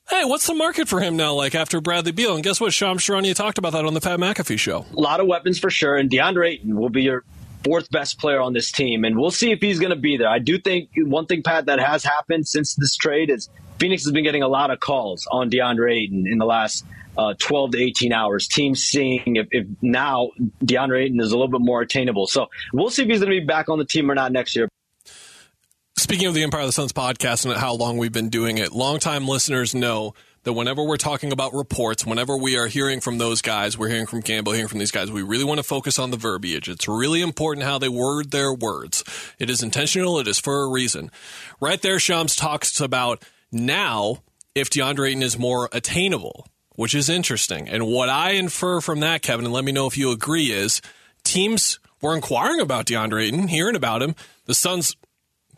hey, 0.10 0.24
what's 0.24 0.48
the 0.48 0.54
market 0.54 0.88
for 0.88 1.02
him 1.02 1.18
now, 1.18 1.34
like 1.34 1.54
after 1.54 1.82
Bradley 1.82 2.14
Beal? 2.14 2.36
And 2.36 2.44
guess 2.44 2.62
what? 2.62 2.72
Shams 2.72 3.04
Charania 3.04 3.36
talked 3.36 3.58
about 3.58 3.74
that 3.74 3.84
on 3.84 3.94
the 3.94 4.00
Pat 4.00 4.20
McAfee 4.20 4.60
show. 4.60 4.86
A 4.96 5.00
lot 5.00 5.20
of 5.20 5.28
weapons 5.28 5.60
for 5.60 5.70
sure, 5.70 5.98
and 5.98 6.10
DeAndre 6.10 6.52
Ayton 6.52 6.78
will 6.78 6.90
be 6.90 7.02
your 7.04 7.26
fourth 7.66 7.92
best 7.92 8.20
player 8.20 8.40
on 8.40 8.54
this 8.54 8.72
team, 8.72 9.04
and 9.04 9.18
we'll 9.20 9.32
see 9.32 9.52
if 9.52 9.60
he's 9.60 9.80
going 9.80 9.90
to 9.90 9.98
be 9.98 10.16
there. 10.16 10.30
I 10.30 10.40
do 10.40 10.60
think 10.60 10.92
one 10.96 11.26
thing, 11.26 11.44
Pat, 11.44 11.66
that 11.66 11.80
has 11.80 12.06
happened 12.06 12.48
since 12.48 12.76
this 12.76 12.96
trade 12.96 13.30
is 13.30 13.50
Phoenix 13.80 14.06
has 14.06 14.14
been 14.14 14.24
getting 14.24 14.44
a 14.44 14.48
lot 14.48 14.72
of 14.72 14.80
calls 14.80 15.28
on 15.30 15.50
DeAndre 15.50 15.94
Ayton 15.94 16.26
in 16.26 16.38
the 16.38 16.46
last 16.46 16.86
uh, 17.18 17.34
12 17.40 17.72
to 17.72 17.82
18 17.82 18.14
hours. 18.14 18.48
Teams 18.48 18.84
seeing 18.84 19.36
if, 19.38 19.48
if 19.52 19.68
now 19.82 20.32
DeAndre 20.64 21.06
Ayton 21.06 21.20
is 21.20 21.32
a 21.32 21.38
little 21.38 21.52
bit 21.52 21.62
more 21.62 21.82
attainable. 21.82 22.28
So 22.28 22.48
we'll 22.74 22.90
see 22.90 23.04
if 23.04 23.10
he's 23.10 23.20
going 23.20 23.32
to 23.32 23.40
be 23.40 23.46
back 23.46 23.70
on 23.70 23.80
the 23.80 23.86
team 23.86 24.10
or 24.12 24.16
not 24.16 24.32
next 24.32 24.56
year. 24.56 24.70
Speaking 25.98 26.28
of 26.28 26.36
the 26.36 26.44
Empire 26.44 26.62
of 26.62 26.68
the 26.68 26.74
Suns 26.74 26.94
podcast 26.94 27.46
and 27.46 27.58
how 27.58 27.74
long 27.74 27.98
we've 27.98 28.14
been 28.14 28.30
doing 28.30 28.60
it, 28.60 28.72
longtime 28.72 29.28
listeners 29.28 29.74
know 29.74 30.14
that 30.44 30.54
whenever 30.54 30.82
we're 30.82 30.96
talking 30.96 31.34
about 31.34 31.54
reports, 31.54 32.06
whenever 32.06 32.38
we 32.38 32.56
are 32.56 32.68
hearing 32.68 33.02
from 33.02 33.18
those 33.18 33.42
guys, 33.42 33.78
we're 33.78 33.90
hearing 33.90 34.06
from 34.06 34.22
Gambo, 34.22 34.54
hearing 34.54 34.70
from 34.70 34.80
these 34.80 34.92
guys, 34.92 35.12
we 35.12 35.22
really 35.22 35.44
want 35.44 35.58
to 35.58 35.64
focus 35.64 36.00
on 36.00 36.12
the 36.12 36.16
verbiage. 36.16 36.70
It's 36.70 36.88
really 36.88 37.22
important 37.22 37.66
how 37.66 37.80
they 37.80 37.90
word 37.90 38.32
their 38.32 38.54
words. 38.54 39.04
It 39.40 39.50
is 39.50 39.62
intentional, 39.62 40.20
it 40.20 40.28
is 40.28 40.40
for 40.40 40.62
a 40.62 40.70
reason. 40.70 41.12
Right 41.60 41.82
there, 41.82 42.00
Shams 42.00 42.36
talks 42.36 42.80
about 42.80 43.26
now 43.52 44.24
if 44.56 44.70
DeAndre 44.70 45.10
Ayton 45.10 45.24
is 45.24 45.38
more 45.38 45.68
attainable, 45.74 46.48
which 46.78 46.94
is 46.94 47.10
interesting. 47.10 47.68
And 47.68 47.88
what 47.88 48.08
I 48.08 48.32
infer 48.32 48.80
from 48.80 49.02
that, 49.02 49.24
Kevin, 49.24 49.46
and 49.46 49.54
let 49.54 49.66
me 49.66 49.72
know 49.72 49.88
if 49.88 49.98
you 49.98 50.12
agree, 50.12 50.52
is 50.52 50.80
teams 51.24 51.80
were 52.02 52.16
inquiring 52.16 52.62
about 52.62 52.86
DeAndre 52.86 53.24
Ayton, 53.24 53.48
hearing 53.48 53.76
about 53.76 54.04
him. 54.04 54.16
The 54.46 54.54
Suns 54.54 54.96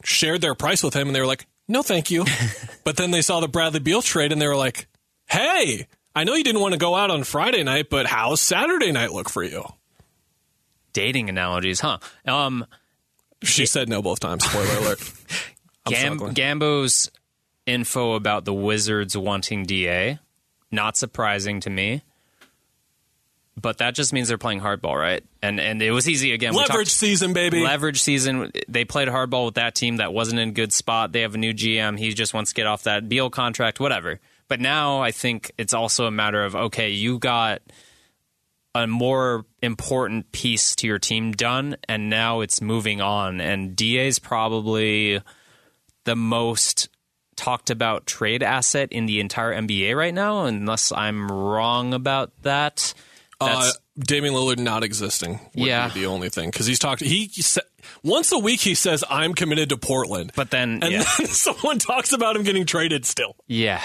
shared 0.03 0.39
their 0.39 0.55
price 0.55 0.81
with 0.81 0.93
him, 0.93 1.07
and 1.07 1.15
they 1.15 1.19
were 1.19 1.27
like, 1.27 1.45
no, 1.67 1.83
thank 1.83 2.09
you. 2.09 2.25
but 2.85 2.95
then 2.95 3.11
they 3.11 3.21
saw 3.21 3.41
the 3.41 3.49
Bradley 3.49 3.81
Beal 3.81 4.01
trade, 4.01 4.31
and 4.31 4.41
they 4.41 4.47
were 4.47 4.55
like, 4.55 4.87
hey, 5.25 5.87
I 6.15 6.23
know 6.23 6.35
you 6.35 6.43
didn't 6.43 6.61
want 6.61 6.73
to 6.73 6.79
go 6.79 6.95
out 6.95 7.11
on 7.11 7.25
Friday 7.25 7.63
night, 7.63 7.89
but 7.89 8.05
how's 8.05 8.39
Saturday 8.39 8.93
night 8.93 9.11
look 9.11 9.29
for 9.29 9.43
you? 9.43 9.65
Dating 10.93 11.27
analogies, 11.27 11.81
huh? 11.81 11.97
Um, 12.25 12.65
she 13.43 13.65
said 13.65 13.89
no 13.89 14.01
both 14.01 14.21
times. 14.21 14.45
Spoiler 14.45 14.77
alert. 14.77 15.13
Gam- 15.85 16.33
Gambo's 16.33 17.11
info 17.65 18.13
about 18.13 18.45
the 18.45 18.53
Wizards 18.53 19.17
wanting 19.17 19.65
DA, 19.65 20.17
not 20.71 20.97
surprising 20.97 21.59
to 21.61 21.69
me. 21.69 22.03
But 23.61 23.79
that 23.79 23.93
just 23.93 24.13
means 24.13 24.29
they're 24.29 24.37
playing 24.37 24.61
hardball, 24.61 24.97
right? 24.97 25.21
And 25.41 25.59
and 25.59 25.81
it 25.81 25.91
was 25.91 26.07
easy 26.07 26.31
again. 26.31 26.53
Leverage 26.53 26.87
talked, 26.87 26.87
season, 26.91 27.33
baby. 27.33 27.61
Leverage 27.61 28.01
season. 28.01 28.51
They 28.69 28.85
played 28.85 29.09
hardball 29.09 29.45
with 29.45 29.55
that 29.55 29.75
team 29.75 29.97
that 29.97 30.13
wasn't 30.13 30.39
in 30.39 30.49
a 30.49 30.51
good 30.53 30.71
spot. 30.71 31.11
They 31.11 31.21
have 31.21 31.35
a 31.35 31.37
new 31.37 31.53
GM. 31.53 31.99
He 31.99 32.13
just 32.13 32.33
wants 32.33 32.51
to 32.51 32.55
get 32.55 32.67
off 32.67 32.83
that 32.83 33.09
Beal 33.09 33.29
contract, 33.29 33.79
whatever. 33.81 34.19
But 34.47 34.61
now 34.61 35.01
I 35.01 35.11
think 35.11 35.51
it's 35.57 35.73
also 35.73 36.05
a 36.05 36.11
matter 36.11 36.41
of 36.41 36.55
okay, 36.55 36.91
you 36.91 37.19
got 37.19 37.61
a 38.75 38.87
more 38.87 39.45
important 39.61 40.31
piece 40.31 40.75
to 40.77 40.87
your 40.87 40.99
team 40.99 41.33
done, 41.33 41.75
and 41.87 42.09
now 42.09 42.39
it's 42.41 42.61
moving 42.61 43.01
on. 43.01 43.41
And 43.41 43.75
DA's 43.75 44.19
probably 44.19 45.21
the 46.05 46.15
most 46.15 46.87
talked 47.39 47.69
about 47.69 48.05
trade 48.05 48.43
asset 48.43 48.91
in 48.91 49.05
the 49.05 49.21
entire 49.21 49.53
NBA 49.53 49.95
right 49.95 50.13
now, 50.13 50.43
unless 50.43 50.91
I'm 50.91 51.31
wrong 51.31 51.93
about 51.93 52.33
that. 52.41 52.93
Uh, 53.39 53.71
Damian 53.97 54.33
Lillard 54.33 54.59
not 54.59 54.83
existing 54.83 55.39
would 55.55 55.67
yeah. 55.67 55.87
be 55.87 56.01
the 56.01 56.05
only 56.07 56.27
thing 56.27 56.49
because 56.49 56.65
he's 56.65 56.79
talked. 56.79 57.01
He, 57.01 57.27
he 57.27 57.41
sa- 57.41 57.61
once 58.03 58.33
a 58.33 58.37
week 58.37 58.59
he 58.59 58.75
says 58.75 59.05
I'm 59.09 59.33
committed 59.33 59.69
to 59.69 59.77
Portland, 59.77 60.33
but 60.35 60.51
then 60.51 60.83
and 60.83 60.91
yeah. 60.91 61.05
then 61.17 61.27
someone 61.27 61.79
talks 61.79 62.11
about 62.11 62.35
him 62.35 62.43
getting 62.43 62.65
traded 62.65 63.05
still. 63.05 63.37
Yeah, 63.47 63.81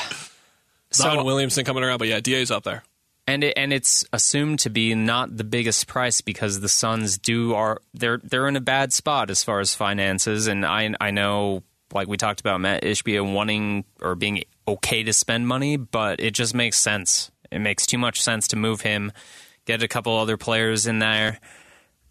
Zion 0.93 1.19
so, 1.19 1.25
Williamson 1.25 1.65
coming 1.65 1.85
around, 1.85 1.99
but 1.99 2.09
yeah, 2.09 2.19
DA's 2.19 2.51
up 2.51 2.65
there. 2.65 2.83
And 3.27 3.45
it, 3.45 3.55
and 3.57 3.73
it's 3.73 4.05
assumed 4.13 4.59
to 4.61 4.71
be 4.71 4.95
not 4.95 5.37
the 5.37 5.45
biggest 5.45 5.87
price 5.87 6.21
because 6.21 6.61
the 6.61 6.69
Suns 6.69 7.17
do 7.17 7.55
are 7.55 7.81
they're 7.95 8.19
they're 8.25 8.49
in 8.49 8.57
a 8.57 8.61
bad 8.61 8.93
spot 8.93 9.31
as 9.31 9.45
far 9.45 9.61
as 9.61 9.73
finances, 9.73 10.49
and 10.49 10.67
I 10.67 10.93
I 11.01 11.13
know 11.13 11.63
like 11.95 12.09
we 12.09 12.17
talked 12.17 12.41
about 12.41 12.61
Mat 12.61 12.83
Ishbia 12.83 13.33
wanting 13.33 13.85
or 14.01 14.15
being 14.15 14.45
okay 14.67 15.03
to 15.03 15.13
spend 15.13 15.47
money, 15.47 15.77
but 15.77 16.21
it 16.21 16.33
just 16.33 16.55
makes 16.55 16.79
sense. 16.79 17.31
It 17.51 17.61
makes 17.61 17.87
too 17.87 17.99
much 17.99 18.23
sense 18.23 18.49
to 18.49 18.57
move 18.57 18.81
him 18.81 19.13
get 19.65 19.83
a 19.83 19.89
couple 19.89 20.17
other 20.17 20.37
players 20.37 20.87
in 20.87 20.99
there, 20.99 21.41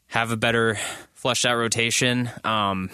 have 0.08 0.32
a 0.32 0.38
better 0.38 0.78
fleshed 1.14 1.46
out 1.46 1.58
rotation. 1.58 2.30
Um, 2.44 2.90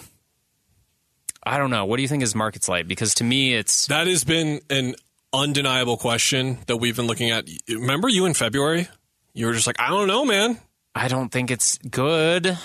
I 1.42 1.58
don't 1.58 1.70
know. 1.70 1.86
What 1.86 1.96
do 1.96 2.02
you 2.02 2.08
think 2.08 2.20
his 2.20 2.34
market's 2.34 2.68
like? 2.68 2.86
Because 2.86 3.14
to 3.16 3.24
me, 3.24 3.54
it's 3.54 3.86
that 3.86 4.06
has 4.06 4.24
been 4.24 4.60
an 4.68 4.94
undeniable 5.32 5.96
question 5.96 6.58
that 6.66 6.76
we've 6.76 6.96
been 6.96 7.06
looking 7.06 7.30
at. 7.30 7.48
Remember 7.68 8.08
you 8.08 8.26
in 8.26 8.34
February? 8.34 8.88
You 9.32 9.46
were 9.46 9.52
just 9.52 9.66
like, 9.66 9.80
I 9.80 9.88
don't 9.88 10.08
know, 10.08 10.24
man. 10.24 10.58
I 10.94 11.08
don't 11.08 11.30
think 11.30 11.50
it's 11.50 11.78
good, 11.78 12.58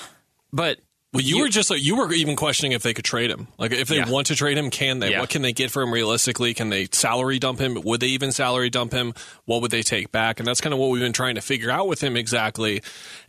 but 0.52 0.80
well, 1.16 1.24
you, 1.24 1.38
you, 1.38 1.42
were 1.44 1.50
just 1.50 1.70
like 1.70 1.84
you 1.84 1.96
were 1.96 2.12
even 2.14 2.36
questioning 2.36 2.74
if 2.74 2.84
they 2.84 2.94
could 2.94 3.06
trade 3.06 3.32
him. 3.32 3.48
Like 3.58 3.72
if 3.72 3.88
they 3.88 3.98
yeah. 3.98 4.10
want 4.10 4.28
to 4.28 4.36
trade 4.36 4.58
him, 4.58 4.70
can 4.70 5.00
they? 5.00 5.12
Yeah. 5.12 5.22
What 5.22 5.30
can 5.30 5.42
they 5.42 5.54
get 5.54 5.72
for 5.72 5.82
him 5.82 5.92
realistically? 5.92 6.54
Can 6.54 6.70
they 6.70 6.88
salary 6.92 7.40
dump 7.40 7.60
him? 7.60 7.82
Would 7.82 8.00
they 8.00 8.08
even 8.08 8.32
salary 8.32 8.70
dump 8.70 8.92
him? 8.92 9.14
What 9.46 9.62
would 9.62 9.72
they 9.72 9.84
take 9.84 10.12
back? 10.12 10.40
And 10.40 10.48
that's 10.48 10.62
kind 10.62 10.74
of 10.74 10.80
what 10.80 10.90
we've 10.90 11.02
been 11.02 11.14
trying 11.14 11.36
to 11.36 11.42
figure 11.42 11.72
out 11.72 11.88
with 11.88 12.04
him 12.04 12.16
exactly. 12.18 12.82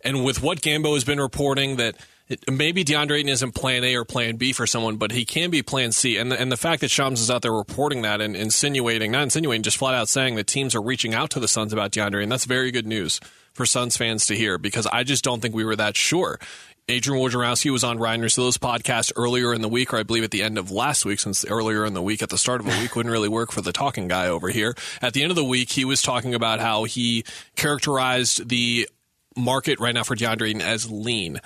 And 0.03 0.25
with 0.25 0.43
what 0.43 0.61
Gambo 0.61 0.95
has 0.95 1.05
been 1.05 1.21
reporting 1.21 1.77
that 1.77 1.97
it, 2.29 2.51
maybe 2.51 2.85
DeAndre 2.85 3.19
Ayton 3.19 3.29
isn't 3.29 3.53
plan 3.53 3.85
A 3.85 3.95
or 3.95 4.05
plan 4.05 4.37
B 4.37 4.53
for 4.53 4.67
someone, 4.67 4.97
but 4.97 5.13
he 5.13 5.25
can 5.25 5.51
be 5.51 5.63
plan 5.63 5.93
C. 5.93 6.17
And 6.17 6.33
the, 6.33 6.41
and 6.41 6.51
the 6.51 6.57
fact 6.57 6.81
that 6.81 6.91
Shams 6.91 7.21
is 7.21 7.31
out 7.31 7.43
there 7.43 7.53
reporting 7.53 8.03
that 8.03 8.21
and 8.21 8.35
insinuating, 8.35 9.13
not 9.13 9.23
insinuating, 9.23 9.63
just 9.63 9.77
flat 9.77 9.95
out 9.95 10.09
saying 10.09 10.35
that 10.35 10.49
teams 10.49 10.75
are 10.75 10.83
reaching 10.83 11.15
out 11.15 11.31
to 11.31 11.41
the 11.41 11.47
Suns 11.47 11.73
about 11.73 11.93
DeAndre, 11.93 12.23
and 12.23 12.33
that's 12.33 12.45
very 12.45 12.73
good 12.73 12.87
news 12.87 13.21
for 13.53 13.65
Suns 13.65 13.97
fans 13.97 14.27
to 14.27 14.37
hear 14.37 14.59
because 14.59 14.87
I 14.89 15.05
just 15.05 15.23
don't 15.23 15.41
think 15.41 15.55
we 15.55 15.65
were 15.65 15.77
that 15.77 15.97
sure. 15.97 16.41
Adrian 16.89 17.21
Wojnarowski 17.21 17.73
was 17.73 17.83
on 17.83 17.99
Ryen 17.99 18.21
Russillo's 18.21 18.59
podcast 18.59 19.11
earlier 19.17 19.53
in 19.53 19.61
the 19.61 19.69
week, 19.69 19.93
or 19.93 19.97
I 19.97 20.05
believe 20.05 20.23
at 20.23 20.31
the 20.31 20.45
end 20.45 20.57
of 20.57 20.71
last 20.71 21.05
week, 21.05 21.19
since 21.19 21.45
earlier 21.45 21.85
in 21.85 21.95
the 21.95 22.03
week 22.03 22.23
at 22.23 22.29
the 22.29 22.39
start 22.39 22.61
of 22.61 22.67
the 22.67 22.79
week 22.79 22.95
wouldn't 22.95 23.13
really 23.13 23.29
work 23.29 23.51
for 23.51 23.61
the 23.61 23.73
talking 23.73 24.07
guy 24.07 24.29
over 24.29 24.51
here. 24.51 24.73
At 25.03 25.13
the 25.13 25.23
end 25.23 25.33
of 25.33 25.37
the 25.37 25.45
week, 25.45 25.71
he 25.73 25.85
was 25.85 26.01
talking 26.01 26.33
about 26.33 26.61
how 26.61 26.85
he 26.85 27.25
characterized 27.57 28.49
the 28.49 28.89
market 29.37 29.81
right 29.81 29.95
now 29.97 30.05
for 30.05 30.15
DeAndre 30.15 30.61
as 30.61 30.89
lean. 30.89 31.41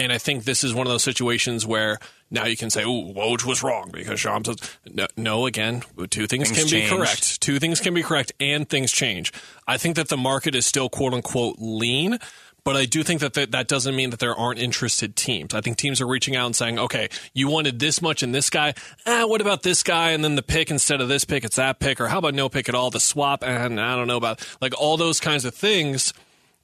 And 0.00 0.12
I 0.12 0.18
think 0.18 0.42
this 0.42 0.64
is 0.64 0.74
one 0.74 0.88
of 0.88 0.90
those 0.90 1.04
situations 1.04 1.64
where 1.64 2.00
now 2.30 2.46
you 2.46 2.56
can 2.56 2.70
say, 2.70 2.82
"Oh, 2.84 3.12
Woj 3.14 3.44
was 3.44 3.62
wrong," 3.62 3.90
because 3.92 4.18
Shams 4.18 4.46
says, 4.48 4.56
no, 4.90 5.06
no, 5.16 5.46
again, 5.46 5.82
two 6.08 6.26
things, 6.26 6.48
things 6.48 6.58
can 6.58 6.66
change. 6.66 6.90
be 6.90 6.96
correct. 6.96 7.40
Two 7.40 7.58
things 7.60 7.80
can 7.80 7.94
be 7.94 8.02
correct, 8.02 8.32
and 8.40 8.68
things 8.68 8.90
change. 8.90 9.30
I 9.68 9.76
think 9.76 9.96
that 9.96 10.08
the 10.08 10.16
market 10.16 10.54
is 10.54 10.64
still 10.64 10.88
"quote 10.88 11.12
unquote" 11.12 11.56
lean, 11.58 12.18
but 12.64 12.76
I 12.76 12.84
do 12.84 13.02
think 13.02 13.20
that 13.20 13.34
th- 13.34 13.50
that 13.50 13.68
doesn't 13.68 13.94
mean 13.96 14.10
that 14.10 14.20
there 14.20 14.34
aren't 14.34 14.58
interested 14.58 15.16
teams. 15.16 15.54
I 15.54 15.60
think 15.60 15.76
teams 15.76 16.00
are 16.00 16.06
reaching 16.06 16.36
out 16.36 16.46
and 16.46 16.56
saying, 16.56 16.78
okay, 16.78 17.08
you 17.34 17.48
wanted 17.48 17.78
this 17.78 18.02
much 18.02 18.22
in 18.22 18.32
this 18.32 18.50
guy. 18.50 18.74
Ah, 19.06 19.26
what 19.26 19.40
about 19.40 19.62
this 19.62 19.82
guy? 19.82 20.10
And 20.10 20.22
then 20.22 20.36
the 20.36 20.42
pick 20.42 20.70
instead 20.70 21.00
of 21.00 21.08
this 21.08 21.24
pick, 21.24 21.44
it's 21.44 21.56
that 21.56 21.80
pick. 21.80 22.00
Or 22.00 22.08
how 22.08 22.18
about 22.18 22.34
no 22.34 22.48
pick 22.48 22.68
at 22.68 22.74
all? 22.74 22.90
The 22.90 23.00
swap. 23.00 23.42
And 23.42 23.80
I 23.80 23.96
don't 23.96 24.08
know 24.08 24.16
about 24.16 24.46
like 24.60 24.74
all 24.78 24.96
those 24.96 25.20
kinds 25.20 25.44
of 25.44 25.54
things. 25.54 26.12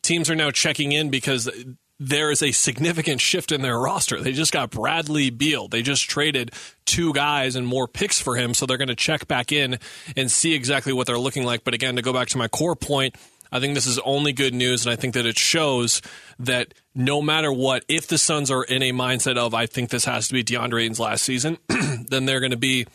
Teams 0.02 0.30
are 0.30 0.36
now 0.36 0.50
checking 0.50 0.92
in 0.92 1.10
because 1.10 1.50
there 1.98 2.30
is 2.30 2.42
a 2.42 2.52
significant 2.52 3.20
shift 3.20 3.50
in 3.50 3.62
their 3.62 3.78
roster. 3.78 4.20
They 4.20 4.32
just 4.32 4.52
got 4.52 4.70
Bradley 4.70 5.30
Beal. 5.30 5.66
They 5.66 5.82
just 5.82 6.08
traded 6.08 6.52
two 6.84 7.12
guys 7.14 7.56
and 7.56 7.66
more 7.66 7.88
picks 7.88 8.20
for 8.20 8.36
him. 8.36 8.52
So 8.52 8.66
they're 8.66 8.76
going 8.76 8.88
to 8.88 8.94
check 8.94 9.26
back 9.26 9.50
in 9.50 9.78
and 10.14 10.30
see 10.30 10.54
exactly 10.54 10.92
what 10.92 11.06
they're 11.06 11.18
looking 11.18 11.44
like. 11.44 11.64
But 11.64 11.74
again, 11.74 11.96
to 11.96 12.02
go 12.02 12.12
back 12.12 12.28
to 12.28 12.38
my 12.38 12.48
core 12.48 12.76
point, 12.76 13.16
I 13.52 13.60
think 13.60 13.74
this 13.74 13.86
is 13.86 13.98
only 14.00 14.32
good 14.32 14.54
news, 14.54 14.84
and 14.84 14.92
I 14.92 14.96
think 14.96 15.14
that 15.14 15.26
it 15.26 15.38
shows 15.38 16.02
that 16.38 16.74
no 16.94 17.22
matter 17.22 17.52
what, 17.52 17.84
if 17.88 18.06
the 18.06 18.18
Suns 18.18 18.50
are 18.50 18.64
in 18.64 18.82
a 18.82 18.92
mindset 18.92 19.36
of 19.36 19.54
I 19.54 19.66
think 19.66 19.90
this 19.90 20.04
has 20.04 20.28
to 20.28 20.34
be 20.34 20.44
DeAndre 20.44 20.82
Ayton's 20.84 21.00
last 21.00 21.24
season, 21.24 21.58
then 22.08 22.26
they're 22.26 22.40
going 22.40 22.50
to 22.50 22.56
be 22.56 22.86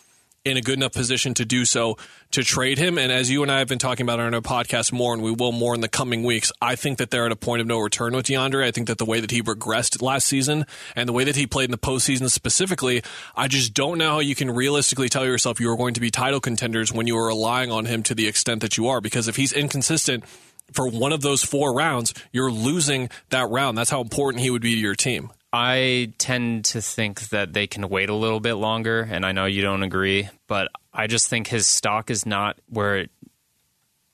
in 0.44 0.58
a 0.58 0.62
good 0.62 0.78
enough 0.78 0.94
position 0.94 1.34
to 1.36 1.46
do 1.46 1.66
so 1.66 1.98
to 2.32 2.44
trade 2.44 2.80
him. 2.80 2.98
And 2.98 3.12
as 3.12 3.30
you 3.30 3.44
and 3.44 3.52
I 3.52 3.60
have 3.60 3.68
been 3.68 3.78
talking 3.78 4.06
about 4.06 4.20
on 4.20 4.34
our 4.34 4.42
podcast 4.42 4.92
more, 4.92 5.14
and 5.14 5.22
we 5.22 5.32
will 5.32 5.52
more 5.52 5.76
in 5.76 5.82
the 5.82 5.88
coming 5.88 6.24
weeks, 6.24 6.52
I 6.62 6.76
think 6.76 6.98
that 6.98 7.12
they're 7.12 7.28
at 7.28 7.32
a 7.32 7.36
point 7.36 7.62
of 7.62 7.68
no 7.68 7.80
return 7.80 8.14
with 8.14 8.26
DeAndre. 8.26 8.66
I 8.66 8.72
think 8.72 8.88
that 8.88 8.98
the 8.98 9.06
way 9.06 9.20
that 9.20 9.30
he 9.30 9.44
regressed 9.44 10.02
last 10.02 10.28
season 10.28 10.66
and 10.96 11.08
the 11.08 11.14
way 11.14 11.24
that 11.26 11.36
he 11.36 11.46
played 11.46 11.66
in 11.66 11.72
the 11.72 11.78
postseason 11.78 12.30
specifically, 12.30 13.04
I 13.36 13.48
just 13.48 13.74
don't 13.74 14.00
know 14.00 14.14
how 14.14 14.20
you 14.20 14.34
can 14.34 14.50
realistically 14.50 15.10
tell 15.10 15.26
yourself 15.26 15.60
you 15.60 15.72
are 15.72 15.78
going 15.78 15.94
to 15.94 16.02
be 16.02 16.10
title 16.10 16.40
contenders 16.40 16.92
when 16.92 17.06
you 17.06 17.18
are 17.18 17.28
relying 17.28 17.72
on 17.72 17.86
him 17.86 18.02
to 18.04 18.16
the 18.16 18.28
extent 18.28 18.62
that 18.62 18.78
you 18.78 18.88
are. 18.88 19.00
Because 19.00 19.28
if 19.28 19.36
he's 19.36 19.54
inconsistent, 19.54 20.24
for 20.72 20.88
one 20.88 21.12
of 21.12 21.22
those 21.22 21.44
four 21.44 21.74
rounds, 21.74 22.14
you're 22.32 22.52
losing 22.52 23.10
that 23.30 23.50
round. 23.50 23.78
That's 23.78 23.90
how 23.90 24.02
important 24.02 24.42
he 24.42 24.50
would 24.50 24.62
be 24.62 24.74
to 24.74 24.80
your 24.80 24.96
team. 24.96 25.32
I 25.54 26.14
tend 26.18 26.66
to 26.66 26.82
think 26.82 27.30
that 27.30 27.54
they 27.54 27.68
can 27.68 27.90
wait 27.90 28.10
a 28.10 28.16
little 28.16 28.40
bit 28.40 28.54
longer, 28.54 29.08
and 29.10 29.26
I 29.26 29.34
know 29.34 29.46
you 29.46 29.62
don't 29.62 29.84
agree, 29.84 30.30
but 30.48 30.70
I 30.94 31.08
just 31.08 31.28
think 31.28 31.48
his 31.48 31.68
stock 31.68 32.10
is 32.10 32.26
not 32.26 32.58
where 32.70 32.98
it 32.98 33.12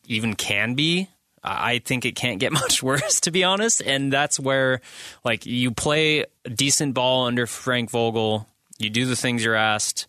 even 0.05 0.35
can 0.35 0.73
be. 0.73 1.09
I 1.43 1.79
think 1.79 2.05
it 2.05 2.15
can't 2.15 2.39
get 2.39 2.51
much 2.63 2.81
worse, 2.81 3.21
to 3.21 3.31
be 3.31 3.43
honest. 3.43 3.81
And 3.85 4.11
that's 4.11 4.39
where, 4.39 4.81
like, 5.23 5.45
you 5.45 5.71
play 5.71 6.25
decent 6.53 6.93
ball 6.93 7.27
under 7.27 7.45
Frank 7.45 7.91
Vogel, 7.91 8.47
you 8.79 8.89
do 8.89 9.05
the 9.05 9.15
things 9.15 9.43
you're 9.43 9.55
asked. 9.55 10.07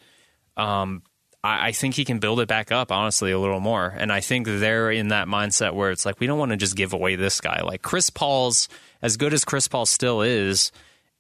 Um, 0.56 1.02
I, 1.42 1.68
I 1.68 1.72
think 1.72 1.94
he 1.94 2.04
can 2.04 2.18
build 2.18 2.40
it 2.40 2.48
back 2.48 2.72
up, 2.72 2.90
honestly, 2.92 3.30
a 3.30 3.38
little 3.38 3.60
more. 3.60 3.94
And 3.96 4.12
I 4.12 4.20
think 4.20 4.46
they're 4.46 4.90
in 4.90 5.08
that 5.08 5.26
mindset 5.26 5.74
where 5.74 5.90
it's 5.90 6.04
like, 6.04 6.20
we 6.20 6.26
don't 6.26 6.38
want 6.38 6.50
to 6.50 6.56
just 6.56 6.76
give 6.76 6.92
away 6.92 7.16
this 7.16 7.40
guy. 7.40 7.62
Like, 7.62 7.82
Chris 7.82 8.10
Paul's, 8.10 8.68
as 9.00 9.16
good 9.16 9.32
as 9.32 9.44
Chris 9.44 9.68
Paul 9.68 9.86
still 9.86 10.22
is, 10.22 10.72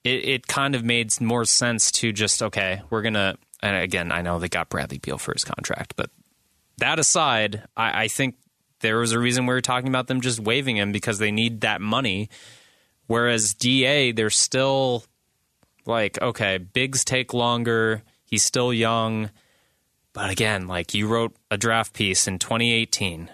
it, 0.08 0.28
it 0.28 0.46
kind 0.46 0.74
of 0.74 0.84
made 0.84 1.20
more 1.20 1.44
sense 1.44 1.92
to 1.92 2.12
just 2.12 2.42
okay, 2.42 2.82
we're 2.90 3.02
gonna. 3.02 3.36
And 3.62 3.76
again, 3.76 4.12
I 4.12 4.22
know 4.22 4.38
they 4.38 4.48
got 4.48 4.68
Bradley 4.68 4.98
Beal 4.98 5.18
for 5.18 5.32
his 5.32 5.44
contract, 5.44 5.94
but 5.96 6.10
that 6.78 6.98
aside, 6.98 7.64
I, 7.76 8.04
I 8.04 8.08
think 8.08 8.36
there 8.80 8.98
was 8.98 9.12
a 9.12 9.18
reason 9.18 9.46
we 9.46 9.54
were 9.54 9.60
talking 9.60 9.88
about 9.88 10.06
them 10.06 10.20
just 10.20 10.38
waiving 10.38 10.76
him 10.76 10.92
because 10.92 11.18
they 11.18 11.32
need 11.32 11.62
that 11.62 11.80
money. 11.80 12.30
Whereas 13.08 13.54
DA, 13.54 14.12
they're 14.12 14.30
still 14.30 15.04
like, 15.86 16.20
okay, 16.22 16.58
bigs 16.58 17.04
take 17.04 17.34
longer. 17.34 18.02
He's 18.24 18.44
still 18.44 18.72
young. 18.72 19.30
But 20.12 20.30
again, 20.30 20.68
like 20.68 20.94
you 20.94 21.08
wrote 21.08 21.34
a 21.50 21.56
draft 21.56 21.94
piece 21.94 22.28
in 22.28 22.38
2018. 22.38 23.28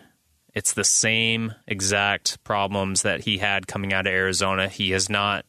It's 0.55 0.72
the 0.72 0.85
same 0.85 1.53
exact 1.66 2.43
problems 2.45 3.03
that 3.03 3.22
he 3.22 3.39
had 3.39 3.66
coming 3.66 3.93
out 3.93 4.07
of 4.07 4.12
Arizona. 4.12 4.68
He 4.68 4.93
has 4.93 5.11
not 5.11 5.45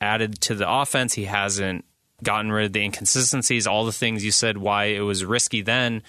added 0.00 0.40
to 0.42 0.54
the 0.54 0.70
offense. 0.70 1.14
He 1.14 1.24
hasn't 1.24 1.84
gotten 2.22 2.50
rid 2.50 2.66
of 2.66 2.72
the 2.72 2.82
inconsistencies, 2.82 3.66
all 3.66 3.84
the 3.84 3.92
things 3.92 4.24
you 4.24 4.30
said 4.30 4.58
why 4.58 4.86
it 4.86 5.00
was 5.00 5.24
risky 5.24 5.62
then. 5.62 6.02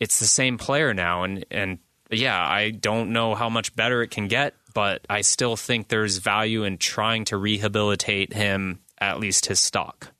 It's 0.00 0.18
the 0.18 0.26
same 0.26 0.58
player 0.58 0.94
now 0.94 1.24
and 1.24 1.44
and 1.50 1.78
yeah, 2.10 2.40
I 2.40 2.70
don't 2.70 3.12
know 3.12 3.34
how 3.34 3.48
much 3.48 3.76
better 3.76 4.02
it 4.02 4.10
can 4.10 4.26
get, 4.26 4.54
but 4.74 5.06
I 5.08 5.20
still 5.20 5.56
think 5.56 5.88
there's 5.88 6.18
value 6.18 6.64
in 6.64 6.78
trying 6.78 7.24
to 7.26 7.36
rehabilitate 7.36 8.32
him 8.32 8.80
at 8.98 9.20
least 9.20 9.46
his 9.46 9.60
stock. 9.60 10.12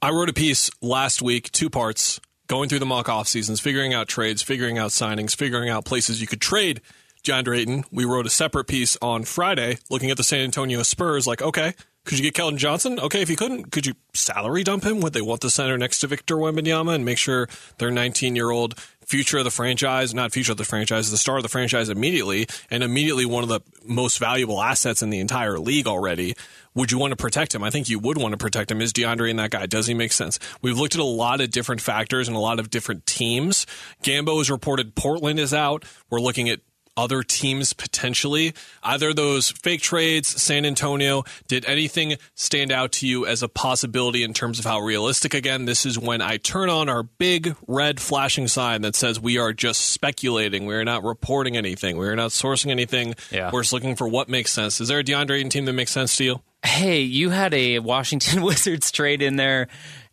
I 0.00 0.10
wrote 0.10 0.28
a 0.28 0.34
piece 0.34 0.70
last 0.80 1.22
week, 1.22 1.50
two 1.50 1.70
parts, 1.70 2.20
going 2.46 2.68
through 2.68 2.78
the 2.78 2.86
mock 2.86 3.08
off 3.08 3.26
seasons, 3.26 3.60
figuring 3.60 3.94
out 3.94 4.06
trades, 4.06 4.42
figuring 4.42 4.78
out 4.78 4.90
signings, 4.90 5.34
figuring 5.34 5.70
out 5.70 5.84
places 5.84 6.20
you 6.20 6.26
could 6.26 6.40
trade 6.40 6.80
DeAndre 7.24 7.58
Ayton. 7.58 7.84
We 7.90 8.04
wrote 8.04 8.26
a 8.26 8.30
separate 8.30 8.66
piece 8.66 8.96
on 9.00 9.24
Friday 9.24 9.78
looking 9.90 10.10
at 10.10 10.16
the 10.16 10.24
San 10.24 10.40
Antonio 10.40 10.82
Spurs, 10.82 11.26
like, 11.26 11.42
okay, 11.42 11.74
could 12.04 12.18
you 12.18 12.30
get 12.30 12.34
Keldon 12.34 12.58
Johnson? 12.58 13.00
Okay, 13.00 13.22
if 13.22 13.30
you 13.30 13.36
couldn't, 13.36 13.72
could 13.72 13.86
you 13.86 13.94
salary 14.12 14.62
dump 14.62 14.84
him? 14.84 15.00
Would 15.00 15.14
they 15.14 15.22
want 15.22 15.40
the 15.40 15.48
center 15.48 15.78
next 15.78 16.00
to 16.00 16.06
Victor 16.06 16.36
Wembanyama 16.36 16.94
and 16.94 17.04
make 17.04 17.16
sure 17.16 17.48
their 17.78 17.90
19 17.90 18.36
year 18.36 18.50
old 18.50 18.78
future 19.06 19.38
of 19.38 19.44
the 19.44 19.50
franchise, 19.50 20.12
not 20.12 20.32
future 20.32 20.52
of 20.52 20.58
the 20.58 20.64
franchise, 20.64 21.10
the 21.10 21.16
star 21.16 21.38
of 21.38 21.42
the 21.42 21.48
franchise 21.48 21.88
immediately, 21.88 22.46
and 22.70 22.82
immediately 22.82 23.24
one 23.24 23.42
of 23.42 23.48
the 23.48 23.60
most 23.86 24.18
valuable 24.18 24.60
assets 24.60 25.02
in 25.02 25.08
the 25.08 25.20
entire 25.20 25.58
league 25.58 25.86
already? 25.86 26.34
Would 26.74 26.92
you 26.92 26.98
want 26.98 27.12
to 27.12 27.16
protect 27.16 27.54
him? 27.54 27.64
I 27.64 27.70
think 27.70 27.88
you 27.88 27.98
would 28.00 28.18
want 28.18 28.32
to 28.32 28.38
protect 28.38 28.70
him. 28.70 28.82
Is 28.82 28.92
DeAndre 28.92 29.30
and 29.30 29.38
that 29.38 29.50
guy? 29.50 29.64
Does 29.64 29.86
he 29.86 29.94
make 29.94 30.12
sense? 30.12 30.38
We've 30.60 30.78
looked 30.78 30.94
at 30.94 31.00
a 31.00 31.04
lot 31.04 31.40
of 31.40 31.50
different 31.50 31.80
factors 31.80 32.28
and 32.28 32.36
a 32.36 32.40
lot 32.40 32.58
of 32.58 32.68
different 32.68 33.06
teams. 33.06 33.64
Gambo 34.02 34.38
has 34.38 34.50
reported 34.50 34.94
Portland 34.94 35.38
is 35.38 35.54
out. 35.54 35.86
We're 36.10 36.20
looking 36.20 36.50
at 36.50 36.60
other 36.96 37.22
teams 37.22 37.72
potentially? 37.72 38.54
Either 38.82 39.12
those 39.12 39.50
fake 39.50 39.82
trades, 39.82 40.42
San 40.42 40.64
Antonio, 40.64 41.24
did 41.48 41.64
anything 41.64 42.16
stand 42.34 42.70
out 42.70 42.92
to 42.92 43.06
you 43.06 43.26
as 43.26 43.42
a 43.42 43.48
possibility 43.48 44.22
in 44.22 44.34
terms 44.34 44.58
of 44.58 44.64
how 44.64 44.80
realistic? 44.80 45.34
Again, 45.34 45.64
this 45.64 45.86
is 45.86 45.98
when 45.98 46.22
I 46.22 46.36
turn 46.36 46.70
on 46.70 46.88
our 46.88 47.02
big 47.02 47.56
red 47.66 48.00
flashing 48.00 48.48
sign 48.48 48.82
that 48.82 48.96
says 48.96 49.20
we 49.20 49.38
are 49.38 49.52
just 49.52 49.90
speculating. 49.90 50.66
We 50.66 50.74
are 50.74 50.84
not 50.84 51.04
reporting 51.04 51.56
anything. 51.56 51.96
We 51.96 52.06
are 52.06 52.16
not 52.16 52.30
sourcing 52.30 52.70
anything. 52.70 53.14
Yeah. 53.30 53.50
We're 53.52 53.62
just 53.62 53.72
looking 53.72 53.96
for 53.96 54.08
what 54.08 54.28
makes 54.28 54.52
sense. 54.52 54.80
Is 54.80 54.88
there 54.88 54.98
a 54.98 55.04
DeAndre 55.04 55.38
Ayton 55.38 55.50
team 55.50 55.64
that 55.64 55.72
makes 55.72 55.90
sense 55.90 56.16
to 56.16 56.24
you? 56.24 56.42
Hey, 56.64 57.00
you 57.02 57.28
had 57.28 57.52
a 57.52 57.78
Washington 57.80 58.42
Wizards 58.44 58.90
trade 58.90 59.20
in 59.20 59.36
there 59.36 59.68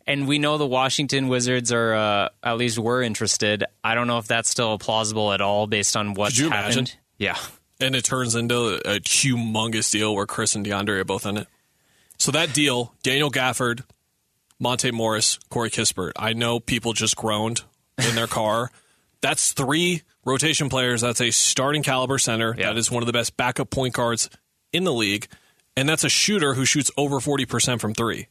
and 0.06 0.26
we 0.26 0.38
know 0.38 0.58
the 0.58 0.66
Washington 0.66 1.28
Wizards 1.28 1.72
are 1.72 1.94
uh, 1.94 2.28
at 2.42 2.56
least 2.56 2.78
were 2.78 3.02
interested. 3.02 3.64
I 3.82 3.94
don't 3.94 4.06
know 4.06 4.18
if 4.18 4.26
that's 4.26 4.48
still 4.48 4.78
plausible 4.78 5.32
at 5.32 5.40
all 5.40 5.66
based 5.66 5.96
on 5.96 6.14
what 6.14 6.36
you 6.36 6.50
happened. 6.50 6.74
imagine? 6.74 6.98
Yeah, 7.18 7.38
and 7.80 7.94
it 7.94 8.04
turns 8.04 8.34
into 8.34 8.80
a 8.84 9.00
humongous 9.00 9.90
deal 9.90 10.14
where 10.14 10.26
Chris 10.26 10.54
and 10.54 10.66
DeAndre 10.66 11.00
are 11.00 11.04
both 11.04 11.26
in 11.26 11.36
it. 11.36 11.48
So 12.18 12.32
that 12.32 12.52
deal, 12.52 12.94
Daniel 13.02 13.30
Gafford, 13.30 13.82
Monte 14.58 14.90
Morris, 14.92 15.38
Corey 15.50 15.70
Kispert. 15.70 16.12
I 16.16 16.32
know 16.34 16.60
people 16.60 16.92
just 16.92 17.16
groaned 17.16 17.62
in 17.98 18.14
their 18.14 18.28
car. 18.28 18.70
That's 19.20 19.52
three 19.52 20.02
rotation 20.24 20.68
players. 20.68 21.00
That's 21.00 21.20
a 21.20 21.30
starting 21.30 21.82
caliber 21.82 22.18
center. 22.18 22.54
That 22.54 22.76
is 22.76 22.90
one 22.90 23.02
of 23.02 23.06
the 23.06 23.12
best 23.12 23.36
backup 23.36 23.70
point 23.70 23.94
guards 23.94 24.30
in 24.72 24.84
the 24.84 24.92
league. 24.92 25.28
And 25.76 25.88
that's 25.88 26.04
a 26.04 26.08
shooter 26.08 26.54
who 26.54 26.64
shoots 26.64 26.90
over 26.96 27.16
40% 27.16 27.80
from 27.80 27.94
three. 27.94 28.26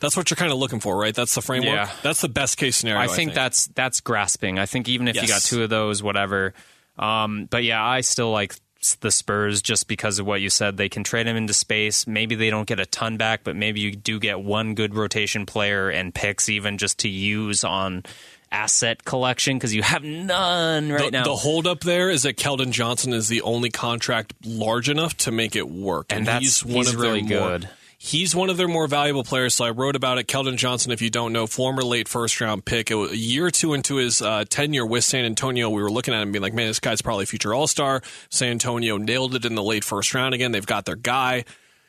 That's 0.00 0.16
what 0.16 0.30
you're 0.30 0.36
kind 0.36 0.52
of 0.52 0.58
looking 0.58 0.80
for, 0.80 0.96
right? 0.96 1.14
That's 1.14 1.34
the 1.34 1.42
framework. 1.42 1.74
Yeah. 1.74 1.90
That's 2.02 2.20
the 2.20 2.28
best 2.28 2.58
case 2.58 2.76
scenario. 2.76 3.00
I 3.00 3.06
think, 3.08 3.34
that's 3.34 3.66
that's 3.68 4.00
grasping. 4.00 4.58
I 4.58 4.66
think 4.66 4.88
even 4.88 5.08
if 5.08 5.16
you 5.16 5.26
got 5.26 5.40
two 5.42 5.62
of 5.62 5.70
those, 5.70 6.02
whatever. 6.02 6.54
Um, 6.98 7.46
but 7.50 7.64
yeah, 7.64 7.84
I 7.84 8.02
still 8.02 8.30
like 8.30 8.54
the 9.00 9.10
Spurs 9.10 9.62
just 9.62 9.88
because 9.88 10.18
of 10.18 10.26
what 10.26 10.40
you 10.40 10.50
said. 10.50 10.76
They 10.76 10.88
can 10.88 11.02
trade 11.02 11.26
him 11.26 11.36
into 11.36 11.54
space. 11.54 12.06
Maybe 12.06 12.34
they 12.34 12.50
don't 12.50 12.68
get 12.68 12.78
a 12.78 12.86
ton 12.86 13.16
back, 13.16 13.40
but 13.42 13.56
maybe 13.56 13.80
you 13.80 13.96
do 13.96 14.20
get 14.20 14.40
one 14.40 14.74
good 14.74 14.94
rotation 14.94 15.46
player 15.46 15.88
and 15.90 16.14
picks 16.14 16.48
even 16.48 16.78
just 16.78 16.98
to 16.98 17.08
use 17.08 17.64
on 17.64 18.04
asset 18.52 19.04
collection 19.04 19.56
because 19.56 19.74
you 19.74 19.82
have 19.82 20.04
none 20.04 20.90
right 20.90 21.06
the, 21.06 21.10
now. 21.10 21.24
The 21.24 21.34
holdup 21.34 21.80
there 21.80 22.10
is 22.10 22.22
that 22.22 22.36
Keldon 22.36 22.70
Johnson 22.70 23.12
is 23.12 23.28
the 23.28 23.42
only 23.42 23.70
contract 23.70 24.34
large 24.44 24.88
enough 24.88 25.16
to 25.18 25.32
make 25.32 25.56
it 25.56 25.68
work, 25.68 26.06
And 26.10 26.26
that's- 26.26 26.42
he's 26.42 26.64
one 26.64 26.84
he's 26.86 26.94
really 26.94 27.22
more- 27.22 27.58
good. 27.58 27.68
He's 28.06 28.36
one 28.36 28.50
of 28.50 28.56
their 28.56 28.68
more 28.68 28.86
valuable 28.86 29.24
players. 29.24 29.56
So 29.56 29.64
I 29.64 29.70
wrote 29.70 29.96
about 29.96 30.18
it. 30.18 30.28
Keldon 30.28 30.56
Johnson, 30.58 30.92
if 30.92 31.02
you 31.02 31.10
don't 31.10 31.32
know, 31.32 31.48
former 31.48 31.82
late 31.82 32.06
first 32.06 32.40
round 32.40 32.64
pick. 32.64 32.92
A 32.92 33.16
year 33.16 33.46
or 33.46 33.50
two 33.50 33.74
into 33.74 33.96
his 33.96 34.22
uh, 34.22 34.44
tenure 34.48 34.86
with 34.86 35.02
San 35.02 35.24
Antonio, 35.24 35.68
we 35.68 35.82
were 35.82 35.90
looking 35.90 36.14
at 36.14 36.22
him 36.22 36.30
being 36.30 36.40
like, 36.40 36.54
man, 36.54 36.68
this 36.68 36.78
guy's 36.78 37.02
probably 37.02 37.26
future 37.26 37.52
All 37.52 37.66
Star. 37.66 38.02
San 38.30 38.50
Antonio 38.50 38.96
nailed 38.96 39.34
it 39.34 39.44
in 39.44 39.56
the 39.56 39.62
late 39.62 39.82
first 39.82 40.14
round 40.14 40.34
again. 40.34 40.52
They've 40.52 40.64
got 40.64 40.84
their 40.84 40.94
guy. 40.94 41.46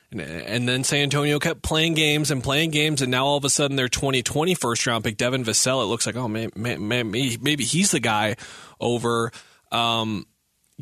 And, 0.10 0.68
then 0.68 0.84
San 0.84 1.02
Antonio 1.02 1.38
kept 1.38 1.62
playing 1.62 1.94
games 1.94 2.32
and 2.32 2.42
playing 2.42 2.72
games, 2.72 3.04
and 3.04 3.12
now 3.12 3.26
all 3.26 3.38
of 3.38 3.46
a 3.46 3.50
sudden 3.50 3.76
their 3.76 3.90
2020 3.90 4.56
first 4.56 4.88
round 4.88 5.04
pick, 5.04 5.18
Devin 5.18 5.44
Vassell, 5.44 5.84
it 5.84 5.86
looks 5.86 6.08
like, 6.08 6.16
oh, 6.16 6.28
man, 6.28 6.50
man, 6.56 6.88
man, 6.88 7.12
maybe 7.12 7.38
maybe 7.40 7.64
he's 7.64 7.92
the 7.92 8.00
guy 8.00 8.38
over 8.80 9.32
um, 9.72 10.26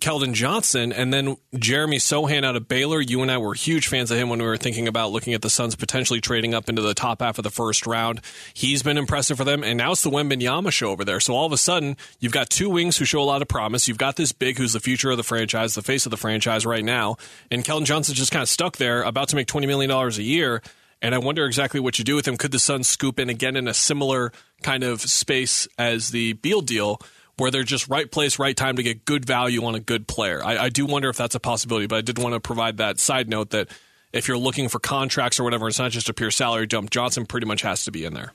Keldon 0.02 0.34
Johnson. 0.34 0.92
And 0.92 1.14
then 1.14 1.38
Jeremy 1.58 1.98
Sochan 1.98 2.44
out 2.44 2.56
of 2.56 2.68
Baylor. 2.68 3.00
You 3.00 3.22
and 3.22 3.32
I 3.32 3.38
were 3.38 3.54
huge 3.54 3.88
fans 3.88 4.12
of 4.12 4.18
him 4.18 4.30
when 4.30 4.40
we 4.40 4.46
were 4.46 4.58
thinking 4.58 4.88
about 4.88 5.12
looking 5.12 5.34
at 5.34 5.42
the 5.42 5.50
Suns 5.50 5.76
potentially 5.76 6.20
trading 6.20 6.54
up 6.54 6.68
into 6.68 6.82
the 6.82 6.94
top 6.94 7.22
half 7.22 7.38
of 7.38 7.44
the 7.44 7.50
first 7.50 7.88
round. 7.88 8.22
He's 8.54 8.84
been 8.84 8.98
impressive 8.98 9.38
for 9.38 9.46
them, 9.46 9.64
and 9.64 9.78
now 9.78 9.94
it's 9.94 10.02
the 10.02 10.10
Wembanyama 10.10 10.72
show 10.72 10.90
over 10.90 11.06
there. 11.06 11.20
So 11.20 11.34
all 11.34 11.46
of 11.46 11.54
a 11.54 11.58
sudden, 11.58 11.96
you've 12.20 12.34
got 12.34 12.50
two 12.50 12.70
wings 12.70 12.98
who 12.98 13.06
show 13.06 13.22
a 13.22 13.24
lot 13.24 13.42
of 13.42 13.48
promise. 13.48 13.88
You've 13.88 13.98
got 13.98 14.18
this 14.18 14.34
big 14.34 14.58
who's 14.58 14.74
the 14.74 14.80
future 14.82 15.12
of 15.12 15.18
the 15.18 15.24
franchise, 15.24 15.76
the 15.76 15.82
face 15.82 16.06
of 16.06 16.10
the 16.10 16.18
franchise 16.18 16.66
right 16.66 16.84
now, 16.84 17.18
and 17.50 17.64
Keldon 17.64 17.86
Johnson's 17.86 18.18
just 18.18 18.32
kind 18.32 18.44
of 18.44 18.50
stuck 18.50 18.78
there, 18.78 19.04
about 19.04 19.30
to 19.30 19.36
make 19.36 19.48
$20 19.48 19.66
million 19.68 19.90
a 19.92 20.10
year. 20.22 20.62
And 21.02 21.14
I 21.14 21.20
wonder 21.20 21.46
exactly 21.46 21.80
what 21.80 22.00
you 22.00 22.06
do 22.06 22.16
with 22.16 22.28
him. 22.28 22.38
Could 22.38 22.52
the 22.52 22.60
Suns 22.60 22.88
scoop 22.88 23.20
in 23.20 23.30
again 23.30 23.56
in 23.56 23.68
a 23.68 23.74
similar 23.74 24.32
kind 24.64 24.84
of 24.84 25.02
space 25.02 25.68
as 25.78 26.10
the 26.10 26.34
Beal 26.34 26.62
deal, 26.62 27.00
where 27.38 27.52
they're 27.52 27.64
just 27.64 27.88
right 27.90 28.10
place, 28.10 28.40
right 28.40 28.56
time 28.56 28.78
to 28.78 28.84
get 28.84 29.06
good 29.06 29.26
value 29.26 29.64
on 29.66 29.76
a 29.76 29.80
good 29.80 30.08
player? 30.08 30.44
I, 30.44 30.58
I 30.58 30.70
do 30.70 30.86
wonder 30.86 31.10
if 31.10 31.18
that's 31.18 31.36
a 31.36 31.40
possibility, 31.40 31.88
but 31.88 31.98
I 31.98 32.02
did 32.02 32.18
want 32.18 32.34
to 32.34 32.40
provide 32.40 32.78
that 32.78 33.00
side 33.00 33.30
note 33.30 33.52
that 33.52 33.70
if 34.14 34.28
you're 34.28 34.38
looking 34.38 34.70
for 34.70 34.80
contracts 34.80 35.40
or 35.40 35.44
whatever, 35.44 35.68
it's 35.68 35.80
not 35.80 35.92
just 35.92 36.10
a 36.10 36.14
pure 36.14 36.32
salary 36.32 36.68
dump. 36.68 36.90
Johnson 36.90 37.26
pretty 37.26 37.48
much 37.48 37.62
has 37.64 37.84
to 37.86 37.92
be 37.92 38.06
in 38.06 38.14
there. 38.14 38.34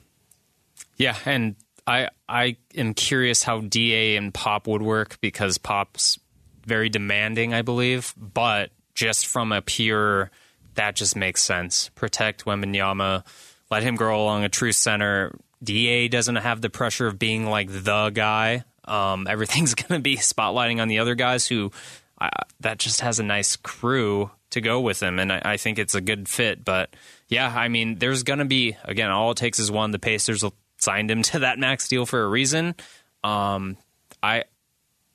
Yeah, 0.97 1.15
and 1.25 1.55
I 1.87 2.09
I 2.29 2.57
am 2.75 2.93
curious 2.93 3.43
how 3.43 3.61
Da 3.61 4.15
and 4.15 4.33
Pop 4.33 4.67
would 4.67 4.83
work 4.83 5.19
because 5.21 5.57
Pop's 5.57 6.19
very 6.65 6.89
demanding, 6.89 7.53
I 7.53 7.63
believe, 7.63 8.13
but 8.17 8.69
just 8.93 9.25
from 9.25 9.51
a 9.51 9.61
pure 9.61 10.29
that 10.75 10.95
just 10.95 11.15
makes 11.15 11.41
sense. 11.41 11.89
Protect 11.95 12.45
Wembanyama, 12.45 13.25
let 13.69 13.83
him 13.83 13.95
grow 13.95 14.21
along 14.21 14.43
a 14.43 14.49
true 14.49 14.71
center. 14.71 15.37
Da 15.63 16.07
doesn't 16.07 16.37
have 16.37 16.61
the 16.61 16.69
pressure 16.69 17.07
of 17.07 17.19
being 17.19 17.45
like 17.45 17.69
the 17.69 18.09
guy. 18.09 18.63
Um, 18.91 19.25
everything's 19.27 19.73
going 19.75 19.97
to 19.97 20.03
be 20.03 20.17
spotlighting 20.17 20.81
on 20.81 20.89
the 20.89 20.99
other 20.99 21.15
guys 21.15 21.47
who 21.47 21.71
uh, 22.19 22.29
that 22.59 22.77
just 22.77 23.01
has 23.01 23.19
a 23.19 23.23
nice 23.23 23.55
crew 23.55 24.29
to 24.51 24.61
go 24.61 24.81
with 24.81 25.01
him, 25.01 25.17
and 25.17 25.31
I, 25.31 25.41
I 25.43 25.57
think 25.57 25.79
it's 25.79 25.95
a 25.95 26.01
good 26.01 26.27
fit. 26.27 26.65
But 26.65 26.93
yeah, 27.29 27.47
I 27.55 27.69
mean, 27.69 27.99
there's 27.99 28.23
going 28.23 28.39
to 28.39 28.45
be 28.45 28.75
again, 28.83 29.09
all 29.09 29.31
it 29.31 29.37
takes 29.37 29.59
is 29.59 29.71
one. 29.71 29.91
The 29.91 29.99
Pacers 29.99 30.43
signed 30.77 31.09
him 31.09 31.21
to 31.31 31.39
that 31.39 31.57
max 31.57 31.87
deal 31.87 32.05
for 32.05 32.21
a 32.21 32.27
reason. 32.27 32.75
Um, 33.23 33.77
I 34.21 34.43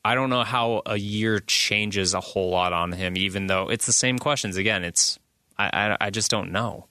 I 0.04 0.14
don't 0.14 0.30
know 0.30 0.44
how 0.44 0.82
a 0.86 0.96
year 0.96 1.40
changes 1.40 2.14
a 2.14 2.20
whole 2.20 2.50
lot 2.50 2.72
on 2.72 2.92
him, 2.92 3.16
even 3.16 3.46
though 3.46 3.68
it's 3.68 3.86
the 3.86 3.92
same 3.92 4.18
questions. 4.18 4.56
Again, 4.56 4.84
it's 4.84 5.18
I 5.58 5.66
I, 5.72 6.06
I 6.06 6.10
just 6.10 6.30
don't 6.30 6.50
know. 6.50 6.86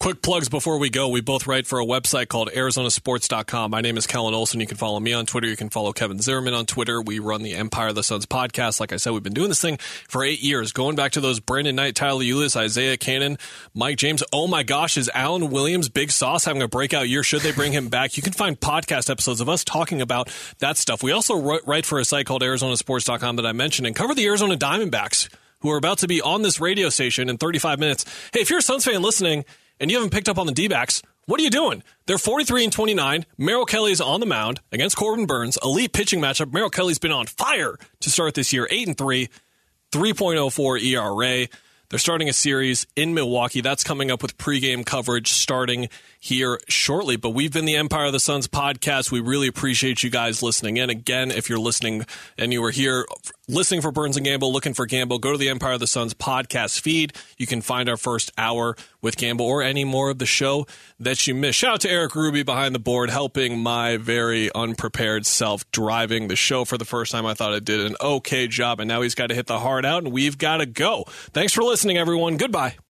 Quick 0.00 0.22
plugs 0.22 0.48
before 0.48 0.78
we 0.78 0.88
go. 0.88 1.10
We 1.10 1.20
both 1.20 1.46
write 1.46 1.66
for 1.66 1.78
a 1.78 1.84
website 1.84 2.28
called 2.28 2.48
ArizonaSports.com. 2.48 3.70
My 3.70 3.82
name 3.82 3.98
is 3.98 4.06
Kellan 4.06 4.32
Olson. 4.32 4.58
You 4.58 4.66
can 4.66 4.78
follow 4.78 4.98
me 4.98 5.12
on 5.12 5.26
Twitter. 5.26 5.46
You 5.46 5.58
can 5.58 5.68
follow 5.68 5.92
Kevin 5.92 6.20
Zimmerman 6.20 6.54
on 6.54 6.64
Twitter. 6.64 7.02
We 7.02 7.18
run 7.18 7.42
the 7.42 7.52
Empire 7.52 7.88
of 7.88 7.96
the 7.96 8.02
Suns 8.02 8.24
podcast. 8.24 8.80
Like 8.80 8.94
I 8.94 8.96
said, 8.96 9.12
we've 9.12 9.22
been 9.22 9.34
doing 9.34 9.50
this 9.50 9.60
thing 9.60 9.76
for 9.76 10.24
eight 10.24 10.40
years, 10.40 10.72
going 10.72 10.96
back 10.96 11.12
to 11.12 11.20
those 11.20 11.38
Brandon 11.38 11.76
Knight, 11.76 11.96
Tyler 11.96 12.24
Ulis, 12.24 12.56
Isaiah 12.56 12.96
Canaan, 12.96 13.36
Mike 13.74 13.98
James. 13.98 14.22
Oh 14.32 14.46
my 14.46 14.62
gosh, 14.62 14.96
is 14.96 15.10
Alan 15.12 15.50
Williams, 15.50 15.90
Big 15.90 16.10
Sauce, 16.10 16.46
having 16.46 16.62
a 16.62 16.68
breakout 16.68 17.06
year? 17.06 17.22
Should 17.22 17.42
they 17.42 17.52
bring 17.52 17.72
him 17.72 17.88
back? 17.90 18.16
You 18.16 18.22
can 18.22 18.32
find 18.32 18.58
podcast 18.58 19.10
episodes 19.10 19.42
of 19.42 19.50
us 19.50 19.64
talking 19.64 20.00
about 20.00 20.34
that 20.60 20.78
stuff. 20.78 21.02
We 21.02 21.12
also 21.12 21.60
write 21.66 21.84
for 21.84 21.98
a 21.98 22.06
site 22.06 22.24
called 22.24 22.40
ArizonaSports.com 22.40 23.36
that 23.36 23.44
I 23.44 23.52
mentioned 23.52 23.86
and 23.86 23.94
cover 23.94 24.14
the 24.14 24.24
Arizona 24.24 24.56
Diamondbacks 24.56 25.28
who 25.60 25.70
are 25.70 25.76
about 25.76 25.98
to 25.98 26.08
be 26.08 26.22
on 26.22 26.40
this 26.40 26.58
radio 26.58 26.88
station 26.88 27.28
in 27.28 27.36
35 27.36 27.78
minutes. 27.78 28.06
Hey, 28.32 28.40
if 28.40 28.48
you're 28.48 28.60
a 28.60 28.62
Suns 28.62 28.86
fan 28.86 29.02
listening, 29.02 29.44
and 29.80 29.90
you 29.90 29.96
haven't 29.96 30.12
picked 30.12 30.28
up 30.28 30.38
on 30.38 30.46
the 30.46 30.52
D 30.52 30.68
backs, 30.68 31.02
What 31.26 31.40
are 31.40 31.42
you 31.42 31.50
doing? 31.50 31.82
They're 32.06 32.18
43 32.18 32.64
and 32.64 32.72
29. 32.72 33.24
Merrill 33.38 33.64
Kelly's 33.64 34.00
on 34.00 34.20
the 34.20 34.26
mound 34.26 34.60
against 34.72 34.96
Corbin 34.96 35.26
Burnes. 35.26 35.58
Elite 35.62 35.92
pitching 35.92 36.20
matchup. 36.20 36.52
Merrill 36.52 36.70
Kelly's 36.70 36.98
been 36.98 37.12
on 37.12 37.26
fire 37.26 37.76
to 38.00 38.10
start 38.10 38.34
this 38.34 38.52
year. 38.52 38.68
8 38.70 38.88
and 38.88 38.98
3, 38.98 39.28
3.04 39.92 40.82
ERA. 40.82 41.48
They're 41.88 41.98
starting 41.98 42.28
a 42.28 42.32
series 42.32 42.86
in 42.94 43.14
Milwaukee. 43.14 43.60
That's 43.62 43.82
coming 43.82 44.12
up 44.12 44.22
with 44.22 44.38
pregame 44.38 44.86
coverage 44.86 45.32
starting 45.32 45.88
here 46.20 46.60
shortly. 46.68 47.16
But 47.16 47.30
we've 47.30 47.52
been 47.52 47.64
the 47.64 47.74
Empire 47.74 48.06
of 48.06 48.12
the 48.12 48.20
Suns 48.20 48.46
podcast. 48.46 49.10
We 49.10 49.18
really 49.18 49.48
appreciate 49.48 50.04
you 50.04 50.10
guys 50.10 50.40
listening 50.40 50.76
in. 50.76 50.88
Again, 50.88 51.32
if 51.32 51.48
you're 51.48 51.58
listening 51.58 52.06
and 52.38 52.52
you 52.52 52.62
were 52.62 52.70
here 52.70 53.06
listening 53.50 53.80
for 53.80 53.90
Burns 53.90 54.16
and 54.16 54.24
Gambo, 54.24 54.50
looking 54.50 54.74
for 54.74 54.86
Gambo, 54.86 55.20
go 55.20 55.32
to 55.32 55.38
the 55.38 55.48
Empire 55.48 55.74
of 55.74 55.80
the 55.80 55.86
Suns 55.86 56.14
podcast 56.14 56.80
feed. 56.80 57.12
You 57.36 57.46
can 57.46 57.60
find 57.60 57.88
our 57.88 57.96
first 57.96 58.32
hour 58.38 58.76
with 59.02 59.16
Gambo 59.16 59.40
or 59.40 59.62
any 59.62 59.84
more 59.84 60.10
of 60.10 60.18
the 60.18 60.26
show 60.26 60.66
that 60.98 61.26
you 61.26 61.34
miss. 61.34 61.56
Shout 61.56 61.74
out 61.74 61.80
to 61.82 61.90
Eric 61.90 62.14
Ruby 62.14 62.42
behind 62.42 62.74
the 62.74 62.78
board, 62.78 63.10
helping 63.10 63.58
my 63.58 63.96
very 63.96 64.52
unprepared 64.54 65.26
self 65.26 65.70
driving 65.72 66.28
the 66.28 66.36
show 66.36 66.64
for 66.64 66.78
the 66.78 66.84
first 66.84 67.12
time. 67.12 67.26
I 67.26 67.34
thought 67.34 67.52
I 67.52 67.58
did 67.58 67.80
an 67.80 67.96
okay 68.00 68.46
job, 68.46 68.80
and 68.80 68.88
now 68.88 69.02
he's 69.02 69.14
got 69.14 69.28
to 69.28 69.34
hit 69.34 69.46
the 69.46 69.58
hard 69.58 69.84
out, 69.84 70.04
and 70.04 70.12
we've 70.12 70.38
got 70.38 70.58
to 70.58 70.66
go. 70.66 71.04
Thanks 71.32 71.52
for 71.52 71.62
listening, 71.62 71.98
everyone. 71.98 72.36
Goodbye. 72.36 72.76